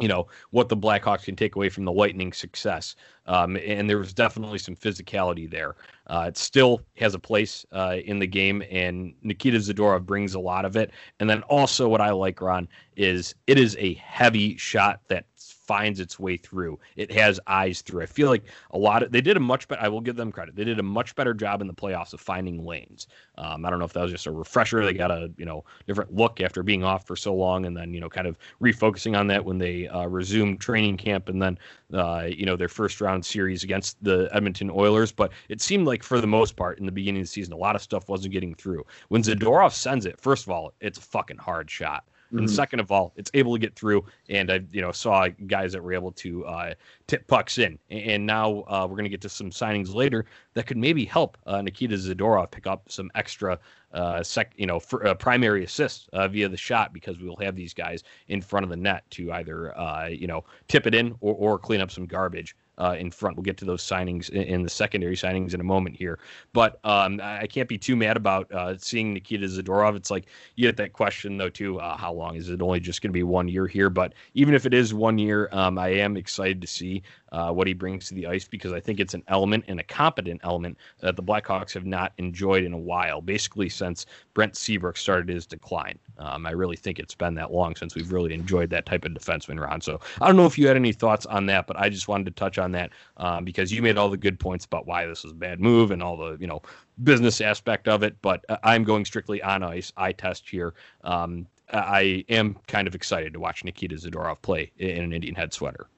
you 0.00 0.08
know 0.08 0.26
what 0.50 0.68
the 0.68 0.76
Blackhawks 0.76 1.24
can 1.24 1.36
take 1.36 1.54
away 1.54 1.68
from 1.68 1.84
the 1.84 1.92
Lightning 1.92 2.32
success. 2.32 2.96
Um, 3.26 3.56
and 3.56 3.88
there 3.88 3.98
was 3.98 4.12
definitely 4.12 4.58
some 4.58 4.74
physicality 4.74 5.48
there. 5.48 5.76
Uh, 6.08 6.26
it 6.28 6.36
still 6.36 6.80
has 6.96 7.14
a 7.14 7.18
place 7.18 7.64
uh, 7.72 7.96
in 8.04 8.18
the 8.18 8.26
game, 8.26 8.62
and 8.70 9.14
Nikita 9.22 9.58
Zadorov 9.58 10.04
brings 10.04 10.34
a 10.34 10.40
lot 10.40 10.64
of 10.64 10.76
it. 10.76 10.90
And 11.20 11.30
then 11.30 11.42
also, 11.42 11.88
what 11.88 12.00
I 12.00 12.10
like, 12.10 12.40
Ron, 12.40 12.68
is 12.96 13.34
it 13.46 13.58
is 13.58 13.76
a 13.78 13.94
heavy 13.94 14.56
shot 14.56 15.00
that 15.08 15.26
finds 15.66 16.00
its 16.00 16.18
way 16.18 16.36
through. 16.36 16.78
It 16.96 17.10
has 17.12 17.40
eyes 17.46 17.80
through. 17.80 18.02
I 18.02 18.06
feel 18.06 18.28
like 18.28 18.44
a 18.70 18.78
lot 18.78 19.02
of 19.02 19.12
they 19.12 19.20
did 19.20 19.36
a 19.36 19.40
much 19.40 19.68
better. 19.68 19.82
I 19.82 19.88
will 19.88 20.00
give 20.00 20.16
them 20.16 20.32
credit. 20.32 20.56
They 20.56 20.64
did 20.64 20.78
a 20.78 20.82
much 20.82 21.14
better 21.14 21.34
job 21.34 21.60
in 21.60 21.66
the 21.66 21.74
playoffs 21.74 22.12
of 22.12 22.20
finding 22.20 22.64
lanes. 22.64 23.06
Um, 23.38 23.64
I 23.64 23.70
don't 23.70 23.78
know 23.78 23.84
if 23.84 23.92
that 23.94 24.02
was 24.02 24.12
just 24.12 24.26
a 24.26 24.30
refresher. 24.30 24.84
They 24.84 24.92
got 24.92 25.10
a 25.10 25.30
you 25.36 25.44
know 25.44 25.64
different 25.86 26.14
look 26.14 26.40
after 26.40 26.62
being 26.62 26.84
off 26.84 27.06
for 27.06 27.16
so 27.16 27.34
long, 27.34 27.66
and 27.66 27.76
then 27.76 27.92
you 27.94 28.00
know 28.00 28.08
kind 28.08 28.26
of 28.26 28.38
refocusing 28.60 29.18
on 29.18 29.26
that 29.28 29.44
when 29.44 29.58
they 29.58 29.88
uh, 29.88 30.06
resumed 30.06 30.60
training 30.60 30.96
camp, 30.96 31.28
and 31.28 31.40
then 31.40 31.58
uh, 31.92 32.28
you 32.28 32.46
know 32.46 32.56
their 32.56 32.68
first 32.68 33.00
round 33.00 33.24
series 33.24 33.64
against 33.64 34.02
the 34.02 34.28
Edmonton 34.32 34.70
Oilers. 34.70 35.12
But 35.12 35.32
it 35.48 35.60
seemed 35.60 35.86
like 35.86 36.02
for 36.02 36.20
the 36.20 36.26
most 36.26 36.56
part 36.56 36.78
in 36.78 36.86
the 36.86 36.92
beginning 36.92 37.22
of 37.22 37.26
the 37.26 37.32
season, 37.32 37.52
a 37.52 37.58
lot 37.58 37.76
of 37.76 37.82
stuff 37.82 38.08
wasn't 38.08 38.32
getting 38.32 38.54
through. 38.54 38.84
When 39.08 39.22
Zadorov 39.22 39.72
sends 39.72 40.06
it, 40.06 40.20
first 40.20 40.44
of 40.44 40.50
all, 40.50 40.72
it's 40.80 40.98
a 40.98 41.02
fucking 41.02 41.38
hard 41.38 41.70
shot. 41.70 42.04
And 42.30 42.40
mm-hmm. 42.40 42.48
second 42.48 42.80
of 42.80 42.90
all, 42.90 43.12
it's 43.16 43.30
able 43.34 43.54
to 43.54 43.58
get 43.58 43.74
through. 43.76 44.04
And 44.28 44.50
I, 44.50 44.60
you 44.72 44.80
know, 44.80 44.92
saw 44.92 45.28
guys 45.46 45.72
that 45.72 45.82
were 45.82 45.92
able 45.92 46.12
to 46.12 46.44
uh, 46.46 46.74
tip 47.06 47.26
pucks 47.26 47.58
in. 47.58 47.78
And 47.90 48.26
now 48.26 48.64
uh, 48.66 48.86
we're 48.88 48.96
going 48.96 49.04
to 49.04 49.10
get 49.10 49.20
to 49.22 49.28
some 49.28 49.50
signings 49.50 49.94
later 49.94 50.26
that 50.54 50.66
could 50.66 50.76
maybe 50.76 51.04
help 51.04 51.36
uh, 51.46 51.62
Nikita 51.62 51.96
Zadorov 51.96 52.50
pick 52.50 52.66
up 52.66 52.90
some 52.90 53.10
extra, 53.14 53.58
uh, 53.92 54.22
sec, 54.22 54.52
you 54.56 54.66
know, 54.66 54.80
for, 54.80 55.06
uh, 55.06 55.14
primary 55.14 55.64
assists 55.64 56.08
uh, 56.12 56.26
via 56.26 56.48
the 56.48 56.56
shot 56.56 56.92
because 56.92 57.18
we 57.18 57.28
will 57.28 57.36
have 57.36 57.54
these 57.56 57.74
guys 57.74 58.02
in 58.28 58.40
front 58.40 58.64
of 58.64 58.70
the 58.70 58.76
net 58.76 59.04
to 59.10 59.32
either, 59.32 59.74
you 60.10 60.26
know, 60.26 60.44
tip 60.68 60.86
it 60.86 60.94
in 60.94 61.14
or, 61.20 61.34
or 61.34 61.58
clean 61.58 61.80
up 61.80 61.90
some 61.90 62.06
garbage 62.06 62.56
uh, 62.78 62.96
in 62.98 63.10
front. 63.10 63.36
We'll 63.36 63.44
get 63.44 63.56
to 63.58 63.64
those 63.64 63.82
signings 63.82 64.30
in, 64.30 64.42
in, 64.42 64.62
the 64.62 64.70
secondary 64.70 65.16
signings 65.16 65.54
in 65.54 65.60
a 65.60 65.64
moment 65.64 65.96
here. 65.96 66.18
But 66.52 66.80
um, 66.84 67.20
I 67.22 67.46
can't 67.46 67.68
be 67.68 67.78
too 67.78 67.96
mad 67.96 68.16
about 68.16 68.50
uh, 68.52 68.76
seeing 68.78 69.14
Nikita 69.14 69.46
Zadorov. 69.46 69.96
It's 69.96 70.10
like 70.10 70.26
you 70.56 70.66
get 70.66 70.76
that 70.78 70.92
question 70.92 71.36
though 71.36 71.50
too. 71.50 71.80
Uh, 71.80 71.96
how 71.96 72.12
long 72.12 72.36
is 72.36 72.50
it? 72.50 72.60
Only 72.60 72.80
just 72.80 73.02
going 73.02 73.10
to 73.10 73.14
be 73.14 73.22
one 73.22 73.48
year 73.48 73.66
here. 73.66 73.90
But 73.90 74.14
even 74.34 74.54
if 74.54 74.66
it 74.66 74.74
is 74.74 74.92
one 74.92 75.18
year, 75.18 75.48
um, 75.52 75.78
I 75.78 75.88
am 75.88 76.16
excited 76.16 76.60
to 76.60 76.66
see 76.66 77.02
uh, 77.34 77.50
what 77.50 77.66
he 77.66 77.72
brings 77.72 78.06
to 78.06 78.14
the 78.14 78.28
ice 78.28 78.46
because 78.46 78.72
I 78.72 78.78
think 78.78 79.00
it's 79.00 79.12
an 79.12 79.24
element 79.26 79.64
and 79.66 79.80
a 79.80 79.82
competent 79.82 80.40
element 80.44 80.78
that 81.00 81.16
the 81.16 81.22
Blackhawks 81.22 81.74
have 81.74 81.84
not 81.84 82.12
enjoyed 82.18 82.62
in 82.62 82.72
a 82.72 82.78
while. 82.78 83.20
Basically, 83.20 83.68
since 83.68 84.06
Brent 84.34 84.56
Seabrook 84.56 84.96
started 84.96 85.28
his 85.28 85.44
decline. 85.44 85.98
Um, 86.18 86.46
I 86.46 86.52
really 86.52 86.76
think 86.76 87.00
it's 87.00 87.16
been 87.16 87.34
that 87.34 87.52
long 87.52 87.74
since 87.74 87.96
we've 87.96 88.12
really 88.12 88.32
enjoyed 88.34 88.70
that 88.70 88.86
type 88.86 89.04
of 89.04 89.10
defenseman, 89.10 89.60
Ron. 89.60 89.80
So 89.80 90.00
I 90.20 90.28
don't 90.28 90.36
know 90.36 90.46
if 90.46 90.56
you 90.56 90.68
had 90.68 90.76
any 90.76 90.92
thoughts 90.92 91.26
on 91.26 91.46
that, 91.46 91.66
but 91.66 91.76
I 91.76 91.88
just 91.88 92.06
wanted 92.06 92.26
to 92.26 92.30
touch 92.30 92.56
on 92.56 92.70
that 92.72 92.92
um, 93.16 93.44
because 93.44 93.72
you 93.72 93.82
made 93.82 93.98
all 93.98 94.08
the 94.08 94.16
good 94.16 94.38
points 94.38 94.64
about 94.64 94.86
why 94.86 95.04
this 95.04 95.24
was 95.24 95.32
a 95.32 95.36
bad 95.36 95.60
move 95.60 95.90
and 95.90 96.04
all 96.04 96.16
the 96.16 96.36
you 96.38 96.46
know 96.46 96.62
business 97.02 97.40
aspect 97.40 97.88
of 97.88 98.04
it. 98.04 98.14
But 98.22 98.44
I'm 98.62 98.84
going 98.84 99.04
strictly 99.04 99.42
on 99.42 99.64
ice, 99.64 99.92
I 99.96 100.12
test 100.12 100.48
here. 100.48 100.74
Um, 101.02 101.48
I 101.72 102.24
am 102.28 102.56
kind 102.68 102.86
of 102.86 102.94
excited 102.94 103.32
to 103.32 103.40
watch 103.40 103.64
Nikita 103.64 103.96
Zadorov 103.96 104.40
play 104.42 104.70
in 104.78 105.02
an 105.02 105.12
Indian 105.12 105.34
head 105.34 105.52
sweater. 105.52 105.88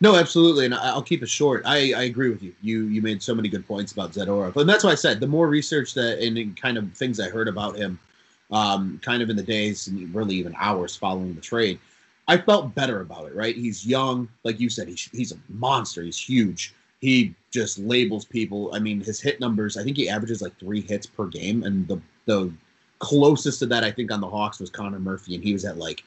No, 0.00 0.14
absolutely, 0.14 0.64
and 0.64 0.74
I'll 0.74 1.02
keep 1.02 1.22
it 1.22 1.28
short. 1.28 1.62
I, 1.64 1.92
I 1.92 2.02
agree 2.04 2.30
with 2.30 2.42
you. 2.42 2.54
You 2.62 2.84
you 2.86 3.02
made 3.02 3.20
so 3.22 3.34
many 3.34 3.48
good 3.48 3.66
points 3.66 3.92
about 3.92 4.12
Zadorov, 4.12 4.56
and 4.56 4.68
that's 4.68 4.84
why 4.84 4.92
I 4.92 4.94
said 4.94 5.18
the 5.18 5.26
more 5.26 5.48
research 5.48 5.92
that 5.94 6.20
and 6.20 6.56
kind 6.60 6.78
of 6.78 6.92
things 6.92 7.18
I 7.18 7.28
heard 7.28 7.48
about 7.48 7.76
him, 7.76 7.98
um, 8.52 9.00
kind 9.02 9.22
of 9.22 9.30
in 9.30 9.36
the 9.36 9.42
days 9.42 9.88
and 9.88 10.14
really 10.14 10.36
even 10.36 10.54
hours 10.56 10.94
following 10.94 11.34
the 11.34 11.40
trade, 11.40 11.80
I 12.28 12.36
felt 12.36 12.74
better 12.76 13.00
about 13.00 13.26
it. 13.26 13.34
Right? 13.34 13.56
He's 13.56 13.84
young, 13.84 14.28
like 14.44 14.60
you 14.60 14.70
said. 14.70 14.86
He's 14.88 15.08
he's 15.12 15.32
a 15.32 15.38
monster. 15.48 16.02
He's 16.02 16.20
huge. 16.20 16.74
He 17.00 17.34
just 17.50 17.78
labels 17.78 18.24
people. 18.24 18.70
I 18.74 18.78
mean, 18.78 19.00
his 19.00 19.20
hit 19.20 19.40
numbers. 19.40 19.76
I 19.76 19.82
think 19.82 19.96
he 19.96 20.08
averages 20.08 20.42
like 20.42 20.56
three 20.60 20.80
hits 20.80 21.06
per 21.06 21.26
game, 21.26 21.64
and 21.64 21.88
the 21.88 22.00
the 22.26 22.52
closest 23.00 23.60
to 23.60 23.66
that 23.66 23.82
I 23.82 23.90
think 23.90 24.12
on 24.12 24.20
the 24.20 24.28
Hawks 24.28 24.60
was 24.60 24.70
Connor 24.70 25.00
Murphy, 25.00 25.34
and 25.34 25.42
he 25.42 25.52
was 25.52 25.64
at 25.64 25.76
like 25.76 26.04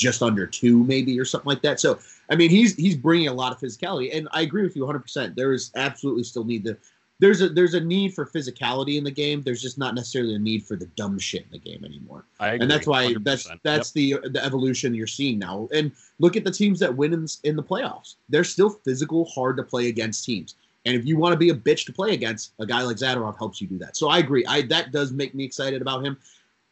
just 0.00 0.22
under 0.22 0.46
two, 0.46 0.82
maybe 0.84 1.20
or 1.20 1.24
something 1.24 1.48
like 1.48 1.62
that. 1.62 1.78
So 1.78 1.98
I 2.30 2.36
mean, 2.36 2.50
he's 2.50 2.74
he's 2.74 2.96
bringing 2.96 3.28
a 3.28 3.32
lot 3.32 3.52
of 3.52 3.58
physicality, 3.60 4.16
and 4.16 4.28
I 4.32 4.40
agree 4.40 4.62
with 4.62 4.74
you 4.74 4.82
100. 4.82 5.00
percent 5.00 5.36
There 5.36 5.52
is 5.52 5.70
absolutely 5.76 6.24
still 6.24 6.44
need 6.44 6.64
to. 6.64 6.76
There's 7.18 7.42
a 7.42 7.50
there's 7.50 7.74
a 7.74 7.80
need 7.80 8.14
for 8.14 8.24
physicality 8.24 8.96
in 8.96 9.04
the 9.04 9.10
game. 9.10 9.42
There's 9.42 9.60
just 9.60 9.76
not 9.76 9.94
necessarily 9.94 10.34
a 10.34 10.38
need 10.38 10.64
for 10.64 10.74
the 10.74 10.86
dumb 10.96 11.18
shit 11.18 11.42
in 11.42 11.50
the 11.52 11.58
game 11.58 11.84
anymore. 11.84 12.24
I 12.40 12.52
agree, 12.52 12.62
and 12.62 12.70
that's 12.70 12.86
why 12.86 13.12
100%. 13.12 13.24
that's 13.24 13.50
that's 13.62 13.94
yep. 13.94 14.22
the 14.22 14.30
the 14.30 14.44
evolution 14.44 14.94
you're 14.94 15.06
seeing 15.06 15.38
now. 15.38 15.68
And 15.74 15.92
look 16.18 16.36
at 16.36 16.44
the 16.44 16.50
teams 16.50 16.80
that 16.80 16.96
win 16.96 17.12
in, 17.12 17.26
in 17.44 17.56
the 17.56 17.62
playoffs. 17.62 18.14
They're 18.30 18.42
still 18.42 18.70
physical, 18.70 19.26
hard 19.26 19.58
to 19.58 19.62
play 19.62 19.88
against 19.88 20.24
teams. 20.24 20.54
And 20.86 20.96
if 20.96 21.04
you 21.04 21.18
want 21.18 21.32
to 21.34 21.36
be 21.36 21.50
a 21.50 21.54
bitch 21.54 21.84
to 21.86 21.92
play 21.92 22.14
against, 22.14 22.52
a 22.58 22.64
guy 22.64 22.82
like 22.82 22.96
Zadorov 22.96 23.36
helps 23.36 23.60
you 23.60 23.66
do 23.66 23.76
that. 23.78 23.98
So 23.98 24.08
I 24.08 24.18
agree. 24.18 24.46
I 24.46 24.62
that 24.62 24.92
does 24.92 25.12
make 25.12 25.34
me 25.34 25.44
excited 25.44 25.82
about 25.82 26.04
him. 26.04 26.16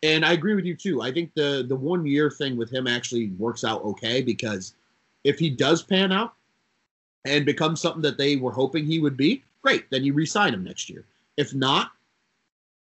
And 0.03 0.25
I 0.25 0.33
agree 0.33 0.55
with 0.55 0.65
you 0.65 0.77
too. 0.77 1.03
I 1.03 1.13
think 1.13 1.35
the 1.35 1.65
the 1.69 1.77
one 1.77 2.07
year 2.07 2.31
thing 2.31 2.57
with 2.57 2.71
him 2.71 2.87
actually 2.87 3.29
works 3.39 3.65
out 3.65 3.83
okay 3.85 4.23
because 4.23 4.75
if 5.25 5.39
he 5.39 5.51
does 5.51 5.83
pan 5.83 6.13
out 6.13 6.35
and 7.25 7.45
become 7.45 7.77
something 7.77 8.03
that 8.03 8.19
they 8.19 8.37
were 8.37 8.53
hoping 8.53 8.85
he 8.85 9.01
would 9.01 9.17
be, 9.17 9.43
great. 9.63 9.91
Then 9.91 10.05
you 10.05 10.15
re-sign 10.15 10.55
him 10.55 10.65
next 10.65 10.89
year. 10.89 11.05
If 11.37 11.53
not, 11.53 11.91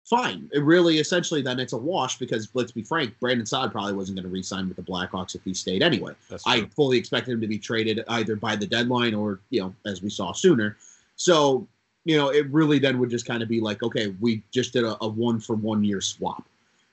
fine. 0.04 0.50
It 0.54 0.64
really, 0.64 1.00
essentially, 1.00 1.42
then 1.42 1.60
it's 1.60 1.74
a 1.74 1.78
wash 1.78 2.18
because 2.18 2.50
let's 2.54 2.72
be 2.72 2.84
frank, 2.84 3.18
Brandon 3.20 3.46
Saad 3.46 3.72
probably 3.72 3.94
wasn't 3.94 4.18
going 4.18 4.24
to 4.24 4.30
re-sign 4.30 4.68
with 4.68 4.76
the 4.76 4.84
Blackhawks 4.84 5.36
if 5.36 5.44
he 5.44 5.54
stayed 5.54 5.82
anyway. 5.82 6.14
I 6.46 6.66
fully 6.76 6.98
expected 6.98 7.34
him 7.34 7.42
to 7.42 7.48
be 7.48 7.58
traded 7.58 8.04
either 8.10 8.36
by 8.36 8.56
the 8.56 8.68
deadline 8.68 9.14
or 9.14 9.40
you 9.50 9.62
know, 9.62 9.74
as 9.86 10.02
we 10.02 10.10
saw 10.10 10.34
sooner. 10.34 10.78
So 11.16 11.68
you 12.06 12.18
know, 12.18 12.30
it 12.30 12.50
really 12.50 12.80
then 12.80 12.98
would 13.00 13.10
just 13.10 13.26
kind 13.26 13.44
of 13.44 13.50
be 13.50 13.60
like, 13.60 13.84
okay, 13.84 14.16
we 14.20 14.42
just 14.52 14.74
did 14.74 14.84
a, 14.84 14.98
a 15.04 15.08
one 15.08 15.40
for 15.40 15.56
one 15.56 15.84
year 15.84 16.02
swap. 16.02 16.44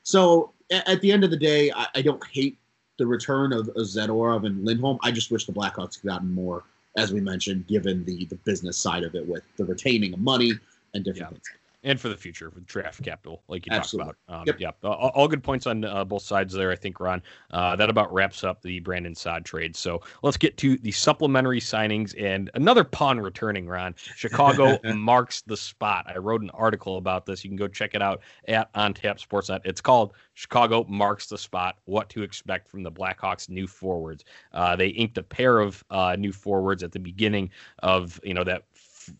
So 0.06 0.52
at 0.70 1.00
the 1.00 1.10
end 1.10 1.24
of 1.24 1.30
the 1.30 1.36
day, 1.36 1.72
I, 1.72 1.88
I 1.96 2.02
don't 2.02 2.24
hate 2.28 2.56
the 2.96 3.04
return 3.04 3.52
of, 3.52 3.68
of 3.70 3.74
Zadorov 3.74 4.46
and 4.46 4.64
Lindholm. 4.64 5.00
I 5.02 5.10
just 5.10 5.32
wish 5.32 5.46
the 5.46 5.52
Blackhawks 5.52 5.96
had 5.96 6.04
gotten 6.08 6.32
more, 6.32 6.62
as 6.96 7.12
we 7.12 7.20
mentioned, 7.20 7.66
given 7.66 8.04
the 8.04 8.24
the 8.26 8.36
business 8.36 8.78
side 8.78 9.02
of 9.02 9.16
it 9.16 9.26
with 9.26 9.42
the 9.56 9.64
retaining 9.64 10.14
of 10.14 10.20
money 10.20 10.52
and 10.94 11.04
different 11.04 11.32
yeah. 11.32 11.38
things 11.38 11.48
and 11.86 12.00
for 12.00 12.08
the 12.08 12.16
future 12.16 12.50
with 12.50 12.66
draft 12.66 13.02
capital, 13.02 13.44
like 13.46 13.64
you 13.64 13.72
Absolutely. 13.72 14.08
talked 14.08 14.18
about. 14.26 14.40
Um, 14.40 14.44
yep. 14.46 14.56
Yeah, 14.58 14.70
all, 14.82 15.12
all, 15.14 15.28
good 15.28 15.42
points 15.42 15.68
on 15.68 15.84
uh, 15.84 16.04
both 16.04 16.22
sides 16.22 16.52
there, 16.52 16.72
I 16.72 16.76
think, 16.76 16.98
Ron. 16.98 17.22
Uh, 17.52 17.76
that 17.76 17.88
about 17.88 18.12
wraps 18.12 18.42
up 18.42 18.60
the 18.60 18.80
Brandon 18.80 19.14
Saad 19.14 19.44
trade. 19.44 19.76
So 19.76 20.02
let's 20.24 20.36
get 20.36 20.56
to 20.58 20.76
the 20.78 20.90
supplementary 20.90 21.60
signings 21.60 22.12
and 22.20 22.50
another 22.54 22.82
pawn 22.82 23.20
returning, 23.20 23.68
Ron. 23.68 23.94
Chicago 23.96 24.78
marks 24.94 25.42
the 25.42 25.56
spot. 25.56 26.06
I 26.12 26.18
wrote 26.18 26.42
an 26.42 26.50
article 26.50 26.96
about 26.96 27.24
this. 27.24 27.44
You 27.44 27.50
can 27.50 27.56
go 27.56 27.68
check 27.68 27.94
it 27.94 28.02
out 28.02 28.20
at 28.48 28.68
On 28.74 28.92
Tap 28.92 29.18
Sportsnet. 29.18 29.60
It's 29.64 29.80
called 29.80 30.12
Chicago 30.34 30.84
Marks 30.88 31.28
the 31.28 31.38
Spot 31.38 31.76
What 31.84 32.10
to 32.10 32.22
Expect 32.22 32.68
from 32.68 32.82
the 32.82 32.90
Blackhawks 32.90 33.48
New 33.48 33.68
Forwards. 33.68 34.24
Uh, 34.52 34.74
they 34.74 34.88
inked 34.88 35.16
a 35.18 35.22
pair 35.22 35.60
of 35.60 35.84
uh, 35.90 36.16
new 36.18 36.32
forwards 36.32 36.82
at 36.82 36.90
the 36.90 36.98
beginning 36.98 37.48
of 37.78 38.20
you 38.24 38.34
know 38.34 38.44
that 38.44 38.64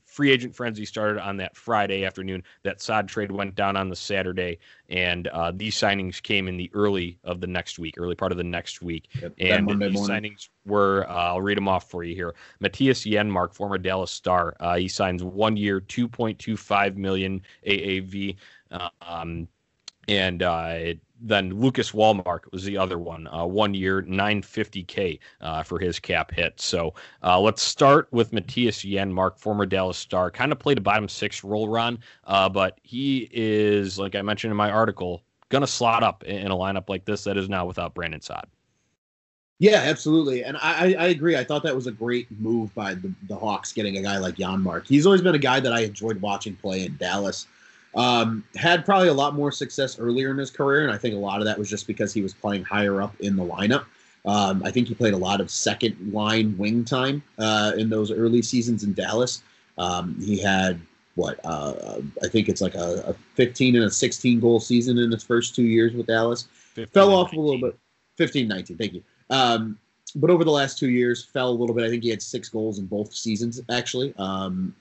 free 0.05 0.31
agent 0.31 0.55
frenzy 0.55 0.85
started 0.85 1.21
on 1.21 1.37
that 1.39 1.57
Friday 1.57 2.05
afternoon. 2.05 2.43
That 2.63 2.81
Saad 2.81 3.09
trade 3.09 3.31
went 3.31 3.55
down 3.55 3.77
on 3.77 3.89
the 3.89 3.97
Saturday, 3.97 4.59
and 4.89 5.29
uh, 5.29 5.53
these 5.55 5.77
signings 5.77 6.23
came 6.23 6.49
in 6.49 6.57
the 6.57 6.71
early 6.75 7.19
of 7.25 7.41
the 7.41 7.47
next 7.47 7.79
week, 7.79 7.95
early 7.99 8.15
part 8.15 8.33
of 8.33 8.39
the 8.39 8.45
next 8.45 8.83
week. 8.83 9.09
Yep, 9.21 9.35
and 9.39 9.69
these 9.69 9.93
morning. 9.93 10.33
signings 10.33 10.49
were, 10.65 11.07
uh, 11.09 11.15
I'll 11.15 11.41
read 11.41 11.57
them 11.57 11.69
off 11.69 11.91
for 11.91 12.05
you 12.05 12.15
here. 12.15 12.35
Mattias 12.63 13.11
Janmark, 13.11 13.55
former 13.55 13.79
Dallas 13.79 14.11
Star, 14.11 14.57
uh, 14.61 14.77
he 14.77 14.89
signs 14.89 15.23
one 15.23 15.57
year, 15.57 15.81
2.25 15.81 16.97
million 16.97 17.43
AAV. 17.67 18.37
Um, 19.01 19.49
and 20.09 20.43
uh, 20.43 20.95
then 21.21 21.51
Lucas 21.61 21.95
Wallmark 21.95 22.49
was 22.53 22.65
the 22.65 22.77
other 22.77 22.99
one, 22.99 23.27
uh, 23.29 23.45
one 23.45 23.75
year, 23.75 24.03
950K 24.03 25.19
uh, 25.41 25.63
for 25.63 25.79
his 25.79 25.99
cap 25.99 26.31
hit. 26.31 26.61
So 26.61 26.95
uh, 27.23 27.41
let's 27.41 27.63
start 27.63 28.09
with 28.11 28.33
Mattias 28.33 28.85
Janmark, 28.85 29.39
former 29.39 29.67
Dallas 29.67 29.97
Star. 29.97 30.31
Kind 30.31 30.53
of 30.53 30.59
played 30.59 30.79
a 30.79 30.83
bottom 30.83 31.09
six 31.09 31.43
role 31.43 31.69
run, 31.69 31.99
uh, 32.25 32.49
but 32.49 32.79
he 32.83 33.29
is, 33.33 33.99
like 33.99 34.15
I 34.15 34.23
mentioned 34.23 34.51
in 34.51 34.57
my 34.57 34.71
article, 34.71 35.23
going 35.49 35.63
to 35.63 35.67
slot 35.67 36.03
up 36.03 36.25
in 36.25 36.51
a 36.51 36.57
lineup 36.57 36.89
like 36.89 37.05
this 37.05 37.25
that 37.25 37.37
is 37.37 37.49
now 37.49 37.67
without 37.67 37.95
Brandon 37.95 38.21
Saad. 38.21 38.47
Yeah, 39.59 39.77
absolutely, 39.77 40.45
and 40.45 40.59
I, 40.59 40.95
I 40.99 41.07
agree. 41.07 41.35
I 41.35 41.43
thought 41.43 41.63
that 41.63 41.75
was 41.75 41.87
a 41.87 41.93
great 41.93 42.31
move 42.39 42.75
by 42.75 42.93
the, 42.93 43.11
the 43.27 43.37
Hawks 43.37 43.73
getting 43.73 43.97
a 43.97 44.03
guy 44.03 44.19
like 44.19 44.37
Janmark. 44.37 44.87
He's 44.87 45.07
always 45.07 45.23
been 45.23 45.35
a 45.35 45.39
guy 45.39 45.61
that 45.61 45.73
I 45.73 45.81
enjoyed 45.81 46.21
watching 46.21 46.57
play 46.57 46.85
in 46.85 46.95
Dallas. 46.99 47.47
Um, 47.97 48.45
had 48.55 48.85
probably 48.85 49.09
a 49.09 49.15
lot 49.15 49.35
more 49.35 49.51
success 49.51 49.99
earlier 49.99 50.31
in 50.31 50.37
his 50.37 50.51
career, 50.51 50.83
and 50.83 50.93
I 50.93 50.99
think 50.99 51.15
a 51.15 51.19
lot 51.19 51.41
of 51.41 51.47
that 51.47 51.59
was 51.59 51.69
just 51.69 51.87
because 51.87 52.13
he 52.13 52.21
was 52.21 52.35
playing 52.35 52.63
higher 52.63 53.01
up 53.01 53.19
in 53.21 53.37
the 53.37 53.43
lineup. 53.43 53.87
Um, 54.27 54.63
I 54.65 54.71
think 54.71 54.89
he 54.89 54.95
played 54.95 55.15
a 55.15 55.19
lot 55.19 55.41
of 55.41 55.51
second 55.51 56.13
line 56.13 56.57
wing 56.59 56.85
time 56.85 57.23
uh, 57.39 57.73
in 57.77 57.89
those 57.89 58.11
early 58.11 58.43
seasons 58.43 58.85
in 58.85 58.93
Dallas. 58.93 59.43
Um, 59.79 60.17
he 60.21 60.39
had 60.39 60.81
what 61.15 61.41
uh, 61.45 62.01
I 62.23 62.29
think 62.29 62.49
it's 62.49 62.61
like 62.61 62.75
a, 62.75 63.03
a, 63.09 63.15
15 63.35 63.77
and 63.77 63.85
a 63.85 63.91
16 63.91 64.41
goal 64.41 64.61
season 64.61 64.99
in 64.99 65.11
his 65.11 65.25
first 65.25 65.55
two 65.55 65.63
years 65.63 65.95
with 65.95 66.07
Dallas. 66.07 66.49
15, 66.75 66.93
Fell 66.93 67.15
off 67.15 67.29
19. 67.29 67.39
a 67.39 67.43
little 67.43 67.71
bit. 67.71 67.79
15, 68.17 68.49
19. 68.49 68.77
Thank 68.77 68.93
you. 68.95 69.03
Um, 69.31 69.79
but 70.15 70.31
over 70.31 70.45
the 70.45 70.51
last 70.51 70.79
two 70.79 70.91
years, 70.91 71.25
fell 71.25 71.51
a 71.51 71.57
little 71.57 71.75
bit. 71.75 71.85
I 71.85 71.89
think 71.89 72.03
he 72.03 72.11
had 72.11 72.23
six 72.23 72.49
goals 72.49 72.79
in 72.79 72.87
both 72.87 73.15
seasons, 73.15 73.61
actually, 73.71 74.15
um, 74.19 74.75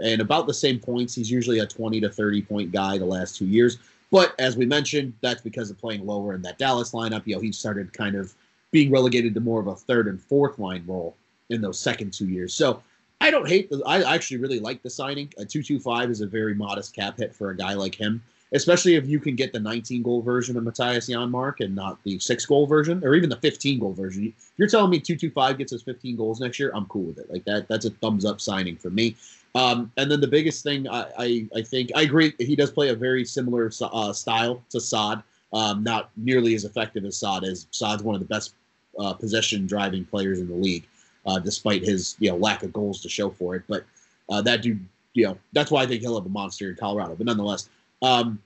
and 0.00 0.20
about 0.20 0.46
the 0.46 0.54
same 0.54 0.78
points. 0.78 1.14
He's 1.14 1.30
usually 1.30 1.58
a 1.60 1.66
20 1.66 2.00
to 2.00 2.10
30 2.10 2.42
point 2.42 2.72
guy 2.72 2.98
the 2.98 3.04
last 3.04 3.36
two 3.36 3.46
years. 3.46 3.78
But 4.10 4.34
as 4.38 4.56
we 4.56 4.64
mentioned, 4.64 5.12
that's 5.20 5.42
because 5.42 5.70
of 5.70 5.78
playing 5.78 6.06
lower 6.06 6.34
in 6.34 6.42
that 6.42 6.58
Dallas 6.58 6.92
lineup. 6.92 7.22
You 7.26 7.36
know, 7.36 7.40
he 7.40 7.52
started 7.52 7.92
kind 7.92 8.16
of 8.16 8.34
being 8.70 8.90
relegated 8.90 9.34
to 9.34 9.40
more 9.40 9.60
of 9.60 9.66
a 9.66 9.74
third 9.74 10.08
and 10.08 10.20
fourth 10.20 10.58
line 10.58 10.84
role 10.86 11.16
in 11.50 11.60
those 11.60 11.78
second 11.78 12.12
two 12.12 12.28
years. 12.28 12.54
So 12.54 12.82
I 13.20 13.30
don't 13.30 13.48
hate 13.48 13.70
the. 13.70 13.82
I 13.84 14.14
actually 14.14 14.38
really 14.38 14.60
like 14.60 14.82
the 14.82 14.90
signing. 14.90 15.32
A 15.38 15.44
two 15.44 15.62
two 15.62 15.80
five 15.80 16.10
is 16.10 16.20
a 16.20 16.26
very 16.26 16.54
modest 16.54 16.94
cap 16.94 17.18
hit 17.18 17.34
for 17.34 17.50
a 17.50 17.56
guy 17.56 17.74
like 17.74 17.94
him, 17.94 18.22
especially 18.52 18.94
if 18.94 19.06
you 19.06 19.18
can 19.18 19.34
get 19.34 19.52
the 19.52 19.58
19 19.58 20.02
goal 20.02 20.22
version 20.22 20.56
of 20.56 20.62
Mattias 20.62 21.10
Janmark 21.10 21.60
and 21.60 21.74
not 21.74 21.98
the 22.04 22.18
six 22.20 22.46
goal 22.46 22.66
version 22.66 23.02
or 23.04 23.14
even 23.14 23.28
the 23.28 23.36
15 23.36 23.80
goal 23.80 23.92
version. 23.92 24.28
If 24.28 24.52
you're 24.56 24.68
telling 24.68 24.90
me 24.90 25.00
two 25.00 25.16
two 25.16 25.30
five 25.30 25.58
gets 25.58 25.72
us 25.72 25.82
15 25.82 26.16
goals 26.16 26.40
next 26.40 26.58
year, 26.58 26.70
I'm 26.74 26.86
cool 26.86 27.04
with 27.04 27.18
it. 27.18 27.30
Like 27.30 27.44
that. 27.44 27.66
That's 27.68 27.86
a 27.86 27.90
thumbs 27.90 28.24
up 28.24 28.40
signing 28.40 28.76
for 28.76 28.90
me. 28.90 29.16
Um, 29.54 29.90
and 29.96 30.10
then 30.10 30.20
the 30.20 30.28
biggest 30.28 30.62
thing 30.62 30.88
I, 30.88 31.06
I, 31.18 31.48
I 31.56 31.62
think 31.62 31.90
I 31.96 32.02
agree 32.02 32.34
he 32.38 32.54
does 32.54 32.70
play 32.70 32.90
a 32.90 32.94
very 32.94 33.24
similar 33.24 33.70
uh, 33.80 34.12
style 34.12 34.62
to 34.70 34.80
Saad. 34.80 35.22
Um, 35.52 35.82
not 35.82 36.10
nearly 36.16 36.54
as 36.54 36.64
effective 36.64 37.06
as 37.06 37.16
Saad 37.16 37.44
is. 37.44 37.66
Saad's 37.70 38.02
one 38.02 38.14
of 38.14 38.20
the 38.20 38.26
best 38.26 38.54
uh, 38.98 39.14
possession 39.14 39.66
driving 39.66 40.04
players 40.04 40.40
in 40.40 40.48
the 40.48 40.54
league 40.54 40.86
uh, 41.28 41.38
despite 41.38 41.82
his 41.84 42.16
you 42.18 42.30
know 42.30 42.36
lack 42.36 42.62
of 42.62 42.72
goals 42.72 43.00
to 43.02 43.08
show 43.08 43.30
for 43.30 43.54
it. 43.54 43.62
But 43.68 43.84
uh, 44.28 44.42
that 44.42 44.62
dude, 44.62 44.84
you 45.12 45.24
know, 45.26 45.38
that's 45.52 45.70
why 45.70 45.82
I 45.82 45.86
think 45.86 46.02
he'll 46.02 46.16
have 46.16 46.26
a 46.26 46.30
monster 46.30 46.70
in 46.70 46.76
Colorado. 46.76 47.14
But 47.14 47.26
nonetheless, 47.26 47.68
um, 48.02 48.40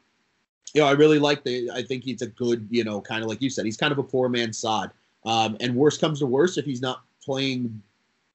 you 0.75 0.81
know, 0.81 0.89
I 0.89 0.93
really 0.93 1.19
like 1.19 1.45
the. 1.45 1.71
I 1.71 1.83
think 1.83 2.05
he's 2.05 2.23
a 2.23 2.27
good, 2.27 2.67
you 2.71 2.85
know, 2.85 3.01
kind 3.01 3.23
of 3.23 3.29
like 3.29 3.41
you 3.41 3.51
said, 3.51 3.65
he's 3.65 3.77
kind 3.77 3.93
of 3.93 3.99
a 3.99 4.03
poor 4.03 4.29
man 4.29 4.53
Saad. 4.53 4.91
Um, 5.25 5.57
and 5.61 5.77
worst 5.77 6.01
comes 6.01 6.19
to 6.19 6.27
worst, 6.27 6.59
if 6.59 6.65
he's 6.65 6.83
not 6.83 7.03
playing 7.25 7.81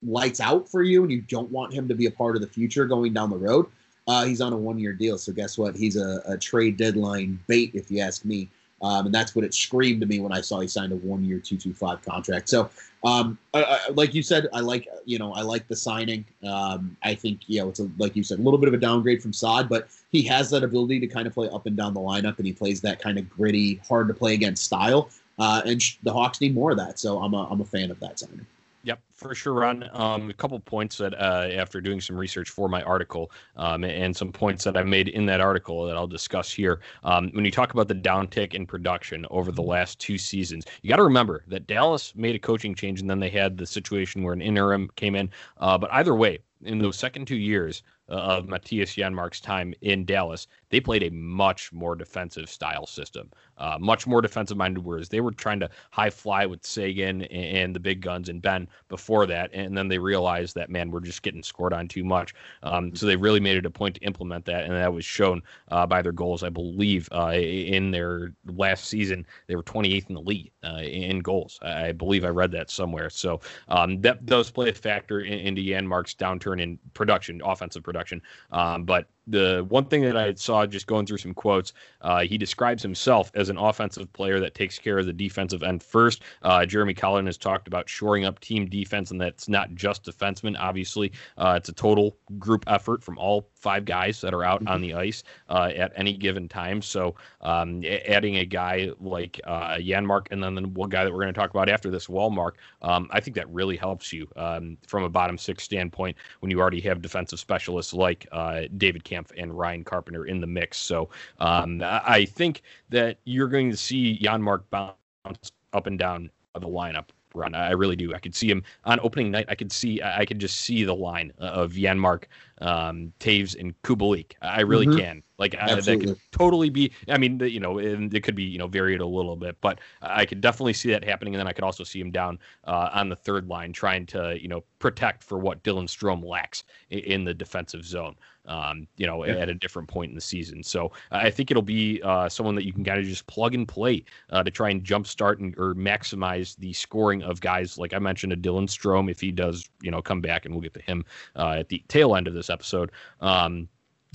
lights 0.06 0.39
out 0.39 0.70
for 0.70 0.84
you 0.84 1.04
and 1.04 1.12
you 1.12 1.22
don't 1.22 1.52
want 1.52 1.74
him 1.74 1.88
to 1.88 1.95
be 1.95 2.06
a 2.06 2.12
part 2.12 2.36
of 2.36 2.41
the 2.41 2.48
future 2.48 2.86
going 2.86 3.14
down 3.14 3.30
the 3.30 3.38
road, 3.38 3.66
uh, 4.08 4.26
he's 4.26 4.41
on 4.41 4.54
a 4.54 4.58
one 4.58 4.80
year 4.80 4.93
deal. 4.93 5.18
So 5.18 5.32
guess 5.34 5.58
what? 5.58 5.76
He's 5.76 5.98
a, 5.98 6.22
a 6.28 6.38
trade 6.38 6.78
deadline 6.78 7.39
bait, 7.48 7.72
if 7.74 7.91
you 7.91 8.00
ask 8.00 8.26
me. 8.26 8.50
Um, 8.82 9.08
and 9.08 9.16
that's 9.16 9.36
what 9.36 9.43
it 9.43 9.54
screamed 9.54 10.02
to 10.02 10.08
me 10.08 10.20
when 10.20 10.32
I 10.32 10.41
saw 10.41 10.60
he 10.60 10.68
signed 10.68 10.91
a 10.91 10.98
one-year, 10.98 11.39
two-two-five 11.39 12.04
contract. 12.04 12.48
So, 12.48 12.70
um, 13.04 13.38
I, 13.54 13.64
I, 13.64 13.80
like 13.93 14.14
you 14.14 14.22
said, 14.22 14.48
I 14.54 14.60
like 14.60 14.88
you 15.06 15.18
know 15.18 15.34
I 15.34 15.41
like 15.41 15.68
the 15.68 15.76
signing. 15.76 16.26
Um, 16.48 16.95
I 17.04 17.16
think 17.16 17.41
you 17.48 17.62
know 17.62 17.70
it's 17.70 17.80
a, 17.80 17.89
like 17.98 18.16
you 18.16 18.24
said, 18.24 18.39
a 18.39 18.41
little 18.41 18.60
bit 18.60 18.68
of 18.68 18.74
a 18.74 18.78
downgrade 18.78 19.22
from 19.22 19.34
Saad, 19.34 19.68
but 19.68 19.88
he 20.12 20.22
has 20.24 20.50
that 20.52 20.64
ability 20.64 21.00
to 21.00 21.08
kind 21.08 21.26
of 21.26 21.34
play 21.34 21.50
up 21.50 21.66
and 21.66 21.76
down 21.76 21.93
the 21.93 22.00
lineup, 22.00 22.38
and 22.38 22.45
he 22.45 22.54
plays 22.54 22.82
that 22.82 23.00
kind 23.00 23.18
of 23.18 23.28
gritty, 23.30 23.82
hard 23.88 24.08
to 24.10 24.14
play 24.14 24.34
against 24.36 24.64
style. 24.64 25.10
Uh, 25.39 25.62
and 25.66 25.82
the 26.04 26.14
Hawks 26.14 26.41
need 26.41 26.54
more 26.54 26.72
of 26.72 26.78
that, 26.78 27.00
so 27.00 27.20
I'm 27.20 27.34
a 27.34 27.48
I'm 27.50 27.62
a 27.62 27.66
fan 27.66 27.89
of 27.89 28.00
that 28.00 28.20
signing. 28.20 28.45
Yep, 28.88 29.02
for 29.12 29.36
sure, 29.36 29.52
Ron. 29.52 29.90
Um, 29.92 30.30
a 30.30 30.34
couple 30.34 30.58
points 30.62 30.98
that 31.00 31.14
uh, 31.16 31.50
after 31.52 31.82
doing 31.82 32.00
some 32.00 32.16
research 32.16 32.50
for 32.50 32.70
my 32.70 32.82
article, 32.84 33.32
um, 33.58 33.84
and 33.84 34.16
some 34.16 34.32
points 34.32 34.64
that 34.64 34.78
I 34.78 34.84
made 34.84 35.10
in 35.10 35.26
that 35.26 35.42
article 35.42 35.86
that 35.88 35.98
I'll 35.98 36.08
discuss 36.08 36.50
here. 36.50 36.80
Um, 37.04 37.30
when 37.34 37.44
you 37.44 37.52
talk 37.52 37.74
about 37.74 37.90
the 37.90 37.96
downtick 37.96 38.54
in 38.54 38.66
production 38.66 39.26
over 39.30 39.52
the 39.52 39.62
last 39.62 40.00
two 40.00 40.18
seasons, 40.18 40.68
you 40.84 40.90
got 40.90 40.96
to 40.96 41.04
remember 41.04 41.44
that 41.48 41.68
Dallas 41.68 42.16
made 42.16 42.36
a 42.36 42.40
coaching 42.40 42.74
change, 42.74 43.02
and 43.02 43.10
then 43.10 43.20
they 43.20 43.30
had 43.30 43.58
the 43.58 43.66
situation 43.66 44.24
where 44.24 44.34
an 44.34 44.42
interim 44.42 44.90
came 44.96 45.16
in. 45.16 45.30
Uh, 45.58 45.78
but 45.78 45.92
either 45.92 46.16
way, 46.16 46.40
in 46.64 46.80
those 46.80 46.96
second 46.96 47.28
two 47.28 47.36
years, 47.36 47.84
uh, 48.10 48.14
of 48.14 48.46
Mattias 48.46 48.96
Janmark's 48.96 49.42
time 49.42 49.74
in 49.82 50.06
Dallas, 50.06 50.48
they 50.70 50.80
played 50.80 51.04
a 51.04 51.12
much 51.12 51.74
more 51.74 51.96
defensive 51.96 52.50
style 52.50 52.86
system, 52.86 53.30
uh, 53.58 53.78
much 53.80 54.08
more 54.08 54.22
defensive 54.22 54.58
minded. 54.58 54.84
Whereas 54.84 55.10
they 55.10 55.22
were 55.22 55.32
trying 55.32 55.60
to 55.60 55.70
high 55.91 56.10
fly 56.10 56.45
with 56.45 56.66
Seguin 56.66 57.24
and, 57.24 57.58
and, 57.58 57.76
the 57.76 57.80
big 57.80 58.01
guns 58.01 58.30
and 58.30 58.41
Benn 58.41 58.68
before 58.88 59.26
that, 59.28 59.49
and 59.53 59.78
then 59.78 59.88
they 59.88 59.99
realized 59.99 60.55
that 60.55 60.70
man, 60.70 60.89
we're 60.89 61.01
just 61.01 61.22
getting 61.22 61.43
scored 61.43 61.74
on 61.74 61.88
too 61.88 62.03
much. 62.03 62.34
Um, 62.64 62.95
so 62.95 63.05
they 63.05 63.16
really 63.16 63.39
made 63.39 63.58
it 63.58 63.66
a 63.66 63.70
point 63.70 63.95
to 63.95 64.01
implement 64.01 64.45
that, 64.45 64.64
and 64.64 64.74
that 64.74 64.93
was 64.93 65.05
shown 65.05 65.41
uh, 65.70 65.86
by 65.86 66.01
their 66.01 66.12
goals. 66.14 66.43
I 66.43 66.49
believe 66.49 67.10
uh, 67.12 67.34
in 67.34 67.91
their 67.91 68.34
last 68.45 68.86
season 68.86 69.26
they 69.47 69.55
were 69.55 69.64
28th 69.64 70.08
in 70.08 70.16
the 70.16 70.22
league 70.22 70.51
uh, 70.64 70.82
in 70.82 71.20
goals. 71.20 71.60
I 71.62 71.91
believe 71.91 72.24
I 72.24 72.30
read 72.30 72.51
that 72.51 72.70
somewhere. 72.70 73.10
So 73.10 73.41
um, 73.68 74.01
that 74.01 74.26
does 74.26 74.49
play 74.49 74.70
a 74.70 74.74
factor 74.74 75.22
in, 75.22 75.39
into 75.39 75.62
Janmark's 75.62 76.16
downturn 76.16 76.62
in 76.62 76.80
production, 76.93 77.41
offensive 77.43 77.84
production 77.84 77.97
production. 77.97 78.22
Um, 78.51 78.84
but 78.84 79.08
the 79.28 79.65
one 79.67 79.86
thing 79.86 80.01
that 80.03 80.15
I 80.15 80.34
saw 80.36 80.65
just 80.65 80.88
going 80.88 81.05
through 81.05 81.17
some 81.17 81.34
quotes, 81.34 81.73
uh, 82.01 82.21
he 82.21 82.38
describes 82.38 82.82
himself 82.82 83.32
as 83.36 83.49
an 83.49 83.57
offensive 83.57 84.11
player 84.13 84.39
that 84.39 84.55
takes 84.55 84.80
care 84.80 84.97
of 84.97 85.05
the 85.05 85.13
defensive 85.13 85.63
end 85.63 85.84
first. 85.84 86.23
Uh, 86.43 86.65
Jeremy 86.65 86.93
Colliton 86.93 87.25
has 87.25 87.38
talked 87.38 87.67
about 87.67 87.89
shoring 87.89 88.25
up 88.25 88.39
team 88.39 88.67
defense, 88.67 89.11
and 89.11 89.19
that's 89.19 89.49
not 89.49 89.73
just 89.75 90.03
defensemen. 90.03 90.55
Obviously, 90.57 91.11
uh, 91.38 91.55
it's 91.57 91.69
a 91.69 91.73
total 91.73 92.17
group 92.39 92.63
effort 92.67 93.03
from 93.03 93.17
all 93.17 93.49
five 93.55 93.84
guys 93.86 94.21
that 94.21 94.34
are 94.34 94.43
out 94.43 94.61
mm-hmm. 94.61 94.69
on 94.69 94.82
the 94.82 94.93
ice 94.93 95.23
uh, 95.49 95.71
at 95.75 95.91
any 95.95 96.13
given 96.13 96.47
time. 96.47 96.82
So, 96.82 97.15
um, 97.41 97.84
adding 98.07 98.38
a 98.38 98.45
guy 98.45 98.91
like 99.01 99.41
uh, 99.43 99.75
Janmark, 99.75 100.28
and 100.32 100.41
then 100.41 100.55
the 100.55 100.67
one 100.67 100.89
guy 100.89 101.03
that 101.03 101.11
we're 101.11 101.21
going 101.21 101.34
to 101.34 101.39
talk 101.39 101.49
about 101.49 101.69
after 101.69 101.89
this, 101.89 102.07
Wallmark, 102.07 102.55
um, 102.82 103.09
I 103.11 103.19
think 103.19 103.36
that 103.36 103.49
really 103.49 103.75
helps 103.75 104.13
you 104.13 104.28
um, 104.38 104.78
from 104.88 105.03
a 105.03 105.09
bottom 105.09 105.38
six 105.38 105.63
standpoint 105.63 106.15
when 106.39 106.49
you 106.49 106.61
already 106.61 106.82
have 106.82 107.01
defensive 107.01 107.39
specialists 107.39 107.93
like 107.93 108.25
uh, 108.32 108.61
David 108.78 109.03
Kampf 109.03 109.16
and 109.38 109.57
Ryan 109.57 109.84
Carpenter 109.84 110.26
in 110.26 110.41
the 110.41 110.47
mix. 110.47 110.78
So 110.78 111.09
um, 111.39 111.82
I 111.84 112.26
think 112.26 112.61
that 112.89 113.18
you're 113.26 113.47
going 113.47 113.70
to 113.72 113.78
see 113.78 114.20
Janmark 114.20 114.63
bounce 114.70 115.51
up 115.74 115.88
and 115.88 115.99
down 115.99 116.30
the 116.53 116.68
lineup 116.68 117.09
run. 117.34 117.53
I 117.53 117.72
really 117.72 117.95
do. 117.95 118.13
I 118.13 118.20
could 118.20 118.36
see 118.36 118.49
him 118.49 118.63
on 118.86 118.99
opening 119.01 119.32
night. 119.32 119.45
I 119.47 119.55
could 119.55 119.72
see. 119.72 120.01
I 120.01 120.26
could 120.26 120.39
just 120.39 120.61
see 120.61 120.84
the 120.84 120.95
line 120.95 121.32
of 121.38 121.74
Janmark, 121.74 122.24
um, 122.60 123.14
Toews, 123.20 123.60
and 123.60 123.80
Kubalik. 123.82 124.34
I 124.41 124.62
really 124.62 124.88
mm-hmm. 124.88 124.99
can. 124.99 125.24
Like 125.38 125.55
uh, 125.60 125.76
that 125.76 125.99
could 125.99 126.20
totally 126.32 126.70
be. 126.70 126.91
I 127.08 127.18
mean, 127.18 127.39
you 127.39 127.60
know, 127.60 127.78
it 127.78 128.24
could 128.24 128.36
be 128.36 128.43
you 128.43 128.58
know 128.58 128.68
varied 128.68 129.01
a 129.01 129.05
little 129.05 129.36
bit, 129.36 129.55
but 129.62 129.80
I 130.01 130.26
could 130.26 130.41
definitely 130.41 130.74
see 130.74 130.89
that 130.91 131.03
happening. 131.03 131.36
And 131.36 131.39
then 131.39 131.47
I 131.47 131.53
could 131.53 131.64
also 131.64 131.84
see 131.84 131.99
him 131.99 132.12
down 132.12 132.39
uh, 132.66 132.89
on 132.91 133.10
the 133.10 133.16
third 133.16 133.47
line, 133.47 133.72
trying 133.72 134.08
to 134.08 134.41
you 134.41 134.47
know 134.47 134.64
protect 134.80 135.24
for 135.24 135.38
what 135.38 135.64
Dylan 135.64 135.86
Strome 135.86 136.24
lacks 136.24 136.64
in, 136.89 136.99
in 136.99 137.24
the 137.24 137.34
defensive 137.34 137.86
zone. 137.86 138.16
Um, 138.45 138.88
you 138.95 139.05
know, 139.05 139.26
yeah. 139.26 139.34
at 139.34 139.49
a 139.49 139.53
different 139.53 139.89
point 139.89 140.08
in 140.08 140.16
the 140.16 140.22
season. 140.22 140.64
So 140.64 140.93
I 141.12 141.30
think 141.30 141.51
it'll 141.51 141.62
be 141.62 142.01
uh, 142.01 142.30
someone 142.30 142.55
that 142.55 142.64
you 142.64 142.72
can 142.72 142.86
kind 142.86 142.97
of 142.97 143.03
just 143.03 143.28
plug 143.28 143.53
and 143.53 143.68
play 143.68 144.05
uh, 144.30 144.41
to 144.41 144.49
try 144.49 144.70
and 144.70 144.82
jumpstart 144.82 145.39
and 145.39 145.53
or 145.58 145.76
maximize 145.76 146.55
the 146.55 146.72
scoring 146.72 147.24
of 147.24 147.41
guys 147.41 147.78
like 147.78 147.93
I 147.93 147.99
mentioned, 147.99 148.32
a 148.32 148.38
Dylan 148.38 148.70
Strome 148.70 149.12
if 149.12 149.20
he 149.20 149.34
does, 149.34 149.70
you 149.82 149.91
know, 149.91 150.01
come 150.01 150.22
back, 150.22 150.45
and 150.45 150.55
we'll 150.55 150.62
get 150.62 150.74
to 150.76 150.82
him 150.82 151.03
uh, 151.36 151.55
at 151.60 151.68
the 151.68 151.84
tail 151.89 152.16
end 152.16 152.26
of 152.26 152.34
this 152.34 152.47
episode. 152.50 152.91
Um, 153.22 153.68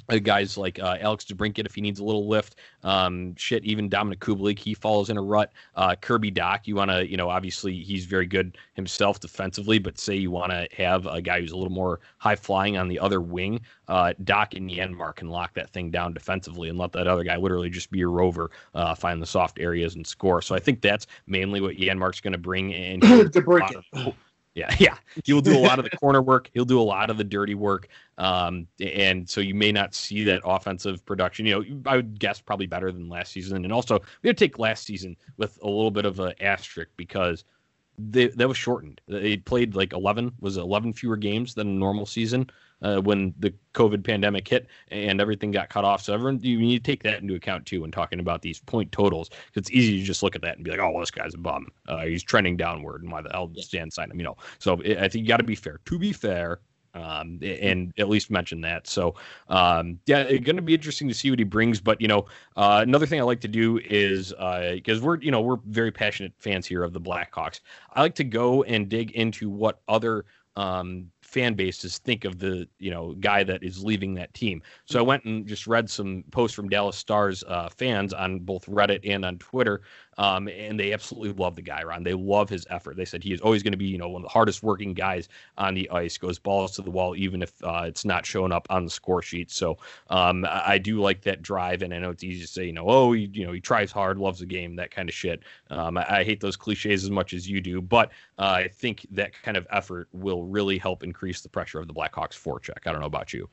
uh, 0.08 0.18
guys 0.18 0.58
like 0.58 0.78
uh, 0.80 0.96
Alex 1.00 1.24
DeBrincat 1.24 1.66
if 1.66 1.74
he 1.74 1.80
needs 1.80 2.00
a 2.00 2.04
little 2.04 2.28
lift. 2.28 2.56
Um, 2.82 3.34
shit, 3.36 3.64
even 3.64 3.88
Dominik 3.88 4.18
Kubalik, 4.18 4.58
he 4.58 4.74
falls 4.74 5.10
in 5.10 5.16
a 5.16 5.22
rut. 5.22 5.52
Uh, 5.76 5.94
Kirby 5.94 6.32
Dach, 6.32 6.66
you 6.66 6.74
want 6.74 6.90
to, 6.90 7.08
you 7.08 7.16
know, 7.16 7.30
obviously 7.30 7.80
he's 7.82 8.04
very 8.04 8.26
good 8.26 8.58
himself 8.74 9.20
defensively, 9.20 9.78
but 9.78 9.98
say 9.98 10.16
you 10.16 10.30
want 10.30 10.50
to 10.50 10.66
have 10.76 11.06
a 11.06 11.22
guy 11.22 11.40
who's 11.40 11.52
a 11.52 11.56
little 11.56 11.72
more 11.72 12.00
high 12.18 12.36
flying 12.36 12.76
on 12.76 12.88
the 12.88 12.98
other 12.98 13.20
wing, 13.20 13.60
uh, 13.88 14.12
Dach 14.24 14.56
and 14.56 14.68
Janmark 14.68 15.16
can 15.16 15.28
lock 15.28 15.54
that 15.54 15.70
thing 15.70 15.90
down 15.90 16.12
defensively 16.12 16.68
and 16.68 16.78
let 16.78 16.92
that 16.92 17.06
other 17.06 17.24
guy 17.24 17.36
literally 17.36 17.70
just 17.70 17.90
be 17.90 18.02
a 18.02 18.08
rover, 18.08 18.50
uh, 18.74 18.94
find 18.94 19.22
the 19.22 19.26
soft 19.26 19.60
areas 19.60 19.94
and 19.94 20.06
score. 20.06 20.42
So 20.42 20.54
I 20.54 20.58
think 20.58 20.80
that's 20.80 21.06
mainly 21.26 21.60
what 21.60 21.76
Janmark's 21.76 22.20
going 22.20 22.32
to 22.32 22.38
bring 22.38 22.72
in. 22.72 23.00
DeBrincat. 23.00 24.14
Yeah, 24.54 24.74
yeah. 24.78 24.96
He 25.24 25.32
will 25.32 25.40
do 25.40 25.56
a 25.56 25.60
lot 25.60 25.78
of 25.78 25.84
the 25.84 25.96
corner 25.98 26.22
work. 26.22 26.50
He'll 26.52 26.64
do 26.64 26.80
a 26.80 26.82
lot 26.82 27.10
of 27.10 27.16
the 27.16 27.24
dirty 27.24 27.54
work. 27.54 27.88
Um, 28.18 28.66
and 28.80 29.28
so 29.28 29.40
you 29.40 29.54
may 29.54 29.72
not 29.72 29.94
see 29.94 30.24
that 30.24 30.42
offensive 30.44 31.04
production. 31.04 31.46
You 31.46 31.60
know, 31.60 31.80
I 31.86 31.96
would 31.96 32.18
guess 32.18 32.40
probably 32.40 32.66
better 32.66 32.92
than 32.92 33.08
last 33.08 33.32
season. 33.32 33.64
And 33.64 33.72
also, 33.72 34.00
we 34.22 34.28
had 34.28 34.36
to 34.36 34.44
take 34.44 34.58
last 34.58 34.84
season 34.84 35.16
with 35.36 35.58
a 35.62 35.68
little 35.68 35.90
bit 35.90 36.04
of 36.04 36.20
an 36.20 36.34
asterisk 36.40 36.90
because 36.96 37.44
they, 37.98 38.28
that 38.28 38.48
was 38.48 38.56
shortened. 38.56 39.00
They 39.08 39.38
played 39.38 39.74
like 39.74 39.92
11, 39.92 40.32
was 40.40 40.56
11 40.56 40.92
fewer 40.94 41.16
games 41.16 41.54
than 41.54 41.68
a 41.68 41.72
normal 41.72 42.06
season 42.06 42.50
uh, 42.82 43.00
when 43.00 43.34
the 43.38 43.54
COVID 43.74 44.04
pandemic 44.04 44.46
hit 44.46 44.66
and 44.88 45.20
everything 45.20 45.50
got 45.50 45.70
cut 45.70 45.84
off. 45.84 46.02
So 46.02 46.12
everyone, 46.14 46.40
you 46.42 46.58
need 46.58 46.84
to 46.84 46.90
take 46.90 47.02
that 47.04 47.20
into 47.20 47.34
account 47.34 47.66
too 47.66 47.82
when 47.82 47.90
talking 47.90 48.20
about 48.20 48.42
these 48.42 48.60
point 48.60 48.92
totals. 48.92 49.30
It's 49.54 49.70
easy 49.70 49.98
to 50.00 50.04
just 50.04 50.22
look 50.22 50.36
at 50.36 50.42
that 50.42 50.56
and 50.56 50.64
be 50.64 50.70
like, 50.70 50.80
oh, 50.80 50.90
well, 50.90 51.00
this 51.00 51.10
guy's 51.10 51.34
a 51.34 51.38
bum. 51.38 51.68
Uh, 51.88 52.04
he's 52.04 52.22
trending 52.22 52.56
downward, 52.56 53.02
and 53.02 53.10
why 53.10 53.22
the 53.22 53.30
hell 53.30 53.46
did 53.46 53.64
Stan 53.64 53.90
sign 53.90 54.10
him? 54.10 54.18
You 54.18 54.24
know. 54.24 54.36
So 54.58 54.80
it, 54.80 54.98
I 54.98 55.08
think 55.08 55.22
you 55.22 55.28
got 55.28 55.38
to 55.38 55.44
be 55.44 55.54
fair. 55.54 55.80
To 55.84 55.98
be 55.98 56.12
fair, 56.12 56.60
um, 56.94 57.38
and 57.42 57.92
at 57.98 58.08
least 58.08 58.30
mention 58.30 58.60
that. 58.62 58.86
So, 58.86 59.14
um, 59.48 59.98
yeah, 60.06 60.20
it's 60.20 60.44
going 60.44 60.56
to 60.56 60.62
be 60.62 60.74
interesting 60.74 61.08
to 61.08 61.14
see 61.14 61.30
what 61.30 61.38
he 61.38 61.44
brings. 61.44 61.80
But 61.80 62.00
you 62.00 62.08
know, 62.08 62.26
uh, 62.56 62.80
another 62.82 63.06
thing 63.06 63.20
I 63.20 63.24
like 63.24 63.40
to 63.42 63.48
do 63.48 63.78
is 63.78 64.30
because 64.30 64.98
uh, 64.98 65.04
we're 65.04 65.20
you 65.20 65.30
know 65.30 65.40
we're 65.40 65.58
very 65.66 65.90
passionate 65.90 66.32
fans 66.38 66.66
here 66.66 66.82
of 66.82 66.92
the 66.92 67.00
Blackhawks. 67.00 67.60
I 67.94 68.02
like 68.02 68.14
to 68.16 68.24
go 68.24 68.62
and 68.64 68.88
dig 68.88 69.12
into 69.12 69.48
what 69.48 69.80
other 69.88 70.24
um, 70.56 71.10
fan 71.32 71.54
bases 71.54 71.96
think 71.98 72.26
of 72.26 72.38
the 72.38 72.68
you 72.78 72.90
know 72.90 73.14
guy 73.14 73.42
that 73.42 73.62
is 73.62 73.82
leaving 73.82 74.14
that 74.14 74.32
team. 74.34 74.62
So 74.84 74.98
I 74.98 75.02
went 75.02 75.24
and 75.24 75.46
just 75.46 75.66
read 75.66 75.88
some 75.88 76.24
posts 76.30 76.54
from 76.54 76.68
Dallas 76.68 76.96
Stars 76.96 77.42
uh, 77.48 77.70
fans 77.70 78.12
on 78.12 78.40
both 78.40 78.66
Reddit 78.66 79.00
and 79.08 79.24
on 79.24 79.38
Twitter 79.38 79.80
um, 80.18 80.48
and 80.48 80.78
they 80.78 80.92
absolutely 80.92 81.32
love 81.32 81.56
the 81.56 81.62
guy, 81.62 81.82
Ron. 81.82 82.02
They 82.02 82.14
love 82.14 82.48
his 82.48 82.66
effort. 82.70 82.96
They 82.96 83.04
said 83.04 83.22
he 83.22 83.32
is 83.32 83.40
always 83.40 83.62
going 83.62 83.72
to 83.72 83.78
be, 83.78 83.86
you 83.86 83.98
know, 83.98 84.08
one 84.08 84.22
of 84.22 84.26
the 84.26 84.32
hardest 84.32 84.62
working 84.62 84.94
guys 84.94 85.28
on 85.58 85.74
the 85.74 85.88
ice. 85.90 86.18
Goes 86.18 86.38
balls 86.38 86.72
to 86.72 86.82
the 86.82 86.90
wall, 86.90 87.16
even 87.16 87.42
if 87.42 87.52
uh, 87.64 87.84
it's 87.86 88.04
not 88.04 88.26
showing 88.26 88.52
up 88.52 88.66
on 88.70 88.84
the 88.84 88.90
score 88.90 89.22
sheet. 89.22 89.50
So 89.50 89.78
um, 90.10 90.44
I, 90.44 90.72
I, 90.72 90.78
do 90.78 91.00
like 91.00 91.22
that 91.22 91.42
drive, 91.42 91.82
and 91.82 91.94
I 91.94 91.98
know 91.98 92.10
it's 92.10 92.24
easy 92.24 92.42
to 92.42 92.46
say, 92.46 92.66
you 92.66 92.72
know, 92.72 92.86
oh, 92.86 93.12
he, 93.12 93.30
you 93.32 93.46
know, 93.46 93.52
he 93.52 93.60
tries 93.60 93.90
hard, 93.90 94.18
loves 94.18 94.40
the 94.40 94.46
game, 94.46 94.76
that 94.76 94.90
kind 94.90 95.08
of 95.08 95.14
shit. 95.14 95.42
Um, 95.70 95.96
I, 95.96 96.18
I, 96.18 96.24
hate 96.24 96.40
those 96.40 96.56
cliches 96.56 97.04
as 97.04 97.10
much 97.10 97.32
as 97.32 97.48
you 97.48 97.60
do, 97.60 97.80
but 97.80 98.10
uh, 98.38 98.54
I 98.56 98.68
think 98.68 99.06
that 99.10 99.32
kind 99.42 99.56
of 99.56 99.66
effort 99.70 100.08
will 100.12 100.44
really 100.44 100.78
help 100.78 101.02
increase 101.02 101.40
the 101.40 101.48
pressure 101.48 101.80
of 101.80 101.86
the 101.86 101.94
Blackhawks 101.94 102.38
forecheck. 102.38 102.86
I 102.86 102.92
don't 102.92 103.00
know 103.00 103.06
about 103.06 103.32
you. 103.32 103.48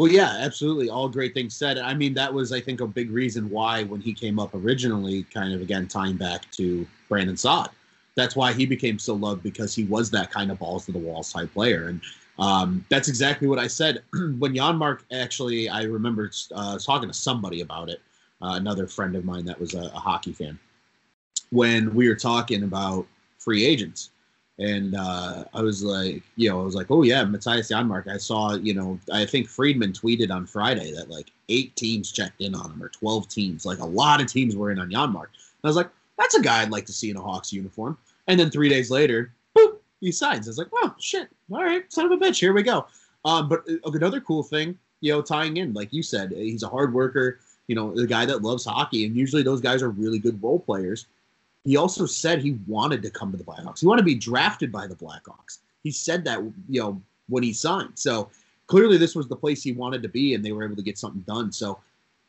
Well, 0.00 0.10
yeah, 0.10 0.38
absolutely. 0.40 0.88
All 0.88 1.10
great 1.10 1.34
things 1.34 1.54
said. 1.54 1.76
I 1.76 1.92
mean, 1.92 2.14
that 2.14 2.32
was, 2.32 2.52
I 2.52 2.60
think, 2.62 2.80
a 2.80 2.86
big 2.86 3.10
reason 3.10 3.50
why 3.50 3.82
when 3.82 4.00
he 4.00 4.14
came 4.14 4.38
up 4.38 4.54
originally, 4.54 5.24
kind 5.24 5.52
of 5.52 5.60
again 5.60 5.88
tying 5.88 6.16
back 6.16 6.50
to 6.52 6.86
Brandon 7.10 7.36
Saad. 7.36 7.68
That's 8.14 8.34
why 8.34 8.54
he 8.54 8.64
became 8.64 8.98
so 8.98 9.12
loved 9.12 9.42
because 9.42 9.74
he 9.74 9.84
was 9.84 10.10
that 10.12 10.30
kind 10.30 10.50
of 10.50 10.58
balls 10.58 10.86
to 10.86 10.92
the 10.92 10.98
walls 10.98 11.30
type 11.30 11.52
player. 11.52 11.88
And 11.88 12.00
um, 12.38 12.82
that's 12.88 13.08
exactly 13.08 13.46
what 13.46 13.58
I 13.58 13.66
said 13.66 14.02
when 14.38 14.54
Janmark 14.54 15.00
actually. 15.12 15.68
I 15.68 15.82
remember 15.82 16.30
uh, 16.54 16.78
talking 16.78 17.10
to 17.10 17.14
somebody 17.14 17.60
about 17.60 17.90
it, 17.90 18.00
uh, 18.40 18.54
another 18.54 18.86
friend 18.86 19.14
of 19.16 19.26
mine 19.26 19.44
that 19.44 19.60
was 19.60 19.74
a, 19.74 19.82
a 19.82 19.98
hockey 19.98 20.32
fan, 20.32 20.58
when 21.50 21.94
we 21.94 22.08
were 22.08 22.16
talking 22.16 22.62
about 22.62 23.06
free 23.38 23.66
agents 23.66 24.12
and 24.60 24.94
uh, 24.94 25.44
I 25.54 25.62
was 25.62 25.82
like, 25.82 26.22
you 26.36 26.50
know, 26.50 26.60
I 26.60 26.64
was 26.64 26.74
like, 26.74 26.90
oh 26.90 27.02
yeah, 27.02 27.24
Mattias 27.24 27.72
Janmark. 27.72 28.06
I 28.08 28.18
saw, 28.18 28.54
you 28.56 28.74
know, 28.74 29.00
I 29.10 29.24
think 29.24 29.48
Friedman 29.48 29.94
tweeted 29.94 30.30
on 30.30 30.46
Friday 30.46 30.92
that 30.92 31.08
like 31.08 31.32
eight 31.48 31.74
teams 31.76 32.12
checked 32.12 32.42
in 32.42 32.54
on 32.54 32.72
him 32.72 32.82
or 32.82 32.90
twelve 32.90 33.26
teams, 33.28 33.64
like 33.64 33.78
a 33.78 33.86
lot 33.86 34.20
of 34.20 34.26
teams 34.26 34.54
were 34.54 34.70
in 34.70 34.78
on 34.78 34.90
Janmark. 34.90 35.28
And 35.32 35.64
I 35.64 35.68
was 35.68 35.76
like, 35.76 35.88
that's 36.18 36.34
a 36.34 36.42
guy 36.42 36.60
I'd 36.60 36.70
like 36.70 36.84
to 36.86 36.92
see 36.92 37.08
in 37.08 37.16
a 37.16 37.22
Hawks 37.22 37.54
uniform. 37.54 37.96
And 38.28 38.38
then 38.38 38.50
three 38.50 38.68
days 38.68 38.90
later, 38.90 39.32
boop, 39.56 39.78
he 40.02 40.12
signs. 40.12 40.46
I 40.46 40.50
was 40.50 40.58
like, 40.58 40.68
oh 40.74 40.94
shit, 40.98 41.28
all 41.50 41.64
right, 41.64 41.90
son 41.90 42.04
of 42.04 42.12
a 42.12 42.18
bitch, 42.18 42.38
here 42.38 42.52
we 42.52 42.62
go. 42.62 42.86
Um, 43.24 43.48
but 43.48 43.64
uh, 43.66 43.90
another 43.92 44.20
cool 44.20 44.42
thing, 44.42 44.78
you 45.00 45.10
know, 45.10 45.22
tying 45.22 45.56
in, 45.56 45.72
like 45.72 45.90
you 45.90 46.02
said, 46.02 46.32
he's 46.32 46.62
a 46.62 46.68
hard 46.68 46.92
worker. 46.92 47.40
You 47.66 47.76
know, 47.76 47.94
the 47.94 48.06
guy 48.06 48.26
that 48.26 48.42
loves 48.42 48.64
hockey, 48.64 49.06
and 49.06 49.16
usually 49.16 49.42
those 49.42 49.60
guys 49.60 49.80
are 49.80 49.90
really 49.90 50.18
good 50.18 50.42
role 50.42 50.58
players 50.58 51.06
he 51.64 51.76
also 51.76 52.06
said 52.06 52.40
he 52.40 52.58
wanted 52.66 53.02
to 53.02 53.10
come 53.10 53.30
to 53.32 53.38
the 53.38 53.44
Blackhawks. 53.44 53.80
He 53.80 53.86
wanted 53.86 54.02
to 54.02 54.06
be 54.06 54.14
drafted 54.14 54.72
by 54.72 54.86
the 54.86 54.94
Blackhawks. 54.94 55.58
He 55.82 55.90
said 55.90 56.24
that 56.24 56.40
you 56.68 56.80
know 56.80 57.00
when 57.28 57.42
he 57.42 57.52
signed. 57.52 57.92
So 57.94 58.30
clearly 58.66 58.96
this 58.96 59.14
was 59.14 59.28
the 59.28 59.36
place 59.36 59.62
he 59.62 59.72
wanted 59.72 60.02
to 60.02 60.08
be, 60.08 60.34
and 60.34 60.44
they 60.44 60.52
were 60.52 60.64
able 60.64 60.76
to 60.76 60.82
get 60.82 60.98
something 60.98 61.22
done. 61.22 61.52
So 61.52 61.78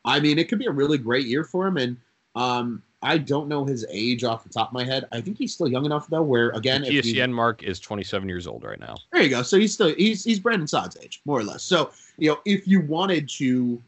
I 0.04 0.20
mean, 0.20 0.38
it 0.38 0.48
could 0.48 0.58
be 0.58 0.66
a 0.66 0.72
really 0.72 0.98
great 0.98 1.26
year 1.26 1.44
for 1.44 1.66
him. 1.66 1.76
And 1.76 1.96
um, 2.34 2.82
I 3.02 3.18
don't 3.18 3.48
know 3.48 3.64
his 3.64 3.86
age 3.90 4.24
off 4.24 4.44
the 4.44 4.50
top 4.50 4.68
of 4.68 4.74
my 4.74 4.84
head. 4.84 5.06
I 5.12 5.20
think 5.20 5.38
he's 5.38 5.52
still 5.52 5.68
young 5.68 5.84
enough 5.84 6.08
though. 6.08 6.22
Where 6.22 6.50
again, 6.50 6.82
TSN 6.82 7.32
Mark 7.32 7.62
is 7.62 7.80
27 7.80 8.28
years 8.28 8.46
old 8.46 8.64
right 8.64 8.78
now. 8.78 8.96
There 9.12 9.22
you 9.22 9.28
go. 9.28 9.42
So 9.42 9.58
he's 9.58 9.72
still 9.72 9.94
he's 9.94 10.24
he's 10.24 10.38
Brandon 10.38 10.66
Saad's 10.66 10.96
age, 11.02 11.20
more 11.24 11.38
or 11.38 11.44
less. 11.44 11.62
So 11.62 11.90
you 12.18 12.30
know, 12.30 12.40
if 12.44 12.66
you 12.66 12.80
wanted 12.80 13.28
to, 13.30 13.80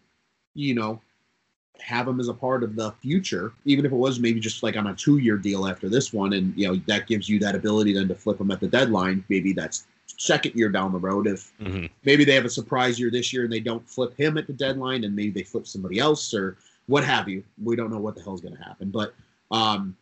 you 0.54 0.74
know, 0.74 1.00
have 1.80 2.08
him 2.08 2.20
as 2.20 2.28
a 2.28 2.34
part 2.34 2.62
of 2.62 2.76
the 2.76 2.92
future, 3.02 3.52
even 3.64 3.84
if 3.84 3.92
it 3.92 3.96
was 3.96 4.20
maybe 4.20 4.40
just 4.40 4.62
like 4.62 4.76
on 4.76 4.86
a 4.86 4.94
two 4.94 5.18
year 5.18 5.36
deal 5.36 5.66
after 5.66 5.88
this 5.88 6.12
one. 6.12 6.32
And, 6.32 6.56
you 6.56 6.66
know, 6.68 6.80
that 6.86 7.06
gives 7.06 7.28
you 7.28 7.38
that 7.40 7.54
ability 7.54 7.92
then 7.92 8.08
to 8.08 8.14
flip 8.14 8.40
him 8.40 8.50
at 8.50 8.60
the 8.60 8.68
deadline. 8.68 9.24
Maybe 9.28 9.52
that's 9.52 9.86
second 10.06 10.54
year 10.54 10.68
down 10.68 10.92
the 10.92 10.98
road. 10.98 11.26
If 11.26 11.52
mm-hmm. 11.60 11.86
maybe 12.04 12.24
they 12.24 12.34
have 12.34 12.44
a 12.44 12.50
surprise 12.50 12.98
year 12.98 13.10
this 13.10 13.32
year 13.32 13.44
and 13.44 13.52
they 13.52 13.60
don't 13.60 13.88
flip 13.88 14.16
him 14.16 14.38
at 14.38 14.46
the 14.46 14.52
deadline 14.52 15.04
and 15.04 15.14
maybe 15.14 15.30
they 15.30 15.42
flip 15.42 15.66
somebody 15.66 15.98
else 15.98 16.32
or 16.32 16.56
what 16.86 17.04
have 17.04 17.28
you. 17.28 17.42
We 17.62 17.76
don't 17.76 17.90
know 17.90 17.98
what 17.98 18.14
the 18.14 18.22
hell 18.22 18.34
is 18.34 18.40
going 18.40 18.56
to 18.56 18.62
happen. 18.62 18.90
But, 18.90 19.14
um, 19.50 19.96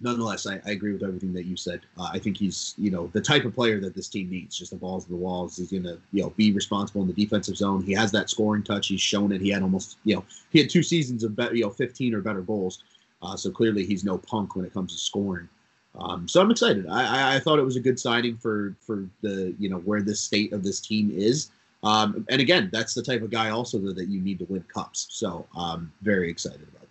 nonetheless, 0.00 0.46
I, 0.46 0.60
I, 0.66 0.70
agree 0.70 0.92
with 0.92 1.02
everything 1.02 1.32
that 1.34 1.44
you 1.44 1.56
said. 1.56 1.80
Uh, 1.98 2.08
I 2.12 2.18
think 2.18 2.36
he's, 2.36 2.74
you 2.78 2.90
know, 2.90 3.10
the 3.12 3.20
type 3.20 3.44
of 3.44 3.54
player 3.54 3.80
that 3.80 3.94
this 3.94 4.08
team 4.08 4.30
needs. 4.30 4.58
Just 4.58 4.70
the 4.70 4.76
balls 4.76 5.04
to 5.04 5.10
the 5.10 5.16
walls. 5.16 5.56
He's 5.56 5.70
going 5.70 5.84
to, 5.84 5.98
you 6.12 6.22
know, 6.22 6.30
be 6.30 6.52
responsible 6.52 7.02
in 7.02 7.08
the 7.08 7.14
defensive 7.14 7.56
zone. 7.56 7.82
He 7.82 7.92
has 7.92 8.10
that 8.12 8.30
scoring 8.30 8.62
touch. 8.62 8.88
He's 8.88 9.00
shown 9.00 9.32
it. 9.32 9.40
He 9.40 9.50
had 9.50 9.62
almost, 9.62 9.98
you 10.04 10.16
know, 10.16 10.24
he 10.50 10.58
had 10.60 10.70
two 10.70 10.82
seasons 10.82 11.24
of, 11.24 11.36
better, 11.36 11.54
you 11.54 11.64
know, 11.64 11.70
15 11.70 12.14
or 12.14 12.20
better 12.20 12.42
goals. 12.42 12.82
Uh, 13.22 13.36
so 13.36 13.50
clearly, 13.50 13.86
he's 13.86 14.04
no 14.04 14.18
punk 14.18 14.56
when 14.56 14.64
it 14.64 14.72
comes 14.72 14.92
to 14.92 14.98
scoring. 14.98 15.48
Um, 15.96 16.26
so 16.26 16.40
I'm 16.40 16.50
excited. 16.50 16.86
I, 16.88 17.32
I, 17.32 17.36
I, 17.36 17.38
thought 17.40 17.60
it 17.60 17.64
was 17.64 17.76
a 17.76 17.80
good 17.80 18.00
signing 18.00 18.36
for 18.36 18.74
for 18.80 19.08
the, 19.22 19.54
you 19.60 19.68
know, 19.68 19.78
where 19.78 20.02
the 20.02 20.14
state 20.14 20.52
of 20.52 20.64
this 20.64 20.80
team 20.80 21.12
is. 21.14 21.50
Um, 21.84 22.26
and 22.30 22.40
again, 22.40 22.68
that's 22.72 22.94
the 22.94 23.02
type 23.02 23.22
of 23.22 23.30
guy 23.30 23.50
also 23.50 23.78
that 23.78 24.08
you 24.08 24.20
need 24.20 24.38
to 24.40 24.46
win 24.46 24.64
cups. 24.74 25.06
So 25.10 25.46
I'm 25.56 25.92
very 26.02 26.30
excited 26.30 26.66
about. 26.74 26.83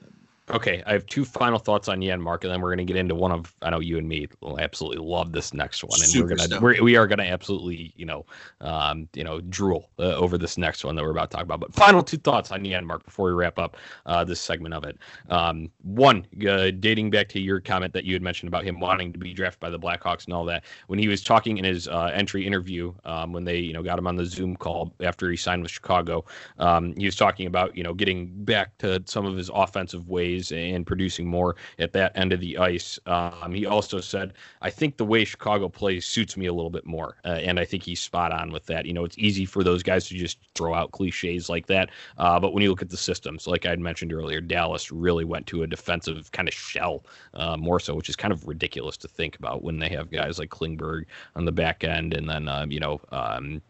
Okay, 0.50 0.84
I 0.86 0.92
have 0.92 1.06
two 1.06 1.24
final 1.24 1.58
thoughts 1.58 1.88
on 1.88 2.02
Janmark, 2.02 2.44
and 2.44 2.52
then 2.52 2.60
we're 2.60 2.76
going 2.76 2.86
to 2.86 2.94
get 2.94 2.98
into 2.98 3.16
one 3.16 3.32
of 3.32 3.56
I 3.62 3.70
know 3.70 3.80
you 3.80 3.98
and 3.98 4.10
me 4.10 4.28
will 4.42 4.60
absolutely 4.60 4.98
love 4.98 5.32
this 5.32 5.54
next 5.54 5.86
one, 5.86 5.98
and 6.02 6.10
Super 6.10 6.30
we're 6.32 6.36
gonna 6.36 6.62
we're, 6.62 6.84
we 6.84 6.98
are 6.98 7.08
going 7.08 7.20
to 7.20 7.26
absolutely 7.26 7.94
you 7.96 8.06
know 8.06 8.26
um, 8.60 9.08
you 9.14 9.24
know 9.24 9.40
drool 9.40 9.90
uh, 10.00 10.16
over 10.16 10.38
this 10.38 10.58
next 10.58 10.84
one 10.84 10.98
that 10.98 11.04
we're 11.04 11.12
about 11.12 11.32
to 11.32 11.38
talk 11.38 11.46
about. 11.46 11.62
But 11.62 11.74
final 11.74 12.04
two 12.04 12.18
thoughts 12.18 12.52
on 12.52 12.62
Janmark 12.62 13.06
before 13.06 13.28
we 13.28 13.32
wrap 13.32 13.58
up 13.58 13.78
uh, 14.06 14.26
this 14.26 14.42
segment 14.42 14.74
of 14.74 14.84
it. 14.84 14.98
Um, 15.30 15.72
one, 15.82 16.28
uh, 16.46 16.72
dating 16.72 17.10
back 17.10 17.30
to 17.30 17.40
your 17.40 17.62
comment 17.62 17.94
that 17.94 18.04
you 18.04 18.12
had 18.12 18.22
mentioned 18.22 18.50
about 18.50 18.66
him 18.66 18.82
wanting 18.82 19.14
to 19.14 19.20
be 19.20 19.34
drafted 19.34 19.62
by 19.62 19.70
the 19.70 19.80
Blackhawks 19.80 20.26
and 20.26 20.34
all 20.34 20.44
that, 20.44 20.66
when 20.88 21.00
he 21.00 21.08
was 21.08 21.24
talking 21.24 21.58
in 21.58 21.64
his 21.64 21.88
uh, 21.88 22.12
entry 22.14 22.46
interview 22.46 22.94
um, 23.06 23.32
when 23.32 23.46
they 23.46 23.60
you 23.60 23.72
know 23.72 23.82
got 23.82 23.98
him 23.98 24.08
on 24.08 24.18
the 24.18 24.26
Zoom 24.26 24.58
call 24.58 24.94
after 25.00 25.32
he 25.32 25.38
signed 25.38 25.62
with 25.62 25.72
Chicago, 25.72 26.26
um, 26.60 26.94
he 26.98 27.06
was 27.06 27.16
talking 27.16 27.48
about 27.48 27.78
you 27.78 27.84
know 27.84 27.94
getting 27.94 28.44
back 28.44 28.78
to 28.80 29.02
some 29.06 29.26
of 29.26 29.38
his 29.38 29.50
offensive 29.54 30.10
ways 30.10 30.33
ways 30.34 30.52
and 30.52 30.86
producing 30.86 31.28
more 31.28 31.56
at 31.80 31.94
that 31.94 32.12
end 32.16 32.34
of 32.34 32.40
the 32.40 32.58
ice. 32.58 33.00
Um, 33.06 33.54
he 33.54 33.66
also 33.66 34.00
said, 34.00 34.34
I 34.62 34.70
think 34.70 34.98
the 34.98 35.06
way 35.06 35.26
Chicago 35.26 35.70
plays 35.70 36.06
suits 36.06 36.38
me 36.38 36.48
a 36.48 36.54
little 36.54 36.70
bit 36.70 36.86
more. 36.86 37.18
Uh, 37.26 37.40
and 37.44 37.60
I 37.60 37.66
think 37.66 37.84
he's 37.84 38.00
spot 38.00 38.32
on 38.32 38.52
with 38.52 38.66
that. 38.68 38.86
You 38.86 38.94
know, 38.94 39.06
it's 39.06 39.18
easy 39.18 39.46
for 39.46 39.64
those 39.64 39.84
guys 39.84 40.08
to 40.08 40.16
just 40.16 40.40
throw 40.56 40.74
out 40.74 40.92
cliches 40.92 41.50
like 41.50 41.68
that. 41.68 41.90
Uh, 42.18 42.40
but 42.40 42.54
when 42.54 42.64
you 42.64 42.70
look 42.70 42.82
at 42.82 42.90
the 42.90 42.98
systems, 42.98 43.48
like 43.48 43.66
I 43.66 43.70
had 43.70 43.80
mentioned 43.80 44.14
earlier, 44.14 44.42
Dallas 44.42 44.92
really 44.92 45.26
went 45.26 45.48
to 45.48 45.64
a 45.64 45.68
defensive 45.68 46.32
kind 46.32 46.48
of 46.48 46.54
shell 46.54 47.06
uh, 47.34 47.58
more 47.58 47.80
so, 47.80 47.96
which 47.96 48.10
is 48.10 48.16
kind 48.16 48.34
of 48.34 48.48
ridiculous 48.48 48.98
to 48.98 49.08
think 49.08 49.38
about 49.38 49.64
when 49.64 49.80
they 49.80 49.90
have 49.90 50.12
guys 50.12 50.40
like 50.40 50.50
Klingberg 50.50 51.06
on 51.36 51.46
the 51.46 51.52
back 51.52 51.84
end 51.84 52.14
and 52.14 52.30
then, 52.30 52.48
um, 52.48 52.72
you 52.72 52.80
know, 52.80 53.00
um, 53.12 53.62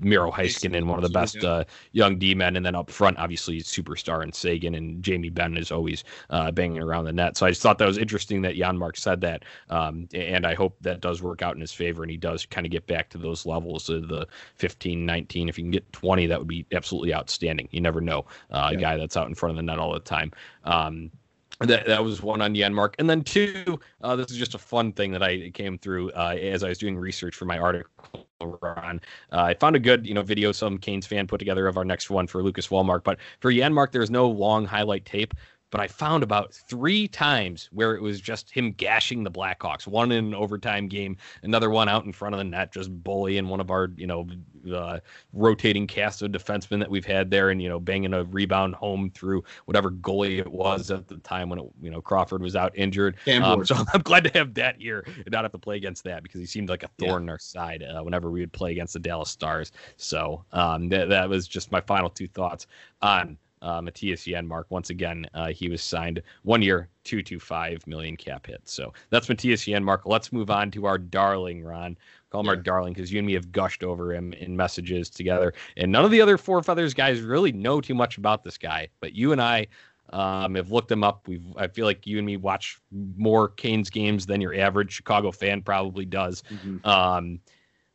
Miro 0.00 0.30
Heiskanen, 0.30 0.86
one 0.86 0.98
of 0.98 1.02
the 1.02 1.08
best 1.08 1.42
uh, 1.44 1.64
young 1.92 2.18
D 2.18 2.34
men, 2.34 2.56
and 2.56 2.64
then 2.64 2.74
up 2.74 2.90
front, 2.90 3.18
obviously 3.18 3.60
superstar 3.60 4.22
and 4.22 4.34
Seguin 4.34 4.74
and 4.74 5.02
Jamie 5.02 5.30
Benn 5.30 5.56
is 5.56 5.70
always 5.70 6.04
uh, 6.30 6.50
banging 6.50 6.82
around 6.82 7.04
the 7.04 7.12
net. 7.12 7.36
So 7.36 7.46
I 7.46 7.50
just 7.50 7.62
thought 7.62 7.78
that 7.78 7.86
was 7.86 7.98
interesting 7.98 8.42
that 8.42 8.56
Janmark 8.56 8.96
said 8.96 9.20
that, 9.22 9.44
um, 9.70 10.08
and 10.14 10.46
I 10.46 10.54
hope 10.54 10.76
that 10.80 11.00
does 11.00 11.22
work 11.22 11.42
out 11.42 11.54
in 11.54 11.60
his 11.60 11.72
favor, 11.72 12.02
and 12.02 12.10
he 12.10 12.16
does 12.16 12.46
kind 12.46 12.66
of 12.66 12.70
get 12.70 12.86
back 12.86 13.10
to 13.10 13.18
those 13.18 13.46
levels 13.46 13.88
of 13.88 14.08
the 14.08 14.26
15, 14.56 15.04
19. 15.04 15.48
If 15.48 15.58
you 15.58 15.64
can 15.64 15.70
get 15.70 15.92
20, 15.92 16.26
that 16.26 16.38
would 16.38 16.48
be 16.48 16.66
absolutely 16.72 17.14
outstanding. 17.14 17.68
You 17.70 17.80
never 17.80 18.00
know, 18.00 18.26
uh, 18.50 18.70
yeah. 18.72 18.78
a 18.78 18.80
guy 18.80 18.96
that's 18.96 19.16
out 19.16 19.28
in 19.28 19.34
front 19.34 19.50
of 19.52 19.56
the 19.56 19.62
net 19.62 19.78
all 19.78 19.92
the 19.92 20.00
time. 20.00 20.32
Um, 20.64 21.10
that 21.60 21.86
that 21.86 22.04
was 22.04 22.22
one 22.22 22.40
on 22.42 22.54
Janmark, 22.54 22.94
and 22.98 23.08
then 23.08 23.22
two. 23.22 23.78
Uh, 24.02 24.16
this 24.16 24.30
is 24.30 24.36
just 24.36 24.54
a 24.54 24.58
fun 24.58 24.92
thing 24.92 25.12
that 25.12 25.22
I 25.22 25.50
came 25.50 25.78
through 25.78 26.10
uh, 26.12 26.36
as 26.40 26.62
I 26.62 26.68
was 26.68 26.78
doing 26.78 26.96
research 26.96 27.34
for 27.34 27.44
my 27.44 27.58
article. 27.58 27.90
On, 28.40 29.00
uh, 29.32 29.40
I 29.40 29.54
found 29.54 29.74
a 29.74 29.78
good 29.78 30.06
you 30.06 30.12
know 30.12 30.20
video 30.20 30.52
some 30.52 30.76
Canes 30.76 31.06
fan 31.06 31.26
put 31.26 31.38
together 31.38 31.66
of 31.66 31.78
our 31.78 31.84
next 31.84 32.10
one 32.10 32.26
for 32.26 32.42
Lucas 32.42 32.70
Wallmark, 32.70 33.02
but 33.02 33.18
for 33.40 33.50
Janmark 33.50 33.92
there's 33.92 34.10
no 34.10 34.28
long 34.28 34.66
highlight 34.66 35.06
tape 35.06 35.32
but 35.74 35.80
I 35.80 35.88
found 35.88 36.22
about 36.22 36.54
three 36.54 37.08
times 37.08 37.68
where 37.72 37.96
it 37.96 38.00
was 38.00 38.20
just 38.20 38.48
him 38.48 38.70
gashing 38.70 39.24
the 39.24 39.30
Blackhawks. 39.30 39.88
One 39.88 40.12
in 40.12 40.26
an 40.26 40.32
overtime 40.32 40.86
game, 40.86 41.16
another 41.42 41.68
one 41.68 41.88
out 41.88 42.04
in 42.04 42.12
front 42.12 42.32
of 42.32 42.38
the 42.38 42.44
net, 42.44 42.72
just 42.72 42.92
bullying 43.02 43.48
one 43.48 43.58
of 43.58 43.72
our, 43.72 43.88
you 43.96 44.06
know, 44.06 44.24
uh, 44.72 45.00
rotating 45.32 45.88
cast 45.88 46.22
of 46.22 46.30
defensemen 46.30 46.78
that 46.78 46.88
we've 46.88 47.04
had 47.04 47.28
there, 47.28 47.50
and 47.50 47.60
you 47.60 47.68
know, 47.68 47.80
banging 47.80 48.14
a 48.14 48.22
rebound 48.22 48.76
home 48.76 49.10
through 49.10 49.42
whatever 49.64 49.90
goalie 49.90 50.38
it 50.38 50.52
was 50.52 50.92
at 50.92 51.08
the 51.08 51.16
time 51.16 51.48
when 51.48 51.58
it, 51.58 51.66
you 51.82 51.90
know 51.90 52.00
Crawford 52.00 52.40
was 52.40 52.54
out 52.54 52.70
injured. 52.76 53.16
Um, 53.26 53.64
so 53.64 53.74
I'm 53.92 54.02
glad 54.02 54.22
to 54.24 54.30
have 54.38 54.54
that 54.54 54.76
here 54.80 55.04
and 55.04 55.32
not 55.32 55.42
have 55.42 55.50
to 55.52 55.58
play 55.58 55.74
against 55.74 56.04
that 56.04 56.22
because 56.22 56.40
he 56.40 56.46
seemed 56.46 56.68
like 56.68 56.84
a 56.84 56.88
thorn 57.00 57.22
yeah. 57.22 57.24
in 57.24 57.28
our 57.30 57.38
side 57.40 57.82
uh, 57.82 58.00
whenever 58.00 58.30
we 58.30 58.38
would 58.38 58.52
play 58.52 58.70
against 58.70 58.92
the 58.92 59.00
Dallas 59.00 59.28
Stars. 59.28 59.72
So 59.96 60.44
um, 60.52 60.88
that 60.90 61.08
that 61.08 61.28
was 61.28 61.48
just 61.48 61.72
my 61.72 61.80
final 61.80 62.08
two 62.08 62.28
thoughts 62.28 62.68
on 63.02 63.36
uh, 63.64 63.80
Mattias 63.80 64.30
Janmark. 64.30 64.64
Once 64.68 64.90
again, 64.90 65.26
uh, 65.34 65.48
he 65.48 65.68
was 65.68 65.82
signed 65.82 66.22
one 66.42 66.62
year, 66.62 66.88
two 67.02 67.22
to 67.22 67.40
five 67.40 67.84
million 67.86 68.16
cap 68.16 68.46
hit. 68.46 68.60
So 68.64 68.92
that's 69.10 69.26
Mattias 69.26 69.66
Janmark. 69.66 70.02
Let's 70.04 70.32
move 70.32 70.50
on 70.50 70.70
to 70.72 70.84
our 70.84 70.98
darling, 70.98 71.64
Ron. 71.64 71.96
Call 72.30 72.42
him 72.42 72.46
yeah. 72.46 72.50
our 72.50 72.56
darling 72.56 72.92
because 72.92 73.10
you 73.10 73.18
and 73.18 73.26
me 73.26 73.32
have 73.32 73.50
gushed 73.50 73.82
over 73.82 74.12
him 74.12 74.32
in 74.34 74.56
messages 74.56 75.08
together. 75.08 75.54
And 75.76 75.90
none 75.90 76.04
of 76.04 76.10
the 76.10 76.20
other 76.20 76.36
Four 76.36 76.62
Feathers 76.62 76.92
guys 76.94 77.20
really 77.20 77.52
know 77.52 77.80
too 77.80 77.94
much 77.94 78.18
about 78.18 78.44
this 78.44 78.58
guy. 78.58 78.88
But 79.00 79.14
you 79.14 79.32
and 79.32 79.40
I 79.40 79.66
um, 80.10 80.54
have 80.54 80.70
looked 80.70 80.92
him 80.92 81.02
up. 81.02 81.26
We've 81.26 81.44
I 81.56 81.66
feel 81.68 81.86
like 81.86 82.06
you 82.06 82.18
and 82.18 82.26
me 82.26 82.36
watch 82.36 82.78
more 83.16 83.48
Canes 83.48 83.88
games 83.88 84.26
than 84.26 84.40
your 84.40 84.54
average 84.54 84.92
Chicago 84.92 85.32
fan 85.32 85.62
probably 85.62 86.04
does. 86.04 86.42
Mm-hmm. 86.50 86.86
Um, 86.86 87.40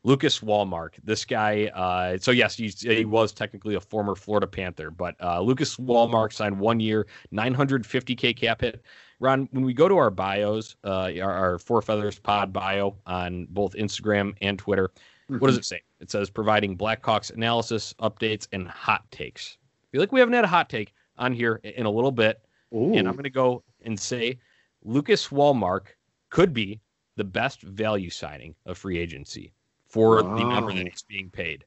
Lucas 0.03 0.41
Wallmark, 0.41 0.97
this 1.03 1.25
guy. 1.25 1.65
Uh, 1.67 2.17
so 2.17 2.31
yes, 2.31 2.55
he 2.55 3.05
was 3.05 3.33
technically 3.33 3.75
a 3.75 3.81
former 3.81 4.15
Florida 4.15 4.47
Panther, 4.47 4.91
but 4.91 5.15
uh, 5.21 5.41
Lucas 5.41 5.77
Wallmark 5.77 6.31
signed 6.31 6.57
one 6.57 6.79
year, 6.79 7.07
950k 7.33 8.35
cap 8.35 8.61
hit. 8.61 8.81
Ron, 9.19 9.49
when 9.51 9.65
we 9.65 9.73
go 9.73 9.89
to 9.89 9.97
our 9.97 10.09
bios, 10.09 10.77
uh, 10.85 11.11
our, 11.21 11.33
our 11.33 11.59
Four 11.59 11.81
Feathers 11.81 12.17
Pod 12.17 12.53
bio 12.53 12.95
on 13.05 13.47
both 13.49 13.73
Instagram 13.73 14.33
and 14.41 14.57
Twitter, 14.57 14.87
mm-hmm. 14.87 15.39
what 15.39 15.47
does 15.47 15.55
mm-hmm. 15.55 15.59
it 15.59 15.65
say? 15.65 15.81
It 15.99 16.09
says 16.09 16.29
providing 16.29 16.77
Blackhawks 16.77 17.33
analysis, 17.33 17.93
updates, 17.99 18.47
and 18.53 18.67
hot 18.69 19.09
takes. 19.11 19.57
I 19.83 19.85
feel 19.91 20.01
like 20.01 20.13
we 20.13 20.21
haven't 20.21 20.35
had 20.35 20.45
a 20.45 20.49
hot 20.49 20.69
take 20.69 20.93
on 21.17 21.33
here 21.33 21.55
in 21.55 21.85
a 21.85 21.91
little 21.91 22.13
bit, 22.13 22.41
Ooh. 22.73 22.93
and 22.93 23.05
I'm 23.05 23.15
going 23.15 23.23
to 23.25 23.29
go 23.29 23.63
and 23.83 23.99
say 23.99 24.39
Lucas 24.85 25.29
Wallmark 25.29 25.97
could 26.29 26.53
be 26.53 26.79
the 27.17 27.25
best 27.25 27.61
value 27.63 28.09
signing 28.09 28.55
of 28.65 28.77
free 28.77 28.97
agency 28.97 29.51
for 29.89 30.21
the 30.21 30.43
number 30.43 30.71
that 30.73 30.87
he's 30.87 31.03
being 31.03 31.29
paid. 31.29 31.65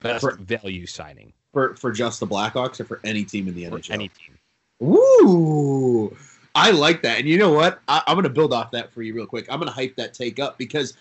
Best 0.00 0.20
for, 0.22 0.36
value 0.36 0.86
signing 0.86 1.32
for 1.52 1.74
for 1.74 1.92
just 1.92 2.20
the 2.20 2.26
Blackhawks 2.26 2.80
or 2.80 2.84
for 2.84 3.00
any 3.04 3.24
team 3.24 3.48
in 3.48 3.54
the 3.54 3.66
for 3.66 3.78
NHL. 3.78 3.90
Any 3.90 4.08
team. 4.08 4.38
Ooh, 4.82 6.16
I 6.54 6.70
like 6.70 7.02
that. 7.02 7.18
And 7.18 7.28
you 7.28 7.38
know 7.38 7.52
what? 7.52 7.80
I, 7.88 8.02
am 8.06 8.14
going 8.14 8.24
to 8.24 8.30
build 8.30 8.52
off 8.52 8.70
that 8.72 8.92
for 8.92 9.02
you 9.02 9.14
real 9.14 9.26
quick. 9.26 9.46
I'm 9.50 9.58
going 9.58 9.68
to 9.68 9.74
hype 9.74 9.94
that 9.96 10.14
take 10.14 10.38
up 10.38 10.56
because, 10.56 10.94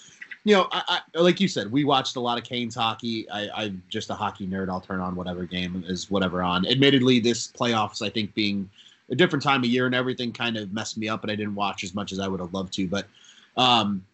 you 0.44 0.54
know, 0.54 0.68
I, 0.72 1.00
I, 1.16 1.20
like 1.20 1.40
you 1.40 1.48
said, 1.48 1.72
we 1.72 1.86
watched 1.86 2.18
a 2.18 2.20
lot 2.20 2.38
of 2.38 2.44
Canes 2.44 2.76
hockey. 2.76 3.30
I, 3.30 3.66
am 3.66 3.82
just 3.88 4.10
a 4.10 4.16
hockey 4.16 4.48
nerd. 4.48 4.70
I'll 4.70 4.82
turn 4.82 5.00
on 5.00 5.16
whatever 5.16 5.46
game 5.46 5.84
is 5.88 6.12
whatever 6.12 6.44
on. 6.44 6.68
Admittedly, 6.68 7.20
this 7.20 7.52
playoffs, 7.52 8.06
I 8.06 8.10
think, 8.10 8.34
being 8.34 8.70
a 9.10 9.16
different 9.16 9.42
time 9.42 9.64
of 9.64 9.70
year 9.70 9.86
and 9.86 9.96
everything 9.96 10.34
kind 10.34 10.58
of 10.58 10.74
messed 10.74 10.98
me 10.98 11.08
up, 11.08 11.24
and 11.24 11.32
I 11.32 11.36
didn't 11.36 11.56
watch 11.56 11.84
as 11.84 11.96
much 11.96 12.12
as 12.12 12.20
I 12.20 12.28
would 12.28 12.42
have 12.42 12.54
loved 12.54 12.74
to. 12.74 12.88
But 12.88 13.08
um, 13.56 14.06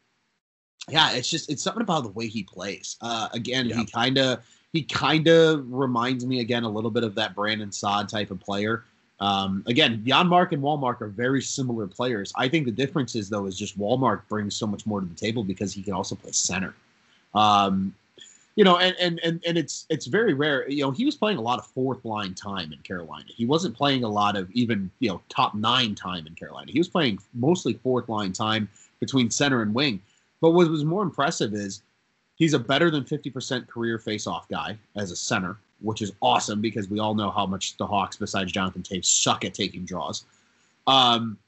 yeah, 0.89 1.13
it's 1.13 1.29
just 1.29 1.49
it's 1.49 1.63
something 1.63 1.81
about 1.81 2.03
the 2.03 2.09
way 2.09 2.27
he 2.27 2.43
plays. 2.43 2.97
Uh, 3.01 3.29
again, 3.33 3.67
yeah. 3.67 3.77
he 3.77 3.85
kind 3.85 4.17
of 4.17 4.43
he 4.73 4.83
kind 4.83 5.27
of 5.27 5.71
reminds 5.71 6.25
me 6.25 6.39
again 6.41 6.63
a 6.63 6.69
little 6.69 6.91
bit 6.91 7.03
of 7.03 7.15
that 7.15 7.35
Brandon 7.35 7.71
Saad 7.71 8.09
type 8.09 8.31
of 8.31 8.39
player. 8.39 8.83
Um, 9.19 9.63
again, 9.65 10.03
Janmark 10.05 10.51
and 10.51 10.61
Wallmark 10.61 11.01
are 11.01 11.07
very 11.07 11.41
similar 11.41 11.87
players. 11.87 12.33
I 12.35 12.49
think 12.49 12.65
the 12.65 12.71
difference 12.71 13.15
is 13.15 13.29
though 13.29 13.45
is 13.45 13.57
just 13.57 13.77
Wallmark 13.77 14.27
brings 14.27 14.55
so 14.55 14.67
much 14.67 14.85
more 14.85 14.99
to 14.99 15.05
the 15.05 15.15
table 15.15 15.43
because 15.43 15.73
he 15.73 15.81
can 15.81 15.93
also 15.93 16.15
play 16.15 16.31
center. 16.31 16.75
Um, 17.33 17.95
you 18.55 18.63
know, 18.63 18.77
and, 18.77 18.95
and 18.99 19.19
and 19.23 19.43
and 19.45 19.57
it's 19.57 19.85
it's 19.89 20.05
very 20.05 20.33
rare. 20.33 20.69
You 20.69 20.83
know, 20.83 20.91
he 20.91 21.03
was 21.03 21.15
playing 21.15 21.37
a 21.37 21.41
lot 21.41 21.59
of 21.59 21.67
fourth 21.67 22.05
line 22.05 22.33
time 22.33 22.71
in 22.71 22.79
Carolina. 22.79 23.25
He 23.27 23.45
wasn't 23.45 23.75
playing 23.75 24.03
a 24.03 24.09
lot 24.09 24.37
of 24.37 24.49
even 24.51 24.89
you 24.99 25.09
know 25.09 25.21
top 25.29 25.55
nine 25.55 25.95
time 25.95 26.25
in 26.25 26.35
Carolina. 26.35 26.71
He 26.71 26.79
was 26.79 26.87
playing 26.87 27.19
mostly 27.33 27.73
fourth 27.73 28.07
line 28.07 28.31
time 28.31 28.69
between 28.99 29.29
center 29.29 29.61
and 29.61 29.73
wing. 29.73 30.01
But 30.45 30.51
what 30.51 30.69
was 30.69 30.85
more 30.85 31.01
impressive 31.01 31.55
is 31.55 31.81
he's 32.35 32.53
a 32.53 32.59
better 32.59 32.91
than 32.91 33.03
50% 33.03 33.67
career 33.67 33.97
faceoff 33.97 34.47
guy 34.47 34.77
as 34.95 35.09
a 35.09 35.15
center, 35.15 35.57
which 35.81 36.03
is 36.03 36.11
awesome 36.21 36.61
because 36.61 36.87
we 36.87 36.99
all 36.99 37.15
know 37.15 37.31
how 37.31 37.47
much 37.47 37.77
the 37.77 37.87
Hawks, 37.87 38.15
besides 38.15 38.51
Jonathan 38.51 38.83
Toews, 38.83 39.05
suck 39.05 39.43
at 39.43 39.55
taking 39.55 39.85
draws. 39.85 40.25
Um, 40.85 41.39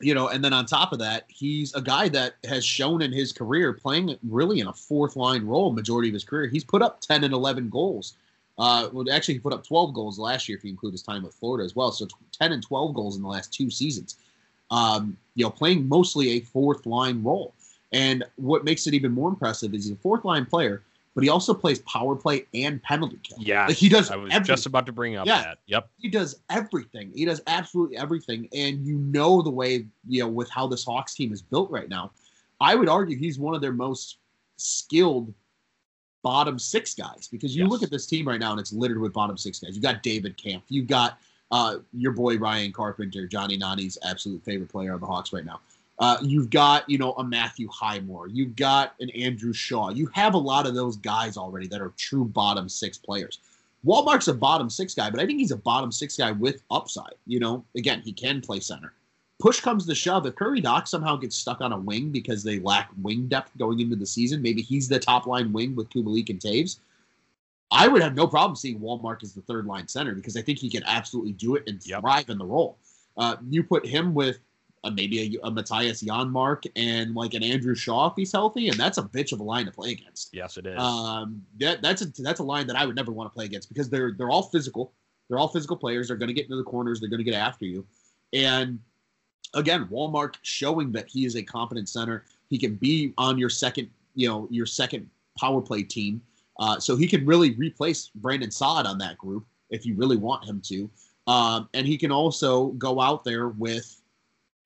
you 0.00 0.12
know, 0.12 0.26
and 0.26 0.44
then 0.44 0.52
on 0.52 0.66
top 0.66 0.92
of 0.92 0.98
that, 0.98 1.26
he's 1.28 1.72
a 1.76 1.80
guy 1.80 2.08
that 2.08 2.34
has 2.48 2.64
shown 2.64 3.00
in 3.00 3.12
his 3.12 3.32
career 3.32 3.72
playing 3.72 4.18
really 4.28 4.58
in 4.58 4.66
a 4.66 4.72
fourth 4.72 5.14
line 5.14 5.46
role 5.46 5.72
majority 5.72 6.08
of 6.08 6.14
his 6.14 6.24
career. 6.24 6.48
He's 6.48 6.64
put 6.64 6.82
up 6.82 7.00
10 7.02 7.22
and 7.22 7.32
11 7.32 7.68
goals. 7.68 8.14
Uh, 8.58 8.88
well, 8.92 9.08
actually, 9.08 9.34
he 9.34 9.40
put 9.40 9.52
up 9.52 9.64
12 9.64 9.94
goals 9.94 10.18
last 10.18 10.48
year 10.48 10.58
if 10.58 10.64
you 10.64 10.70
include 10.70 10.94
his 10.94 11.02
time 11.04 11.22
with 11.22 11.32
Florida 11.32 11.64
as 11.64 11.76
well. 11.76 11.92
So 11.92 12.08
10 12.32 12.50
and 12.50 12.60
12 12.60 12.92
goals 12.92 13.14
in 13.14 13.22
the 13.22 13.28
last 13.28 13.54
two 13.54 13.70
seasons. 13.70 14.16
Um, 14.72 15.16
you 15.36 15.44
know, 15.44 15.50
playing 15.50 15.88
mostly 15.88 16.30
a 16.30 16.40
fourth 16.40 16.86
line 16.86 17.22
role. 17.22 17.54
And 17.96 18.24
what 18.36 18.62
makes 18.62 18.86
it 18.86 18.92
even 18.92 19.12
more 19.12 19.30
impressive 19.30 19.72
is 19.72 19.84
he's 19.84 19.92
a 19.92 19.96
fourth 19.96 20.24
line 20.24 20.44
player, 20.44 20.82
but 21.14 21.24
he 21.24 21.30
also 21.30 21.54
plays 21.54 21.78
power 21.80 22.14
play 22.14 22.44
and 22.52 22.82
penalty 22.82 23.18
kill. 23.22 23.38
Yeah, 23.40 23.66
like 23.66 23.76
he 23.76 23.88
does. 23.88 24.10
I 24.10 24.16
was 24.16 24.30
everything. 24.30 24.54
just 24.54 24.66
about 24.66 24.84
to 24.84 24.92
bring 24.92 25.16
up 25.16 25.26
yeah, 25.26 25.42
that. 25.42 25.58
Yep, 25.66 25.88
he 25.96 26.08
does 26.08 26.40
everything. 26.50 27.10
He 27.14 27.24
does 27.24 27.40
absolutely 27.46 27.96
everything, 27.96 28.48
and 28.52 28.86
you 28.86 28.98
know 28.98 29.40
the 29.40 29.50
way 29.50 29.86
you 30.06 30.20
know 30.20 30.28
with 30.28 30.50
how 30.50 30.66
this 30.66 30.84
Hawks 30.84 31.14
team 31.14 31.32
is 31.32 31.40
built 31.40 31.70
right 31.70 31.88
now. 31.88 32.10
I 32.60 32.74
would 32.74 32.88
argue 32.88 33.16
he's 33.16 33.38
one 33.38 33.54
of 33.54 33.62
their 33.62 33.72
most 33.72 34.18
skilled 34.58 35.32
bottom 36.22 36.58
six 36.58 36.94
guys 36.94 37.28
because 37.30 37.56
you 37.56 37.62
yes. 37.62 37.70
look 37.70 37.82
at 37.82 37.90
this 37.90 38.06
team 38.06 38.26
right 38.26 38.40
now 38.40 38.50
and 38.50 38.60
it's 38.60 38.72
littered 38.72 39.00
with 39.00 39.12
bottom 39.12 39.38
six 39.38 39.60
guys. 39.60 39.76
You 39.76 39.82
got 39.82 40.02
David 40.02 40.36
Kampf. 40.36 40.64
you 40.68 40.82
got 40.82 41.18
uh, 41.50 41.76
your 41.92 42.12
boy 42.12 42.36
Ryan 42.36 42.72
Carpenter, 42.72 43.26
Johnny 43.26 43.56
Nani's 43.56 43.96
absolute 44.02 44.42
favorite 44.42 44.68
player 44.68 44.92
on 44.92 45.00
the 45.00 45.06
Hawks 45.06 45.32
right 45.32 45.44
now. 45.44 45.60
Uh, 45.98 46.18
you've 46.22 46.50
got, 46.50 46.88
you 46.90 46.98
know, 46.98 47.12
a 47.12 47.24
Matthew 47.24 47.68
Highmore. 47.72 48.28
You've 48.28 48.54
got 48.54 48.94
an 49.00 49.08
Andrew 49.10 49.52
Shaw. 49.52 49.90
You 49.90 50.06
have 50.12 50.34
a 50.34 50.38
lot 50.38 50.66
of 50.66 50.74
those 50.74 50.96
guys 50.96 51.36
already 51.36 51.66
that 51.68 51.80
are 51.80 51.92
true 51.96 52.24
bottom 52.24 52.68
six 52.68 52.98
players. 52.98 53.40
Wallmark's 53.84 54.28
a 54.28 54.34
bottom 54.34 54.68
six 54.68 54.94
guy, 54.94 55.10
but 55.10 55.20
I 55.20 55.26
think 55.26 55.38
he's 55.38 55.52
a 55.52 55.56
bottom 55.56 55.92
six 55.92 56.16
guy 56.16 56.32
with 56.32 56.62
upside. 56.70 57.14
You 57.26 57.40
know, 57.40 57.64
again, 57.76 58.02
he 58.04 58.12
can 58.12 58.40
play 58.40 58.60
center. 58.60 58.92
Push 59.38 59.60
comes 59.60 59.86
to 59.86 59.94
shove. 59.94 60.26
If 60.26 60.34
Kirby 60.34 60.62
Dach 60.62 60.88
somehow 60.88 61.16
gets 61.16 61.36
stuck 61.36 61.60
on 61.60 61.72
a 61.72 61.78
wing 61.78 62.10
because 62.10 62.42
they 62.42 62.58
lack 62.58 62.90
wing 63.02 63.28
depth 63.28 63.56
going 63.58 63.80
into 63.80 63.96
the 63.96 64.06
season, 64.06 64.42
maybe 64.42 64.62
he's 64.62 64.88
the 64.88 64.98
top 64.98 65.26
line 65.26 65.52
wing 65.52 65.76
with 65.76 65.90
Kubalik 65.90 66.30
and 66.30 66.40
Toews. 66.40 66.78
I 67.70 67.88
would 67.88 68.02
have 68.02 68.14
no 68.14 68.26
problem 68.26 68.56
seeing 68.56 68.80
Walmart 68.80 69.22
as 69.22 69.34
the 69.34 69.42
third 69.42 69.66
line 69.66 69.88
center 69.88 70.14
because 70.14 70.36
I 70.36 70.42
think 70.42 70.58
he 70.58 70.70
can 70.70 70.84
absolutely 70.84 71.32
do 71.32 71.56
it 71.56 71.64
and 71.66 71.84
yep. 71.84 72.00
thrive 72.00 72.28
in 72.30 72.38
the 72.38 72.46
role. 72.46 72.78
Uh, 73.16 73.36
you 73.48 73.62
put 73.62 73.84
him 73.84 74.14
with 74.14 74.38
uh, 74.86 74.90
maybe 74.90 75.36
a, 75.42 75.46
a 75.46 75.50
Mattias 75.50 76.04
Janmark 76.04 76.66
and 76.76 77.14
like 77.14 77.34
an 77.34 77.42
Andrew 77.42 77.74
Shaw 77.74 78.08
if 78.08 78.12
he's 78.16 78.32
healthy, 78.32 78.68
and 78.68 78.78
that's 78.78 78.98
a 78.98 79.02
bitch 79.02 79.32
of 79.32 79.40
a 79.40 79.42
line 79.42 79.66
to 79.66 79.72
play 79.72 79.92
against. 79.92 80.30
Yes, 80.32 80.56
it 80.56 80.66
is. 80.66 80.78
Um, 80.80 81.42
that, 81.58 81.82
that's 81.82 82.02
a 82.02 82.22
that's 82.22 82.40
a 82.40 82.44
line 82.44 82.66
that 82.68 82.76
I 82.76 82.86
would 82.86 82.96
never 82.96 83.12
want 83.12 83.30
to 83.30 83.34
play 83.34 83.44
against 83.44 83.68
because 83.68 83.90
they're 83.90 84.12
they're 84.12 84.30
all 84.30 84.44
physical. 84.44 84.92
They're 85.28 85.38
all 85.38 85.48
physical 85.48 85.76
players. 85.76 86.08
They're 86.08 86.16
going 86.16 86.28
to 86.28 86.34
get 86.34 86.44
into 86.44 86.56
the 86.56 86.62
corners. 86.62 87.00
They're 87.00 87.10
going 87.10 87.24
to 87.24 87.24
get 87.24 87.34
after 87.34 87.64
you. 87.64 87.84
And 88.32 88.78
again, 89.54 89.88
Wallmark 89.90 90.36
showing 90.42 90.92
that 90.92 91.08
he 91.08 91.24
is 91.24 91.34
a 91.36 91.42
competent 91.42 91.88
center. 91.88 92.24
He 92.48 92.58
can 92.58 92.76
be 92.76 93.12
on 93.18 93.36
your 93.38 93.50
second, 93.50 93.90
you 94.14 94.28
know, 94.28 94.46
your 94.50 94.66
second 94.66 95.10
power 95.38 95.60
play 95.60 95.82
team. 95.82 96.22
Uh, 96.60 96.78
so 96.78 96.96
he 96.96 97.06
can 97.06 97.26
really 97.26 97.54
replace 97.56 98.10
Brandon 98.14 98.50
Saad 98.50 98.86
on 98.86 98.98
that 98.98 99.18
group 99.18 99.44
if 99.70 99.84
you 99.84 99.94
really 99.94 100.16
want 100.16 100.44
him 100.44 100.60
to. 100.66 100.88
Um, 101.26 101.68
and 101.74 101.86
he 101.86 101.98
can 101.98 102.12
also 102.12 102.68
go 102.72 103.00
out 103.00 103.24
there 103.24 103.48
with 103.48 104.00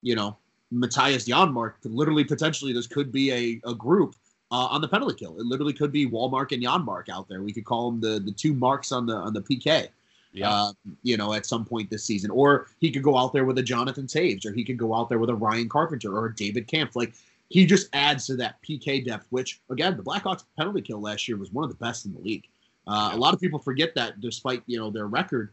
you 0.02 0.14
know, 0.14 0.36
Mattias 0.72 1.28
Janmark 1.28 1.74
could 1.82 1.92
literally 1.92 2.24
potentially 2.24 2.72
this 2.72 2.86
could 2.86 3.10
be 3.10 3.32
a, 3.32 3.60
a 3.68 3.74
group 3.74 4.14
uh, 4.52 4.66
on 4.66 4.80
the 4.80 4.88
penalty 4.88 5.16
kill. 5.16 5.38
It 5.38 5.46
literally 5.46 5.72
could 5.72 5.92
be 5.92 6.06
Wallmark 6.06 6.52
and 6.52 6.62
Janmark 6.62 7.08
out 7.08 7.28
there. 7.28 7.42
We 7.42 7.52
could 7.52 7.64
call 7.64 7.90
them 7.90 8.00
the 8.00 8.20
the 8.20 8.32
two 8.32 8.54
marks 8.54 8.92
on 8.92 9.06
the 9.06 9.14
on 9.14 9.32
the 9.32 9.42
PK. 9.42 9.88
Yeah. 10.32 10.48
Uh, 10.48 10.72
you 11.02 11.16
know, 11.16 11.32
at 11.32 11.44
some 11.44 11.64
point 11.64 11.90
this 11.90 12.04
season, 12.04 12.30
or 12.30 12.68
he 12.78 12.92
could 12.92 13.02
go 13.02 13.16
out 13.16 13.32
there 13.32 13.44
with 13.44 13.58
a 13.58 13.62
Jonathan 13.64 14.06
Toews, 14.06 14.46
or 14.46 14.52
he 14.52 14.64
could 14.64 14.76
go 14.76 14.94
out 14.94 15.08
there 15.08 15.18
with 15.18 15.28
a 15.28 15.34
Ryan 15.34 15.68
Carpenter 15.68 16.16
or 16.16 16.26
a 16.26 16.34
David 16.34 16.68
Kampf. 16.68 16.94
Like 16.94 17.14
he 17.48 17.66
just 17.66 17.88
adds 17.92 18.26
to 18.26 18.36
that 18.36 18.62
PK 18.62 19.04
depth, 19.04 19.26
which 19.30 19.60
again, 19.70 19.96
the 19.96 20.04
Blackhawks 20.04 20.44
penalty 20.56 20.82
kill 20.82 21.00
last 21.00 21.26
year 21.26 21.36
was 21.36 21.50
one 21.50 21.64
of 21.64 21.70
the 21.70 21.84
best 21.84 22.06
in 22.06 22.12
the 22.12 22.20
league. 22.20 22.46
Uh, 22.86 23.10
a 23.12 23.16
lot 23.16 23.34
of 23.34 23.40
people 23.40 23.58
forget 23.58 23.94
that, 23.96 24.20
despite 24.20 24.62
you 24.66 24.78
know 24.78 24.90
their 24.90 25.08
record, 25.08 25.52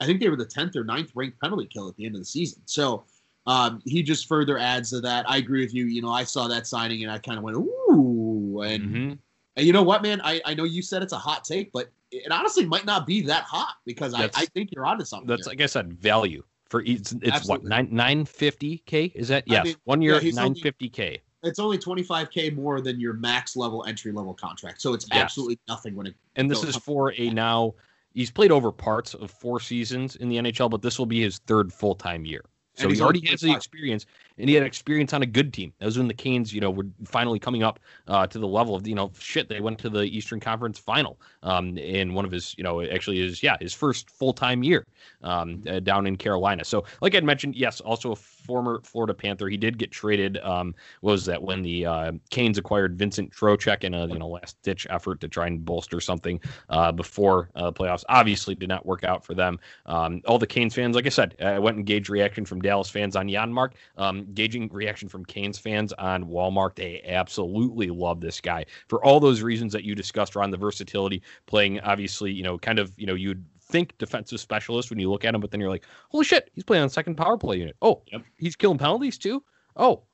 I 0.00 0.06
think 0.06 0.20
they 0.20 0.28
were 0.28 0.36
the 0.36 0.44
tenth 0.44 0.76
or 0.76 0.84
9th 0.84 1.10
ranked 1.14 1.40
penalty 1.40 1.66
kill 1.66 1.88
at 1.88 1.96
the 1.96 2.04
end 2.04 2.14
of 2.14 2.20
the 2.20 2.26
season. 2.26 2.60
So 2.66 3.04
um, 3.48 3.82
he 3.86 4.02
just 4.02 4.28
further 4.28 4.58
adds 4.58 4.90
to 4.90 5.00
that. 5.00 5.28
I 5.28 5.38
agree 5.38 5.62
with 5.64 5.72
you. 5.72 5.86
You 5.86 6.02
know, 6.02 6.10
I 6.10 6.24
saw 6.24 6.48
that 6.48 6.66
signing 6.66 7.02
and 7.02 7.10
I 7.10 7.18
kind 7.18 7.38
of 7.38 7.44
went, 7.44 7.56
ooh. 7.56 8.60
And, 8.60 8.84
mm-hmm. 8.84 9.12
and, 9.56 9.66
you 9.66 9.72
know 9.72 9.82
what, 9.82 10.02
man? 10.02 10.20
I, 10.22 10.40
I 10.44 10.52
know 10.52 10.64
you 10.64 10.82
said 10.82 11.02
it's 11.02 11.14
a 11.14 11.18
hot 11.18 11.44
take, 11.44 11.72
but 11.72 11.90
it 12.10 12.30
honestly 12.30 12.66
might 12.66 12.84
not 12.84 13.06
be 13.06 13.22
that 13.22 13.44
hot 13.44 13.76
because 13.86 14.12
I, 14.12 14.24
I, 14.34 14.44
think 14.46 14.70
you're 14.72 14.84
onto 14.84 15.04
something. 15.04 15.26
That's, 15.26 15.46
here. 15.46 15.52
like 15.52 15.62
I 15.62 15.66
said, 15.66 15.94
value 15.94 16.42
for 16.68 16.82
it's, 16.82 17.14
it's 17.22 17.48
what 17.48 17.64
nine 17.64 17.88
nine 17.90 18.26
fifty 18.26 18.82
k 18.84 19.10
is 19.14 19.28
that 19.28 19.44
yes 19.46 19.60
I 19.60 19.64
mean, 19.64 19.76
one 19.84 20.02
year 20.02 20.20
yeah, 20.20 20.32
nine 20.32 20.54
fifty 20.54 20.90
k. 20.90 21.22
It's 21.42 21.58
only 21.58 21.78
twenty 21.78 22.02
five 22.02 22.30
k 22.30 22.50
more 22.50 22.82
than 22.82 23.00
your 23.00 23.14
max 23.14 23.56
level 23.56 23.84
entry 23.86 24.12
level 24.12 24.34
contract, 24.34 24.82
so 24.82 24.92
it's 24.92 25.06
yes. 25.10 25.22
absolutely 25.22 25.58
nothing 25.68 25.94
when 25.94 26.08
it. 26.08 26.14
And 26.36 26.50
this 26.50 26.62
is 26.62 26.76
for 26.76 27.14
a 27.16 27.30
now. 27.30 27.74
He's 28.12 28.30
played 28.30 28.50
over 28.50 28.72
parts 28.72 29.14
of 29.14 29.30
four 29.30 29.60
seasons 29.60 30.16
in 30.16 30.28
the 30.28 30.36
NHL, 30.36 30.70
but 30.70 30.82
this 30.82 30.98
will 30.98 31.06
be 31.06 31.20
his 31.20 31.38
third 31.38 31.72
full 31.72 31.94
time 31.94 32.24
year. 32.24 32.44
So 32.78 32.88
he 32.88 33.00
already 33.00 33.26
has 33.26 33.40
the 33.40 33.52
experience, 33.52 34.06
and 34.38 34.48
he 34.48 34.54
had 34.54 34.64
experience 34.64 35.12
on 35.12 35.22
a 35.22 35.26
good 35.26 35.52
team. 35.52 35.72
That 35.78 35.86
was 35.86 35.98
when 35.98 36.08
the 36.08 36.14
Canes, 36.14 36.52
you 36.52 36.60
know, 36.60 36.70
were 36.70 36.86
finally 37.04 37.38
coming 37.38 37.62
up 37.62 37.80
uh, 38.06 38.26
to 38.26 38.38
the 38.38 38.46
level 38.46 38.74
of, 38.74 38.86
you 38.86 38.94
know, 38.94 39.10
shit. 39.18 39.48
They 39.48 39.60
went 39.60 39.78
to 39.80 39.90
the 39.90 40.02
Eastern 40.02 40.40
Conference 40.40 40.78
Final 40.78 41.20
um, 41.42 41.76
in 41.78 42.14
one 42.14 42.24
of 42.24 42.30
his, 42.30 42.54
you 42.56 42.64
know, 42.64 42.82
actually 42.82 43.18
his, 43.18 43.42
yeah, 43.42 43.56
his 43.60 43.74
first 43.74 44.10
full 44.10 44.32
time 44.32 44.62
year 44.62 44.86
um, 45.22 45.62
uh, 45.68 45.80
down 45.80 46.06
in 46.06 46.16
Carolina. 46.16 46.64
So, 46.64 46.84
like 47.00 47.14
I 47.14 47.20
mentioned, 47.20 47.56
yes, 47.56 47.80
also 47.80 48.12
a 48.12 48.16
former 48.16 48.80
Florida 48.82 49.14
Panther. 49.14 49.48
He 49.48 49.56
did 49.56 49.78
get 49.78 49.90
traded. 49.90 50.38
Um, 50.38 50.74
was 51.02 51.24
that 51.26 51.42
when 51.42 51.62
the 51.62 51.86
uh, 51.86 52.12
Canes 52.30 52.58
acquired 52.58 52.98
Vincent 52.98 53.30
Trocheck 53.30 53.84
in 53.84 53.94
a 53.94 54.06
you 54.06 54.18
know 54.18 54.28
last 54.28 54.60
ditch 54.62 54.86
effort 54.90 55.20
to 55.20 55.28
try 55.28 55.46
and 55.46 55.64
bolster 55.64 56.00
something 56.00 56.40
uh, 56.70 56.92
before 56.92 57.50
uh, 57.54 57.70
playoffs? 57.70 58.04
Obviously, 58.08 58.54
did 58.54 58.68
not 58.68 58.86
work 58.86 59.04
out 59.04 59.24
for 59.24 59.34
them. 59.34 59.58
Um, 59.86 60.22
all 60.26 60.38
the 60.38 60.46
Canes 60.46 60.74
fans, 60.74 60.96
like 60.96 61.06
I 61.06 61.10
said, 61.10 61.36
I 61.40 61.58
went 61.58 61.76
and 61.76 61.86
gauged 61.86 62.08
reaction 62.08 62.44
from 62.44 62.60
Dallas 62.60 62.88
fans 62.88 63.16
on 63.16 63.28
Janmark. 63.28 63.72
Um, 63.96 64.26
gauging 64.34 64.68
reaction 64.72 65.08
from 65.08 65.24
Canes 65.24 65.58
fans 65.58 65.92
on 65.94 66.24
Wallmark. 66.24 66.76
They 66.76 67.02
absolutely 67.04 67.88
love 67.88 68.20
this 68.20 68.40
guy 68.40 68.64
for 68.88 69.04
all 69.04 69.20
those 69.20 69.42
reasons 69.42 69.72
that 69.72 69.84
you 69.84 69.94
discussed 69.94 70.36
around 70.36 70.50
the 70.50 70.56
versatility, 70.56 71.22
playing 71.46 71.80
obviously, 71.80 72.32
you 72.32 72.42
know, 72.42 72.58
kind 72.58 72.78
of, 72.78 72.92
you 72.96 73.06
know, 73.06 73.14
you'd 73.14 73.44
think 73.60 73.96
defensive 73.98 74.40
specialist 74.40 74.90
when 74.90 74.98
you 74.98 75.10
look 75.10 75.24
at 75.24 75.34
him, 75.34 75.40
but 75.40 75.50
then 75.50 75.60
you're 75.60 75.70
like, 75.70 75.84
holy 76.10 76.24
shit, 76.24 76.50
he's 76.54 76.64
playing 76.64 76.82
on 76.82 76.88
second 76.88 77.16
power 77.16 77.36
play 77.36 77.58
unit. 77.58 77.76
Oh, 77.82 78.02
yep. 78.10 78.22
he's 78.38 78.56
killing 78.56 78.78
penalties 78.78 79.18
too. 79.18 79.42
Oh, 79.76 80.04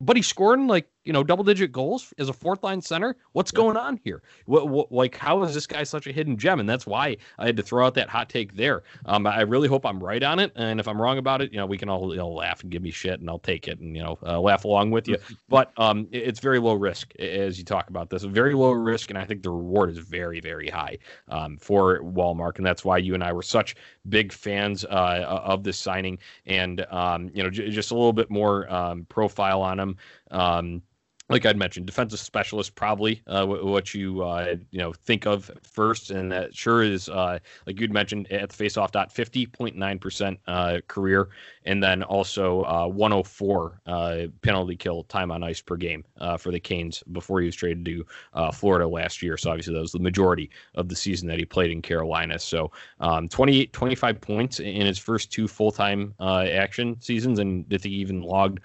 but 0.00 0.16
he's 0.16 0.26
scoring 0.26 0.66
like 0.66 0.88
you 1.04 1.12
know 1.12 1.24
double 1.24 1.44
digit 1.44 1.72
goals 1.72 2.12
as 2.18 2.28
a 2.28 2.32
fourth 2.32 2.62
line 2.62 2.80
center? 2.80 3.16
What's 3.32 3.50
going 3.50 3.76
on 3.76 4.00
here? 4.04 4.22
What, 4.46 4.68
what, 4.68 4.92
like 4.92 5.16
how 5.16 5.42
is 5.42 5.54
this 5.54 5.66
guy 5.66 5.82
such 5.82 6.06
a 6.06 6.12
hidden 6.12 6.36
gem? 6.36 6.60
And 6.60 6.68
that's 6.68 6.86
why 6.86 7.16
i 7.38 7.46
had 7.46 7.56
to 7.56 7.62
throw 7.62 7.86
out 7.86 7.94
that 7.94 8.08
hot 8.08 8.28
take 8.28 8.54
there. 8.54 8.82
Um, 9.06 9.26
i 9.26 9.40
really 9.40 9.68
hope 9.68 9.86
i'm 9.86 10.02
right 10.02 10.22
on 10.22 10.38
it. 10.38 10.52
And 10.56 10.78
if 10.78 10.86
i'm 10.88 11.00
wrong 11.00 11.18
about 11.18 11.40
it 11.40 11.52
you 11.52 11.58
know 11.58 11.66
we 11.66 11.78
can 11.78 11.88
all 11.88 12.10
you 12.10 12.18
know, 12.18 12.28
laugh 12.28 12.62
and 12.62 12.70
give 12.70 12.82
me 12.82 12.90
shit 12.90 13.20
and 13.20 13.28
i'll 13.28 13.38
take 13.38 13.68
it 13.68 13.80
and 13.80 13.96
you 13.96 14.02
know 14.02 14.18
uh, 14.24 14.40
laugh 14.40 14.64
along 14.64 14.90
with 14.90 15.08
you. 15.08 15.16
But 15.48 15.72
um, 15.78 16.06
it, 16.12 16.22
it's 16.28 16.38
very 16.38 16.60
low 16.60 16.74
risk 16.74 17.14
as 17.16 17.58
you 17.58 17.64
talk 17.64 17.90
about 17.90 18.08
this. 18.08 18.22
Very 18.22 18.54
low 18.54 18.70
risk 18.70 19.10
and 19.10 19.18
i 19.18 19.24
think 19.24 19.42
the 19.42 19.50
reward 19.50 19.90
is 19.90 19.98
very 19.98 20.40
very 20.40 20.68
high 20.68 20.98
um, 21.28 21.56
for 21.56 22.02
Wallmark. 22.02 22.58
And 22.58 22.66
that's 22.66 22.84
why 22.84 22.98
you 22.98 23.14
and 23.14 23.24
i 23.24 23.32
were 23.32 23.42
such 23.42 23.74
big 24.08 24.32
fans 24.32 24.84
uh, 24.84 25.24
of 25.44 25.64
this 25.64 25.78
signing. 25.78 26.18
And 26.46 26.84
um, 26.90 27.30
you 27.32 27.42
know 27.42 27.50
j- 27.50 27.70
just 27.70 27.90
a 27.90 27.94
little 27.94 28.12
bit 28.12 28.30
more 28.30 28.70
um, 28.72 29.06
profile 29.08 29.62
on 29.62 29.78
him. 29.78 29.96
Um, 30.30 30.82
like 31.30 31.46
I'd 31.46 31.56
mentioned, 31.56 31.86
defensive 31.86 32.18
specialist 32.18 32.74
probably 32.74 33.22
uh, 33.28 33.46
what 33.46 33.94
you 33.94 34.22
uh, 34.22 34.56
you 34.72 34.78
know 34.80 34.92
think 34.92 35.26
of 35.26 35.50
first, 35.62 36.10
and 36.10 36.30
that 36.32 36.54
sure 36.54 36.82
is 36.82 37.08
uh, 37.08 37.38
like 37.66 37.78
you'd 37.80 37.92
mentioned 37.92 38.30
at 38.32 38.50
the 38.50 38.64
faceoff 38.64 38.90
dot 38.90 39.12
fifty 39.12 39.46
point 39.46 39.76
nine 39.76 39.98
percent 39.98 40.40
uh, 40.48 40.78
career, 40.88 41.28
and 41.64 41.82
then 41.82 42.02
also 42.02 42.64
uh, 42.64 42.86
one 42.86 43.12
hundred 43.12 43.20
oh 43.20 43.22
four 43.22 43.80
uh, 43.86 44.22
penalty 44.42 44.74
kill 44.74 45.04
time 45.04 45.30
on 45.30 45.44
ice 45.44 45.60
per 45.60 45.76
game 45.76 46.04
for 46.38 46.50
the 46.50 46.58
Canes 46.58 47.02
before 47.12 47.40
he 47.40 47.46
was 47.46 47.54
traded 47.54 47.84
to 47.84 48.04
Florida 48.52 48.86
last 48.86 49.22
year. 49.22 49.36
So 49.36 49.50
obviously 49.50 49.74
that 49.74 49.80
was 49.80 49.92
the 49.92 50.00
majority 50.00 50.50
of 50.74 50.88
the 50.88 50.96
season 50.96 51.28
that 51.28 51.38
he 51.38 51.44
played 51.44 51.70
in 51.70 51.80
Carolina. 51.80 52.38
So 52.40 52.72
um, 52.98 53.28
28, 53.28 53.72
25 53.72 54.20
points 54.20 54.58
in 54.58 54.84
his 54.84 54.98
first 54.98 55.30
two 55.30 55.46
full 55.46 55.70
time 55.70 56.12
action 56.20 57.00
seasons, 57.00 57.38
and 57.38 57.64
I 57.72 57.78
think 57.78 57.92
he 57.92 58.00
even 58.00 58.20
logged 58.20 58.58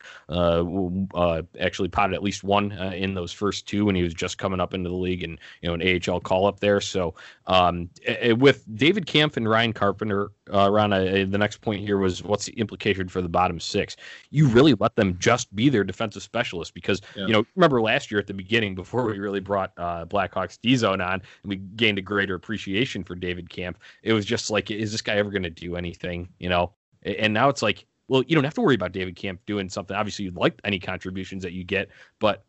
actually 1.60 1.90
potted 1.90 2.16
at 2.16 2.24
least 2.24 2.44
one 2.44 2.55
one 2.56 2.72
uh, 2.72 2.92
in 2.96 3.14
those 3.14 3.32
first 3.32 3.68
two 3.68 3.86
when 3.86 3.96
he 3.96 4.04
was 4.04 4.14
just 4.14 4.38
coming 4.38 4.60
up 4.60 4.74
into 4.74 4.90
the 4.90 4.96
league 4.96 5.24
and 5.24 5.38
you 5.62 5.68
know 5.68 5.76
an 5.76 6.02
AHL 6.10 6.20
call 6.22 6.48
up 6.48 6.60
there. 6.60 6.80
So 6.80 7.14
um, 7.48 7.90
with 8.38 8.64
David 8.76 9.06
Kampf 9.06 9.38
and 9.38 9.48
Ryan 9.48 9.74
Carpenter 9.74 10.32
uh, 10.54 10.70
around 10.72 10.94
uh, 10.94 11.26
the 11.28 11.38
next 11.38 11.58
point 11.62 11.82
here 11.82 11.98
was 11.98 12.24
what's 12.24 12.46
the 12.46 12.54
implication 12.54 13.08
for 13.10 13.22
the 13.22 13.30
bottom 13.30 13.60
six? 13.60 13.98
You 14.32 14.48
really 14.48 14.74
let 14.80 14.96
them 14.96 15.18
just 15.20 15.54
be 15.56 15.70
their 15.70 15.84
defensive 15.84 16.24
specialist 16.24 16.74
because 16.74 17.02
yeah. 17.16 17.28
you 17.28 17.34
know 17.34 17.46
remember 17.56 17.82
last 17.82 18.10
year 18.10 18.20
at 18.20 18.28
the 18.28 18.34
beginning 18.34 18.76
before 18.76 19.06
we 19.06 19.20
really 19.20 19.42
brought 19.42 19.74
uh, 19.78 20.06
Blackhawks 20.06 20.58
D 20.62 20.76
zone 20.76 21.02
on 21.02 21.14
and 21.14 21.24
we 21.44 21.58
gained 21.58 21.98
a 21.98 22.02
greater 22.02 22.36
appreciation 22.36 23.04
for 23.04 23.16
David 23.16 23.50
Kampf. 23.50 23.80
It 24.04 24.14
was 24.14 24.26
just 24.26 24.50
like, 24.50 24.72
is 24.72 24.92
this 24.92 25.02
guy 25.02 25.16
ever 25.16 25.30
going 25.30 25.44
to 25.44 25.50
do 25.50 25.76
anything? 25.76 26.30
You 26.40 26.50
know, 26.50 26.74
and 27.04 27.34
now 27.34 27.50
it's 27.50 27.62
like 27.62 27.86
well, 28.08 28.24
you 28.28 28.36
don't 28.36 28.44
have 28.44 28.54
to 28.56 28.62
worry 28.62 28.76
about 28.76 28.92
David 28.92 29.16
Kampf 29.16 29.46
doing 29.46 29.70
something. 29.70 29.96
Obviously, 29.96 30.26
you'd 30.26 30.36
like 30.36 30.60
any 30.64 30.80
contributions 30.80 31.44
that 31.44 31.54
you 31.54 31.64
get, 31.64 31.90
but 32.20 32.46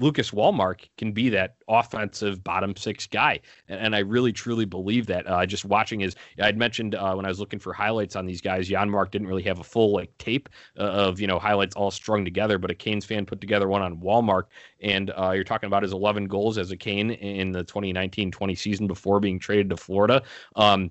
Lucas 0.00 0.32
Wallmark 0.32 0.88
can 0.96 1.12
be 1.12 1.28
that 1.28 1.56
offensive 1.68 2.42
bottom 2.42 2.74
six 2.74 3.06
guy. 3.06 3.38
And, 3.68 3.80
and 3.80 3.96
I 3.96 4.00
really, 4.00 4.32
truly 4.32 4.64
believe 4.64 5.06
that. 5.06 5.26
Uh, 5.26 5.44
just 5.44 5.64
watching 5.64 6.00
his, 6.00 6.16
I'd 6.40 6.56
mentioned 6.56 6.94
uh, 6.94 7.14
when 7.14 7.26
I 7.26 7.28
was 7.28 7.38
looking 7.38 7.58
for 7.58 7.72
highlights 7.72 8.16
on 8.16 8.24
these 8.24 8.40
guys, 8.40 8.68
Janmark 8.68 9.10
didn't 9.10 9.28
really 9.28 9.42
have 9.42 9.60
a 9.60 9.64
full 9.64 9.92
like 9.92 10.16
tape 10.18 10.48
uh, 10.78 10.84
of, 10.84 11.20
you 11.20 11.26
know, 11.26 11.38
highlights 11.38 11.76
all 11.76 11.90
strung 11.90 12.24
together, 12.24 12.58
but 12.58 12.70
a 12.70 12.74
Canes 12.74 13.04
fan 13.04 13.26
put 13.26 13.40
together 13.40 13.68
one 13.68 13.82
on 13.82 14.00
Wallmark. 14.00 14.48
And 14.80 15.10
uh, 15.10 15.32
you're 15.32 15.44
talking 15.44 15.66
about 15.66 15.82
his 15.82 15.92
11 15.92 16.24
goals 16.26 16.56
as 16.56 16.70
a 16.70 16.76
Cane 16.76 17.10
in 17.10 17.52
the 17.52 17.62
2019 17.64 18.30
20 18.30 18.54
season 18.54 18.86
before 18.86 19.20
being 19.20 19.38
traded 19.38 19.68
to 19.70 19.76
Florida. 19.76 20.22
Um, 20.56 20.90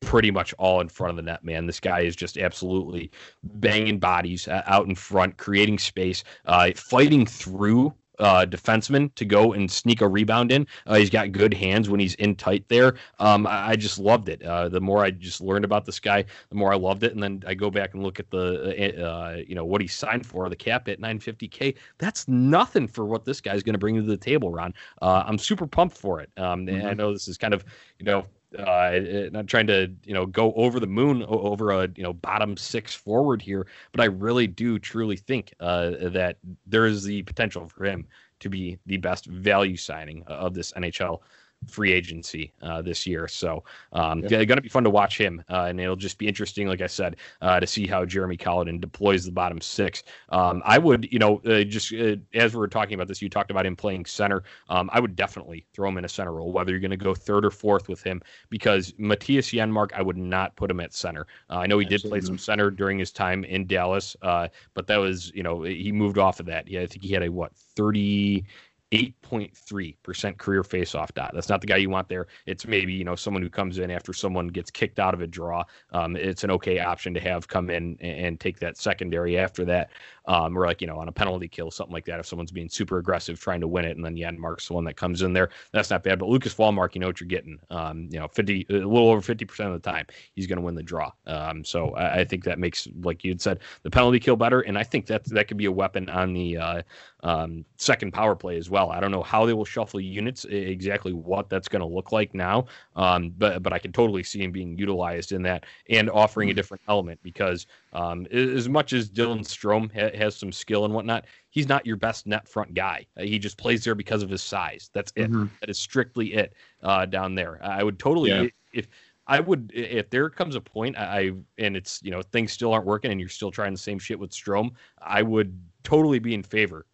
pretty 0.00 0.30
much 0.30 0.52
all 0.54 0.80
in 0.80 0.88
front 0.88 1.10
of 1.10 1.16
the 1.16 1.22
net, 1.22 1.44
man. 1.44 1.66
This 1.66 1.80
guy 1.80 2.00
is 2.00 2.16
just 2.16 2.38
absolutely 2.38 3.10
banging 3.42 3.98
bodies 3.98 4.48
uh, 4.48 4.62
out 4.66 4.86
in 4.86 4.94
front, 4.94 5.36
creating 5.36 5.78
space, 5.78 6.24
uh, 6.46 6.70
fighting 6.74 7.26
through 7.26 7.94
uh, 8.20 8.46
defenseman 8.46 9.12
to 9.14 9.24
go 9.24 9.52
and 9.52 9.70
sneak 9.70 10.00
a 10.00 10.08
rebound 10.08 10.52
in. 10.52 10.66
Uh, 10.86 10.96
he's 10.96 11.10
got 11.10 11.32
good 11.32 11.54
hands 11.54 11.88
when 11.88 11.98
he's 11.98 12.14
in 12.16 12.36
tight 12.36 12.68
there. 12.68 12.94
Um, 13.18 13.46
I, 13.46 13.70
I, 13.70 13.76
just 13.76 13.98
loved 13.98 14.28
it. 14.28 14.42
Uh, 14.42 14.68
the 14.68 14.80
more 14.80 15.02
I 15.02 15.10
just 15.10 15.40
learned 15.40 15.64
about 15.64 15.86
this 15.86 15.98
guy, 15.98 16.24
the 16.50 16.54
more 16.54 16.72
I 16.72 16.76
loved 16.76 17.02
it. 17.02 17.12
And 17.12 17.22
then 17.22 17.42
I 17.46 17.54
go 17.54 17.70
back 17.70 17.94
and 17.94 18.02
look 18.02 18.20
at 18.20 18.30
the, 18.30 18.98
uh, 18.98 19.02
uh, 19.02 19.36
you 19.46 19.54
know, 19.54 19.64
what 19.64 19.80
he 19.80 19.88
signed 19.88 20.26
for, 20.26 20.48
the 20.48 20.56
cap 20.56 20.86
at 20.88 21.00
950K. 21.00 21.76
That's 21.98 22.28
nothing 22.28 22.86
for 22.86 23.06
what 23.06 23.24
this 23.24 23.40
guy's 23.40 23.62
going 23.62 23.74
to 23.74 23.78
bring 23.78 23.96
to 23.96 24.02
the 24.02 24.16
table, 24.16 24.50
Ron. 24.50 24.74
Uh, 25.00 25.24
I'm 25.26 25.38
super 25.38 25.66
pumped 25.66 25.96
for 25.96 26.20
it. 26.20 26.30
Um, 26.36 26.66
mm-hmm. 26.66 26.86
I 26.86 26.92
know 26.92 27.12
this 27.12 27.26
is 27.26 27.38
kind 27.38 27.54
of, 27.54 27.64
you 27.98 28.04
know, 28.04 28.26
uh, 28.58 28.98
not 29.32 29.46
trying 29.46 29.66
to 29.68 29.92
you 30.04 30.14
know 30.14 30.26
go 30.26 30.52
over 30.54 30.80
the 30.80 30.86
moon 30.86 31.24
over 31.28 31.70
a 31.70 31.88
you 31.96 32.02
know 32.02 32.12
bottom 32.12 32.56
six 32.56 32.94
forward 32.94 33.42
here, 33.42 33.66
but 33.92 34.00
I 34.00 34.06
really 34.06 34.46
do 34.46 34.78
truly 34.78 35.16
think 35.16 35.54
uh, 35.60 35.92
that 36.00 36.38
there 36.66 36.86
is 36.86 37.04
the 37.04 37.22
potential 37.22 37.68
for 37.68 37.84
him 37.84 38.06
to 38.40 38.48
be 38.48 38.78
the 38.86 38.96
best 38.96 39.26
value 39.26 39.76
signing 39.76 40.24
of 40.26 40.54
this 40.54 40.72
NHL 40.72 41.20
free 41.68 41.92
agency 41.92 42.52
uh, 42.62 42.82
this 42.82 43.06
year. 43.06 43.28
So 43.28 43.64
um, 43.92 44.20
yeah. 44.20 44.44
going 44.44 44.56
to 44.56 44.62
be 44.62 44.68
fun 44.68 44.84
to 44.84 44.90
watch 44.90 45.18
him, 45.18 45.42
uh, 45.48 45.66
and 45.68 45.80
it'll 45.80 45.96
just 45.96 46.18
be 46.18 46.26
interesting, 46.26 46.66
like 46.66 46.80
I 46.80 46.86
said, 46.86 47.16
uh, 47.42 47.60
to 47.60 47.66
see 47.66 47.86
how 47.86 48.04
Jeremy 48.04 48.36
Colliton 48.36 48.80
deploys 48.80 49.24
the 49.24 49.32
bottom 49.32 49.60
six. 49.60 50.02
Um, 50.30 50.62
I 50.64 50.78
would, 50.78 51.10
you 51.12 51.18
know, 51.18 51.40
uh, 51.46 51.64
just 51.64 51.92
uh, 51.92 52.16
as 52.34 52.54
we 52.54 52.60
were 52.60 52.68
talking 52.68 52.94
about 52.94 53.08
this, 53.08 53.20
you 53.20 53.28
talked 53.28 53.50
about 53.50 53.66
him 53.66 53.76
playing 53.76 54.06
center. 54.06 54.42
Um, 54.68 54.90
I 54.92 55.00
would 55.00 55.16
definitely 55.16 55.66
throw 55.74 55.88
him 55.88 55.98
in 55.98 56.04
a 56.04 56.08
center 56.08 56.32
role, 56.32 56.52
whether 56.52 56.70
you're 56.70 56.80
going 56.80 56.90
to 56.90 56.96
go 56.96 57.14
third 57.14 57.44
or 57.44 57.50
fourth 57.50 57.88
with 57.88 58.02
him, 58.02 58.22
because 58.48 58.92
Mattias 58.92 59.52
Janmark, 59.52 59.92
I 59.94 60.02
would 60.02 60.16
not 60.16 60.56
put 60.56 60.70
him 60.70 60.80
at 60.80 60.94
center. 60.94 61.26
Uh, 61.50 61.58
I 61.58 61.66
know 61.66 61.78
he 61.78 61.86
Absolutely. 61.86 62.20
did 62.20 62.24
play 62.24 62.26
some 62.26 62.38
center 62.38 62.70
during 62.70 62.98
his 62.98 63.12
time 63.12 63.44
in 63.44 63.66
Dallas, 63.66 64.16
but 64.20 64.86
that 64.86 64.96
was, 64.96 65.30
you 65.34 65.42
know, 65.42 65.62
he 65.62 65.92
moved 65.92 66.18
off 66.18 66.40
of 66.40 66.46
that. 66.46 66.68
Yeah, 66.68 66.80
I 66.80 66.86
think 66.86 67.04
he 67.04 67.12
had 67.12 67.22
a 67.22 67.28
what 67.28 67.54
30 67.54 68.44
8.3% 68.92 70.36
career 70.38 70.62
faceoff 70.62 71.14
dot. 71.14 71.30
That's 71.32 71.48
not 71.48 71.60
the 71.60 71.66
guy 71.66 71.76
you 71.76 71.90
want 71.90 72.08
there. 72.08 72.26
It's 72.46 72.66
maybe, 72.66 72.92
you 72.92 73.04
know, 73.04 73.14
someone 73.14 73.42
who 73.42 73.48
comes 73.48 73.78
in 73.78 73.90
after 73.90 74.12
someone 74.12 74.48
gets 74.48 74.70
kicked 74.70 74.98
out 74.98 75.14
of 75.14 75.20
a 75.20 75.28
draw. 75.28 75.62
Um, 75.92 76.16
it's 76.16 76.42
an 76.42 76.50
okay 76.52 76.80
option 76.80 77.14
to 77.14 77.20
have 77.20 77.46
come 77.46 77.70
in 77.70 77.96
and, 78.00 78.40
take 78.40 78.58
that 78.60 78.78
secondary 78.78 79.36
after 79.36 79.66
that 79.66 79.90
um, 80.30 80.56
or 80.56 80.64
like 80.64 80.80
you 80.80 80.86
know 80.86 80.98
on 80.98 81.08
a 81.08 81.12
penalty 81.12 81.48
kill, 81.48 81.70
something 81.70 81.92
like 81.92 82.04
that. 82.04 82.20
If 82.20 82.26
someone's 82.26 82.52
being 82.52 82.68
super 82.68 82.98
aggressive 82.98 83.40
trying 83.40 83.60
to 83.60 83.68
win 83.68 83.84
it, 83.84 83.96
and 83.96 84.04
then 84.04 84.16
Janmark's 84.16 84.68
the 84.68 84.74
one 84.74 84.84
that 84.84 84.96
comes 84.96 85.22
in 85.22 85.32
there, 85.32 85.50
that's 85.72 85.90
not 85.90 86.04
bad. 86.04 86.20
But 86.20 86.28
Lucas 86.28 86.56
Wallmark, 86.56 86.94
you 86.94 87.00
know 87.00 87.08
what 87.08 87.20
you're 87.20 87.28
getting. 87.28 87.58
Um, 87.70 88.08
you 88.10 88.20
know, 88.20 88.28
fifty, 88.28 88.64
a 88.70 88.74
little 88.74 89.10
over 89.10 89.20
fifty 89.20 89.44
percent 89.44 89.72
of 89.72 89.82
the 89.82 89.90
time, 89.90 90.06
he's 90.34 90.46
going 90.46 90.58
to 90.58 90.62
win 90.62 90.76
the 90.76 90.82
draw. 90.82 91.10
Um, 91.26 91.64
so 91.64 91.90
I, 91.94 92.20
I, 92.20 92.24
think 92.24 92.44
that 92.44 92.58
makes, 92.58 92.86
like 93.02 93.24
you 93.24 93.32
had 93.32 93.40
said, 93.40 93.58
the 93.82 93.90
penalty 93.90 94.20
kill 94.20 94.36
better, 94.36 94.60
and 94.60 94.78
I 94.78 94.84
think 94.84 95.06
that 95.06 95.24
that 95.26 95.48
could 95.48 95.56
be 95.56 95.66
a 95.66 95.72
weapon 95.72 96.08
on 96.08 96.32
the 96.32 96.56
uh, 96.56 96.82
um, 97.24 97.64
second 97.76 98.12
power 98.12 98.36
play 98.36 98.56
as 98.56 98.70
well. 98.70 98.79
I 98.88 99.00
don't 99.00 99.10
know 99.10 99.22
how 99.22 99.44
they 99.44 99.52
will 99.52 99.64
shuffle 99.64 100.00
units, 100.00 100.44
exactly 100.44 101.12
what 101.12 101.48
that's 101.50 101.68
going 101.68 101.80
to 101.80 101.86
look 101.86 102.12
like 102.12 102.34
now, 102.34 102.66
um, 102.96 103.34
but 103.36 103.62
but 103.62 103.72
I 103.72 103.78
can 103.78 103.92
totally 103.92 104.22
see 104.22 104.42
him 104.42 104.52
being 104.52 104.78
utilized 104.78 105.32
in 105.32 105.42
that 105.42 105.66
and 105.88 106.08
offering 106.08 106.50
a 106.50 106.52
mm. 106.52 106.56
different 106.56 106.82
element 106.88 107.20
because 107.22 107.66
um, 107.92 108.26
as 108.26 108.68
much 108.68 108.92
as 108.92 109.10
Dylan 109.10 109.40
Strome 109.40 109.92
ha- 109.92 110.16
has 110.16 110.36
some 110.36 110.52
skill 110.52 110.84
and 110.84 110.94
whatnot, 110.94 111.26
he's 111.50 111.68
not 111.68 111.84
your 111.84 111.96
best 111.96 112.26
net 112.26 112.48
front 112.48 112.74
guy. 112.74 113.06
Uh, 113.16 113.22
he 113.22 113.38
just 113.38 113.58
plays 113.58 113.84
there 113.84 113.94
because 113.94 114.22
of 114.22 114.30
his 114.30 114.42
size. 114.42 114.90
That's 114.92 115.12
it. 115.16 115.30
Mm-hmm. 115.30 115.46
That 115.60 115.70
is 115.70 115.78
strictly 115.78 116.34
it 116.34 116.54
uh, 116.82 117.06
down 117.06 117.34
there. 117.34 117.60
I 117.62 117.82
would 117.82 117.98
totally 117.98 118.30
yeah. 118.30 118.46
if 118.72 118.88
I 119.26 119.40
would 119.40 119.70
if 119.74 120.10
there 120.10 120.28
comes 120.28 120.56
a 120.56 120.60
point 120.60 120.96
I 120.98 121.32
and 121.58 121.76
it's 121.76 122.00
you 122.02 122.10
know 122.10 122.22
things 122.22 122.52
still 122.52 122.72
aren't 122.72 122.86
working 122.86 123.10
and 123.10 123.20
you're 123.20 123.28
still 123.28 123.50
trying 123.50 123.72
the 123.72 123.78
same 123.78 123.98
shit 123.98 124.18
with 124.18 124.30
Strome, 124.30 124.70
I 125.00 125.22
would 125.22 125.56
totally 125.82 126.18
be 126.18 126.34
in 126.34 126.42
favor 126.42 126.86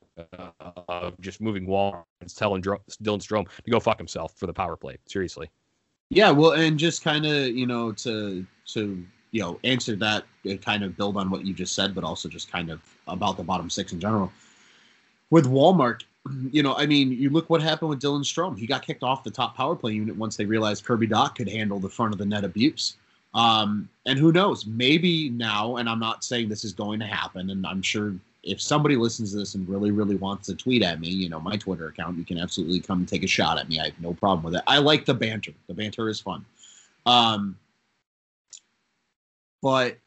of 0.88 1.20
just 1.20 1.40
moving 1.40 1.66
Wall 1.66 2.06
and 2.20 2.34
telling 2.34 2.62
Dylan 2.62 2.80
Strome 3.00 3.46
to 3.64 3.70
go 3.70 3.80
fuck 3.80 3.98
himself 3.98 4.34
for 4.36 4.46
the 4.46 4.52
power 4.52 4.76
play. 4.76 4.96
Seriously. 5.06 5.50
Yeah, 6.08 6.30
well, 6.30 6.52
and 6.52 6.78
just 6.78 7.02
kind 7.02 7.26
of 7.26 7.48
you 7.48 7.66
know 7.66 7.92
to 7.92 8.46
to 8.68 9.04
you 9.32 9.40
know 9.40 9.58
answer 9.64 9.96
that 9.96 10.24
and 10.44 10.60
kind 10.62 10.84
of 10.84 10.96
build 10.96 11.16
on 11.16 11.30
what 11.30 11.44
you 11.44 11.52
just 11.52 11.74
said, 11.74 11.94
but 11.94 12.04
also 12.04 12.28
just 12.28 12.50
kind 12.50 12.70
of 12.70 12.80
about 13.08 13.36
the 13.36 13.42
bottom 13.42 13.68
six 13.68 13.92
in 13.92 14.00
general. 14.00 14.32
With 15.30 15.46
Wallmark, 15.46 16.04
you 16.52 16.62
know, 16.62 16.74
I 16.76 16.86
mean, 16.86 17.12
you 17.12 17.30
look 17.30 17.50
what 17.50 17.60
happened 17.60 17.90
with 17.90 18.00
Dylan 18.00 18.22
Strome. 18.22 18.58
He 18.58 18.66
got 18.66 18.86
kicked 18.86 19.02
off 19.02 19.24
the 19.24 19.30
top 19.30 19.56
power 19.56 19.74
play 19.74 19.92
unit 19.92 20.16
once 20.16 20.36
they 20.36 20.46
realized 20.46 20.84
Kirby 20.84 21.08
Dach 21.08 21.34
could 21.34 21.48
handle 21.48 21.78
the 21.78 21.88
front 21.88 22.12
of 22.12 22.18
the 22.18 22.26
net 22.26 22.44
abuse. 22.44 22.96
Um, 23.34 23.88
and 24.06 24.18
who 24.18 24.32
knows? 24.32 24.64
Maybe 24.64 25.28
now, 25.28 25.76
and 25.76 25.88
I'm 25.88 25.98
not 26.00 26.24
saying 26.24 26.48
this 26.48 26.64
is 26.64 26.72
going 26.72 27.00
to 27.00 27.06
happen, 27.06 27.50
and 27.50 27.66
I'm 27.66 27.82
sure 27.82 28.14
if 28.46 28.62
somebody 28.62 28.94
listens 28.96 29.32
to 29.32 29.38
this 29.38 29.56
and 29.56 29.68
really, 29.68 29.90
really 29.90 30.14
wants 30.14 30.46
to 30.46 30.54
tweet 30.54 30.82
at 30.82 31.00
me, 31.00 31.08
you 31.08 31.28
know, 31.28 31.40
my 31.40 31.56
Twitter 31.56 31.88
account, 31.88 32.16
you 32.16 32.24
can 32.24 32.38
absolutely 32.38 32.80
come 32.80 33.00
and 33.00 33.08
take 33.08 33.24
a 33.24 33.26
shot 33.26 33.58
at 33.58 33.68
me. 33.68 33.80
I 33.80 33.86
have 33.86 34.00
no 34.00 34.14
problem 34.14 34.44
with 34.44 34.54
it. 34.54 34.62
I 34.68 34.78
like 34.78 35.04
the 35.04 35.14
banter. 35.14 35.52
The 35.66 35.74
banter 35.74 36.08
is 36.08 36.20
fun. 36.20 36.44
Um, 37.04 37.58
but 39.62 39.98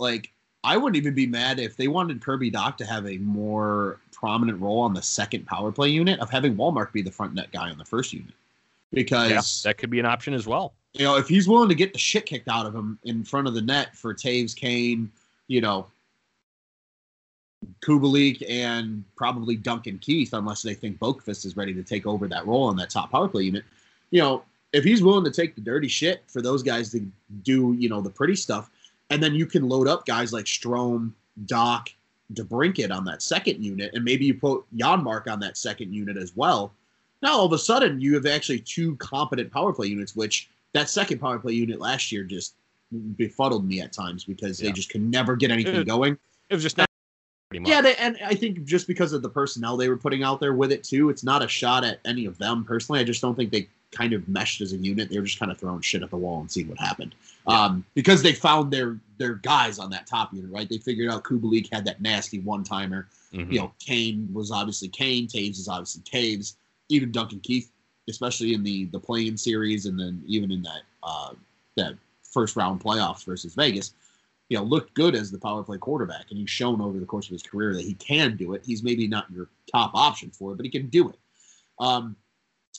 like 0.00 0.32
I 0.64 0.76
wouldn't 0.76 0.96
even 0.96 1.14
be 1.14 1.26
mad 1.26 1.60
if 1.60 1.76
they 1.76 1.86
wanted 1.86 2.20
Kirby 2.20 2.50
Dach 2.50 2.76
to 2.78 2.84
have 2.84 3.06
a 3.06 3.18
more 3.18 4.00
prominent 4.12 4.60
role 4.60 4.80
on 4.80 4.92
the 4.92 5.02
second 5.02 5.46
power 5.46 5.70
play 5.70 5.88
unit 5.88 6.18
of 6.18 6.30
having 6.30 6.56
Wallmark 6.56 6.92
be 6.92 7.02
the 7.02 7.12
front 7.12 7.34
net 7.34 7.52
guy 7.52 7.70
on 7.70 7.78
the 7.78 7.84
first 7.84 8.12
unit. 8.12 8.34
Because 8.92 9.30
yeah, 9.30 9.70
that 9.70 9.78
could 9.78 9.90
be 9.90 10.00
an 10.00 10.06
option 10.06 10.34
as 10.34 10.46
well. 10.46 10.74
You 10.94 11.04
know, 11.04 11.16
if 11.16 11.28
he's 11.28 11.48
willing 11.48 11.68
to 11.68 11.74
get 11.74 11.92
the 11.92 11.98
shit 11.98 12.26
kicked 12.26 12.48
out 12.48 12.66
of 12.66 12.74
him 12.74 12.98
in 13.04 13.24
front 13.24 13.46
of 13.46 13.54
the 13.54 13.62
net 13.62 13.96
for 13.96 14.14
Toews, 14.14 14.54
Kane, 14.54 15.10
you 15.48 15.60
know, 15.60 15.86
Kubalik 17.80 18.42
and 18.48 19.04
probably 19.16 19.56
Duncan 19.56 19.98
Keith, 19.98 20.32
unless 20.32 20.62
they 20.62 20.74
think 20.74 20.98
Boqvist 20.98 21.44
is 21.44 21.56
ready 21.56 21.74
to 21.74 21.82
take 21.82 22.06
over 22.06 22.28
that 22.28 22.46
role 22.46 22.64
on 22.64 22.76
that 22.76 22.90
top 22.90 23.10
power 23.10 23.28
play 23.28 23.44
unit. 23.44 23.64
You 24.10 24.20
know, 24.20 24.44
if 24.72 24.84
he's 24.84 25.02
willing 25.02 25.24
to 25.24 25.30
take 25.30 25.54
the 25.54 25.60
dirty 25.60 25.88
shit 25.88 26.22
for 26.26 26.42
those 26.42 26.62
guys 26.62 26.90
to 26.92 27.06
do, 27.42 27.74
you 27.78 27.88
know, 27.88 28.00
the 28.00 28.10
pretty 28.10 28.36
stuff, 28.36 28.70
and 29.10 29.22
then 29.22 29.34
you 29.34 29.46
can 29.46 29.68
load 29.68 29.86
up 29.86 30.06
guys 30.06 30.32
like 30.32 30.46
Strome, 30.46 31.12
Dach, 31.46 31.88
DeBrincat 32.32 32.90
on 32.90 33.04
that 33.04 33.22
second 33.22 33.62
unit, 33.62 33.92
and 33.94 34.04
maybe 34.04 34.24
you 34.24 34.34
put 34.34 34.64
Janmark 34.76 35.30
on 35.30 35.40
that 35.40 35.56
second 35.56 35.92
unit 35.92 36.16
as 36.16 36.34
well. 36.34 36.72
Now 37.22 37.38
all 37.38 37.46
of 37.46 37.52
a 37.52 37.58
sudden 37.58 38.00
you 38.00 38.14
have 38.14 38.26
actually 38.26 38.60
two 38.60 38.96
competent 38.96 39.52
power 39.52 39.72
play 39.72 39.86
units, 39.86 40.16
which 40.16 40.48
that 40.72 40.90
second 40.90 41.20
power 41.20 41.38
play 41.38 41.52
unit 41.52 41.80
last 41.80 42.10
year 42.10 42.24
just 42.24 42.54
befuddled 43.16 43.66
me 43.66 43.80
at 43.80 43.92
times 43.92 44.24
because 44.24 44.60
yeah. 44.60 44.68
they 44.68 44.72
just 44.72 44.90
could 44.90 45.02
never 45.02 45.36
get 45.36 45.50
anything 45.50 45.76
it, 45.76 45.86
going. 45.86 46.18
It 46.50 46.54
was 46.54 46.62
just 46.62 46.76
not 46.76 46.88
yeah, 47.64 47.80
they, 47.80 47.94
and 47.96 48.18
I 48.24 48.34
think 48.34 48.64
just 48.64 48.86
because 48.86 49.12
of 49.12 49.22
the 49.22 49.28
personnel 49.28 49.76
they 49.76 49.88
were 49.88 49.96
putting 49.96 50.22
out 50.22 50.40
there 50.40 50.54
with 50.54 50.72
it 50.72 50.84
too, 50.84 51.10
it's 51.10 51.24
not 51.24 51.42
a 51.42 51.48
shot 51.48 51.84
at 51.84 52.00
any 52.04 52.26
of 52.26 52.38
them 52.38 52.64
personally. 52.64 53.00
I 53.00 53.04
just 53.04 53.20
don't 53.20 53.34
think 53.34 53.50
they 53.50 53.68
kind 53.94 54.12
of 54.12 54.28
meshed 54.28 54.60
as 54.60 54.72
a 54.72 54.76
unit. 54.76 55.08
They 55.08 55.18
were 55.18 55.24
just 55.24 55.38
kind 55.38 55.52
of 55.52 55.58
throwing 55.58 55.80
shit 55.80 56.02
at 56.02 56.10
the 56.10 56.16
wall 56.16 56.40
and 56.40 56.50
seeing 56.50 56.68
what 56.68 56.78
happened. 56.78 57.14
Yeah. 57.48 57.64
Um, 57.64 57.84
because 57.94 58.22
they 58.22 58.32
found 58.32 58.72
their 58.72 58.98
their 59.18 59.34
guys 59.34 59.78
on 59.78 59.90
that 59.90 60.06
top 60.06 60.34
unit, 60.34 60.50
right? 60.50 60.68
They 60.68 60.78
figured 60.78 61.10
out 61.10 61.24
Kubalik 61.24 61.72
had 61.72 61.84
that 61.84 62.00
nasty 62.00 62.40
one 62.40 62.64
timer. 62.64 63.08
Mm-hmm. 63.32 63.52
You 63.52 63.60
know, 63.60 63.72
Kane 63.78 64.28
was 64.32 64.50
obviously 64.50 64.88
Kane. 64.88 65.28
Toews 65.28 65.58
is 65.58 65.68
obviously 65.68 66.02
Toews. 66.02 66.54
Even 66.90 67.12
Duncan 67.12 67.40
Keith, 67.40 67.70
especially 68.08 68.54
in 68.54 68.62
the 68.62 68.86
the 68.86 69.00
playing 69.00 69.36
series, 69.36 69.86
and 69.86 69.98
then 69.98 70.22
even 70.26 70.50
in 70.50 70.62
that 70.62 70.82
uh, 71.02 71.32
that 71.76 71.94
first 72.22 72.56
round 72.56 72.82
playoffs 72.82 73.24
versus 73.24 73.54
Vegas, 73.54 73.94
you 74.48 74.58
know, 74.58 74.64
looked 74.64 74.94
good 74.94 75.14
as 75.14 75.30
the 75.30 75.38
power 75.38 75.62
play 75.62 75.78
quarterback, 75.78 76.26
and 76.30 76.38
he's 76.38 76.50
shown 76.50 76.80
over 76.80 76.98
the 76.98 77.06
course 77.06 77.26
of 77.26 77.32
his 77.32 77.42
career 77.42 77.72
that 77.74 77.82
he 77.82 77.94
can 77.94 78.36
do 78.36 78.54
it. 78.54 78.62
He's 78.64 78.82
maybe 78.82 79.06
not 79.06 79.30
your 79.30 79.48
top 79.70 79.92
option 79.94 80.30
for 80.30 80.52
it, 80.52 80.56
but 80.56 80.64
he 80.64 80.70
can 80.70 80.88
do 80.88 81.08
it. 81.08 81.16
Um, 81.80 82.16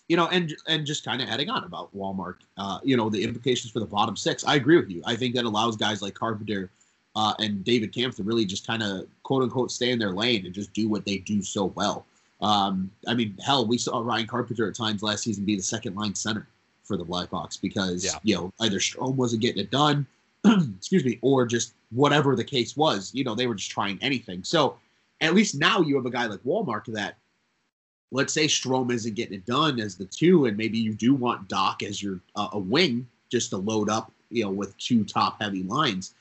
you 0.07 0.15
know, 0.15 0.27
and 0.27 0.55
and 0.67 0.85
just 0.85 1.03
kind 1.03 1.21
of 1.21 1.29
adding 1.29 1.49
on 1.49 1.63
about 1.63 1.93
Wallmark, 1.95 2.41
uh, 2.57 2.79
you 2.83 2.95
know, 2.95 3.09
the 3.09 3.23
implications 3.23 3.71
for 3.71 3.79
the 3.79 3.85
bottom 3.85 4.15
six. 4.15 4.45
I 4.45 4.55
agree 4.55 4.77
with 4.77 4.89
you. 4.89 5.01
I 5.05 5.15
think 5.15 5.35
that 5.35 5.45
allows 5.45 5.75
guys 5.75 6.01
like 6.01 6.13
Carpenter 6.13 6.69
uh, 7.15 7.33
and 7.39 7.63
David 7.63 7.93
Kampf 7.93 8.17
to 8.17 8.23
really 8.23 8.45
just 8.45 8.67
kind 8.67 8.83
of 8.83 9.07
quote 9.23 9.43
unquote 9.43 9.71
stay 9.71 9.91
in 9.91 9.99
their 9.99 10.11
lane 10.11 10.45
and 10.45 10.53
just 10.53 10.73
do 10.73 10.87
what 10.87 11.05
they 11.05 11.17
do 11.17 11.41
so 11.41 11.65
well. 11.65 12.05
Um, 12.41 12.91
I 13.07 13.13
mean, 13.15 13.37
hell, 13.43 13.65
we 13.65 13.77
saw 13.77 14.01
Ryan 14.01 14.27
Carpenter 14.27 14.67
at 14.67 14.75
times 14.75 15.01
last 15.01 15.23
season 15.23 15.45
be 15.45 15.55
the 15.55 15.63
second 15.63 15.95
line 15.95 16.13
center 16.13 16.47
for 16.83 16.97
the 16.97 17.05
Blackhawks 17.05 17.59
because 17.59 18.05
yeah. 18.05 18.19
you 18.23 18.35
know 18.35 18.53
either 18.59 18.77
Strome 18.77 19.15
wasn't 19.15 19.41
getting 19.41 19.61
it 19.61 19.71
done, 19.71 20.05
excuse 20.77 21.03
me, 21.03 21.19
or 21.21 21.45
just 21.45 21.73
whatever 21.91 22.35
the 22.35 22.43
case 22.43 22.77
was. 22.77 23.11
You 23.13 23.23
know, 23.23 23.35
they 23.35 23.47
were 23.47 23.55
just 23.55 23.71
trying 23.71 23.97
anything. 24.01 24.43
So 24.43 24.77
at 25.21 25.33
least 25.33 25.55
now 25.55 25.81
you 25.81 25.95
have 25.95 26.05
a 26.05 26.11
guy 26.11 26.25
like 26.25 26.41
Wallmark 26.43 26.85
that 26.87 27.17
let's 28.11 28.33
say 28.33 28.45
Strome 28.45 28.91
isn't 28.91 29.15
getting 29.15 29.35
it 29.35 29.45
done 29.45 29.79
as 29.79 29.95
the 29.95 30.05
two, 30.05 30.45
and 30.45 30.57
maybe 30.57 30.77
you 30.77 30.93
do 30.93 31.13
want 31.13 31.47
Dach 31.49 31.83
as 31.83 32.01
your 32.01 32.19
uh, 32.35 32.49
a 32.53 32.59
wing 32.59 33.07
just 33.29 33.49
to 33.49 33.57
load 33.57 33.89
up, 33.89 34.11
you 34.29 34.43
know, 34.43 34.51
with 34.51 34.77
two 34.77 35.03
top 35.03 35.41
heavy 35.41 35.63
lines. 35.63 36.13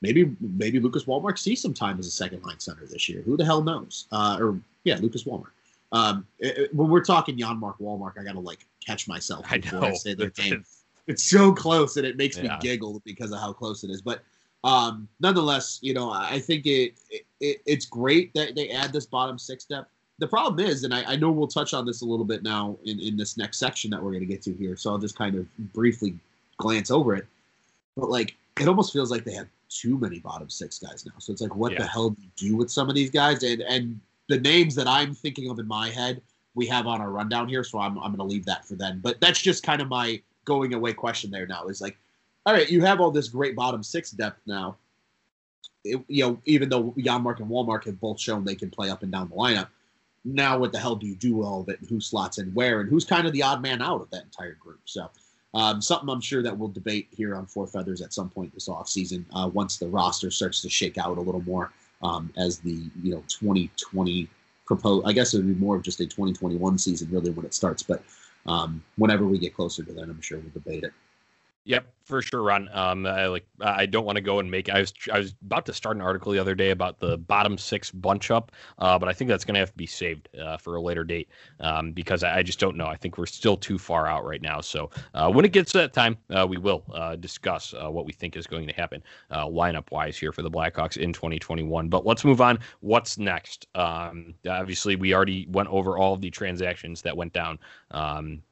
Maybe 0.00 0.36
maybe 0.40 0.80
Lucas 0.80 1.04
Walmart 1.04 1.38
sees 1.38 1.60
some 1.60 1.74
time 1.74 1.98
as 1.98 2.06
a 2.06 2.10
second 2.10 2.42
line 2.44 2.60
center 2.60 2.86
this 2.86 3.08
year. 3.08 3.22
Who 3.22 3.36
the 3.36 3.44
hell 3.44 3.62
knows? 3.62 4.06
Uh, 4.12 4.36
or 4.40 4.60
yeah, 4.84 4.96
Lucas 4.96 5.24
Walmart. 5.24 5.50
Um, 5.92 6.26
it, 6.38 6.58
it, 6.58 6.74
when 6.74 6.90
we're 6.90 7.04
talking 7.04 7.38
Janmark 7.38 7.78
Walmart, 7.80 8.18
I 8.18 8.24
gotta 8.24 8.40
like 8.40 8.66
catch 8.84 9.08
myself 9.08 9.48
before 9.48 9.84
I, 9.84 9.88
I 9.88 9.94
say 9.94 10.14
their 10.14 10.32
name. 10.38 10.64
It's 11.06 11.24
so 11.24 11.52
close, 11.52 11.96
and 11.96 12.06
it 12.06 12.16
makes 12.16 12.36
yeah. 12.36 12.42
me 12.42 12.58
giggle 12.60 13.02
because 13.04 13.30
of 13.32 13.40
how 13.40 13.52
close 13.52 13.84
it 13.84 13.90
is. 13.90 14.00
But 14.00 14.22
um, 14.62 15.08
nonetheless, 15.20 15.78
you 15.82 15.92
know, 15.92 16.10
I 16.10 16.38
think 16.38 16.66
it, 16.66 16.94
it 17.40 17.60
it's 17.66 17.86
great 17.86 18.32
that 18.34 18.54
they 18.54 18.70
add 18.70 18.92
this 18.92 19.06
bottom 19.06 19.38
six 19.38 19.64
depth 19.64 19.90
the 20.18 20.28
problem 20.28 20.64
is, 20.64 20.84
and 20.84 20.94
I, 20.94 21.02
I, 21.12 21.16
know 21.16 21.30
we'll 21.30 21.48
touch 21.48 21.74
on 21.74 21.84
this 21.84 22.02
a 22.02 22.04
little 22.04 22.24
bit 22.24 22.42
now 22.42 22.76
in, 22.84 23.00
in 23.00 23.16
this 23.16 23.36
next 23.36 23.58
section 23.58 23.90
that 23.90 24.02
we're 24.02 24.12
going 24.12 24.20
to 24.20 24.26
get 24.26 24.42
to 24.42 24.52
here. 24.52 24.76
So 24.76 24.90
I'll 24.90 24.98
just 24.98 25.18
kind 25.18 25.34
of 25.34 25.46
briefly 25.72 26.14
glance 26.56 26.90
over 26.90 27.16
it. 27.16 27.26
But 27.96 28.10
like, 28.10 28.36
it 28.60 28.68
almost 28.68 28.92
feels 28.92 29.10
like 29.10 29.24
they 29.24 29.34
have 29.34 29.48
too 29.68 29.98
many 29.98 30.20
bottom 30.20 30.48
six 30.48 30.78
guys 30.78 31.04
now. 31.04 31.14
So 31.18 31.32
it's 31.32 31.42
like, 31.42 31.56
what 31.56 31.72
yeah. 31.72 31.78
the 31.78 31.86
hell 31.86 32.10
do 32.10 32.22
you 32.22 32.30
do 32.36 32.56
with 32.56 32.70
some 32.70 32.88
of 32.88 32.94
these 32.94 33.10
guys? 33.10 33.42
And 33.42 33.62
and 33.62 34.00
the 34.28 34.38
names 34.38 34.76
that 34.76 34.86
I'm 34.86 35.14
thinking 35.14 35.50
of 35.50 35.58
in 35.58 35.66
my 35.66 35.90
head, 35.90 36.22
we 36.54 36.66
have 36.66 36.86
on 36.86 37.00
our 37.00 37.10
rundown 37.10 37.48
here. 37.48 37.64
So 37.64 37.80
I'm 37.80 37.98
I'm 37.98 38.14
going 38.14 38.18
to 38.18 38.34
leave 38.34 38.44
that 38.46 38.64
for 38.64 38.76
then. 38.76 39.00
But 39.02 39.20
that's 39.20 39.42
just 39.42 39.64
kind 39.64 39.82
of 39.82 39.88
my 39.88 40.22
going 40.44 40.74
away 40.74 40.92
question 40.92 41.30
there 41.30 41.46
now. 41.46 41.66
Is 41.66 41.80
like, 41.80 41.96
all 42.46 42.54
right, 42.54 42.68
you 42.68 42.82
have 42.82 43.00
all 43.00 43.10
this 43.10 43.28
great 43.28 43.56
bottom 43.56 43.82
six 43.82 44.10
depth 44.10 44.40
now. 44.46 44.76
It, 45.84 46.02
you 46.08 46.24
know, 46.24 46.40
even 46.46 46.68
though 46.68 46.92
Janmark 46.92 47.40
and 47.40 47.48
Wallmark 47.48 47.84
have 47.84 48.00
both 48.00 48.18
shown 48.18 48.44
they 48.44 48.54
can 48.54 48.70
play 48.70 48.88
up 48.88 49.02
and 49.02 49.12
down 49.12 49.28
the 49.28 49.36
lineup 49.36 49.68
now 50.24 50.58
what 50.58 50.72
the 50.72 50.78
hell 50.78 50.96
do 50.96 51.06
you 51.06 51.14
do 51.14 51.36
with 51.36 51.46
all 51.46 51.60
of 51.60 51.68
it 51.68 51.80
and 51.80 51.88
who 51.88 52.00
slots 52.00 52.38
in 52.38 52.52
where 52.54 52.80
and 52.80 52.88
who's 52.88 53.04
kind 53.04 53.26
of 53.26 53.32
the 53.32 53.42
odd 53.42 53.60
man 53.60 53.82
out 53.82 54.00
of 54.00 54.10
that 54.10 54.24
entire 54.24 54.54
group 54.54 54.80
so 54.84 55.10
um, 55.52 55.80
something 55.80 56.08
i'm 56.08 56.20
sure 56.20 56.42
that 56.42 56.56
we'll 56.56 56.68
debate 56.68 57.08
here 57.10 57.36
on 57.36 57.46
four 57.46 57.66
feathers 57.66 58.00
at 58.00 58.12
some 58.12 58.30
point 58.30 58.52
this 58.54 58.68
offseason 58.68 59.24
uh, 59.34 59.48
once 59.52 59.76
the 59.76 59.86
roster 59.86 60.30
starts 60.30 60.62
to 60.62 60.68
shake 60.68 60.98
out 60.98 61.18
a 61.18 61.20
little 61.20 61.42
more 61.42 61.72
um, 62.02 62.32
as 62.36 62.58
the 62.58 62.88
you 63.02 63.12
know 63.12 63.22
2020 63.28 64.28
propose 64.64 65.02
i 65.04 65.12
guess 65.12 65.34
it 65.34 65.38
would 65.38 65.46
be 65.46 65.54
more 65.54 65.76
of 65.76 65.82
just 65.82 66.00
a 66.00 66.06
2021 66.06 66.78
season 66.78 67.08
really 67.10 67.30
when 67.30 67.44
it 67.44 67.54
starts 67.54 67.82
but 67.82 68.02
um, 68.46 68.82
whenever 68.96 69.24
we 69.24 69.38
get 69.38 69.54
closer 69.54 69.82
to 69.82 69.92
that 69.92 70.02
i'm 70.04 70.20
sure 70.20 70.38
we'll 70.38 70.50
debate 70.50 70.84
it 70.84 70.92
Yep, 71.66 71.86
for 72.04 72.20
sure, 72.20 72.42
Ron. 72.42 72.68
Um, 72.74 73.06
I 73.06 73.26
like 73.26 73.46
I 73.58 73.86
don't 73.86 74.04
want 74.04 74.16
to 74.16 74.22
go 74.22 74.38
and 74.38 74.50
make. 74.50 74.68
I 74.68 74.80
was 74.80 74.92
I 75.10 75.16
was 75.16 75.34
about 75.42 75.64
to 75.64 75.72
start 75.72 75.96
an 75.96 76.02
article 76.02 76.30
the 76.30 76.38
other 76.38 76.54
day 76.54 76.70
about 76.70 77.00
the 77.00 77.16
bottom 77.16 77.56
six 77.56 77.90
bunch 77.90 78.30
up, 78.30 78.52
uh, 78.78 78.98
but 78.98 79.08
I 79.08 79.14
think 79.14 79.30
that's 79.30 79.46
going 79.46 79.54
to 79.54 79.60
have 79.60 79.70
to 79.70 79.76
be 79.76 79.86
saved 79.86 80.28
uh, 80.38 80.58
for 80.58 80.76
a 80.76 80.82
later 80.82 81.04
date 81.04 81.30
um, 81.60 81.92
because 81.92 82.22
I, 82.22 82.38
I, 82.38 82.42
just 82.42 82.60
don't 82.60 82.76
know. 82.76 82.86
I 82.86 82.96
think 82.96 83.16
we're 83.16 83.24
still 83.24 83.56
too 83.56 83.78
far 83.78 84.06
out 84.06 84.26
right 84.26 84.42
now. 84.42 84.60
So 84.60 84.90
uh, 85.14 85.30
when 85.30 85.46
it 85.46 85.52
gets 85.52 85.72
to 85.72 85.78
that 85.78 85.94
time, 85.94 86.18
uh, 86.28 86.46
we 86.46 86.58
will 86.58 86.84
uh, 86.92 87.16
discuss 87.16 87.72
uh, 87.72 87.90
what 87.90 88.04
we 88.04 88.12
think 88.12 88.36
is 88.36 88.46
going 88.46 88.66
to 88.66 88.74
happen 88.74 89.02
lineup 89.30 89.90
wise 89.90 90.18
here 90.18 90.32
for 90.32 90.42
the 90.42 90.50
Blackhawks 90.50 90.98
in 90.98 91.14
2021. 91.14 91.88
But 91.88 92.04
let's 92.04 92.26
move 92.26 92.42
on. 92.42 92.58
What's 92.80 93.16
next? 93.16 93.68
Um, 93.74 94.34
obviously, 94.46 94.96
we 94.96 95.14
already 95.14 95.46
went 95.50 95.70
over 95.70 95.96
all 95.96 96.12
of 96.12 96.20
the 96.20 96.30
transactions 96.30 97.00
that 97.02 97.16
went 97.16 97.32
down. 97.32 97.58
Um, 97.90 98.42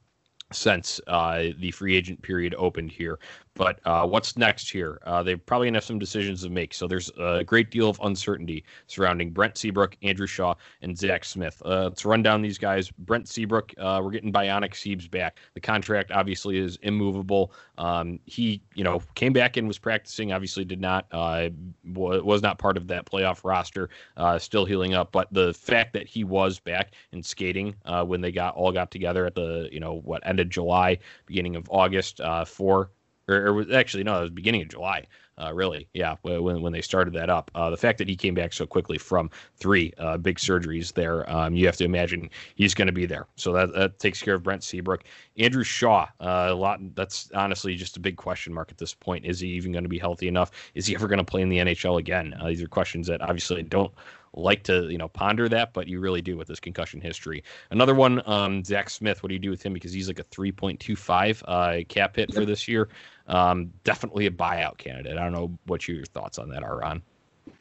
since 0.53 1.01
uh, 1.07 1.45
the 1.59 1.71
free 1.73 1.97
agent 1.97 2.23
period 2.23 2.55
opened 2.57 2.93
here. 2.93 3.19
But 3.55 3.81
uh, 3.85 4.07
what's 4.07 4.39
next 4.39 4.71
here? 4.71 4.99
Uh, 5.05 5.23
they're 5.23 5.37
probably 5.37 5.67
going 5.67 5.75
to 5.75 5.79
have 5.79 5.85
some 5.85 5.99
decisions 5.99 6.43
to 6.43 6.49
make. 6.49 6.73
So 6.73 6.87
there's 6.87 7.11
a 7.19 7.45
great 7.45 7.71
deal 7.71 7.91
of 7.91 8.01
uncertainty 8.03 8.65
surrounding 8.87 9.31
Brent 9.31 9.59
Seabrook, 9.59 9.97
Andrew 10.03 10.27
Shaw, 10.27 10.55
and 10.81 10.97
Zack 10.97 11.25
Smith. 11.25 11.61
Uh, 11.65 11.85
let's 11.85 12.05
run 12.07 12.23
down 12.23 12.41
these 12.41 12.57
guys. 12.57 12.91
Brent 12.91 13.29
Seabrook, 13.29 13.75
uh, 13.77 14.01
we're 14.03 14.11
getting 14.11 14.33
Bionic 14.33 14.75
Siebes 14.75 15.11
back. 15.11 15.39
The 15.53 15.61
contract 15.61 16.11
obviously 16.13 16.57
is 16.57 16.77
immovable. 16.83 17.53
Um, 17.77 18.19
he, 18.25 18.63
you 18.75 18.85
know, 18.85 19.03
came 19.17 19.35
back 19.35 19.59
and 19.59 19.69
was 19.69 19.79
practicing. 19.79 20.33
Obviously, 20.33 20.65
did 20.65 20.81
not 20.81 21.07
uh, 21.13 21.51
was 21.85 22.41
not 22.41 22.59
part 22.59 22.79
of 22.79 22.89
that 22.89 23.05
playoff 23.05 23.45
roster. 23.45 23.91
Uh, 24.17 24.39
still 24.39 24.65
healing 24.65 24.95
up, 24.95 25.13
but 25.13 25.29
the 25.31 25.53
fact 25.53 25.93
that 25.93 26.07
he 26.07 26.25
was 26.25 26.59
back 26.59 26.95
and 27.13 27.25
skating 27.25 27.75
when 28.07 28.23
they 28.23 28.33
got 28.33 28.55
all 28.55 28.73
got 28.73 28.91
together 28.91 29.27
at 29.27 29.35
the, 29.35 29.69
you 29.71 29.81
know, 29.81 30.01
what 30.05 30.23
ended 30.25 30.51
July, 30.51 30.97
beginning 31.27 31.55
of 31.55 31.69
August 31.71 32.21
for 32.47 32.91
or, 33.29 33.49
or 33.49 33.75
actually 33.75 34.05
no, 34.05 34.19
it 34.19 34.23
was 34.23 34.31
beginning 34.31 34.63
of 34.63 34.69
July. 34.69 35.07
Uh, 35.41 35.51
really, 35.55 35.89
yeah, 35.95 36.15
when 36.23 36.61
when 36.61 36.73
they 36.75 36.83
started 36.83 37.15
that 37.15 37.31
up. 37.31 37.51
Uh, 37.55 37.71
the 37.71 37.77
fact 37.77 37.97
that 37.97 38.07
he 38.07 38.15
came 38.15 38.35
back 38.35 38.53
so 38.53 38.67
quickly 38.67 38.99
from 38.99 39.31
three 39.57 39.93
uh, 39.97 40.19
big 40.19 40.37
surgeries 40.37 40.93
there, 40.93 41.29
um, 41.31 41.55
you 41.55 41.65
have 41.65 41.77
to 41.77 41.85
imagine 41.85 42.29
he's 42.55 42.75
going 42.75 42.87
to 42.87 42.93
be 42.93 43.07
there. 43.07 43.27
So 43.37 43.53
that, 43.55 43.73
that 43.73 43.99
takes 43.99 44.21
care 44.21 44.35
of 44.35 44.43
Brent 44.43 44.63
Seabrook. 44.63 45.05
Andrew 45.39 45.65
Shaw, 45.65 46.07
uh, 46.21 46.49
a 46.51 46.55
lot. 46.55 46.81
That's 46.95 47.31
honestly 47.35 47.75
just 47.77 47.97
a 47.97 48.01
big 48.01 48.17
question 48.17 48.53
mark 48.53 48.71
at 48.71 48.77
this 48.77 48.93
point. 48.93 49.25
Is 49.25 49.41
he 49.41 49.49
even 49.49 49.73
going 49.73 49.85
to 49.85 49.89
be 49.89 49.99
healthy 49.99 50.29
enough? 50.29 50.51
Is 50.75 50.87
he 50.87 50.95
ever 50.95 51.09
going 51.09 51.19
to 51.19 51.25
play 51.25 51.41
in 51.41 51.49
the 51.49 51.59
NHL 51.59 51.99
again? 51.99 52.35
Uh, 52.39 52.49
these 52.49 52.63
are 52.63 52.69
questions 52.69 53.07
that 53.07 53.23
obviously 53.23 53.63
don't 53.63 53.93
like 54.35 54.63
to 54.65 54.89
you 54.91 54.99
know 54.99 55.09
ponder 55.09 55.49
that, 55.49 55.73
but 55.73 55.87
you 55.89 56.01
really 56.01 56.23
do 56.23 56.37
with 56.37 56.49
this 56.49 56.61
concussion 56.61 57.01
history. 57.01 57.45
Another 57.71 57.95
one, 57.95 58.23
um, 58.27 58.65
Zack 58.65 58.91
Smith. 58.91 59.23
What 59.23 59.29
do 59.29 59.35
you 59.35 59.41
do 59.41 59.51
with 59.51 59.63
him? 59.63 59.73
Because 59.73 59.93
he's 59.93 60.09
like 60.09 60.19
a 60.19 60.25
3.25 60.25 61.43
uh, 61.47 61.85
cap 61.89 62.17
hit 62.17 62.33
for 62.33 62.45
this 62.45 62.67
year. 62.67 62.89
Um, 63.27 63.73
definitely 63.85 64.27
a 64.27 64.31
buyout 64.31 64.79
candidate. 64.79 65.17
I 65.17 65.23
don't 65.23 65.33
know 65.33 65.57
what 65.67 65.87
your 65.87 66.05
thoughts 66.05 66.39
on 66.39 66.49
that 66.51 66.63
are, 66.63 66.79
Ron. 66.79 67.03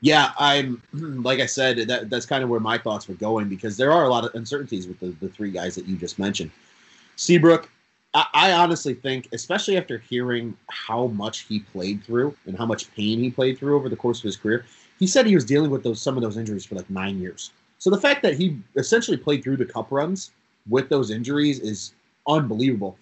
Yeah, 0.02 0.32
I'm 0.38 0.82
like 0.94 1.40
I 1.40 1.46
said, 1.46 1.88
that, 1.88 2.10
that's 2.10 2.26
kind 2.26 2.44
of 2.44 2.50
where 2.50 2.60
my 2.60 2.78
thoughts 2.78 3.08
were 3.08 3.16
going 3.16 3.50
because 3.50 3.78
there 3.78 3.92
are 3.92 4.06
a 4.06 4.10
lot 4.10 4.26
of 4.26 4.34
uncertainties 4.36 4.88
with 4.88 5.00
the, 5.00 5.10
the 5.20 5.30
three 5.30 5.52
guys 5.52 5.76
that 5.76 5.86
you 5.86 5.96
just 5.96 6.20
mentioned. 6.20 6.52
Seabrook, 7.16 7.70
I, 8.14 8.26
I 8.34 8.52
honestly 8.54 8.94
think, 8.94 9.30
especially 9.34 9.78
after 9.78 9.98
hearing 9.98 10.58
how 10.70 11.08
much 11.08 11.42
he 11.42 11.60
played 11.60 12.04
through 12.04 12.36
and 12.46 12.58
how 12.58 12.66
much 12.66 12.92
pain 12.94 13.20
he 13.20 13.30
played 13.30 13.58
through 13.58 13.76
over 13.76 13.90
the 13.90 13.96
course 13.96 14.20
of 14.20 14.24
his 14.24 14.38
career, 14.38 14.66
he 15.02 15.08
said 15.08 15.26
he 15.26 15.34
was 15.34 15.43
dealing 15.43 15.72
with 15.72 15.84
those 15.84 15.99
some 15.99 16.16
of 16.16 16.22
those 16.22 16.38
injuries 16.38 16.64
for 16.64 16.76
like 16.76 16.89
nine 16.89 17.20
years. 17.20 17.52
So 17.80 17.89
the 17.89 17.99
fact 17.99 18.22
that 18.22 18.36
he 18.36 18.58
essentially 18.78 19.18
played 19.18 19.43
through 19.43 19.58
the 19.58 19.66
cup 19.66 19.88
runs 19.89 20.30
with 20.70 20.89
those 20.89 21.10
injuries 21.10 21.60
is 21.60 21.93
unbelievable. 22.28 22.95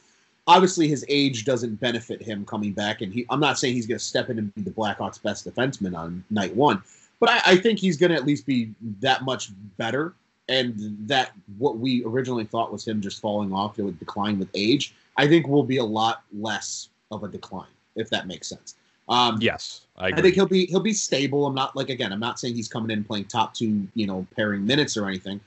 Obviously, 0.47 0.87
his 0.87 1.05
age 1.09 1.43
doesn't 1.43 1.75
benefit 1.81 2.21
him 2.21 2.45
coming 2.45 2.71
back, 2.71 3.01
and 3.01 3.13
he, 3.13 3.25
I'm 3.29 3.41
not 3.41 3.59
saying 3.59 3.75
he's 3.75 3.85
going 3.85 3.99
to 3.99 4.03
step 4.03 4.29
in 4.29 4.39
and 4.39 4.55
be 4.55 4.61
the 4.61 4.71
Blackhawks' 4.71 5.21
best 5.21 5.45
defenseman 5.45 5.95
on 5.95 6.23
night 6.29 6.55
one, 6.55 6.81
but 7.19 7.29
I, 7.29 7.41
I 7.45 7.55
think 7.57 7.77
he's 7.77 7.97
going 7.97 8.11
to 8.11 8.15
at 8.15 8.25
least 8.25 8.45
be 8.45 8.73
that 9.01 9.23
much 9.23 9.51
better. 9.77 10.13
And 10.47 10.97
that 11.07 11.33
what 11.59 11.77
we 11.77 12.03
originally 12.05 12.45
thought 12.45 12.71
was 12.71 12.87
him 12.87 13.01
just 13.01 13.21
falling 13.21 13.53
off, 13.53 13.77
it 13.77 13.83
would 13.83 13.99
decline 13.99 14.39
with 14.39 14.49
age. 14.55 14.95
I 15.17 15.27
think 15.27 15.47
will 15.47 15.63
be 15.63 15.77
a 15.77 15.83
lot 15.83 16.23
less 16.33 16.89
of 17.11 17.23
a 17.23 17.27
decline, 17.27 17.67
if 17.95 18.09
that 18.09 18.25
makes 18.25 18.47
sense. 18.47 18.75
Um, 19.09 19.39
yes, 19.41 19.81
I, 19.97 20.07
I, 20.07 20.21
think 20.21 20.35
he'll 20.35 20.45
be 20.45 20.67
he'll 20.67 20.79
be 20.79 20.93
stable. 20.93 21.47
I'm 21.47 21.55
not 21.55 21.75
like 21.75 21.89
again, 21.89 22.13
I'm 22.13 22.19
not 22.19 22.39
saying 22.39 22.55
he's 22.55 22.67
coming 22.67 22.91
in 22.91 23.03
playing 23.03 23.25
top 23.25 23.55
two, 23.55 23.87
you 23.95 24.05
know, 24.05 24.25
pairing 24.35 24.65
minutes 24.65 24.95
or 24.95 25.07
anything, 25.07 25.41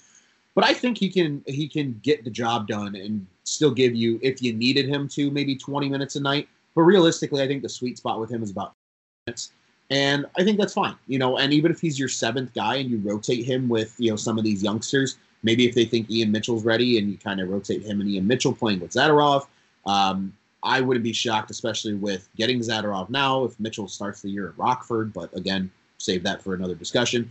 but 0.55 0.65
I 0.65 0.75
think 0.75 0.99
he 0.99 1.09
can 1.09 1.45
he 1.47 1.69
can 1.69 1.99
get 2.03 2.25
the 2.25 2.31
job 2.31 2.67
done 2.67 2.97
and 2.97 3.25
still 3.45 3.71
give 3.71 3.95
you 3.95 4.19
if 4.23 4.43
you 4.43 4.53
needed 4.53 4.89
him 4.89 5.09
to 5.09 5.31
maybe 5.31 5.57
20 5.57 5.89
minutes 5.89 6.17
a 6.17 6.21
night. 6.21 6.49
But 6.75 6.83
realistically, 6.83 7.43
I 7.43 7.47
think 7.47 7.63
the 7.63 7.69
sweet 7.69 7.99
spot 7.99 8.19
with 8.19 8.31
him 8.31 8.43
is 8.43 8.51
about 8.51 8.75
minutes. 9.27 9.53
And 9.91 10.27
I 10.39 10.45
think 10.45 10.59
that's 10.59 10.73
fine, 10.73 10.97
you 11.07 11.19
know. 11.19 11.39
And 11.39 11.53
even 11.53 11.71
if 11.71 11.81
he's 11.81 11.99
your 11.99 12.09
seventh 12.09 12.55
guy 12.55 12.77
and 12.77 12.91
you 12.91 12.99
rotate 12.99 13.45
him 13.45 13.69
with, 13.69 13.95
you 13.99 14.11
know, 14.11 14.17
some 14.17 14.39
of 14.39 14.45
these 14.45 14.63
youngsters, 14.63 15.19
maybe 15.43 15.69
if 15.69 15.75
they 15.75 15.85
think 15.85 16.11
Ian 16.11 16.33
Mitchell's 16.33 16.65
ready 16.65 16.99
and 16.99 17.11
you 17.11 17.19
kind 17.19 17.41
of 17.41 17.51
rotate 17.51 17.83
him 17.83 18.01
and 18.01 18.09
Ian 18.09 18.27
Mitchell 18.27 18.55
playing 18.55 18.81
with 18.81 18.93
Zadorov, 18.93 19.47
um, 19.85 20.33
I 20.63 20.81
wouldn't 20.81 21.05
be 21.05 21.13
shocked, 21.13 21.51
especially 21.51 21.95
with 21.95 22.29
getting 22.37 22.61
Zadorov 22.61 23.11
now, 23.11 23.45
if 23.45 23.59
Mitchell 23.59 23.89
starts 23.89 24.23
the 24.23 24.31
year 24.31 24.49
at 24.49 24.59
Rockford. 24.59 25.13
But 25.13 25.37
again, 25.37 25.71
save 25.99 26.23
that 26.25 26.43
for 26.43 26.55
another 26.55 26.75
discussion. 26.75 27.31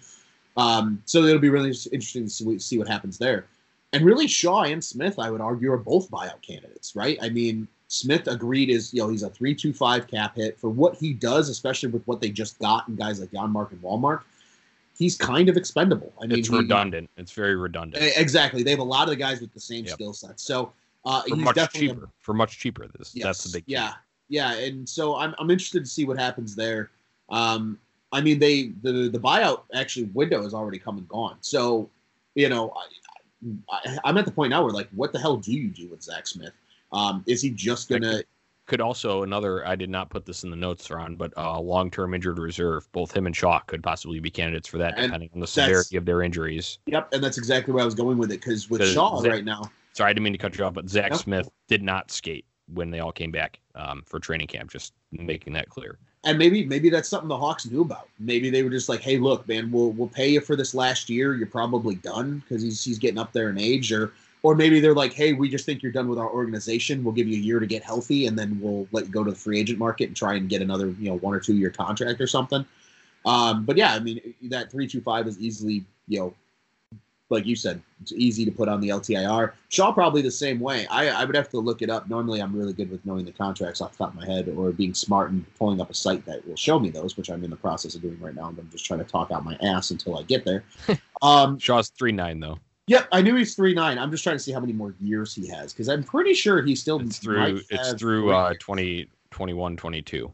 Um, 0.57 1.01
so 1.05 1.23
it'll 1.23 1.39
be 1.39 1.49
really 1.49 1.69
interesting 1.69 2.27
to 2.27 2.59
see 2.59 2.77
what 2.77 2.87
happens 2.87 3.17
there. 3.17 3.45
And 3.93 4.05
really, 4.05 4.27
Shaw 4.27 4.63
and 4.63 4.83
Smith, 4.83 5.19
I 5.19 5.29
would 5.29 5.41
argue, 5.41 5.71
are 5.71 5.77
both 5.77 6.09
buyout 6.09 6.41
candidates, 6.41 6.95
right? 6.95 7.17
I 7.21 7.29
mean, 7.29 7.67
Smith 7.87 8.27
agreed 8.27 8.69
is 8.69 8.93
you 8.93 9.01
know 9.01 9.09
he's 9.09 9.23
a 9.23 9.29
three 9.29 9.53
two 9.53 9.73
five 9.73 10.07
cap 10.07 10.37
hit 10.37 10.57
for 10.57 10.69
what 10.69 10.95
he 10.95 11.13
does, 11.13 11.49
especially 11.49 11.89
with 11.89 12.05
what 12.07 12.21
they 12.21 12.29
just 12.29 12.57
got 12.59 12.87
and 12.87 12.97
guys 12.97 13.19
like 13.19 13.31
Janmark 13.31 13.71
and 13.71 13.81
Wallmark. 13.81 14.23
He's 14.97 15.17
kind 15.17 15.49
of 15.49 15.57
expendable. 15.57 16.13
I 16.21 16.27
mean, 16.27 16.39
it's 16.39 16.49
redundant. 16.49 17.09
He, 17.15 17.21
it's 17.21 17.33
very 17.33 17.55
redundant. 17.55 18.13
Exactly. 18.15 18.63
They 18.63 18.71
have 18.71 18.79
a 18.79 18.83
lot 18.83 19.03
of 19.03 19.09
the 19.09 19.15
guys 19.17 19.41
with 19.41 19.53
the 19.53 19.59
same 19.59 19.83
yep. 19.83 19.95
skill 19.95 20.13
set. 20.13 20.39
So 20.39 20.71
uh, 21.05 21.23
for 21.23 21.35
much 21.35 21.73
cheaper. 21.73 22.03
A, 22.05 22.07
for 22.19 22.33
much 22.33 22.59
cheaper. 22.59 22.87
This 22.97 23.15
yes, 23.15 23.25
that's 23.25 23.43
the 23.45 23.57
big. 23.57 23.63
Yeah, 23.67 23.93
yeah, 24.29 24.53
and 24.53 24.87
so 24.87 25.15
I'm 25.15 25.33
I'm 25.39 25.49
interested 25.49 25.83
to 25.83 25.89
see 25.89 26.05
what 26.05 26.17
happens 26.17 26.55
there. 26.55 26.91
Um, 27.29 27.79
I 28.11 28.21
mean, 28.21 28.39
they 28.39 28.71
the 28.81 29.09
the 29.09 29.19
buyout 29.19 29.63
actually 29.73 30.05
window 30.13 30.43
is 30.43 30.53
already 30.53 30.79
come 30.79 30.97
and 30.97 31.07
gone. 31.07 31.37
So, 31.41 31.89
you 32.35 32.49
know, 32.49 32.73
I, 33.71 33.99
I, 34.03 34.09
am 34.09 34.17
at 34.17 34.25
the 34.25 34.31
point 34.31 34.51
now 34.51 34.63
where 34.63 34.73
like, 34.73 34.89
what 34.91 35.11
the 35.11 35.19
hell 35.19 35.37
do 35.37 35.53
you 35.53 35.69
do 35.69 35.87
with 35.89 36.03
Zack 36.03 36.27
Smith? 36.27 36.53
Um, 36.91 37.23
is 37.25 37.41
he 37.41 37.49
just 37.49 37.89
gonna? 37.89 38.17
Could, 38.17 38.25
could, 38.67 38.81
also 38.81 39.23
another. 39.23 39.65
I 39.65 39.75
did 39.75 39.89
not 39.89 40.09
put 40.09 40.25
this 40.25 40.43
in 40.43 40.49
the 40.49 40.57
notes, 40.57 40.89
Ron, 40.91 41.15
but 41.15 41.33
uh, 41.37 41.59
long-term 41.59 42.13
injured 42.13 42.37
reserve. 42.37 42.91
Both 42.91 43.15
him 43.15 43.25
and 43.25 43.35
Shaw 43.35 43.59
could 43.59 43.81
possibly 43.81 44.19
be 44.19 44.29
candidates 44.29 44.67
for 44.67 44.77
that, 44.77 44.97
depending 44.97 45.29
on 45.33 45.39
the 45.39 45.47
severity 45.47 45.95
of 45.95 46.05
their 46.05 46.21
injuries. 46.21 46.79
Yep, 46.85 47.13
and 47.13 47.23
that's 47.23 47.37
exactly 47.37 47.73
where 47.73 47.81
I 47.81 47.85
was 47.85 47.95
going 47.95 48.17
with 48.17 48.31
it 48.31 48.41
because 48.41 48.69
with 48.69 48.85
Shaw 48.85 49.21
right 49.21 49.45
now 49.45 49.71
sorry, 49.93 50.09
I 50.09 50.13
didn't 50.13 50.23
mean 50.23 50.33
to 50.33 50.39
cut 50.39 50.57
you 50.57 50.63
off, 50.63 50.73
but 50.73 50.89
Zack 50.89 51.15
Smith 51.15 51.49
did 51.67 51.83
not 51.83 52.11
skate 52.11 52.45
when 52.73 52.91
they 52.91 52.99
all 52.99 53.11
came 53.11 53.31
back 53.31 53.59
um, 53.75 54.03
for 54.05 54.19
training 54.19 54.47
camp. 54.47 54.71
Just 54.71 54.93
making 55.11 55.53
that 55.53 55.69
clear. 55.69 55.97
And 56.23 56.37
maybe 56.37 56.65
maybe 56.65 56.89
that's 56.89 57.09
something 57.09 57.27
the 57.27 57.37
Hawks 57.37 57.65
knew 57.65 57.81
about. 57.81 58.07
Maybe 58.19 58.49
they 58.49 58.61
were 58.61 58.69
just 58.69 58.89
like, 58.89 59.01
"Hey, 59.01 59.17
look, 59.17 59.47
man, 59.47 59.71
we'll 59.71 59.91
we'll 59.91 60.07
pay 60.07 60.29
you 60.29 60.41
for 60.41 60.55
this 60.55 60.75
last 60.75 61.09
year. 61.09 61.35
You're 61.35 61.47
probably 61.47 61.95
done 61.95 62.39
because 62.39 62.61
he's 62.61 62.83
he's 62.83 62.99
getting 62.99 63.17
up 63.17 63.33
there 63.33 63.49
in 63.49 63.57
age." 63.57 63.91
Or 63.91 64.13
or 64.43 64.55
maybe 64.55 64.79
they're 64.79 64.93
like, 64.93 65.13
"Hey, 65.13 65.33
we 65.33 65.49
just 65.49 65.65
think 65.65 65.81
you're 65.81 65.91
done 65.91 66.07
with 66.07 66.19
our 66.19 66.29
organization. 66.29 67.03
We'll 67.03 67.13
give 67.15 67.27
you 67.27 67.37
a 67.37 67.41
year 67.41 67.59
to 67.59 67.65
get 67.65 67.83
healthy, 67.83 68.27
and 68.27 68.37
then 68.37 68.59
we'll 68.61 68.87
let 68.91 69.07
you 69.07 69.11
go 69.11 69.23
to 69.23 69.31
the 69.31 69.37
free 69.37 69.59
agent 69.59 69.79
market 69.79 70.05
and 70.05 70.15
try 70.15 70.35
and 70.35 70.47
get 70.47 70.61
another 70.61 70.89
you 70.99 71.09
know 71.09 71.17
one 71.17 71.33
or 71.33 71.39
two 71.39 71.55
year 71.55 71.71
contract 71.71 72.21
or 72.21 72.27
something." 72.27 72.63
Um, 73.25 73.65
but 73.65 73.75
yeah, 73.75 73.93
I 73.93 73.99
mean 73.99 74.35
that 74.43 74.69
three 74.69 74.87
two 74.87 75.01
five 75.01 75.27
is 75.27 75.39
easily 75.39 75.83
you 76.07 76.19
know 76.19 76.33
like 77.31 77.45
you 77.45 77.55
said, 77.55 77.81
it's 78.01 78.11
easy 78.11 78.45
to 78.45 78.51
put 78.51 78.67
on 78.67 78.81
the 78.81 78.89
LTIR. 78.89 79.53
Shaw 79.69 79.91
probably 79.91 80.21
the 80.21 80.29
same 80.29 80.59
way. 80.59 80.85
I, 80.87 81.07
I 81.09 81.25
would 81.25 81.35
have 81.35 81.49
to 81.49 81.59
look 81.59 81.81
it 81.81 81.89
up. 81.89 82.09
Normally, 82.09 82.41
I'm 82.41 82.55
really 82.55 82.73
good 82.73 82.91
with 82.91 83.05
knowing 83.05 83.25
the 83.25 83.31
contracts 83.31 83.81
off 83.81 83.93
the 83.93 83.99
top 83.99 84.09
of 84.09 84.15
my 84.15 84.25
head 84.25 84.49
or 84.49 84.71
being 84.71 84.93
smart 84.93 85.31
and 85.31 85.45
pulling 85.55 85.79
up 85.79 85.89
a 85.89 85.93
site 85.93 86.25
that 86.25 86.45
will 86.47 86.57
show 86.57 86.77
me 86.77 86.89
those, 86.89 87.17
which 87.17 87.29
I'm 87.29 87.43
in 87.43 87.49
the 87.49 87.55
process 87.55 87.95
of 87.95 88.01
doing 88.01 88.19
right 88.19 88.35
now. 88.35 88.45
I'm 88.45 88.69
just 88.71 88.85
trying 88.85 88.99
to 88.99 89.05
talk 89.05 89.31
out 89.31 89.45
my 89.45 89.57
ass 89.63 89.91
until 89.91 90.17
I 90.17 90.23
get 90.23 90.45
there. 90.45 90.63
Um, 91.23 91.59
Shaw's 91.59 91.89
three 91.89 92.11
nine 92.11 92.39
though. 92.39 92.57
Yep, 92.87 93.09
I 93.11 93.21
knew 93.21 93.35
he's 93.35 93.53
three 93.53 93.75
nine. 93.75 93.99
I'm 93.99 94.09
just 94.09 94.23
trying 94.23 94.37
to 94.37 94.39
see 94.39 94.51
how 94.51 94.59
many 94.59 94.73
more 94.73 94.95
years 94.99 95.35
he 95.35 95.47
has 95.49 95.71
because 95.71 95.87
I'm 95.87 96.03
pretty 96.03 96.33
sure 96.33 96.63
he 96.63 96.75
still 96.75 96.99
it's 96.99 97.19
through 97.19 97.61
it's 97.69 97.93
through 97.93 98.31
uh 98.31 98.55
20, 98.59 99.07
21, 99.29 99.77
22. 99.77 100.33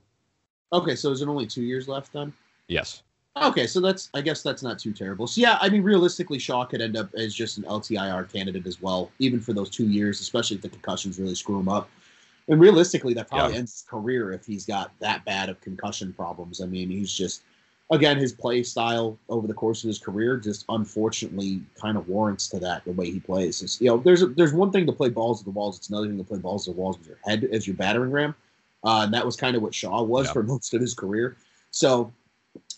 Okay, 0.72 0.96
so 0.96 1.12
is 1.12 1.22
it 1.22 1.28
only 1.28 1.46
two 1.46 1.64
years 1.64 1.90
left 1.90 2.14
then? 2.14 2.32
Yes. 2.70 3.04
Okay, 3.44 3.68
so 3.68 3.80
that's 3.80 4.10
I 4.14 4.22
guess 4.22 4.42
that's 4.42 4.64
not 4.64 4.80
too 4.80 4.94
terrible. 4.94 5.28
So 5.28 5.42
yeah, 5.42 5.58
I 5.62 5.70
mean 5.70 5.84
realistically, 5.84 6.40
Shaw 6.40 6.66
could 6.66 6.82
end 6.82 6.98
up 6.98 7.14
as 7.16 7.34
just 7.34 7.58
an 7.58 7.64
LTIR 7.64 8.32
candidate 8.32 8.68
as 8.68 8.82
well, 8.82 9.12
even 9.20 9.40
for 9.40 9.54
those 9.54 9.70
two 9.70 9.88
years, 9.88 10.22
especially 10.22 10.56
if 10.56 10.62
the 10.62 10.70
concussions 10.70 11.20
really 11.20 11.36
screw 11.36 11.60
him 11.60 11.70
up. 11.70 11.90
And 12.50 12.60
realistically, 12.60 13.14
that 13.16 13.28
probably 13.28 13.54
yeah. 13.54 13.60
ends 13.60 13.74
his 13.74 13.82
career 13.82 14.32
if 14.32 14.46
he's 14.46 14.66
got 14.66 14.92
that 15.00 15.26
bad 15.26 15.50
of 15.50 15.60
concussion 15.62 16.14
problems. 16.14 16.62
I 16.62 16.66
mean, 16.66 16.90
he's 16.90 17.14
just 17.14 17.44
again 17.92 18.18
his 18.18 18.34
play 18.34 18.64
style 18.64 19.18
over 19.30 19.48
the 19.48 19.54
course 19.54 19.84
of 19.84 19.88
his 19.88 20.00
career 20.00 20.36
just 20.38 20.66
unfortunately 20.68 21.62
kind 21.80 21.98
of 21.98 22.08
warrants 22.10 22.50
to 22.50 22.60
that 22.60 22.86
the 22.86 22.92
way 22.92 23.12
he 23.12 23.20
plays. 23.20 23.62
It's, 23.62 23.80
you 23.82 23.88
know, 23.88 23.98
there's 23.98 24.22
a, 24.22 24.28
there's 24.28 24.54
one 24.54 24.72
thing 24.72 24.86
to 24.88 24.94
play 24.94 25.10
balls 25.10 25.42
at 25.42 25.46
the 25.46 25.52
walls. 25.52 25.78
It's 25.78 25.90
another 25.90 26.08
thing 26.08 26.18
to 26.18 26.24
play 26.24 26.40
balls 26.40 26.68
at 26.68 26.76
the 26.76 26.82
walls 26.82 26.98
with 26.98 27.08
your 27.08 27.20
head 27.24 27.48
as 27.52 27.68
your 27.68 27.76
battering 27.76 28.12
ram. 28.12 28.36
Uh, 28.84 29.02
and 29.04 29.14
that 29.14 29.26
was 29.26 29.36
kind 29.36 29.56
of 29.56 29.62
what 29.62 29.74
Shaw 29.74 30.02
was 30.04 30.28
yeah. 30.28 30.34
for 30.34 30.44
most 30.54 30.74
of 30.74 30.82
his 30.82 30.94
career. 30.94 31.38
So 31.72 32.12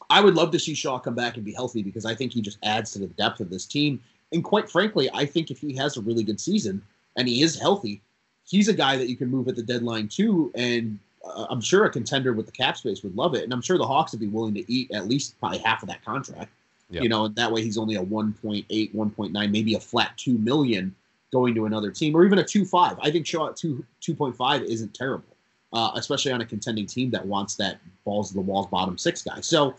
I 0.09 0.21
would 0.21 0.35
love 0.35 0.51
to 0.51 0.59
see 0.59 0.73
Shaw 0.73 0.99
come 0.99 1.15
back 1.15 1.35
and 1.35 1.45
be 1.45 1.53
healthy 1.53 1.83
because 1.83 2.05
I 2.05 2.15
think 2.15 2.33
he 2.33 2.41
just 2.41 2.57
adds 2.63 2.91
to 2.91 2.99
the 2.99 3.07
depth 3.07 3.39
of 3.39 3.49
this 3.49 3.65
team. 3.65 4.01
And 4.31 4.43
quite 4.43 4.69
frankly, 4.69 5.09
I 5.13 5.25
think 5.25 5.51
if 5.51 5.59
he 5.59 5.75
has 5.75 5.97
a 5.97 6.01
really 6.01 6.23
good 6.23 6.39
season 6.39 6.81
and 7.17 7.27
he 7.27 7.41
is 7.41 7.59
healthy, 7.59 8.01
he's 8.47 8.67
a 8.67 8.73
guy 8.73 8.97
that 8.97 9.09
you 9.09 9.15
can 9.15 9.29
move 9.29 9.47
at 9.47 9.55
the 9.55 9.63
deadline 9.63 10.07
too. 10.07 10.51
And 10.55 10.99
uh, 11.25 11.47
I'm 11.49 11.61
sure 11.61 11.85
a 11.85 11.89
contender 11.89 12.33
with 12.33 12.45
the 12.45 12.51
cap 12.51 12.77
space 12.77 13.03
would 13.03 13.15
love 13.15 13.35
it. 13.35 13.43
And 13.43 13.53
I'm 13.53 13.61
sure 13.61 13.77
the 13.77 13.87
Hawks 13.87 14.11
would 14.11 14.21
be 14.21 14.27
willing 14.27 14.53
to 14.55 14.71
eat 14.71 14.91
at 14.91 15.07
least 15.07 15.39
probably 15.39 15.59
half 15.59 15.83
of 15.83 15.89
that 15.89 16.03
contract. 16.03 16.51
Yep. 16.91 17.03
You 17.03 17.09
know, 17.09 17.25
and 17.25 17.35
that 17.35 17.51
way 17.51 17.61
he's 17.61 17.77
only 17.77 17.95
a 17.95 18.03
1.8, 18.03 18.95
1.9, 18.95 19.51
maybe 19.51 19.75
a 19.75 19.79
flat 19.79 20.17
2 20.17 20.37
million 20.39 20.95
going 21.31 21.53
to 21.53 21.65
another 21.65 21.91
team 21.91 22.15
or 22.15 22.25
even 22.25 22.39
a 22.39 22.43
2.5. 22.43 22.97
I 23.01 23.11
think 23.11 23.27
Shaw 23.27 23.49
at 23.49 23.55
2, 23.55 23.85
2.5 24.01 24.63
isn't 24.63 24.93
terrible 24.95 25.35
uh, 25.73 25.91
especially 25.95 26.31
on 26.31 26.41
a 26.41 26.45
contending 26.45 26.85
team 26.85 27.11
that 27.11 27.25
wants 27.25 27.55
that 27.55 27.79
balls 28.05 28.29
to 28.29 28.35
the 28.35 28.41
walls 28.41 28.67
bottom 28.67 28.97
six 28.97 29.21
guy. 29.21 29.39
So 29.41 29.75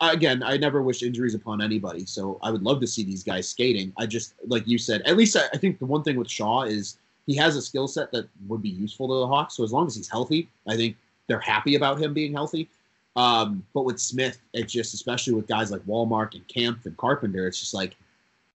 again, 0.00 0.42
I 0.42 0.56
never 0.56 0.82
wish 0.82 1.02
injuries 1.02 1.34
upon 1.34 1.62
anybody. 1.62 2.04
So 2.06 2.38
I 2.42 2.50
would 2.50 2.62
love 2.62 2.80
to 2.80 2.86
see 2.86 3.02
these 3.02 3.22
guys 3.22 3.48
skating. 3.48 3.92
I 3.98 4.06
just 4.06 4.34
like 4.46 4.66
you 4.66 4.78
said, 4.78 5.02
at 5.02 5.16
least 5.16 5.36
I, 5.36 5.46
I 5.52 5.58
think 5.58 5.78
the 5.78 5.86
one 5.86 6.02
thing 6.02 6.16
with 6.16 6.30
Shaw 6.30 6.62
is 6.62 6.98
he 7.26 7.34
has 7.36 7.56
a 7.56 7.62
skill 7.62 7.88
set 7.88 8.12
that 8.12 8.28
would 8.46 8.62
be 8.62 8.68
useful 8.68 9.08
to 9.08 9.14
the 9.20 9.26
Hawks. 9.26 9.56
So 9.56 9.64
as 9.64 9.72
long 9.72 9.86
as 9.86 9.94
he's 9.94 10.08
healthy, 10.08 10.48
I 10.68 10.76
think 10.76 10.96
they're 11.26 11.40
happy 11.40 11.74
about 11.74 12.00
him 12.00 12.12
being 12.12 12.32
healthy. 12.32 12.68
Um, 13.16 13.64
but 13.72 13.84
with 13.84 14.00
Smith, 14.00 14.40
it's 14.52 14.72
just 14.72 14.92
especially 14.92 15.34
with 15.34 15.46
guys 15.46 15.70
like 15.70 15.82
Wallmark 15.86 16.34
and 16.34 16.46
Kampf 16.48 16.86
and 16.86 16.96
Carpenter, 16.96 17.46
it's 17.46 17.60
just 17.60 17.72
like 17.72 17.96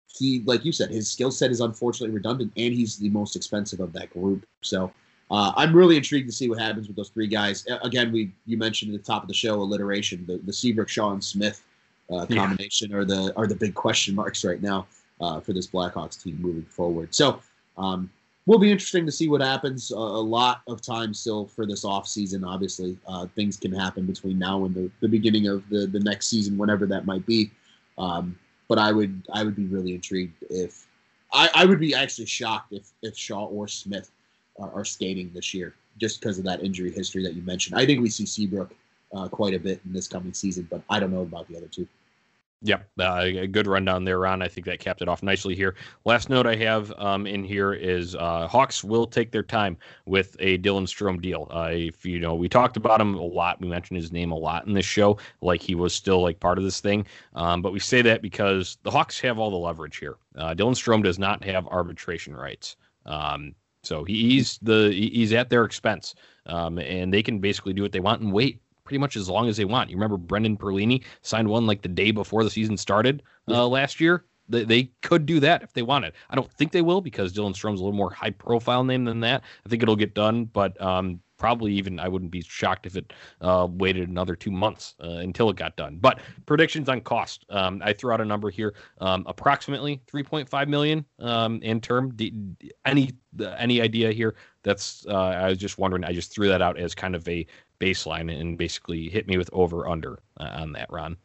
he, 0.07 0.41
like 0.45 0.65
you 0.65 0.71
said, 0.71 0.89
his 0.89 1.09
skill 1.09 1.31
set 1.31 1.51
is 1.51 1.61
unfortunately 1.61 2.13
redundant, 2.13 2.51
and 2.57 2.73
he's 2.73 2.97
the 2.97 3.09
most 3.09 3.35
expensive 3.35 3.79
of 3.79 3.93
that 3.93 4.11
group. 4.11 4.45
So 4.61 4.91
uh, 5.31 5.53
I'm 5.55 5.75
really 5.75 5.95
intrigued 5.95 6.27
to 6.27 6.35
see 6.35 6.49
what 6.49 6.59
happens 6.59 6.87
with 6.87 6.95
those 6.95 7.09
three 7.09 7.27
guys. 7.27 7.65
Again, 7.83 8.11
we 8.11 8.31
you 8.45 8.57
mentioned 8.57 8.93
at 8.93 9.03
the 9.03 9.05
top 9.05 9.21
of 9.21 9.27
the 9.27 9.33
show 9.33 9.55
alliteration, 9.55 10.25
the 10.25 10.37
the 10.37 10.53
Seabrook, 10.53 10.89
Shaw, 10.89 11.11
and 11.11 11.23
Smith 11.23 11.61
uh, 12.11 12.25
combination 12.25 12.91
yeah. 12.91 12.97
are 12.97 13.05
the 13.05 13.33
are 13.35 13.47
the 13.47 13.55
big 13.55 13.75
question 13.75 14.15
marks 14.15 14.43
right 14.43 14.61
now 14.61 14.87
uh, 15.21 15.39
for 15.39 15.53
this 15.53 15.67
Blackhawks 15.67 16.21
team 16.21 16.37
moving 16.41 16.65
forward. 16.65 17.13
So 17.13 17.39
um, 17.77 18.09
will 18.45 18.57
be 18.57 18.71
interesting 18.71 19.05
to 19.05 19.11
see 19.11 19.29
what 19.29 19.41
happens. 19.41 19.91
a 19.91 19.95
lot 19.95 20.61
of 20.67 20.81
time 20.81 21.13
still 21.13 21.45
for 21.45 21.67
this 21.67 21.85
off 21.85 22.07
season. 22.07 22.43
Obviously, 22.43 22.97
uh, 23.07 23.27
things 23.35 23.57
can 23.57 23.71
happen 23.71 24.05
between 24.05 24.39
now 24.39 24.65
and 24.65 24.73
the, 24.73 24.89
the 25.01 25.07
beginning 25.07 25.47
of 25.47 25.67
the 25.69 25.85
the 25.85 25.99
next 25.99 26.27
season, 26.27 26.57
whenever 26.57 26.87
that 26.87 27.05
might 27.05 27.25
be. 27.25 27.51
Um, 27.99 28.37
but 28.67 28.79
I 28.79 28.91
would 28.91 29.27
I 29.31 29.43
would 29.43 29.55
be 29.55 29.65
really 29.65 29.93
intrigued 29.93 30.43
if 30.49 30.87
I, 31.31 31.49
I 31.53 31.65
would 31.65 31.79
be 31.79 31.93
actually 31.93 32.25
shocked 32.25 32.73
if 32.73 32.91
if 33.03 33.15
Shaw 33.15 33.45
or 33.45 33.67
Smith 33.67 34.09
are, 34.59 34.71
are 34.73 34.85
skating 34.85 35.31
this 35.33 35.53
year 35.53 35.73
just 35.97 36.19
because 36.19 36.37
of 36.37 36.45
that 36.45 36.63
injury 36.63 36.91
history 36.91 37.23
that 37.23 37.33
you 37.33 37.41
mentioned. 37.41 37.77
I 37.77 37.85
think 37.85 38.01
we 38.01 38.09
see 38.09 38.25
Seabrook 38.25 38.73
uh, 39.13 39.27
quite 39.27 39.53
a 39.53 39.59
bit 39.59 39.81
in 39.85 39.93
this 39.93 40.07
coming 40.07 40.33
season, 40.33 40.67
but 40.69 40.81
I 40.89 40.99
don't 40.99 41.11
know 41.11 41.21
about 41.21 41.47
the 41.47 41.57
other 41.57 41.67
two. 41.67 41.87
Yep, 42.61 42.89
uh, 42.99 43.21
a 43.23 43.47
good 43.47 43.67
rundown 43.67 44.03
there, 44.03 44.19
Ron. 44.19 44.41
I 44.41 44.49
think 44.49 44.65
that 44.65 44.79
capped 44.79 45.01
it 45.01 45.07
off 45.07 45.23
nicely 45.23 45.55
here. 45.55 45.75
Last 46.03 46.29
note 46.29 46.45
I 46.45 46.57
have 46.57 46.91
um, 46.97 47.25
in 47.25 47.41
here 47.41 47.71
is 47.71 48.15
uh, 48.15 48.49
Hawks 48.49 48.83
will 48.83 49.07
take 49.07 49.31
their 49.31 49.43
time 49.43 49.77
with 50.05 50.35
a 50.39 50.57
Dylan 50.57 50.83
Strome 50.83 51.21
deal. 51.21 51.47
Uh, 51.51 51.69
if 51.71 52.05
you 52.05 52.19
know, 52.19 52.35
we 52.35 52.49
talked 52.49 52.75
about 52.75 52.99
him 52.99 53.15
a 53.15 53.23
lot. 53.23 53.61
We 53.61 53.69
mentioned 53.69 53.95
his 53.95 54.11
name 54.11 54.31
a 54.31 54.37
lot 54.37 54.67
in 54.67 54.73
this 54.73 54.85
show, 54.85 55.17
like 55.41 55.61
he 55.61 55.73
was 55.73 55.93
still 55.93 56.21
like 56.21 56.41
part 56.41 56.57
of 56.57 56.65
this 56.65 56.81
thing. 56.81 57.05
Um, 57.33 57.61
but 57.61 57.71
we 57.71 57.79
say 57.79 58.01
that 58.01 58.21
because 58.21 58.77
the 58.83 58.91
Hawks 58.91 59.21
have 59.21 59.39
all 59.39 59.51
the 59.51 59.55
leverage 59.55 59.95
here. 59.95 60.17
Uh, 60.35 60.53
Dylan 60.53 60.75
Strome 60.75 61.03
does 61.03 61.17
not 61.17 61.41
have 61.45 61.65
arbitration 61.67 62.35
rights. 62.35 62.75
Um, 63.05 63.55
so 63.89 64.03
he's 64.03 64.59
the 64.61 64.91
he's 64.93 65.33
at 65.33 65.49
their 65.49 65.65
expense, 65.65 66.13
um, 66.45 66.77
and 66.77 67.11
they 67.11 67.23
can 67.23 67.39
basically 67.39 67.73
do 67.73 67.81
what 67.81 67.91
they 67.91 67.99
want 67.99 68.21
and 68.21 68.31
wait 68.31 68.61
pretty 68.83 68.99
much 68.99 69.15
as 69.15 69.27
long 69.27 69.49
as 69.49 69.57
they 69.57 69.65
want. 69.65 69.89
You 69.89 69.95
remember 69.95 70.15
Brendan 70.15 70.57
Perlini 70.57 71.03
signed 71.23 71.47
one 71.47 71.65
like 71.65 71.81
the 71.81 71.89
day 71.89 72.11
before 72.11 72.43
the 72.43 72.51
season 72.51 72.77
started 72.77 73.23
uh, 73.47 73.67
last 73.67 73.99
year. 73.99 74.25
They, 74.47 74.63
they 74.63 74.91
could 75.01 75.25
do 75.25 75.39
that 75.39 75.63
if 75.63 75.73
they 75.73 75.81
wanted. 75.81 76.13
I 76.29 76.35
don't 76.35 76.51
think 76.53 76.71
they 76.71 76.83
will 76.83 77.01
because 77.01 77.33
Dylan 77.33 77.55
Strome's 77.55 77.79
a 77.79 77.83
little 77.83 77.97
more 77.97 78.11
high 78.11 78.29
profile 78.29 78.83
name 78.83 79.05
than 79.05 79.21
that. 79.21 79.41
I 79.65 79.69
think 79.69 79.81
it'll 79.81 79.95
get 79.95 80.13
done, 80.13 80.45
but 80.45 80.79
um, 80.79 81.19
probably 81.39 81.73
even 81.73 81.99
I 81.99 82.07
wouldn't 82.07 82.29
be 82.29 82.41
shocked 82.41 82.85
if 82.85 82.95
it 82.95 83.11
uh, 83.41 83.67
waited 83.69 84.07
another 84.07 84.35
two 84.35 84.51
months 84.51 84.93
uh, 85.03 85.07
until 85.07 85.49
it 85.49 85.55
got 85.55 85.75
done. 85.75 85.97
But 85.99 86.19
predictions 86.45 86.87
on 86.89 87.01
cost, 87.01 87.45
um, 87.49 87.81
I 87.83 87.93
threw 87.93 88.11
out 88.11 88.21
a 88.21 88.25
number 88.25 88.51
here, 88.51 88.75
um, 88.99 89.23
approximately 89.25 90.01
3.5 90.11 90.67
million 90.67 91.05
um, 91.17 91.59
in 91.63 91.81
term. 91.81 92.13
D- 92.15 92.33
any 92.85 93.13
any 93.57 93.81
idea 93.81 94.11
here? 94.11 94.35
That's 94.63 95.05
uh, 95.07 95.15
I 95.15 95.49
was 95.49 95.57
just 95.57 95.79
wondering. 95.79 96.03
I 96.03 96.13
just 96.13 96.31
threw 96.31 96.47
that 96.49 96.61
out 96.61 96.77
as 96.77 96.93
kind 96.93 97.15
of 97.15 97.27
a 97.27 97.47
baseline 97.79 98.39
and 98.39 98.57
basically 98.57 99.09
hit 99.09 99.27
me 99.27 99.37
with 99.37 99.49
over 99.53 99.87
under 99.87 100.19
uh, 100.37 100.49
on 100.53 100.73
that, 100.73 100.91
Ron? 100.91 101.17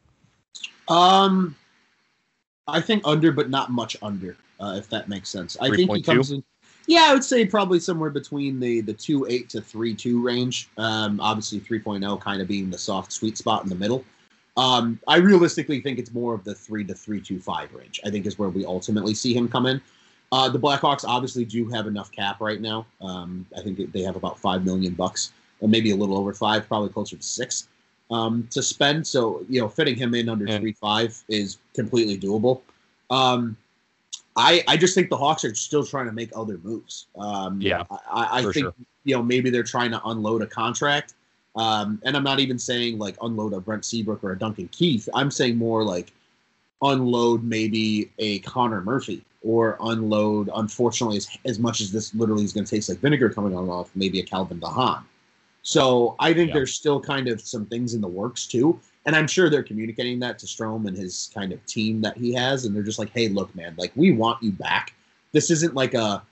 Um, 0.87 1.55
I 2.67 2.81
think 2.81 3.03
under, 3.05 3.31
but 3.31 3.49
not 3.49 3.71
much 3.71 3.97
under, 4.01 4.37
uh, 4.59 4.75
if 4.77 4.89
that 4.89 5.09
makes 5.09 5.29
sense. 5.29 5.57
I 5.59 5.69
think 5.69 5.91
he 5.91 6.01
comes 6.01 6.31
in. 6.31 6.43
Yeah, 6.87 7.07
I 7.09 7.13
would 7.13 7.23
say 7.23 7.45
probably 7.45 7.79
somewhere 7.79 8.09
between 8.09 8.59
the 8.59 8.81
the 8.81 8.93
two 8.93 9.25
eight 9.27 9.49
to 9.49 9.61
three 9.61 9.95
two 9.95 10.21
range. 10.21 10.69
Um, 10.77 11.19
obviously 11.19 11.59
3.0 11.59 12.21
kind 12.21 12.41
of 12.41 12.47
being 12.47 12.69
the 12.69 12.77
soft 12.77 13.11
sweet 13.11 13.37
spot 13.37 13.63
in 13.63 13.69
the 13.69 13.75
middle. 13.75 14.03
Um, 14.57 14.99
I 15.07 15.17
realistically 15.17 15.81
think 15.81 15.99
it's 15.99 16.13
more 16.13 16.33
of 16.33 16.43
the 16.43 16.55
three 16.55 16.85
to 16.85 16.93
three 16.93 17.21
two 17.21 17.39
five 17.39 17.73
range. 17.73 17.99
I 18.05 18.09
think 18.09 18.25
is 18.25 18.39
where 18.39 18.49
we 18.49 18.65
ultimately 18.65 19.13
see 19.13 19.33
him 19.33 19.47
come 19.47 19.65
in. 19.65 19.81
Uh, 20.31 20.49
the 20.49 20.59
Blackhawks 20.59 21.05
obviously 21.07 21.45
do 21.45 21.67
have 21.69 21.87
enough 21.87 22.11
cap 22.11 22.41
right 22.41 22.61
now. 22.61 22.85
Um, 23.01 23.45
I 23.57 23.61
think 23.61 23.91
they 23.91 24.01
have 24.01 24.15
about 24.15 24.39
five 24.39 24.65
million 24.65 24.93
bucks 24.93 25.31
or 25.59 25.69
maybe 25.69 25.91
a 25.91 25.95
little 25.95 26.17
over 26.17 26.33
five, 26.33 26.67
probably 26.67 26.89
closer 26.89 27.15
to 27.15 27.23
six 27.23 27.67
um, 28.11 28.47
to 28.51 28.61
spend. 28.61 29.05
So 29.05 29.45
you 29.49 29.59
know, 29.59 29.67
fitting 29.67 29.95
him 29.95 30.13
in 30.13 30.29
under 30.29 30.47
three 30.59 30.73
five 30.73 31.21
is 31.27 31.57
completely 31.73 32.17
doable. 32.17 32.61
Um, 33.09 33.57
I 34.35 34.63
I 34.67 34.77
just 34.77 34.95
think 34.95 35.09
the 35.09 35.17
Hawks 35.17 35.45
are 35.45 35.55
still 35.55 35.85
trying 35.85 36.07
to 36.07 36.11
make 36.11 36.29
other 36.35 36.59
moves. 36.63 37.07
Um, 37.17 37.61
yeah, 37.61 37.83
I, 37.89 38.39
I 38.39 38.41
think 38.41 38.55
sure. 38.55 38.73
you 39.03 39.15
know 39.15 39.23
maybe 39.23 39.49
they're 39.49 39.63
trying 39.63 39.91
to 39.91 40.01
unload 40.05 40.41
a 40.41 40.47
contract. 40.47 41.13
Um, 41.55 42.01
and 42.03 42.17
I'm 42.17 42.23
not 42.23 42.39
even 42.39 42.59
saying 42.59 42.97
like 42.97 43.15
unload 43.21 43.53
a 43.53 43.61
Brent 43.61 43.85
Seabrook 43.85 44.23
or 44.23 44.31
a 44.31 44.37
Duncan 44.37 44.67
Keith. 44.69 45.07
I'm 45.13 45.31
saying 45.31 45.57
more 45.57 45.83
like 45.83 46.11
unload 46.81 47.43
maybe 47.43 48.11
a 48.19 48.39
Connor 48.39 48.81
Murphy 48.81 49.23
or 49.41 49.77
unload, 49.79 50.49
unfortunately, 50.55 51.17
as, 51.17 51.29
as 51.45 51.59
much 51.59 51.79
as 51.79 51.91
this 51.91 52.13
literally 52.15 52.43
is 52.43 52.51
going 52.51 52.65
to 52.65 52.69
taste 52.69 52.89
like 52.89 52.97
vinegar 52.99 53.29
coming 53.29 53.55
on 53.55 53.69
off, 53.69 53.89
maybe 53.95 54.19
a 54.19 54.23
Calvin 54.23 54.59
de 54.59 54.67
Haan. 54.67 55.05
So 55.61 56.15
I 56.19 56.33
think 56.33 56.49
yeah. 56.49 56.55
there's 56.55 56.73
still 56.73 56.99
kind 56.99 57.27
of 57.27 57.39
some 57.41 57.65
things 57.65 57.93
in 57.93 58.01
the 58.01 58.07
works 58.07 58.47
too. 58.47 58.79
And 59.05 59.15
I'm 59.15 59.27
sure 59.27 59.49
they're 59.49 59.63
communicating 59.63 60.19
that 60.19 60.39
to 60.39 60.45
Strome 60.45 60.87
and 60.87 60.97
his 60.97 61.29
kind 61.33 61.51
of 61.51 61.63
team 61.65 62.01
that 62.01 62.17
he 62.17 62.33
has. 62.33 62.65
And 62.65 62.75
they're 62.75 62.83
just 62.83 62.99
like, 62.99 63.11
hey, 63.11 63.27
look, 63.27 63.53
man, 63.55 63.75
like 63.77 63.91
we 63.95 64.11
want 64.11 64.41
you 64.41 64.51
back. 64.51 64.93
This 65.31 65.51
isn't 65.51 65.75
like 65.75 65.93
a 65.93 66.23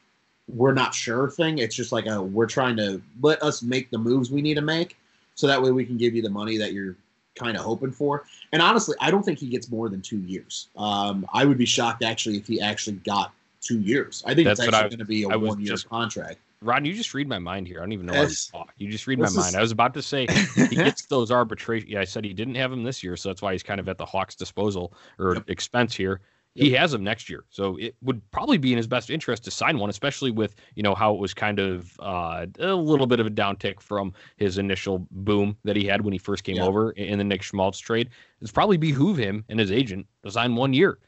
we're 0.47 0.73
not 0.73 0.93
sure 0.93 1.29
thing. 1.29 1.59
It's 1.59 1.75
just 1.75 1.91
like 1.91 2.05
a 2.07 2.21
we're 2.21 2.47
trying 2.47 2.75
to 2.77 3.01
let 3.21 3.41
us 3.43 3.61
make 3.61 3.89
the 3.91 3.97
moves 3.97 4.31
we 4.31 4.41
need 4.41 4.55
to 4.55 4.61
make 4.61 4.97
so 5.35 5.47
that 5.47 5.61
way 5.61 5.71
we 5.71 5.85
can 5.85 5.97
give 5.97 6.15
you 6.15 6.21
the 6.21 6.29
money 6.29 6.57
that 6.57 6.73
you're 6.73 6.95
kind 7.35 7.57
of 7.57 7.63
hoping 7.63 7.91
for. 7.91 8.25
And 8.51 8.61
honestly, 8.61 8.95
I 8.99 9.11
don't 9.11 9.23
think 9.23 9.39
he 9.39 9.47
gets 9.47 9.69
more 9.69 9.89
than 9.89 10.01
two 10.01 10.19
years. 10.19 10.67
Um, 10.77 11.25
I 11.33 11.45
would 11.45 11.57
be 11.57 11.65
shocked 11.65 12.03
actually 12.03 12.37
if 12.37 12.47
he 12.47 12.61
actually 12.61 12.97
got 12.97 13.31
two 13.61 13.79
years. 13.79 14.23
I 14.25 14.35
think 14.35 14.47
That's 14.47 14.59
it's 14.59 14.67
actually 14.67 14.89
going 14.89 14.99
to 14.99 15.05
be 15.05 15.23
a 15.23 15.37
one 15.37 15.59
year 15.59 15.75
contract. 15.89 16.39
Ron, 16.63 16.85
you 16.85 16.93
just 16.93 17.13
read 17.13 17.27
my 17.27 17.39
mind 17.39 17.67
here. 17.67 17.79
I 17.79 17.81
don't 17.81 17.91
even 17.91 18.05
know 18.05 18.13
yes. 18.13 18.49
why 18.51 18.59
you 18.59 18.65
talk. 18.65 18.73
You 18.77 18.89
just 18.89 19.07
read 19.07 19.19
my 19.19 19.25
is... 19.25 19.35
mind. 19.35 19.55
I 19.55 19.61
was 19.61 19.71
about 19.71 19.93
to 19.95 20.01
say 20.01 20.27
he 20.55 20.75
gets 20.75 21.05
those 21.05 21.31
arbitration. 21.31 21.89
Yeah, 21.89 21.99
I 21.99 22.05
said 22.05 22.23
he 22.23 22.33
didn't 22.33 22.55
have 22.55 22.71
him 22.71 22.83
this 22.83 23.03
year, 23.03 23.15
so 23.17 23.29
that's 23.29 23.41
why 23.41 23.51
he's 23.51 23.63
kind 23.63 23.79
of 23.79 23.89
at 23.89 23.97
the 23.97 24.05
Hawks' 24.05 24.35
disposal 24.35 24.93
or 25.19 25.35
yep. 25.35 25.49
expense 25.49 25.95
here. 25.95 26.21
Yep. 26.55 26.65
He 26.65 26.71
has 26.73 26.93
him 26.93 27.03
next 27.03 27.29
year, 27.29 27.45
so 27.49 27.77
it 27.77 27.95
would 28.03 28.21
probably 28.29 28.59
be 28.59 28.71
in 28.71 28.77
his 28.77 28.85
best 28.85 29.09
interest 29.09 29.43
to 29.45 29.51
sign 29.51 29.79
one, 29.79 29.89
especially 29.89 30.29
with 30.29 30.55
you 30.75 30.83
know 30.83 30.93
how 30.93 31.13
it 31.13 31.19
was 31.19 31.33
kind 31.33 31.59
of 31.59 31.99
uh, 31.99 32.45
a 32.59 32.75
little 32.75 33.07
bit 33.07 33.19
of 33.19 33.25
a 33.25 33.31
downtick 33.31 33.79
from 33.79 34.13
his 34.37 34.59
initial 34.59 35.07
boom 35.09 35.57
that 35.63 35.75
he 35.75 35.85
had 35.85 36.01
when 36.01 36.13
he 36.13 36.19
first 36.19 36.43
came 36.43 36.61
over 36.61 36.91
in 36.91 37.17
the 37.17 37.23
Nick 37.23 37.41
Schmaltz 37.41 37.79
trade. 37.79 38.09
It's 38.39 38.51
probably 38.51 38.77
behoove 38.77 39.17
him 39.17 39.43
and 39.49 39.59
his 39.59 39.71
agent 39.71 40.05
to 40.23 40.31
sign 40.31 40.55
one 40.55 40.73
year 40.73 40.99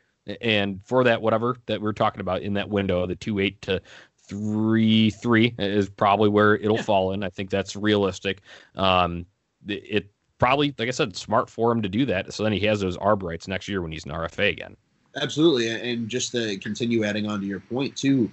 and 0.41 0.83
for 0.83 1.03
that 1.03 1.21
whatever 1.21 1.55
that 1.67 1.81
we're 1.81 1.93
talking 1.93 2.21
about 2.21 2.41
in 2.41 2.53
that 2.53 2.69
window 2.69 3.05
the 3.05 3.15
two 3.15 3.39
eight 3.39 3.61
to 3.61 3.81
three 4.27 5.09
three 5.09 5.55
is 5.59 5.89
probably 5.89 6.29
where 6.29 6.55
it'll 6.55 6.77
yeah. 6.77 6.83
fall 6.83 7.11
in. 7.11 7.23
I 7.23 7.29
think 7.29 7.49
that's 7.49 7.75
realistic. 7.75 8.41
Um, 8.75 9.25
it, 9.67 9.83
it, 9.89 10.11
probably, 10.37 10.73
like 10.77 10.87
I 10.87 10.91
said, 10.91 11.15
smart 11.15 11.49
for 11.49 11.71
him 11.71 11.81
to 11.81 11.89
do 11.89 12.05
that. 12.05 12.33
So 12.33 12.43
then 12.43 12.53
he 12.53 12.59
has 12.65 12.81
those 12.81 12.97
arb 12.97 13.23
rights 13.23 13.47
next 13.47 13.67
year 13.67 13.81
when 13.81 13.91
he's 13.91 14.05
an 14.05 14.11
RFA 14.11 14.49
again. 14.49 14.75
Absolutely, 15.21 15.69
and 15.69 16.09
just 16.09 16.33
to 16.33 16.57
continue 16.57 17.05
adding 17.05 17.25
on 17.27 17.39
to 17.39 17.45
your 17.45 17.61
point 17.61 17.95
too, 17.95 18.29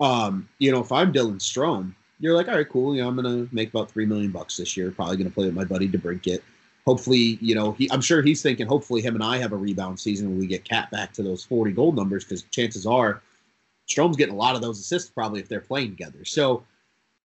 um, 0.00 0.48
you 0.58 0.72
know, 0.72 0.80
if 0.80 0.90
I'm 0.90 1.12
Dylan 1.12 1.36
Strome, 1.36 1.94
you're 2.20 2.34
like, 2.34 2.48
all 2.48 2.54
right, 2.54 2.68
cool. 2.68 2.94
You 2.94 3.02
know, 3.02 3.08
I'm 3.08 3.16
gonna 3.16 3.46
make 3.52 3.68
about 3.68 3.90
three 3.90 4.06
million 4.06 4.30
bucks 4.30 4.56
this 4.56 4.76
year. 4.76 4.90
Probably 4.90 5.16
gonna 5.16 5.30
play 5.30 5.46
with 5.46 5.54
my 5.54 5.64
buddy 5.64 5.88
DeBrincat. 5.88 6.40
Hopefully, 6.86 7.38
you 7.40 7.54
know, 7.54 7.72
he, 7.72 7.90
I'm 7.92 8.00
sure 8.00 8.22
he's 8.22 8.42
thinking. 8.42 8.66
Hopefully, 8.66 9.02
him 9.02 9.14
and 9.14 9.22
I 9.22 9.38
have 9.38 9.52
a 9.52 9.56
rebound 9.56 10.00
season 10.00 10.30
when 10.30 10.38
we 10.38 10.46
get 10.46 10.64
Cat 10.64 10.90
back 10.90 11.12
to 11.14 11.22
those 11.22 11.44
40 11.44 11.72
gold 11.72 11.96
numbers 11.96 12.24
because 12.24 12.42
chances 12.44 12.86
are 12.86 13.22
Strome's 13.92 14.16
getting 14.16 14.34
a 14.34 14.38
lot 14.38 14.54
of 14.54 14.62
those 14.62 14.78
assists 14.78 15.10
probably 15.10 15.40
if 15.40 15.48
they're 15.48 15.60
playing 15.60 15.90
together. 15.90 16.24
So 16.24 16.64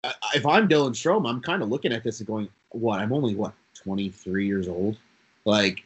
uh, 0.04 0.12
if 0.36 0.46
I'm 0.46 0.68
Dylan 0.68 0.92
Strome, 0.92 1.28
I'm 1.28 1.42
kind 1.42 1.62
of 1.62 1.70
looking 1.70 1.94
at 1.94 2.04
this 2.04 2.20
and 2.20 2.28
going, 2.28 2.50
what? 2.70 3.00
I'm 3.00 3.14
only 3.14 3.36
what 3.36 3.54
23 3.76 4.46
years 4.46 4.68
old. 4.68 4.98
Like 5.46 5.84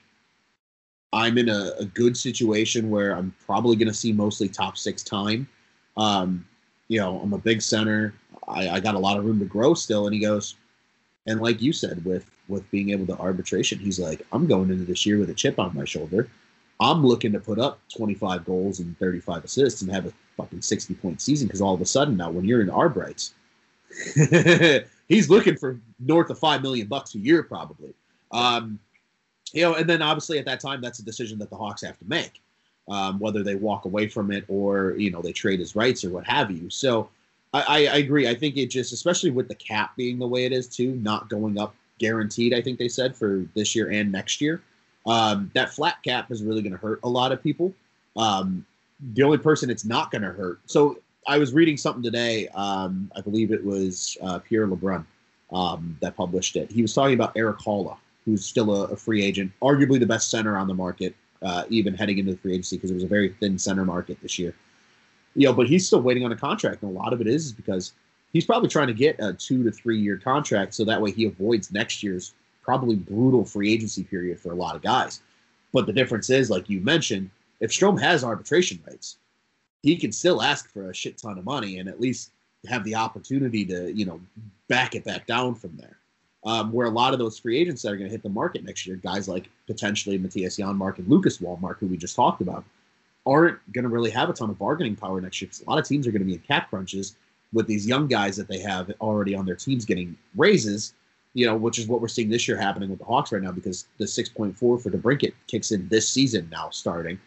I'm 1.13 1.37
in 1.37 1.49
a, 1.49 1.73
a 1.79 1.85
good 1.85 2.15
situation 2.15 2.89
where 2.89 3.15
I'm 3.15 3.33
probably 3.45 3.75
going 3.75 3.87
to 3.87 3.93
see 3.93 4.13
mostly 4.13 4.47
top 4.47 4.77
six 4.77 5.03
time. 5.03 5.47
Um, 5.97 6.45
you 6.87 6.99
know, 6.99 7.19
I'm 7.19 7.33
a 7.33 7.37
big 7.37 7.61
center. 7.61 8.13
I, 8.47 8.69
I 8.69 8.79
got 8.79 8.95
a 8.95 8.99
lot 8.99 9.17
of 9.17 9.25
room 9.25 9.39
to 9.39 9.45
grow 9.45 9.73
still. 9.73 10.07
And 10.07 10.13
he 10.13 10.21
goes, 10.21 10.55
and 11.27 11.41
like 11.41 11.61
you 11.61 11.73
said, 11.73 12.03
with 12.05 12.25
with 12.47 12.69
being 12.71 12.89
able 12.89 13.05
to 13.07 13.17
arbitration, 13.17 13.79
he's 13.79 13.99
like, 13.99 14.25
I'm 14.33 14.47
going 14.47 14.71
into 14.71 14.83
this 14.83 15.05
year 15.05 15.17
with 15.17 15.29
a 15.29 15.33
chip 15.33 15.59
on 15.59 15.75
my 15.75 15.85
shoulder. 15.85 16.27
I'm 16.81 17.05
looking 17.05 17.31
to 17.33 17.39
put 17.39 17.59
up 17.59 17.79
25 17.95 18.43
goals 18.43 18.79
and 18.79 18.97
35 18.97 19.45
assists 19.45 19.83
and 19.83 19.91
have 19.91 20.07
a 20.07 20.13
fucking 20.35 20.61
60 20.61 20.95
point 20.95 21.21
season 21.21 21.47
because 21.47 21.61
all 21.61 21.75
of 21.75 21.81
a 21.81 21.85
sudden 21.85 22.17
now 22.17 22.31
when 22.31 22.43
you're 22.43 22.61
in 22.61 22.69
arb 22.69 22.95
rights, 22.95 23.33
he's 25.07 25.29
looking 25.29 25.55
for 25.55 25.79
north 25.99 26.31
of 26.31 26.39
five 26.39 26.63
million 26.63 26.87
bucks 26.87 27.13
a 27.13 27.19
year 27.19 27.43
probably. 27.43 27.93
Um, 28.31 28.79
you 29.53 29.61
know, 29.61 29.75
and 29.75 29.87
then 29.87 30.01
obviously 30.01 30.39
at 30.39 30.45
that 30.45 30.59
time 30.59 30.81
that's 30.81 30.99
a 30.99 31.05
decision 31.05 31.37
that 31.39 31.51
the 31.51 31.55
Hawks 31.55 31.83
have 31.83 31.99
to 31.99 32.05
make, 32.05 32.41
um, 32.89 33.19
whether 33.19 33.43
they 33.43 33.55
walk 33.55 33.85
away 33.85 34.07
from 34.07 34.31
it 34.31 34.43
or 34.47 34.95
you 34.97 35.11
know 35.11 35.21
they 35.21 35.33
trade 35.33 35.59
his 35.59 35.75
rights 35.75 36.03
or 36.03 36.09
what 36.09 36.25
have 36.25 36.49
you. 36.49 36.69
So 36.69 37.09
I, 37.53 37.87
I 37.87 37.97
agree. 37.97 38.27
I 38.29 38.33
think 38.35 38.55
it 38.57 38.67
just, 38.67 38.93
especially 38.93 39.29
with 39.29 39.49
the 39.49 39.55
cap 39.55 39.95
being 39.97 40.17
the 40.17 40.27
way 40.27 40.45
it 40.45 40.53
is 40.53 40.67
too, 40.67 40.95
not 40.95 41.29
going 41.29 41.59
up 41.59 41.75
guaranteed. 41.99 42.53
I 42.53 42.61
think 42.61 42.79
they 42.79 42.87
said 42.87 43.15
for 43.15 43.45
this 43.55 43.75
year 43.75 43.91
and 43.91 44.11
next 44.11 44.41
year. 44.41 44.61
Um, 45.05 45.49
that 45.53 45.73
flat 45.73 46.01
cap 46.03 46.31
is 46.31 46.43
really 46.43 46.61
going 46.61 46.73
to 46.73 46.77
hurt 46.77 46.99
a 47.03 47.09
lot 47.09 47.31
of 47.31 47.41
people. 47.41 47.73
Um, 48.15 48.65
the 49.13 49.23
only 49.23 49.37
person 49.37 49.69
it's 49.69 49.85
not 49.85 50.11
going 50.11 50.21
to 50.21 50.31
hurt. 50.31 50.59
So 50.65 50.99
I 51.27 51.37
was 51.37 51.53
reading 51.53 51.77
something 51.77 52.03
today. 52.03 52.47
Um, 52.49 53.11
I 53.15 53.21
believe 53.21 53.51
it 53.51 53.63
was 53.63 54.17
uh, 54.21 54.39
Pierre 54.39 54.67
LeBrun 54.67 55.05
um, 55.51 55.97
that 56.01 56.15
published 56.15 56.55
it. 56.55 56.71
He 56.71 56.81
was 56.81 56.93
talking 56.93 57.15
about 57.15 57.33
Erik 57.35 57.57
Haula, 57.59 57.97
who's 58.25 58.45
still 58.45 58.75
a, 58.75 58.87
a, 58.89 58.95
free 58.95 59.23
agent, 59.23 59.51
arguably 59.61 59.99
the 59.99 60.05
best 60.05 60.29
center 60.29 60.57
on 60.57 60.67
the 60.67 60.73
market, 60.73 61.15
uh, 61.41 61.63
even 61.69 61.93
heading 61.93 62.17
into 62.17 62.31
the 62.31 62.37
free 62.37 62.53
agency 62.53 62.77
because 62.77 62.91
it 62.91 62.95
was 62.95 63.03
a 63.03 63.07
very 63.07 63.29
thin 63.39 63.57
center 63.57 63.85
market 63.85 64.17
this 64.21 64.39
year. 64.39 64.53
You 65.35 65.47
know, 65.47 65.53
but 65.53 65.67
he's 65.67 65.87
still 65.87 66.01
waiting 66.01 66.25
on 66.25 66.31
a 66.31 66.37
contract, 66.37 66.83
and 66.83 66.95
a 66.95 66.99
lot 66.99 67.13
of 67.13 67.21
it 67.21 67.27
is 67.27 67.51
because 67.51 67.93
he's 68.33 68.45
probably 68.45 68.69
trying 68.69 68.87
to 68.87 68.93
get 68.93 69.15
a 69.19 69.33
two 69.33 69.63
to 69.63 69.71
three 69.71 69.99
year 69.99 70.17
contract 70.17 70.73
so 70.73 70.85
that 70.85 71.01
way 71.01 71.11
he 71.11 71.25
avoids 71.25 71.71
next 71.71 72.03
year's 72.03 72.33
probably 72.61 72.95
brutal 72.95 73.45
free 73.45 73.73
agency 73.73 74.03
period 74.03 74.39
for 74.39 74.51
a 74.51 74.55
lot 74.55 74.75
of 74.75 74.81
guys. 74.81 75.21
But 75.73 75.85
the 75.85 75.93
difference 75.93 76.29
is, 76.29 76.49
like 76.49 76.69
you 76.69 76.81
mentioned, 76.81 77.29
if 77.59 77.71
Strome 77.71 77.99
has 78.01 78.23
arbitration 78.23 78.79
rights, 78.87 79.17
he 79.83 79.95
can 79.95 80.11
still 80.11 80.41
ask 80.41 80.69
for 80.71 80.89
a 80.89 80.93
shit 80.93 81.17
ton 81.17 81.37
of 81.37 81.45
money 81.45 81.79
and 81.79 81.89
at 81.89 82.01
least 82.01 82.31
have 82.67 82.83
the 82.83 82.95
opportunity 82.95 83.65
to, 83.65 83.91
you 83.91 84.05
know, 84.05 84.19
back 84.67 84.95
it 84.95 85.03
back 85.03 85.25
down 85.25 85.55
from 85.55 85.75
there. 85.77 85.97
Um, 86.43 86.71
where 86.71 86.87
a 86.87 86.91
lot 86.91 87.13
of 87.13 87.19
those 87.19 87.37
free 87.37 87.59
agents 87.59 87.83
that 87.83 87.91
are 87.91 87.97
going 87.97 88.07
to 88.07 88.11
hit 88.11 88.23
the 88.23 88.29
market 88.29 88.63
next 88.63 88.87
year, 88.87 88.95
guys 88.95 89.27
like 89.27 89.49
potentially 89.67 90.17
Mattias 90.17 90.59
Janmark 90.59 90.97
and 90.97 91.07
Lucas 91.07 91.39
Wallmark, 91.39 91.79
who 91.79 91.85
we 91.85 91.97
just 91.97 92.15
talked 92.15 92.41
about, 92.41 92.63
aren't 93.27 93.59
going 93.71 93.83
to 93.83 93.89
really 93.89 94.09
have 94.09 94.27
a 94.29 94.33
ton 94.33 94.49
of 94.49 94.57
bargaining 94.57 94.95
power 94.95 95.21
next 95.21 95.39
year 95.39 95.47
because 95.47 95.61
a 95.61 95.69
lot 95.69 95.77
of 95.77 95.87
teams 95.87 96.07
are 96.07 96.11
going 96.11 96.21
to 96.21 96.25
be 96.25 96.33
in 96.33 96.39
cap 96.39 96.69
crunches 96.71 97.15
with 97.53 97.67
these 97.67 97.85
young 97.85 98.07
guys 98.07 98.35
that 98.37 98.47
they 98.47 98.59
have 98.59 98.91
already 99.01 99.35
on 99.35 99.45
their 99.45 99.55
teams 99.55 99.85
getting 99.85 100.17
raises, 100.35 100.93
you 101.33 101.45
know, 101.45 101.55
which 101.55 101.79
is 101.79 101.87
what 101.87 102.01
we're 102.01 102.07
seeing 102.07 102.29
this 102.29 102.47
year 102.47 102.57
happening 102.57 102.89
with 102.89 102.99
the 102.99 103.05
Hawks 103.05 103.31
right 103.31 103.41
now 103.41 103.51
because 103.51 103.85
the 103.97 104.05
6.4 104.05 104.55
for 104.57 104.79
DeBrincat 104.79 105.33
kicks 105.47 105.71
in 105.71 105.87
this 105.87 106.07
season 106.07 106.47
now 106.51 106.69
starting. 106.69 107.19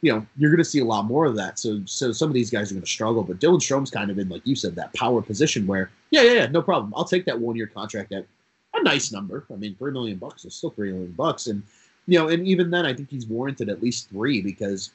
You 0.00 0.12
know, 0.12 0.26
you're 0.36 0.50
going 0.50 0.58
to 0.58 0.64
see 0.64 0.80
a 0.80 0.84
lot 0.84 1.04
more 1.04 1.26
of 1.26 1.36
that. 1.36 1.58
So, 1.58 1.80
so 1.84 2.10
some 2.10 2.28
of 2.28 2.34
these 2.34 2.50
guys 2.50 2.70
are 2.70 2.74
going 2.74 2.84
to 2.84 2.90
struggle, 2.90 3.22
but 3.22 3.38
Dylan 3.38 3.62
Strome's 3.62 3.90
kind 3.90 4.10
of 4.10 4.18
in, 4.18 4.28
like 4.28 4.42
you 4.44 4.56
said, 4.56 4.74
that 4.74 4.92
power 4.94 5.22
position 5.22 5.66
where, 5.66 5.90
yeah, 6.10 6.22
yeah, 6.22 6.32
yeah, 6.32 6.46
no 6.46 6.60
problem. 6.60 6.92
I'll 6.96 7.04
take 7.04 7.24
that 7.26 7.38
one 7.38 7.54
year 7.54 7.68
contract 7.68 8.12
at 8.12 8.26
a 8.74 8.82
nice 8.82 9.12
number. 9.12 9.44
I 9.52 9.56
mean, 9.56 9.76
three 9.76 9.92
million 9.92 10.18
bucks 10.18 10.44
is 10.44 10.54
still 10.54 10.70
three 10.70 10.90
million 10.90 11.12
bucks, 11.12 11.46
and 11.46 11.62
you 12.06 12.18
know, 12.18 12.28
and 12.28 12.46
even 12.46 12.70
then, 12.70 12.84
I 12.84 12.94
think 12.94 13.10
he's 13.10 13.26
warranted 13.26 13.68
at 13.68 13.82
least 13.82 14.08
three 14.08 14.40
because 14.40 14.90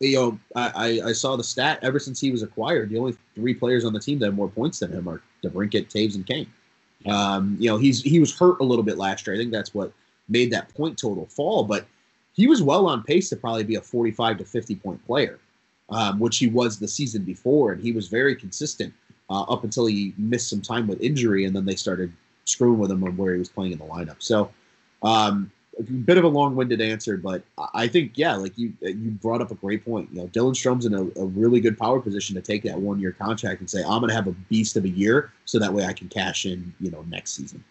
you 0.00 0.16
know, 0.16 0.38
I, 0.54 1.00
I 1.04 1.12
saw 1.12 1.36
the 1.36 1.44
stat 1.44 1.78
ever 1.82 1.98
since 1.98 2.20
he 2.20 2.30
was 2.30 2.42
acquired, 2.42 2.90
the 2.90 2.98
only 2.98 3.16
three 3.34 3.54
players 3.54 3.84
on 3.84 3.92
the 3.92 4.00
team 4.00 4.18
that 4.18 4.26
have 4.26 4.34
more 4.34 4.48
points 4.48 4.78
than 4.78 4.92
him 4.92 5.08
are 5.08 5.22
DeBrincat, 5.42 5.88
Toews, 5.88 6.14
and 6.16 6.26
Kane. 6.26 6.50
Um, 7.04 7.56
you 7.60 7.68
know, 7.68 7.76
he's 7.76 8.02
he 8.02 8.20
was 8.20 8.36
hurt 8.36 8.60
a 8.60 8.64
little 8.64 8.84
bit 8.84 8.96
last 8.96 9.26
year. 9.26 9.36
I 9.36 9.38
think 9.38 9.52
that's 9.52 9.74
what 9.74 9.92
made 10.28 10.50
that 10.52 10.74
point 10.74 10.98
total 10.98 11.26
fall, 11.26 11.64
but 11.64 11.86
he 12.32 12.46
was 12.46 12.62
well 12.62 12.86
on 12.86 13.02
pace 13.02 13.28
to 13.30 13.36
probably 13.36 13.64
be 13.64 13.76
a 13.76 13.80
45 13.80 14.38
to 14.38 14.44
50 14.44 14.76
point 14.76 15.06
player, 15.06 15.38
um, 15.90 16.18
which 16.18 16.38
he 16.38 16.48
was 16.48 16.78
the 16.78 16.88
season 16.88 17.22
before, 17.22 17.72
and 17.72 17.82
he 17.82 17.92
was 17.92 18.08
very 18.08 18.34
consistent 18.34 18.92
uh, 19.30 19.42
up 19.42 19.64
until 19.64 19.86
he 19.86 20.14
missed 20.18 20.50
some 20.50 20.60
time 20.60 20.86
with 20.86 21.00
injury, 21.00 21.44
and 21.44 21.54
then 21.54 21.64
they 21.64 21.76
started 21.76 22.12
screwing 22.44 22.78
with 22.78 22.90
him 22.90 23.02
on 23.04 23.16
where 23.16 23.32
he 23.32 23.38
was 23.38 23.48
playing 23.48 23.72
in 23.72 23.78
the 23.78 23.84
lineup. 23.84 24.16
So, 24.18 24.50
um, 25.02 25.50
a 25.78 25.82
bit 25.82 26.16
of 26.18 26.24
a 26.24 26.28
long-winded 26.28 26.80
answer, 26.80 27.16
but 27.16 27.42
I 27.74 27.86
think 27.86 28.12
yeah, 28.14 28.34
like 28.34 28.56
you 28.56 28.72
uh, 28.82 28.88
you 28.88 29.10
brought 29.10 29.40
up 29.42 29.50
a 29.50 29.54
great 29.54 29.84
point. 29.84 30.08
You 30.12 30.20
know, 30.20 30.26
Dylan 30.28 30.56
Strome's 30.56 30.86
in 30.86 30.94
a, 30.94 31.02
a 31.20 31.26
really 31.26 31.60
good 31.60 31.78
power 31.78 32.00
position 32.00 32.34
to 32.36 32.42
take 32.42 32.62
that 32.62 32.78
one-year 32.78 33.12
contract 33.12 33.60
and 33.60 33.68
say, 33.68 33.82
I'm 33.82 34.00
going 34.00 34.08
to 34.08 34.14
have 34.14 34.26
a 34.26 34.32
beast 34.48 34.76
of 34.76 34.84
a 34.84 34.88
year, 34.88 35.32
so 35.44 35.58
that 35.58 35.72
way 35.72 35.84
I 35.84 35.92
can 35.92 36.08
cash 36.08 36.46
in, 36.46 36.72
you 36.80 36.90
know, 36.90 37.04
next 37.08 37.34
season. 37.34 37.62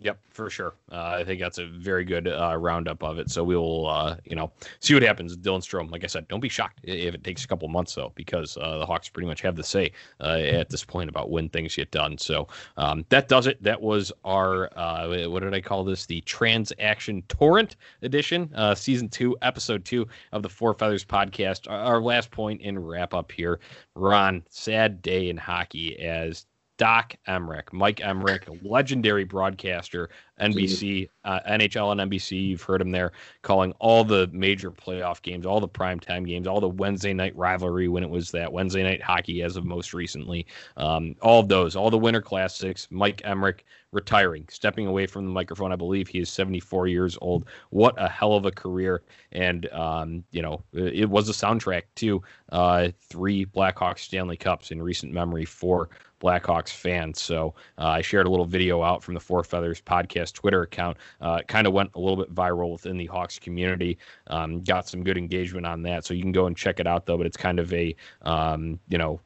Yep, 0.00 0.18
for 0.30 0.50
sure. 0.50 0.74
Uh, 0.90 1.16
I 1.20 1.24
think 1.24 1.40
that's 1.40 1.58
a 1.58 1.66
very 1.66 2.04
good 2.04 2.26
uh, 2.26 2.56
roundup 2.56 3.04
of 3.04 3.18
it. 3.18 3.30
So 3.30 3.44
we'll, 3.44 3.86
uh, 3.86 4.16
you 4.24 4.34
know, 4.34 4.50
see 4.80 4.94
what 4.94 5.02
happens. 5.02 5.36
Dylan 5.36 5.60
Strome, 5.60 5.92
like 5.92 6.02
I 6.02 6.06
said, 6.06 6.26
don't 6.28 6.40
be 6.40 6.48
shocked 6.48 6.80
if 6.82 7.14
it 7.14 7.22
takes 7.22 7.44
a 7.44 7.48
couple 7.48 7.68
months 7.68 7.94
though, 7.94 8.10
because 8.14 8.56
uh, 8.56 8.78
the 8.78 8.86
Hawks 8.86 9.08
pretty 9.08 9.28
much 9.28 9.42
have 9.42 9.54
the 9.54 9.62
say 9.62 9.92
uh, 10.20 10.38
at 10.38 10.70
this 10.70 10.82
point 10.84 11.08
about 11.08 11.30
when 11.30 11.48
things 11.50 11.76
get 11.76 11.90
done. 11.90 12.16
So 12.18 12.48
um, 12.78 13.04
that 13.10 13.28
does 13.28 13.46
it. 13.46 13.62
That 13.62 13.80
was 13.80 14.10
our, 14.24 14.70
uh, 14.76 15.28
what 15.28 15.42
did 15.42 15.54
I 15.54 15.60
call 15.60 15.84
this? 15.84 16.06
The 16.06 16.22
Transaction 16.22 17.22
Torrent 17.28 17.76
edition, 18.00 18.50
season 18.74 19.08
two, 19.08 19.36
episode 19.42 19.84
two 19.84 20.08
of 20.32 20.42
the 20.42 20.48
Four 20.48 20.74
Feathers 20.74 21.04
podcast. 21.04 21.70
Our 21.70 22.00
last 22.00 22.30
point 22.30 22.60
in 22.62 22.78
wrap 22.78 23.14
up 23.14 23.30
here. 23.30 23.60
Ron, 23.94 24.42
sad 24.48 25.02
day 25.02 25.28
in 25.28 25.36
hockey 25.36 25.98
as 26.00 26.46
Doc 26.78 27.14
Emrick, 27.28 27.72
Mike 27.72 27.98
Emrick, 27.98 28.58
legendary 28.62 29.24
broadcaster, 29.24 30.08
NBC, 30.40 31.08
uh, 31.24 31.40
NHL 31.48 31.92
and 31.92 32.10
NBC. 32.10 32.48
You've 32.48 32.62
heard 32.62 32.80
him 32.80 32.90
there 32.90 33.12
calling 33.42 33.72
all 33.78 34.04
the 34.04 34.28
major 34.32 34.70
playoff 34.70 35.22
games, 35.22 35.46
all 35.46 35.60
the 35.60 35.68
primetime 35.68 36.26
games, 36.26 36.46
all 36.46 36.60
the 36.60 36.68
Wednesday 36.68 37.12
night 37.12 37.36
rivalry 37.36 37.88
when 37.88 38.02
it 38.02 38.10
was 38.10 38.30
that 38.32 38.52
Wednesday 38.52 38.82
night 38.82 39.02
hockey 39.02 39.42
as 39.42 39.56
of 39.56 39.64
most 39.64 39.94
recently. 39.94 40.46
Um, 40.76 41.14
all 41.22 41.40
of 41.40 41.48
those, 41.48 41.76
all 41.76 41.90
the 41.90 41.98
Winter 41.98 42.22
Classics. 42.22 42.88
Mike 42.90 43.22
Emrick 43.22 43.60
retiring, 43.92 44.46
stepping 44.50 44.86
away 44.86 45.06
from 45.06 45.24
the 45.24 45.30
microphone. 45.30 45.70
I 45.70 45.76
believe 45.76 46.08
he 46.08 46.18
is 46.18 46.30
74 46.30 46.88
years 46.88 47.18
old. 47.20 47.46
What 47.70 47.94
a 47.98 48.08
hell 48.08 48.34
of 48.34 48.46
a 48.46 48.50
career. 48.50 49.02
And, 49.32 49.70
um, 49.72 50.24
you 50.30 50.42
know, 50.42 50.64
it 50.72 51.08
was 51.08 51.28
a 51.28 51.32
soundtrack 51.32 51.82
to 51.96 52.22
uh, 52.50 52.88
three 53.08 53.44
Blackhawks 53.44 54.00
Stanley 54.00 54.36
Cups 54.36 54.70
in 54.70 54.82
recent 54.82 55.12
memory 55.12 55.44
for 55.44 55.90
Blackhawks 56.22 56.70
fans. 56.70 57.20
So 57.20 57.54
uh, 57.78 57.88
I 57.88 58.00
shared 58.00 58.26
a 58.26 58.30
little 58.30 58.46
video 58.46 58.82
out 58.82 59.02
from 59.02 59.14
the 59.14 59.20
Four 59.20 59.42
Feathers 59.42 59.80
podcast 59.80 60.34
Twitter 60.34 60.62
account. 60.62 60.96
Uh, 61.20 61.38
it 61.40 61.48
kind 61.48 61.66
of 61.66 61.72
went 61.72 61.90
a 61.94 62.00
little 62.00 62.16
bit 62.16 62.34
viral 62.34 62.72
within 62.72 62.96
the 62.96 63.06
Hawks 63.06 63.38
community. 63.38 63.98
Um, 64.28 64.62
got 64.62 64.88
some 64.88 65.02
good 65.02 65.18
engagement 65.18 65.66
on 65.66 65.82
that. 65.82 66.04
So 66.04 66.14
you 66.14 66.22
can 66.22 66.32
go 66.32 66.46
and 66.46 66.56
check 66.56 66.80
it 66.80 66.86
out, 66.86 67.06
though. 67.06 67.18
But 67.18 67.26
it's 67.26 67.36
kind 67.36 67.58
of 67.58 67.72
a, 67.72 67.94
um, 68.22 68.78
you 68.88 68.98
know, 68.98 69.20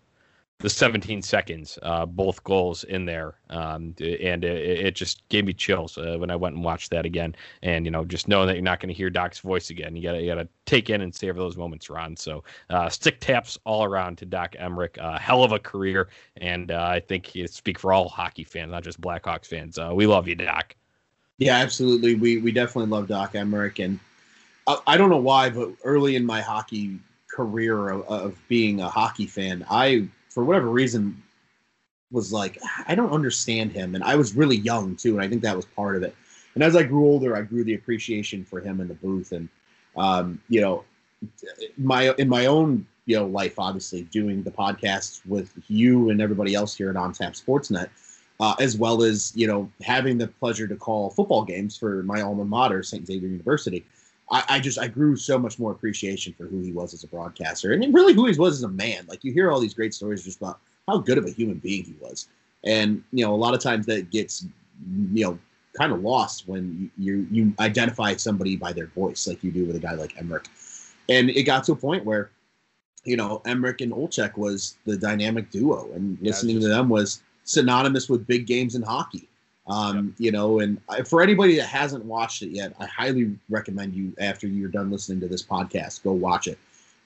the 0.58 0.70
17 0.70 1.20
seconds, 1.20 1.78
uh, 1.82 2.06
both 2.06 2.42
goals 2.42 2.84
in 2.84 3.04
there, 3.04 3.34
um, 3.50 3.94
and 4.00 4.42
it, 4.42 4.86
it, 4.86 4.94
just 4.94 5.28
gave 5.28 5.44
me 5.44 5.52
chills 5.52 5.98
uh, 5.98 6.16
when 6.18 6.30
I 6.30 6.36
went 6.36 6.54
and 6.54 6.64
watched 6.64 6.90
that 6.92 7.04
again. 7.04 7.34
And 7.62 7.84
you 7.84 7.90
know, 7.90 8.06
just 8.06 8.26
knowing 8.26 8.46
that 8.46 8.54
you're 8.54 8.62
not 8.62 8.80
going 8.80 8.88
to 8.88 8.94
hear 8.94 9.10
Doc's 9.10 9.40
voice 9.40 9.68
again, 9.68 9.94
you 9.94 10.02
gotta 10.02 10.22
you 10.22 10.28
gotta 10.28 10.48
take 10.64 10.88
in 10.88 11.02
and 11.02 11.14
savor 11.14 11.38
those 11.38 11.58
moments, 11.58 11.90
Ron. 11.90 12.16
So 12.16 12.42
uh, 12.70 12.88
stick 12.88 13.20
taps 13.20 13.58
all 13.64 13.84
around 13.84 14.16
to 14.18 14.26
Doc 14.26 14.54
Emrick. 14.58 14.96
Uh, 14.98 15.18
hell 15.18 15.44
of 15.44 15.52
a 15.52 15.58
career, 15.58 16.08
and 16.38 16.70
uh, 16.70 16.88
I 16.90 17.00
think 17.00 17.26
he 17.26 17.46
speak 17.46 17.78
for 17.78 17.92
all 17.92 18.08
hockey 18.08 18.44
fans, 18.44 18.70
not 18.70 18.82
just 18.82 18.98
Blackhawks 18.98 19.46
fans. 19.46 19.78
Uh, 19.78 19.90
we 19.94 20.06
love 20.06 20.26
you, 20.26 20.36
Doc. 20.36 20.74
Yeah, 21.36 21.56
absolutely. 21.58 22.14
We 22.14 22.38
we 22.38 22.50
definitely 22.50 22.90
love 22.90 23.08
Doc 23.08 23.34
Emrick, 23.34 23.84
and 23.84 24.00
I, 24.66 24.78
I 24.86 24.96
don't 24.96 25.10
know 25.10 25.18
why, 25.18 25.50
but 25.50 25.72
early 25.84 26.16
in 26.16 26.24
my 26.24 26.40
hockey 26.40 26.98
career 27.30 27.90
of, 27.90 28.08
of 28.08 28.48
being 28.48 28.80
a 28.80 28.88
hockey 28.88 29.26
fan, 29.26 29.66
I 29.68 30.08
for 30.36 30.44
whatever 30.44 30.68
reason 30.68 31.22
was 32.12 32.30
like 32.30 32.58
I 32.86 32.94
don't 32.94 33.10
understand 33.10 33.72
him, 33.72 33.94
and 33.94 34.04
I 34.04 34.16
was 34.16 34.36
really 34.36 34.58
young 34.58 34.94
too, 34.94 35.14
and 35.14 35.22
I 35.22 35.28
think 35.28 35.40
that 35.42 35.56
was 35.56 35.64
part 35.64 35.96
of 35.96 36.02
it. 36.02 36.14
And 36.54 36.62
as 36.62 36.76
I 36.76 36.82
grew 36.82 37.06
older, 37.06 37.34
I 37.34 37.40
grew 37.40 37.64
the 37.64 37.72
appreciation 37.72 38.44
for 38.44 38.60
him 38.60 38.82
in 38.82 38.86
the 38.86 38.94
booth, 38.94 39.32
and 39.32 39.48
um, 39.96 40.38
you 40.50 40.60
know, 40.60 40.84
my 41.78 42.12
in 42.18 42.28
my 42.28 42.44
own 42.44 42.86
you 43.06 43.16
know 43.16 43.24
life, 43.24 43.58
obviously 43.58 44.02
doing 44.02 44.42
the 44.42 44.50
podcasts 44.50 45.24
with 45.24 45.54
you 45.68 46.10
and 46.10 46.20
everybody 46.20 46.54
else 46.54 46.76
here 46.76 46.90
at 46.90 46.96
On 46.96 47.14
Tap 47.14 47.32
Sportsnet, 47.32 47.88
uh, 48.38 48.54
as 48.60 48.76
well 48.76 49.02
as 49.02 49.32
you 49.34 49.46
know 49.46 49.72
having 49.80 50.18
the 50.18 50.28
pleasure 50.28 50.68
to 50.68 50.76
call 50.76 51.08
football 51.08 51.44
games 51.44 51.78
for 51.78 52.02
my 52.02 52.20
alma 52.20 52.44
mater, 52.44 52.82
St. 52.82 53.06
Xavier 53.06 53.30
University. 53.30 53.86
I, 54.30 54.44
I, 54.48 54.60
just 54.60 54.78
I 54.78 54.88
grew 54.88 55.16
so 55.16 55.38
much 55.38 55.58
more 55.58 55.70
appreciation 55.70 56.34
for 56.36 56.46
who 56.46 56.60
he 56.60 56.72
was 56.72 56.92
as 56.92 57.04
a 57.04 57.06
broadcaster 57.06 57.72
and 57.72 57.94
really 57.94 58.12
who 58.12 58.26
he 58.26 58.36
was 58.36 58.54
as 58.54 58.62
a 58.64 58.68
man. 58.68 59.06
Like 59.08 59.22
you 59.22 59.32
hear 59.32 59.52
all 59.52 59.60
these 59.60 59.74
great 59.74 59.94
stories 59.94 60.24
just 60.24 60.38
about 60.38 60.58
how 60.88 60.98
good 60.98 61.18
of 61.18 61.24
a 61.26 61.30
human 61.30 61.58
being 61.58 61.84
he 61.84 61.94
was, 62.00 62.28
and 62.64 63.02
you 63.12 63.24
know 63.24 63.34
a 63.34 63.36
lot 63.36 63.54
of 63.54 63.60
times 63.60 63.86
that 63.86 64.10
gets 64.10 64.44
you 65.12 65.24
know 65.24 65.38
kind 65.76 65.92
of 65.92 66.00
lost 66.00 66.48
when 66.48 66.90
you 66.98 67.26
you 67.30 67.52
identify 67.60 68.14
somebody 68.14 68.56
by 68.56 68.72
their 68.72 68.86
voice 68.86 69.26
like 69.26 69.44
you 69.44 69.50
do 69.50 69.64
with 69.64 69.76
a 69.76 69.80
guy 69.80 69.94
like 69.94 70.14
Emrick, 70.14 70.46
and 71.08 71.30
it 71.30 71.44
got 71.44 71.64
to 71.64 71.72
a 71.72 71.76
point 71.76 72.04
where 72.04 72.30
you 73.04 73.16
know 73.16 73.40
Emrick 73.44 73.80
and 73.80 73.92
Olczyk 73.92 74.36
was 74.36 74.76
the 74.84 74.96
dynamic 74.96 75.50
duo, 75.50 75.90
and 75.94 76.18
yeah, 76.20 76.30
listening 76.30 76.56
just, 76.56 76.66
to 76.66 76.72
them 76.72 76.88
was 76.88 77.22
synonymous 77.44 78.08
with 78.08 78.26
big 78.26 78.46
games 78.46 78.74
in 78.74 78.82
hockey. 78.82 79.28
Um, 79.68 79.96
yep. 79.96 80.14
You 80.18 80.32
know, 80.32 80.60
and 80.60 80.80
I, 80.88 81.02
for 81.02 81.22
anybody 81.22 81.56
that 81.56 81.66
hasn't 81.66 82.04
watched 82.04 82.42
it 82.42 82.50
yet, 82.50 82.74
I 82.78 82.86
highly 82.86 83.36
recommend 83.48 83.94
you 83.94 84.12
after 84.18 84.46
you're 84.46 84.68
done 84.68 84.90
listening 84.90 85.20
to 85.20 85.28
this 85.28 85.42
podcast, 85.42 86.02
go 86.04 86.12
watch 86.12 86.46
it. 86.46 86.58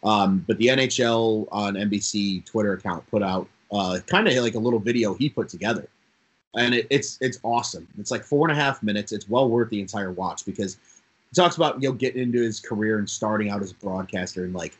Um, 0.03 0.45
but 0.47 0.59
the 0.59 0.66
NHL 0.66 1.49
on 1.53 1.74
NBC 1.74 2.45
Twitter 2.45 2.74
account 2.74 3.09
put 3.11 3.23
out 3.23 3.49
uh, 3.73 3.99
kind 4.07 4.27
of 4.27 4.35
like 4.35 4.55
a 4.55 4.59
little 4.59 4.78
video 4.78 5.15
he 5.15 5.28
put 5.28 5.49
together, 5.49 5.89
and 6.57 6.74
it, 6.74 6.87
it's 6.91 7.19
it's 7.20 7.39
awesome. 7.43 7.87
It's 7.99 8.11
like 8.11 8.24
four 8.24 8.49
and 8.49 8.59
a 8.59 8.61
half 8.61 8.82
minutes. 8.82 9.12
It's 9.12 9.28
well 9.28 9.49
worth 9.49 9.70
the 9.70 9.81
entire 9.81 10.11
watch 10.11 10.45
because 10.45 10.77
he 11.31 11.35
talks 11.35 11.57
about 11.57 11.82
you 11.82 11.89
know 11.89 11.95
getting 11.95 12.23
into 12.23 12.41
his 12.41 12.61
career 12.61 12.99
and 12.99 13.09
starting 13.09 13.51
out 13.51 13.62
as 13.62 13.73
a 13.73 13.74
broadcaster 13.74 14.45
and 14.45 14.55
like 14.55 14.77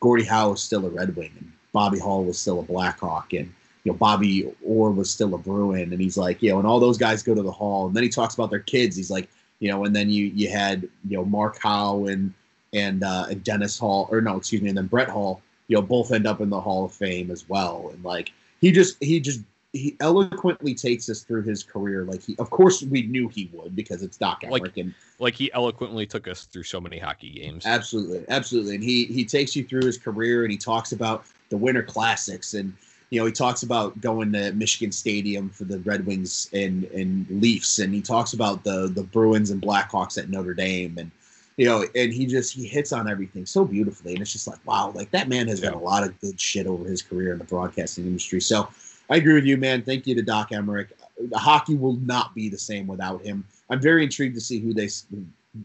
Gordie 0.00 0.24
Howe 0.24 0.50
was 0.50 0.62
still 0.62 0.84
a 0.86 0.90
Red 0.90 1.16
Wing 1.16 1.32
and 1.38 1.52
Bobby 1.72 1.98
Hull 1.98 2.24
was 2.24 2.38
still 2.38 2.60
a 2.60 2.62
Blackhawk 2.62 3.32
and 3.32 3.52
you 3.84 3.92
know, 3.92 3.98
Bobby 3.98 4.52
Orr 4.64 4.90
was 4.90 5.10
still 5.10 5.34
a 5.34 5.38
Bruin, 5.38 5.92
and 5.92 6.00
he's 6.00 6.16
like, 6.16 6.42
you 6.42 6.50
know, 6.50 6.58
and 6.58 6.66
all 6.66 6.80
those 6.80 6.98
guys 6.98 7.22
go 7.22 7.34
to 7.34 7.42
the 7.42 7.52
Hall, 7.52 7.86
and 7.86 7.96
then 7.96 8.02
he 8.02 8.08
talks 8.08 8.34
about 8.34 8.50
their 8.50 8.60
kids. 8.60 8.96
He's 8.96 9.10
like, 9.10 9.28
you 9.60 9.70
know, 9.70 9.84
and 9.84 9.94
then 9.94 10.10
you 10.10 10.26
you 10.26 10.50
had 10.50 10.82
you 11.08 11.16
know 11.16 11.24
Mark 11.24 11.58
Howe 11.62 12.06
and 12.06 12.32
and 12.72 13.02
uh, 13.02 13.26
and 13.30 13.42
Dennis 13.44 13.78
Hull, 13.78 14.08
or 14.10 14.20
no, 14.20 14.36
excuse 14.36 14.62
me, 14.62 14.68
and 14.68 14.78
then 14.78 14.86
Brett 14.86 15.08
Hull, 15.08 15.40
you 15.68 15.76
know, 15.76 15.82
both 15.82 16.12
end 16.12 16.26
up 16.26 16.40
in 16.40 16.50
the 16.50 16.60
Hall 16.60 16.84
of 16.84 16.92
Fame 16.92 17.30
as 17.30 17.48
well, 17.48 17.90
and 17.92 18.02
like 18.04 18.32
he 18.60 18.72
just 18.72 19.02
he 19.02 19.20
just 19.20 19.40
he 19.72 19.96
eloquently 20.00 20.74
takes 20.74 21.08
us 21.08 21.22
through 21.22 21.42
his 21.42 21.62
career. 21.62 22.04
Like 22.04 22.22
he, 22.22 22.36
of 22.38 22.50
course, 22.50 22.82
we 22.82 23.02
knew 23.02 23.28
he 23.28 23.50
would 23.52 23.76
because 23.76 24.02
it's 24.02 24.16
Doc 24.16 24.42
Emrick, 24.42 24.60
like, 24.60 24.76
and 24.76 24.94
like 25.18 25.34
he 25.34 25.52
eloquently 25.52 26.06
took 26.06 26.28
us 26.28 26.44
through 26.44 26.64
so 26.64 26.80
many 26.80 26.98
hockey 26.98 27.30
games. 27.30 27.66
Absolutely, 27.66 28.24
absolutely, 28.28 28.74
and 28.74 28.84
he 28.84 29.04
he 29.04 29.24
takes 29.24 29.54
you 29.54 29.64
through 29.64 29.84
his 29.84 29.98
career, 29.98 30.44
and 30.44 30.52
he 30.52 30.58
talks 30.58 30.92
about 30.92 31.24
the 31.50 31.56
Winter 31.56 31.82
Classics 31.82 32.54
and 32.54 32.74
you 33.10 33.20
know, 33.20 33.26
he 33.26 33.32
talks 33.32 33.62
about 33.62 34.00
going 34.00 34.32
to 34.32 34.52
Michigan 34.52 34.92
Stadium 34.92 35.48
for 35.48 35.64
the 35.64 35.78
Red 35.80 36.04
Wings 36.06 36.50
and, 36.52 36.84
and 36.84 37.26
Leafs, 37.30 37.78
and 37.78 37.94
he 37.94 38.02
talks 38.02 38.32
about 38.32 38.64
the 38.64 38.90
the 38.94 39.02
Bruins 39.02 39.50
and 39.50 39.62
Blackhawks 39.62 40.18
at 40.18 40.28
Notre 40.28 40.54
Dame, 40.54 40.98
and 40.98 41.10
you 41.56 41.66
know, 41.66 41.84
and 41.94 42.12
he 42.12 42.26
just 42.26 42.54
he 42.54 42.66
hits 42.66 42.92
on 42.92 43.08
everything 43.08 43.46
so 43.46 43.64
beautifully, 43.64 44.12
and 44.12 44.20
it's 44.20 44.32
just 44.32 44.46
like 44.46 44.64
wow, 44.66 44.92
like 44.94 45.10
that 45.12 45.28
man 45.28 45.48
has 45.48 45.60
yeah. 45.60 45.70
done 45.70 45.80
a 45.80 45.82
lot 45.82 46.04
of 46.04 46.18
good 46.20 46.38
shit 46.40 46.66
over 46.66 46.88
his 46.88 47.02
career 47.02 47.32
in 47.32 47.38
the 47.38 47.44
broadcasting 47.44 48.06
industry. 48.06 48.40
So 48.40 48.68
I 49.10 49.16
agree 49.16 49.34
with 49.34 49.44
you, 49.44 49.56
man. 49.56 49.82
Thank 49.82 50.06
you 50.06 50.14
to 50.14 50.22
Doc 50.22 50.50
Emrick. 50.50 50.88
hockey 51.34 51.76
will 51.76 51.96
not 51.96 52.34
be 52.34 52.48
the 52.48 52.58
same 52.58 52.86
without 52.86 53.22
him. 53.22 53.44
I'm 53.70 53.80
very 53.80 54.04
intrigued 54.04 54.34
to 54.34 54.40
see 54.40 54.60
who 54.60 54.74
they 54.74 54.88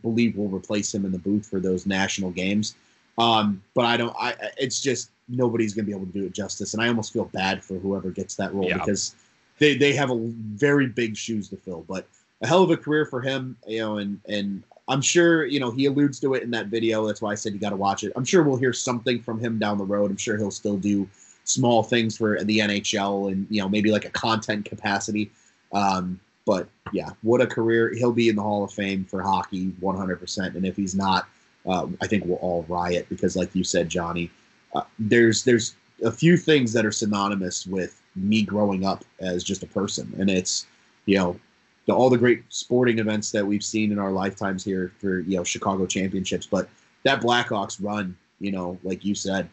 believe 0.02 0.38
will 0.38 0.48
replace 0.48 0.94
him 0.94 1.06
in 1.06 1.11
the 1.11 1.20
booth 1.20 1.45
for 1.45 1.60
those 1.60 1.86
national 1.86 2.32
games. 2.32 2.76
Um, 3.18 3.64
but 3.73 3.85
I 3.85 3.98
don't. 3.98 4.15
I 4.19 4.35
it's 4.57 4.81
just 4.81 5.11
nobody's 5.30 5.73
going 5.73 5.85
to 5.85 5.90
be 5.90 5.95
able 5.95 6.07
to 6.07 6.11
do 6.11 6.26
it 6.26 6.34
justice, 6.34 6.73
and 6.73 6.81
I 6.81 6.88
almost 6.88 7.14
feel 7.14 7.26
bad 7.26 7.64
for 7.64 7.76
whoever 7.76 8.10
gets 8.10 8.35
that 8.35 8.53
role 8.53 8.68
yeah. 8.68 8.77
because 8.77 9.15
they 9.60 9.76
they 9.76 9.94
have 9.94 10.11
a 10.11 10.18
very 10.18 10.88
big 10.88 11.15
shoes 11.15 11.49
to 11.49 11.57
fill. 11.57 11.85
But 11.88 12.07
a 12.41 12.48
hell 12.48 12.64
of 12.64 12.72
a 12.72 12.77
career 12.77 13.06
for 13.06 13.22
him, 13.22 13.56
you 13.68 13.80
know, 13.80 13.98
and 13.98 14.19
and 14.27 14.64
I'm 14.88 15.02
sure 15.02 15.45
you 15.45 15.60
know 15.60 15.72
he 15.72 15.85
alludes 15.85 16.19
to 16.22 16.34
it 16.34 16.44
in 16.44 16.52
that 16.52 16.68
video. 16.68 17.06
That's 17.06 17.22
why 17.22 17.31
I 17.31 17.35
said 17.35 17.53
you 17.53 17.60
got 17.60 17.69
to 17.69 17.76
watch 17.76 18.03
it. 18.03 18.14
I'm 18.15 18.26
sure 18.26 18.44
we'll 18.44 18.57
hear 18.57 18.73
something 18.73 19.22
from 19.22 19.40
him 19.40 19.60
down 19.60 19.77
the 19.77 19.85
road. 19.85 20.11
I'm 20.11 20.18
sure 20.18 20.38
he'll 20.38 20.52
still 20.52 20.77
do 20.77 21.07
small 21.45 21.84
things 21.84 22.18
for 22.18 22.41
the 22.44 22.60
NHL 22.60 23.31
and 23.31 23.45
you 23.49 23.61
know 23.61 23.69
maybe 23.69 23.91
like 23.91 24.06
a 24.06 24.10
content 24.10 24.65
capacity. 24.65 25.31
Um, 25.72 26.19
but 26.45 26.68
yeah, 26.91 27.10
what 27.22 27.41
a 27.41 27.48
career! 27.48 27.94
He'll 27.94 28.11
be 28.11 28.30
in 28.30 28.35
the 28.35 28.41
Hall 28.41 28.64
of 28.64 28.72
Fame 28.73 29.06
for 29.06 29.22
hockey, 29.22 29.72
100%. 29.81 30.56
And 30.56 30.65
if 30.65 30.76
he's 30.76 30.94
not, 30.94 31.27
uh, 31.68 31.88
I 32.02 32.07
think 32.07 32.26
we'll 32.26 32.38
all 32.38 32.65
riot 32.68 33.07
because, 33.10 33.35
like 33.35 33.53
you 33.56 33.64
said, 33.64 33.90
Johnny, 33.90 34.31
uh, 34.76 34.84
there's 34.99 35.44
there's 35.44 35.76
a 36.03 36.11
few 36.11 36.38
things 36.38 36.73
that 36.73 36.85
are 36.85 36.91
synonymous 36.91 37.65
with 37.65 38.02
me 38.15 38.44
growing 38.44 38.85
up 38.85 39.03
as 39.19 39.44
just 39.44 39.64
a 39.64 39.68
person, 39.68 40.14
and 40.18 40.30
it's 40.30 40.68
you 41.06 41.18
know 41.18 41.40
the, 41.85 41.94
all 41.94 42.10
the 42.10 42.18
great 42.18 42.44
sporting 42.49 42.99
events 42.99 43.31
that 43.31 43.45
we've 43.45 43.64
seen 43.64 43.91
in 43.91 43.99
our 43.99 44.11
lifetimes 44.11 44.64
here 44.64 44.91
for 44.99 45.19
you 45.22 45.38
know 45.38 45.44
Chicago 45.44 45.85
championships, 45.85 46.45
but 46.45 46.69
that 47.03 47.22
Blackhawks 47.22 47.84
run, 47.84 48.15
you 48.40 48.52
know, 48.52 48.77
like 48.84 49.03
you 49.03 49.15
said, 49.15 49.49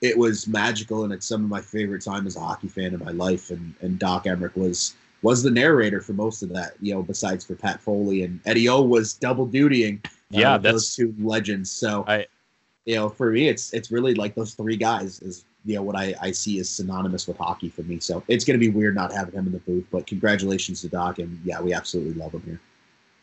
it 0.00 0.16
was 0.16 0.48
magical, 0.48 1.04
and 1.04 1.12
it's 1.12 1.26
some 1.26 1.44
of 1.44 1.50
my 1.50 1.60
favorite 1.60 2.02
time 2.02 2.26
as 2.26 2.36
a 2.36 2.40
hockey 2.40 2.68
fan 2.68 2.94
in 2.94 3.04
my 3.04 3.12
life. 3.12 3.50
And 3.50 3.74
and 3.80 3.98
Doc 3.98 4.24
Emrick 4.24 4.56
was 4.56 4.94
was 5.22 5.42
the 5.42 5.50
narrator 5.50 6.00
for 6.00 6.12
most 6.12 6.42
of 6.42 6.48
that, 6.50 6.72
you 6.80 6.92
know, 6.92 7.02
besides 7.02 7.44
for 7.44 7.54
Pat 7.54 7.80
Foley 7.80 8.24
and 8.24 8.40
Eddie 8.44 8.68
O 8.68 8.82
was 8.82 9.14
double 9.14 9.46
dutying. 9.46 10.04
Uh, 10.04 10.08
yeah, 10.30 10.58
those 10.58 10.94
two 10.94 11.14
legends. 11.18 11.70
So 11.70 12.04
I, 12.06 12.26
you 12.84 12.96
know, 12.96 13.08
for 13.08 13.30
me, 13.30 13.48
it's 13.48 13.72
it's 13.72 13.90
really 13.90 14.14
like 14.14 14.34
those 14.34 14.54
three 14.54 14.76
guys 14.76 15.20
is 15.20 15.44
you 15.64 15.76
know 15.76 15.82
what 15.82 15.96
I, 15.96 16.14
I 16.20 16.30
see 16.32 16.58
is 16.58 16.68
synonymous 16.68 17.28
with 17.28 17.38
hockey 17.38 17.68
for 17.68 17.82
me. 17.82 18.00
So 18.00 18.22
it's 18.28 18.44
going 18.44 18.58
to 18.58 18.64
be 18.64 18.70
weird 18.70 18.94
not 18.94 19.12
having 19.12 19.34
him 19.34 19.46
in 19.46 19.52
the 19.52 19.60
booth, 19.60 19.86
but 19.92 20.06
congratulations 20.06 20.80
to 20.82 20.88
Doc, 20.88 21.18
and 21.18 21.40
yeah, 21.44 21.60
we 21.60 21.72
absolutely 21.72 22.14
love 22.14 22.32
him 22.32 22.42
here. 22.42 22.60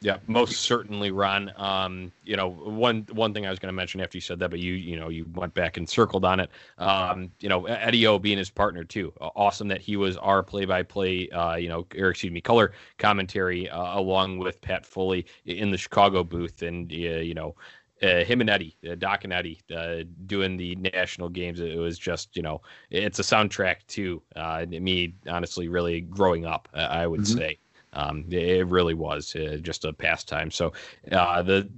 Yeah, 0.01 0.17
most 0.27 0.61
certainly, 0.61 1.11
Ron. 1.11 1.51
Um, 1.57 2.11
you 2.23 2.37
know, 2.37 2.49
one 2.49 3.05
one 3.11 3.33
thing 3.33 3.45
I 3.45 3.49
was 3.49 3.59
going 3.59 3.67
to 3.67 3.75
mention 3.75 3.99
after 3.99 4.15
you 4.15 4.21
said 4.21 4.39
that, 4.39 4.49
but 4.49 4.59
you 4.59 4.73
you 4.73 4.97
know 4.97 5.09
you 5.09 5.25
went 5.33 5.53
back 5.53 5.75
and 5.75 5.89
circled 5.89 6.23
on 6.23 6.39
it. 6.39 6.49
Um, 6.77 7.31
you 7.41 7.49
know, 7.49 7.65
Eddie 7.65 8.07
O 8.07 8.17
being 8.17 8.37
his 8.37 8.49
partner 8.49 8.85
too. 8.85 9.11
Awesome 9.19 9.67
that 9.67 9.81
he 9.81 9.97
was 9.97 10.15
our 10.17 10.41
play-by-play, 10.41 11.29
uh, 11.31 11.55
you 11.55 11.67
know, 11.67 11.85
or 11.97 12.11
excuse 12.11 12.31
me, 12.31 12.39
color 12.39 12.71
commentary 12.97 13.69
uh, 13.69 13.99
along 13.99 14.37
with 14.37 14.61
Pat 14.61 14.85
Foley 14.85 15.25
in 15.45 15.69
the 15.69 15.77
Chicago 15.77 16.23
booth, 16.23 16.61
and 16.61 16.89
uh, 16.93 16.95
you 16.95 17.33
know, 17.33 17.55
uh, 18.01 18.23
him 18.23 18.39
and 18.39 18.49
Eddie, 18.49 18.77
uh, 18.89 18.95
Doc 18.95 19.25
and 19.25 19.33
Eddie, 19.33 19.59
uh, 19.75 20.03
doing 20.25 20.55
the 20.55 20.75
national 20.75 21.27
games. 21.27 21.59
It 21.59 21.77
was 21.77 21.99
just, 21.99 22.37
you 22.37 22.41
know, 22.41 22.61
it's 22.89 23.19
a 23.19 23.23
soundtrack 23.23 23.85
to 23.87 24.21
uh, 24.37 24.65
me, 24.69 25.13
honestly, 25.27 25.67
really 25.67 26.01
growing 26.01 26.45
up. 26.45 26.69
I 26.73 27.05
would 27.05 27.21
mm-hmm. 27.21 27.37
say 27.37 27.59
um, 27.93 28.25
it 28.29 28.67
really 28.67 28.93
was 28.93 29.35
uh, 29.35 29.57
just 29.61 29.85
a 29.85 29.93
pastime. 29.93 30.51
So 30.51 30.73
uh, 31.11 31.41
the 31.41 31.69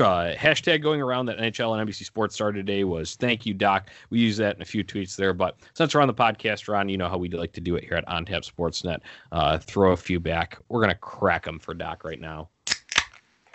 uh, 0.00 0.34
hashtag 0.34 0.82
going 0.82 1.00
around 1.00 1.26
that 1.26 1.38
NHL 1.38 1.78
and 1.78 1.88
NBC 1.88 2.04
Sports 2.04 2.34
started 2.34 2.66
today 2.66 2.84
was 2.84 3.14
"Thank 3.14 3.46
you, 3.46 3.54
Doc." 3.54 3.90
We 4.10 4.18
use 4.18 4.36
that 4.38 4.56
in 4.56 4.62
a 4.62 4.64
few 4.64 4.82
tweets 4.82 5.16
there, 5.16 5.32
but 5.32 5.56
since 5.74 5.94
we're 5.94 6.00
on 6.00 6.08
the 6.08 6.14
podcast, 6.14 6.68
Ron, 6.68 6.88
you 6.88 6.96
know 6.96 7.08
how 7.08 7.18
we 7.18 7.28
like 7.28 7.52
to 7.52 7.60
do 7.60 7.76
it 7.76 7.84
here 7.84 7.94
at 7.94 8.08
On 8.08 8.24
Tap 8.24 8.42
Sportsnet. 8.42 9.00
Uh, 9.30 9.58
throw 9.58 9.92
a 9.92 9.96
few 9.96 10.18
back. 10.18 10.58
We're 10.68 10.80
gonna 10.80 10.94
crack 10.96 11.44
them 11.44 11.58
for 11.58 11.74
Doc 11.74 12.04
right 12.04 12.20
now. 12.20 12.48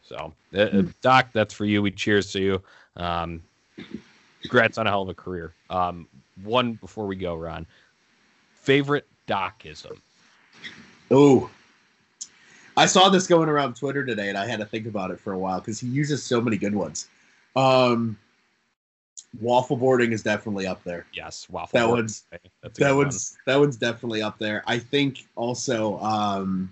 So, 0.03 0.33
uh, 0.55 0.59
uh 0.59 0.83
Doc, 1.01 1.29
that's 1.33 1.53
for 1.53 1.65
you. 1.65 1.81
We 1.81 1.91
cheers 1.91 2.31
to 2.33 2.41
you. 2.41 2.61
Um, 2.95 3.43
congrats 4.41 4.77
on 4.77 4.87
a 4.87 4.89
hell 4.89 5.01
of 5.01 5.09
a 5.09 5.13
career. 5.13 5.53
Um, 5.69 6.07
one 6.43 6.73
before 6.73 7.05
we 7.05 7.15
go, 7.15 7.35
Ron. 7.35 7.67
Favorite 8.53 9.07
Docism. 9.27 9.99
Oh, 11.11 11.49
I 12.79 12.85
saw 12.85 13.09
this 13.09 13.27
going 13.27 13.49
around 13.49 13.75
Twitter 13.75 14.05
today, 14.05 14.29
and 14.29 14.37
I 14.37 14.47
had 14.47 14.59
to 14.59 14.65
think 14.65 14.87
about 14.87 15.11
it 15.11 15.19
for 15.19 15.33
a 15.33 15.37
while 15.37 15.59
because 15.59 15.81
he 15.81 15.87
uses 15.87 16.23
so 16.23 16.39
many 16.39 16.55
good 16.55 16.73
ones. 16.73 17.09
Um, 17.57 18.17
waffle 19.41 19.75
boarding 19.75 20.13
is 20.13 20.23
definitely 20.23 20.65
up 20.65 20.81
there. 20.85 21.05
Yes, 21.13 21.49
waffle. 21.49 21.77
That 21.77 21.89
one's 21.89 22.23
that 22.75 22.95
one's 22.95 23.35
one. 23.35 23.53
that 23.53 23.59
one's 23.59 23.75
definitely 23.75 24.21
up 24.21 24.39
there. 24.39 24.63
I 24.65 24.79
think 24.79 25.27
also. 25.35 25.99
Um, 25.99 26.71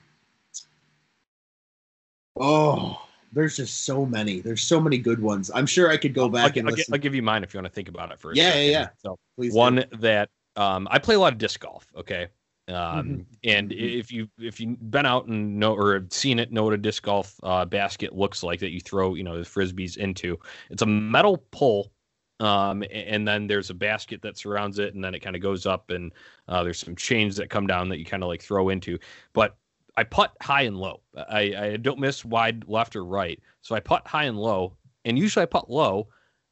oh, 2.39 3.05
there's 3.33 3.57
just 3.57 3.83
so 3.83 4.05
many. 4.05 4.39
There's 4.39 4.61
so 4.61 4.79
many 4.79 4.99
good 4.99 5.21
ones. 5.21 5.51
I'm 5.53 5.65
sure 5.65 5.89
I 5.89 5.97
could 5.97 6.13
go 6.13 6.29
back 6.29 6.53
I'll, 6.53 6.59
and 6.59 6.69
I'll, 6.69 6.75
listen. 6.75 6.93
I'll 6.93 7.01
give 7.01 7.15
you 7.15 7.21
mine 7.21 7.43
if 7.43 7.53
you 7.53 7.57
want 7.57 7.67
to 7.67 7.73
think 7.73 7.89
about 7.89 8.13
it 8.13 8.19
first. 8.19 8.37
Yeah, 8.37 8.55
yeah, 8.55 8.71
yeah. 8.71 8.87
So 9.03 9.19
Please 9.35 9.53
one 9.53 9.75
do. 9.75 9.83
that 9.97 10.29
um, 10.55 10.87
I 10.89 10.99
play 10.99 11.15
a 11.15 11.19
lot 11.19 11.33
of 11.33 11.37
disc 11.37 11.59
golf. 11.59 11.85
Okay, 11.97 12.27
um, 12.67 12.75
mm-hmm. 12.75 13.21
And 13.45 13.69
mm-hmm. 13.69 13.99
if 13.99 14.11
you 14.11 14.29
if 14.37 14.59
you've 14.59 14.91
been 14.91 15.05
out 15.05 15.27
and 15.27 15.57
know 15.57 15.73
or 15.73 15.93
have 15.93 16.11
seen 16.11 16.39
it, 16.39 16.51
know 16.51 16.63
what 16.63 16.73
a 16.73 16.77
disc 16.77 17.03
golf 17.03 17.39
uh, 17.43 17.65
basket 17.65 18.15
looks 18.15 18.43
like 18.43 18.59
that 18.59 18.71
you 18.71 18.81
throw, 18.81 19.15
you 19.15 19.23
know, 19.23 19.37
the 19.37 19.43
frisbees 19.43 19.97
into. 19.97 20.37
It's 20.69 20.81
a 20.81 20.85
metal 20.85 21.37
pole, 21.51 21.91
um, 22.39 22.83
and 22.91 23.27
then 23.27 23.47
there's 23.47 23.69
a 23.69 23.73
basket 23.73 24.21
that 24.21 24.37
surrounds 24.37 24.79
it, 24.79 24.95
and 24.95 25.03
then 25.03 25.15
it 25.15 25.19
kind 25.19 25.35
of 25.35 25.41
goes 25.41 25.65
up, 25.65 25.89
and 25.91 26.11
uh, 26.49 26.63
there's 26.63 26.79
some 26.79 26.95
chains 26.95 27.37
that 27.37 27.49
come 27.49 27.67
down 27.67 27.89
that 27.89 27.99
you 27.99 28.05
kind 28.05 28.23
of 28.23 28.27
like 28.27 28.41
throw 28.41 28.69
into. 28.69 28.99
But 29.33 29.55
I 29.95 30.03
putt 30.03 30.35
high 30.41 30.63
and 30.63 30.77
low. 30.77 31.01
I, 31.15 31.55
I 31.57 31.77
don't 31.77 31.99
miss 31.99 32.25
wide 32.25 32.65
left 32.67 32.95
or 32.95 33.05
right, 33.05 33.39
so 33.61 33.75
I 33.75 33.79
putt 33.79 34.05
high 34.05 34.25
and 34.25 34.37
low, 34.37 34.75
and 35.05 35.17
usually 35.17 35.43
I 35.43 35.47
putt 35.47 35.69
low, 35.69 36.09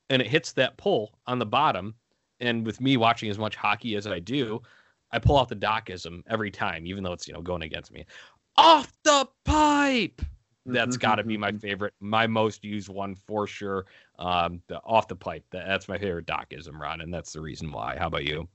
and 0.09 0.21
it 0.21 0.27
hits 0.27 0.53
that 0.53 0.77
pole 0.77 1.17
on 1.27 1.39
the 1.39 1.45
bottom. 1.45 1.93
And 2.41 2.65
with 2.65 2.81
me 2.81 2.97
watching 2.97 3.29
as 3.29 3.37
much 3.37 3.55
hockey 3.55 3.95
as 3.95 4.07
I 4.07 4.19
do, 4.19 4.61
I 5.15 5.19
pull 5.19 5.39
out 5.39 5.47
the 5.47 5.55
docism 5.55 6.23
every 6.27 6.51
time, 6.51 6.85
even 6.85 7.03
though 7.03 7.13
it's 7.13 7.27
you 7.27 7.33
know 7.33 7.41
going 7.41 7.61
against 7.61 7.91
me. 7.91 8.05
Off 8.57 8.91
the 9.03 9.27
pipe. 9.45 10.21
That's 10.65 10.97
got 10.97 11.15
to 11.15 11.23
be 11.23 11.37
my 11.37 11.51
favorite, 11.61 11.93
my 11.99 12.27
most 12.27 12.63
used 12.63 12.89
one 12.89 13.15
for 13.15 13.47
sure. 13.47 13.85
Um, 14.19 14.61
the 14.67 14.79
off 14.79 15.07
the 15.07 15.15
pipe. 15.15 15.45
that's 15.51 15.87
my 15.87 15.97
favorite 15.97 16.25
docism, 16.25 16.79
Ron, 16.79 17.01
and 17.01 17.13
that's 17.13 17.31
the 17.31 17.41
reason 17.41 17.71
why. 17.71 17.95
How 17.97 18.07
about 18.07 18.25
you? 18.25 18.47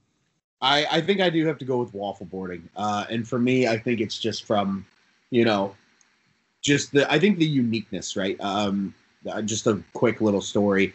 I, 0.61 0.87
I 0.91 1.01
think 1.01 1.20
I 1.20 1.31
do 1.31 1.47
have 1.47 1.57
to 1.59 1.65
go 1.65 1.78
with 1.78 1.95
waffle 1.95 2.27
boarding. 2.27 2.69
Uh, 2.77 3.07
and 3.09 3.27
for 3.27 3.39
me, 3.39 3.66
I 3.66 3.78
think 3.78 4.01
it's 4.01 4.19
just 4.19 4.45
from, 4.45 4.85
you 5.31 5.45
know, 5.45 5.74
just 6.61 6.93
the 6.93 7.11
I 7.11 7.19
think 7.19 7.39
the 7.39 7.47
uniqueness, 7.47 8.16
right? 8.16 8.37
Um, 8.41 8.95
uh, 9.31 9.41
just 9.41 9.66
a 9.66 9.82
quick 9.95 10.20
little 10.20 10.43
story. 10.43 10.93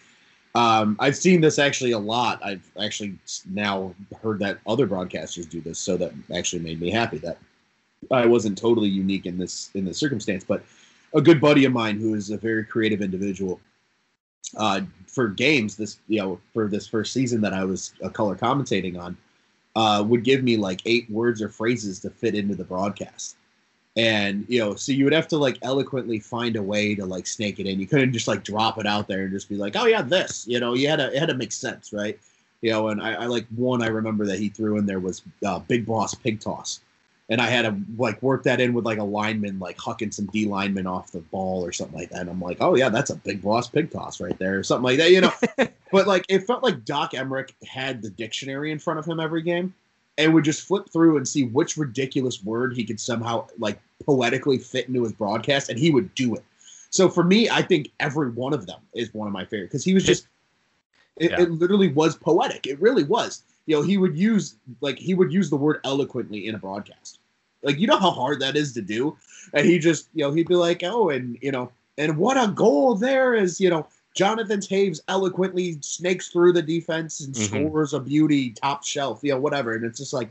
Um, 0.55 0.95
I've 0.99 1.17
seen 1.17 1.41
this 1.41 1.59
actually 1.59 1.91
a 1.91 1.99
lot. 1.99 2.43
I've 2.43 2.69
actually 2.81 3.17
now 3.51 3.93
heard 4.21 4.39
that 4.39 4.59
other 4.65 4.87
broadcasters 4.87 5.49
do 5.49 5.59
this, 5.59 5.77
so 5.77 5.97
that 5.97 6.13
actually 6.33 6.61
made 6.61 6.79
me 6.79 6.89
happy 6.89 7.17
that 7.19 7.37
I 8.09 8.25
wasn't 8.25 8.57
totally 8.57 8.87
unique 8.87 9.25
in 9.25 9.37
this 9.37 9.69
in 9.75 9.83
this 9.83 9.97
circumstance. 9.97 10.45
But 10.45 10.63
a 11.13 11.21
good 11.21 11.41
buddy 11.41 11.65
of 11.65 11.73
mine 11.73 11.99
who 11.99 12.15
is 12.15 12.29
a 12.29 12.37
very 12.37 12.63
creative 12.63 13.01
individual 13.01 13.59
uh, 14.57 14.81
for 15.07 15.27
games 15.27 15.75
this 15.75 15.97
you 16.07 16.19
know 16.19 16.39
for 16.53 16.67
this 16.67 16.87
first 16.87 17.11
season 17.11 17.41
that 17.41 17.53
I 17.53 17.65
was 17.65 17.93
a 18.01 18.09
color 18.09 18.35
commentating 18.35 18.99
on 18.99 19.17
uh, 19.75 20.03
would 20.07 20.23
give 20.23 20.43
me 20.43 20.55
like 20.55 20.81
eight 20.85 21.09
words 21.09 21.41
or 21.41 21.49
phrases 21.49 21.99
to 22.01 22.09
fit 22.09 22.35
into 22.35 22.55
the 22.55 22.63
broadcast 22.63 23.35
and 23.97 24.45
you 24.49 24.59
know 24.59 24.75
so 24.75 24.91
you 24.91 25.05
would 25.05 25.13
have 25.13 25.27
to 25.27 25.37
like 25.37 25.57
eloquently 25.61 26.19
find 26.19 26.55
a 26.55 26.63
way 26.63 26.95
to 26.95 27.05
like 27.05 27.27
snake 27.27 27.59
it 27.59 27.65
in. 27.65 27.79
You 27.79 27.87
couldn't 27.87 28.11
just 28.13 28.27
like 28.27 28.43
drop 28.43 28.77
it 28.77 28.85
out 28.85 29.07
there 29.07 29.23
and 29.23 29.31
just 29.31 29.49
be 29.49 29.55
like 29.55 29.75
oh 29.75 29.85
yeah 29.85 30.01
this 30.01 30.45
you 30.47 30.59
know? 30.59 30.73
You 30.73 30.89
had 30.89 30.97
to 30.97 31.13
it 31.13 31.19
had 31.19 31.29
to 31.29 31.35
make 31.35 31.51
sense 31.51 31.93
right? 31.93 32.19
You 32.61 32.71
know 32.71 32.89
and 32.89 33.01
i, 33.01 33.13
I 33.13 33.25
like 33.25 33.45
one 33.55 33.81
i 33.81 33.87
remember 33.87 34.25
that 34.25 34.39
he 34.39 34.49
threw 34.49 34.77
in 34.77 34.85
there 34.85 34.99
was 34.99 35.21
uh, 35.45 35.59
big 35.59 35.85
boss 35.85 36.13
pig 36.13 36.39
toss. 36.39 36.81
And 37.29 37.41
i 37.41 37.47
had 37.47 37.61
to 37.63 37.75
like 37.97 38.21
work 38.21 38.43
that 38.43 38.59
in 38.59 38.73
with 38.73 38.85
like 38.85 38.97
a 38.97 39.03
lineman 39.03 39.59
like 39.59 39.77
hucking 39.77 40.13
some 40.13 40.25
d 40.27 40.45
lineman 40.45 40.87
off 40.87 41.11
the 41.11 41.19
ball 41.19 41.65
or 41.65 41.71
something 41.71 41.97
like 41.97 42.09
that. 42.09 42.21
And 42.21 42.29
i'm 42.29 42.41
like 42.41 42.57
oh 42.59 42.75
yeah 42.75 42.89
that's 42.89 43.11
a 43.11 43.15
big 43.15 43.41
boss 43.41 43.69
pig 43.69 43.91
toss 43.91 44.19
right 44.19 44.37
there 44.39 44.59
or 44.59 44.63
something 44.63 44.83
like 44.83 44.97
that 44.97 45.11
you 45.11 45.21
know? 45.21 45.33
But 45.91 46.07
like 46.07 46.25
it 46.27 46.39
felt 46.39 46.61
like 46.61 46.83
doc 46.83 47.13
emrick 47.13 47.53
had 47.65 48.01
the 48.01 48.09
dictionary 48.09 48.71
in 48.71 48.79
front 48.79 48.99
of 48.99 49.05
him 49.05 49.21
every 49.21 49.41
game 49.41 49.73
and 50.17 50.33
would 50.33 50.43
just 50.45 50.65
flip 50.65 50.89
through 50.91 51.17
and 51.17 51.27
see 51.27 51.43
which 51.43 51.77
ridiculous 51.77 52.43
word 52.43 52.75
he 52.75 52.85
could 52.85 52.99
somehow 52.99 53.47
like 53.57 53.79
poetically 54.05 54.57
fit 54.57 54.87
into 54.87 55.03
his 55.03 55.13
broadcast, 55.13 55.69
and 55.69 55.77
he 55.77 55.91
would 55.91 56.13
do 56.15 56.35
it. 56.35 56.43
So 56.89 57.09
for 57.09 57.23
me, 57.23 57.49
I 57.49 57.61
think 57.61 57.91
every 57.99 58.29
one 58.29 58.53
of 58.53 58.67
them 58.67 58.79
is 58.93 59.13
one 59.13 59.27
of 59.27 59.33
my 59.33 59.43
favorite 59.43 59.67
because 59.67 59.83
he 59.83 59.93
was 59.93 60.05
just 60.05 60.27
it, 61.17 61.31
yeah. 61.31 61.41
it, 61.41 61.51
literally 61.51 61.89
was 61.89 62.15
poetic. 62.15 62.67
It 62.67 62.79
really 62.79 63.03
was. 63.03 63.43
You 63.65 63.75
know, 63.75 63.81
he 63.81 63.97
would 63.97 64.17
use 64.17 64.55
like 64.81 64.97
he 64.97 65.13
would 65.13 65.31
use 65.31 65.49
the 65.49 65.55
word 65.55 65.79
eloquently 65.83 66.47
in 66.47 66.55
a 66.55 66.57
broadcast. 66.57 67.19
Like 67.63 67.79
you 67.79 67.87
know 67.87 67.97
how 67.97 68.11
hard 68.11 68.39
that 68.41 68.55
is 68.55 68.73
to 68.73 68.81
do, 68.81 69.17
and 69.53 69.65
he 69.65 69.79
just 69.79 70.07
you 70.13 70.23
know 70.23 70.31
he'd 70.31 70.47
be 70.47 70.55
like, 70.55 70.83
oh, 70.83 71.09
and 71.09 71.37
you 71.41 71.51
know, 71.51 71.71
and 71.97 72.17
what 72.17 72.37
a 72.37 72.51
goal 72.51 72.95
there 72.95 73.33
is. 73.33 73.59
You 73.59 73.69
know, 73.69 73.87
Jonathan 74.15 74.61
Toews 74.61 75.01
eloquently 75.09 75.77
snakes 75.81 76.29
through 76.29 76.53
the 76.53 76.61
defense 76.61 77.21
and 77.21 77.35
mm-hmm. 77.35 77.67
scores 77.67 77.93
a 77.93 77.99
beauty 77.99 78.51
top 78.51 78.83
shelf, 78.83 79.19
you 79.21 79.31
know, 79.31 79.39
whatever. 79.39 79.75
And 79.75 79.85
it's 79.85 79.99
just 79.99 80.13
like 80.13 80.29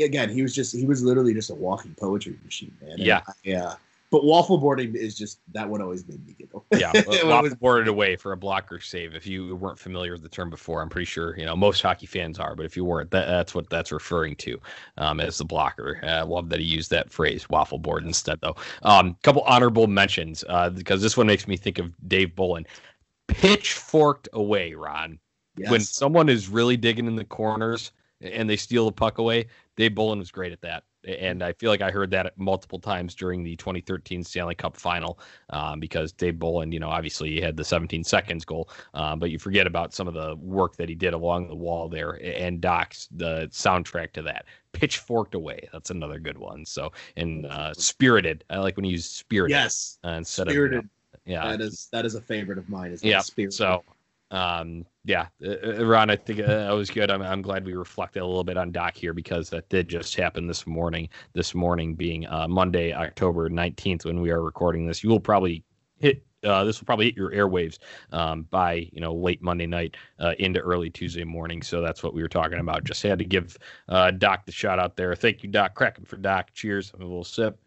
again, 0.00 0.30
he 0.30 0.42
was 0.42 0.54
just 0.54 0.74
he 0.74 0.86
was 0.86 1.02
literally 1.02 1.34
just 1.34 1.50
a 1.50 1.54
walking 1.54 1.94
poetry 1.94 2.38
machine, 2.44 2.74
man. 2.80 2.96
Yeah, 2.96 3.20
yeah. 3.44 3.74
But 4.10 4.24
waffle 4.24 4.58
boarding 4.58 4.94
is 4.94 5.16
just 5.16 5.38
that 5.54 5.66
one 5.66 5.80
always 5.80 6.06
made 6.06 6.26
me 6.26 6.34
giggle. 6.38 6.66
yeah, 6.76 6.92
waffle 7.24 7.56
boarded 7.56 7.88
away 7.88 8.14
for 8.14 8.32
a 8.32 8.36
blocker 8.36 8.78
save. 8.78 9.14
If 9.14 9.26
you 9.26 9.56
weren't 9.56 9.78
familiar 9.78 10.12
with 10.12 10.22
the 10.22 10.28
term 10.28 10.50
before, 10.50 10.82
I'm 10.82 10.90
pretty 10.90 11.06
sure 11.06 11.34
you 11.38 11.46
know 11.46 11.56
most 11.56 11.80
hockey 11.80 12.04
fans 12.04 12.38
are. 12.38 12.54
But 12.54 12.66
if 12.66 12.76
you 12.76 12.84
weren't, 12.84 13.10
that, 13.10 13.26
that's 13.26 13.54
what 13.54 13.70
that's 13.70 13.90
referring 13.90 14.36
to 14.36 14.60
um, 14.98 15.18
as 15.18 15.38
the 15.38 15.46
blocker. 15.46 15.98
I 16.02 16.18
uh, 16.18 16.26
love 16.26 16.50
that 16.50 16.60
he 16.60 16.66
used 16.66 16.90
that 16.90 17.10
phrase, 17.10 17.48
waffle 17.48 17.78
board 17.78 18.04
instead, 18.04 18.38
though. 18.42 18.56
A 18.82 18.90
um, 18.90 19.16
couple 19.22 19.42
honorable 19.42 19.86
mentions 19.86 20.44
uh, 20.46 20.68
because 20.68 21.00
this 21.00 21.16
one 21.16 21.26
makes 21.26 21.48
me 21.48 21.56
think 21.56 21.78
of 21.78 21.90
Dave 22.06 22.36
Bolland. 22.36 22.66
Pitchforked 23.34 24.28
away, 24.32 24.74
Ron. 24.74 25.18
Yes. 25.56 25.70
When 25.70 25.80
someone 25.80 26.28
is 26.28 26.48
really 26.48 26.76
digging 26.76 27.06
in 27.06 27.16
the 27.16 27.24
corners 27.24 27.92
and 28.20 28.48
they 28.48 28.56
steal 28.56 28.86
the 28.86 28.92
puck 28.92 29.18
away, 29.18 29.46
Dave 29.76 29.94
Bolland 29.94 30.20
was 30.20 30.30
great 30.30 30.52
at 30.52 30.62
that 30.62 30.84
and 31.04 31.42
I 31.42 31.52
feel 31.52 31.70
like 31.70 31.80
I 31.80 31.90
heard 31.90 32.10
that 32.10 32.38
multiple 32.38 32.78
times 32.78 33.14
during 33.14 33.42
the 33.42 33.56
2013 33.56 34.22
Stanley 34.22 34.54
Cup 34.54 34.76
Final 34.76 35.18
um, 35.50 35.80
because 35.80 36.12
Dave 36.12 36.38
Bolland, 36.38 36.72
you 36.72 36.80
know, 36.80 36.88
obviously 36.88 37.30
he 37.30 37.40
had 37.40 37.56
the 37.56 37.64
17 37.64 38.04
seconds 38.04 38.44
goal, 38.44 38.68
um, 38.94 39.18
but 39.18 39.30
you 39.30 39.38
forget 39.38 39.66
about 39.66 39.92
some 39.92 40.06
of 40.06 40.14
the 40.14 40.36
work 40.36 40.76
that 40.76 40.88
he 40.88 40.94
did 40.94 41.14
along 41.14 41.48
the 41.48 41.54
wall 41.54 41.88
there 41.88 42.20
and 42.22 42.60
Doc's 42.60 43.08
the 43.10 43.48
soundtrack 43.50 44.12
to 44.12 44.22
that. 44.22 44.46
Pitchforked 44.72 45.34
away, 45.34 45.68
that's 45.72 45.90
another 45.90 46.18
good 46.18 46.38
one. 46.38 46.64
So 46.64 46.92
and 47.16 47.46
uh, 47.46 47.74
spirited, 47.74 48.44
I 48.48 48.58
like 48.58 48.76
when 48.76 48.84
you 48.84 48.92
use 48.92 49.06
spirited. 49.06 49.54
Yes, 49.54 49.98
uh, 50.04 50.10
instead 50.10 50.48
spirited. 50.48 50.78
of 50.78 50.84
you 50.84 50.88
know, 50.88 50.88
yeah, 51.24 51.48
that 51.48 51.60
is 51.60 51.88
that 51.92 52.04
is 52.04 52.14
a 52.14 52.20
favorite 52.20 52.58
of 52.58 52.68
mine. 52.68 52.92
Is 52.92 53.02
yeah, 53.02 53.20
spirited. 53.20 53.54
so 53.54 53.84
um, 54.32 54.86
yeah, 55.04 55.26
uh, 55.44 55.56
uh, 55.64 55.84
Ron, 55.84 56.08
I 56.10 56.16
think 56.16 56.40
uh, 56.40 56.46
that 56.46 56.70
was 56.70 56.90
good. 56.90 57.10
I'm, 57.10 57.22
I'm 57.22 57.42
glad 57.42 57.66
we 57.66 57.74
reflected 57.74 58.22
a 58.22 58.26
little 58.26 58.44
bit 58.44 58.56
on 58.56 58.72
Doc 58.72 58.96
here 58.96 59.12
because 59.12 59.50
that 59.50 59.68
did 59.68 59.88
just 59.88 60.16
happen 60.16 60.46
this 60.46 60.66
morning. 60.66 61.08
This 61.34 61.54
morning 61.54 61.94
being 61.94 62.26
uh, 62.26 62.48
Monday, 62.48 62.92
October 62.92 63.50
19th, 63.50 64.06
when 64.06 64.20
we 64.20 64.30
are 64.30 64.42
recording 64.42 64.86
this. 64.86 65.04
You 65.04 65.10
will 65.10 65.20
probably 65.20 65.64
hit 65.98 66.24
uh, 66.44 66.64
this 66.64 66.80
will 66.80 66.86
probably 66.86 67.04
hit 67.06 67.16
your 67.16 67.30
airwaves 67.30 67.78
um, 68.10 68.42
by 68.50 68.88
you 68.92 69.00
know 69.00 69.14
late 69.14 69.42
Monday 69.42 69.66
night 69.66 69.96
uh, 70.18 70.32
into 70.38 70.60
early 70.60 70.88
Tuesday 70.88 71.24
morning. 71.24 71.62
So 71.62 71.82
that's 71.82 72.02
what 72.02 72.14
we 72.14 72.22
were 72.22 72.28
talking 72.28 72.58
about. 72.58 72.84
Just 72.84 73.02
had 73.02 73.18
to 73.18 73.24
give 73.24 73.56
uh, 73.88 74.12
Doc 74.12 74.46
the 74.46 74.52
shout 74.52 74.78
out 74.78 74.96
there. 74.96 75.14
Thank 75.14 75.42
you, 75.42 75.50
Doc. 75.50 75.74
Cracking 75.74 76.06
for 76.06 76.16
Doc. 76.16 76.52
Cheers. 76.54 76.92
a 76.94 76.96
little 76.96 77.24
sip. 77.24 77.60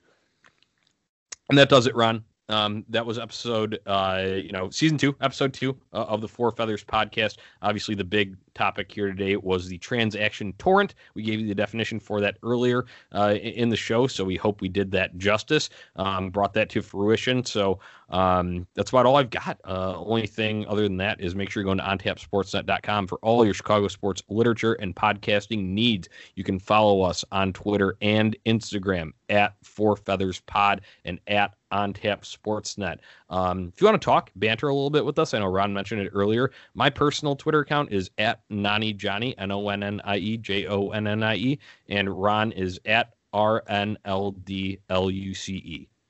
And 1.50 1.58
that 1.60 1.70
does 1.70 1.86
it, 1.86 1.96
Ron. 1.96 2.24
Um, 2.48 2.86
that 2.90 3.06
was 3.06 3.18
episode, 3.18 3.80
uh, 3.86 4.24
you 4.26 4.52
know, 4.52 4.70
season 4.70 4.98
two, 4.98 5.16
episode 5.22 5.54
two 5.54 5.76
uh, 5.94 6.04
of 6.04 6.22
the 6.22 6.28
Four 6.28 6.52
Feathers 6.52 6.84
podcast. 6.84 7.38
Obviously, 7.62 7.96
the 7.96 8.04
big 8.04 8.36
topic 8.56 8.92
here 8.92 9.08
today 9.08 9.36
was 9.36 9.68
the 9.68 9.78
transaction 9.78 10.54
torrent. 10.58 10.96
We 11.14 11.24
gave 11.24 11.40
you 11.40 11.48
the 11.48 11.56
definition 11.56 12.00
for 12.00 12.20
that 12.22 12.38
earlier 12.42 12.86
uh, 13.14 13.36
in 13.42 13.70
the 13.70 13.76
show, 13.76 14.08
so 14.08 14.24
we 14.24 14.36
hope 14.36 14.62
we 14.62 14.70
did 14.70 14.92
that 14.92 15.18
justice, 15.18 15.70
um, 15.98 16.30
brought 16.30 16.54
that 16.54 16.70
to 16.70 16.82
fruition. 16.82 17.46
So 17.46 17.80
um, 18.10 18.66
that's 18.74 18.90
about 18.90 19.06
all 19.06 19.18
I've 19.18 19.30
got. 19.30 19.60
Uh, 19.66 19.98
only 19.98 20.28
thing 20.28 20.66
other 20.68 20.84
than 20.84 20.98
that 20.98 21.22
is 21.22 21.36
make 21.36 21.50
sure 21.50 21.62
you're 21.62 21.76
going 21.76 21.78
to 21.78 22.06
ontapsportsnet.com 22.06 23.08
for 23.08 23.18
all 23.22 23.46
your 23.46 23.54
Chicago 23.54 23.88
sports 23.88 24.24
literature 24.30 24.74
and 24.74 24.96
podcasting 24.96 25.66
needs. 25.66 26.10
You 26.36 26.44
can 26.44 26.60
follow 26.60 27.02
us 27.02 27.26
on 27.32 27.54
Twitter 27.54 27.98
and 28.02 28.36
Instagram 28.46 29.12
at 29.30 29.56
Four 29.64 29.96
Feathers 29.96 30.40
Pod 30.42 30.82
and 31.04 31.20
at 31.28 31.56
on 31.72 31.94
tap 31.94 32.24
sportsnet 32.24 33.00
um, 33.30 33.72
if 33.74 33.82
you 33.82 33.86
want 33.88 34.00
to 34.00 34.06
talk 34.06 34.32
banter 34.36 34.68
a 34.68 34.74
little 34.74 34.90
bit 34.90 35.06
with 35.06 35.18
us 35.20 35.34
i 35.34 35.40
know 35.40 35.48
ron 35.48 35.74
mentioned 35.74 36.02
it 36.02 36.12
earlier. 36.14 36.52
My 36.74 36.90
personal 36.90 37.36
twitter 37.36 37.60
account 37.60 37.92
is 37.92 38.10
at 38.18 38.42
nonnie 38.50 38.94
johnny 38.94 39.38
n-o-n-n-i-e 39.38 40.38
j-o-n-n-i-e 40.38 41.60
and 41.90 42.22
ron 42.22 42.52
is 42.52 42.80
at 42.86 43.14
r-n-l-d-l-u-c-e 43.34 43.98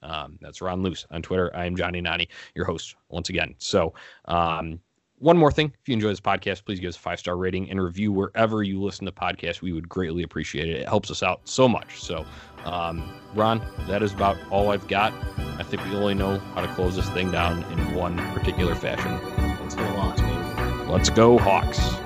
um, 0.01 0.37
that's 0.39 0.61
ron 0.61 0.83
luce 0.83 1.05
on 1.11 1.21
twitter. 1.21 1.55
I 1.55 1.65
am 1.65 1.75
johnny 1.75 2.01
nani 2.01 2.29
your 2.53 2.65
host 2.65 2.95
once 3.09 3.29
again. 3.29 3.55
So 3.57 3.93
um, 4.25 4.79
one 5.25 5.37
more 5.37 5.51
thing 5.51 5.73
if 5.81 5.89
you 5.89 5.93
enjoy 5.93 6.09
this 6.09 6.21
podcast 6.21 6.63
please 6.65 6.79
give 6.79 6.89
us 6.89 6.95
a 6.95 6.99
five 6.99 7.19
star 7.19 7.35
rating 7.35 7.67
and 7.71 7.81
review 7.81 8.11
wherever 8.11 8.61
you 8.61 8.79
listen 8.79 9.05
to 9.05 9.11
podcasts 9.11 9.59
we 9.59 9.73
would 9.73 9.89
greatly 9.89 10.21
appreciate 10.21 10.69
it 10.69 10.81
it 10.81 10.87
helps 10.87 11.09
us 11.09 11.23
out 11.23 11.41
so 11.45 11.67
much 11.67 11.99
so 11.99 12.23
um, 12.65 13.07
Ron, 13.35 13.61
that 13.87 14.01
is 14.01 14.13
about 14.13 14.37
all 14.49 14.71
I've 14.71 14.87
got. 14.87 15.13
I 15.59 15.63
think 15.63 15.85
we 15.85 15.95
only 15.95 16.15
know 16.15 16.39
how 16.55 16.61
to 16.61 16.67
close 16.69 16.95
this 16.95 17.07
thing 17.09 17.31
down 17.31 17.63
in 17.71 17.93
one 17.93 18.17
particular 18.33 18.75
fashion. 18.75 19.13
Let's 19.61 19.75
go 19.75 19.83
Hawks, 19.83 20.21
baby. 20.21 20.91
Let's 20.91 21.09
go 21.11 21.37
Hawks. 21.37 22.04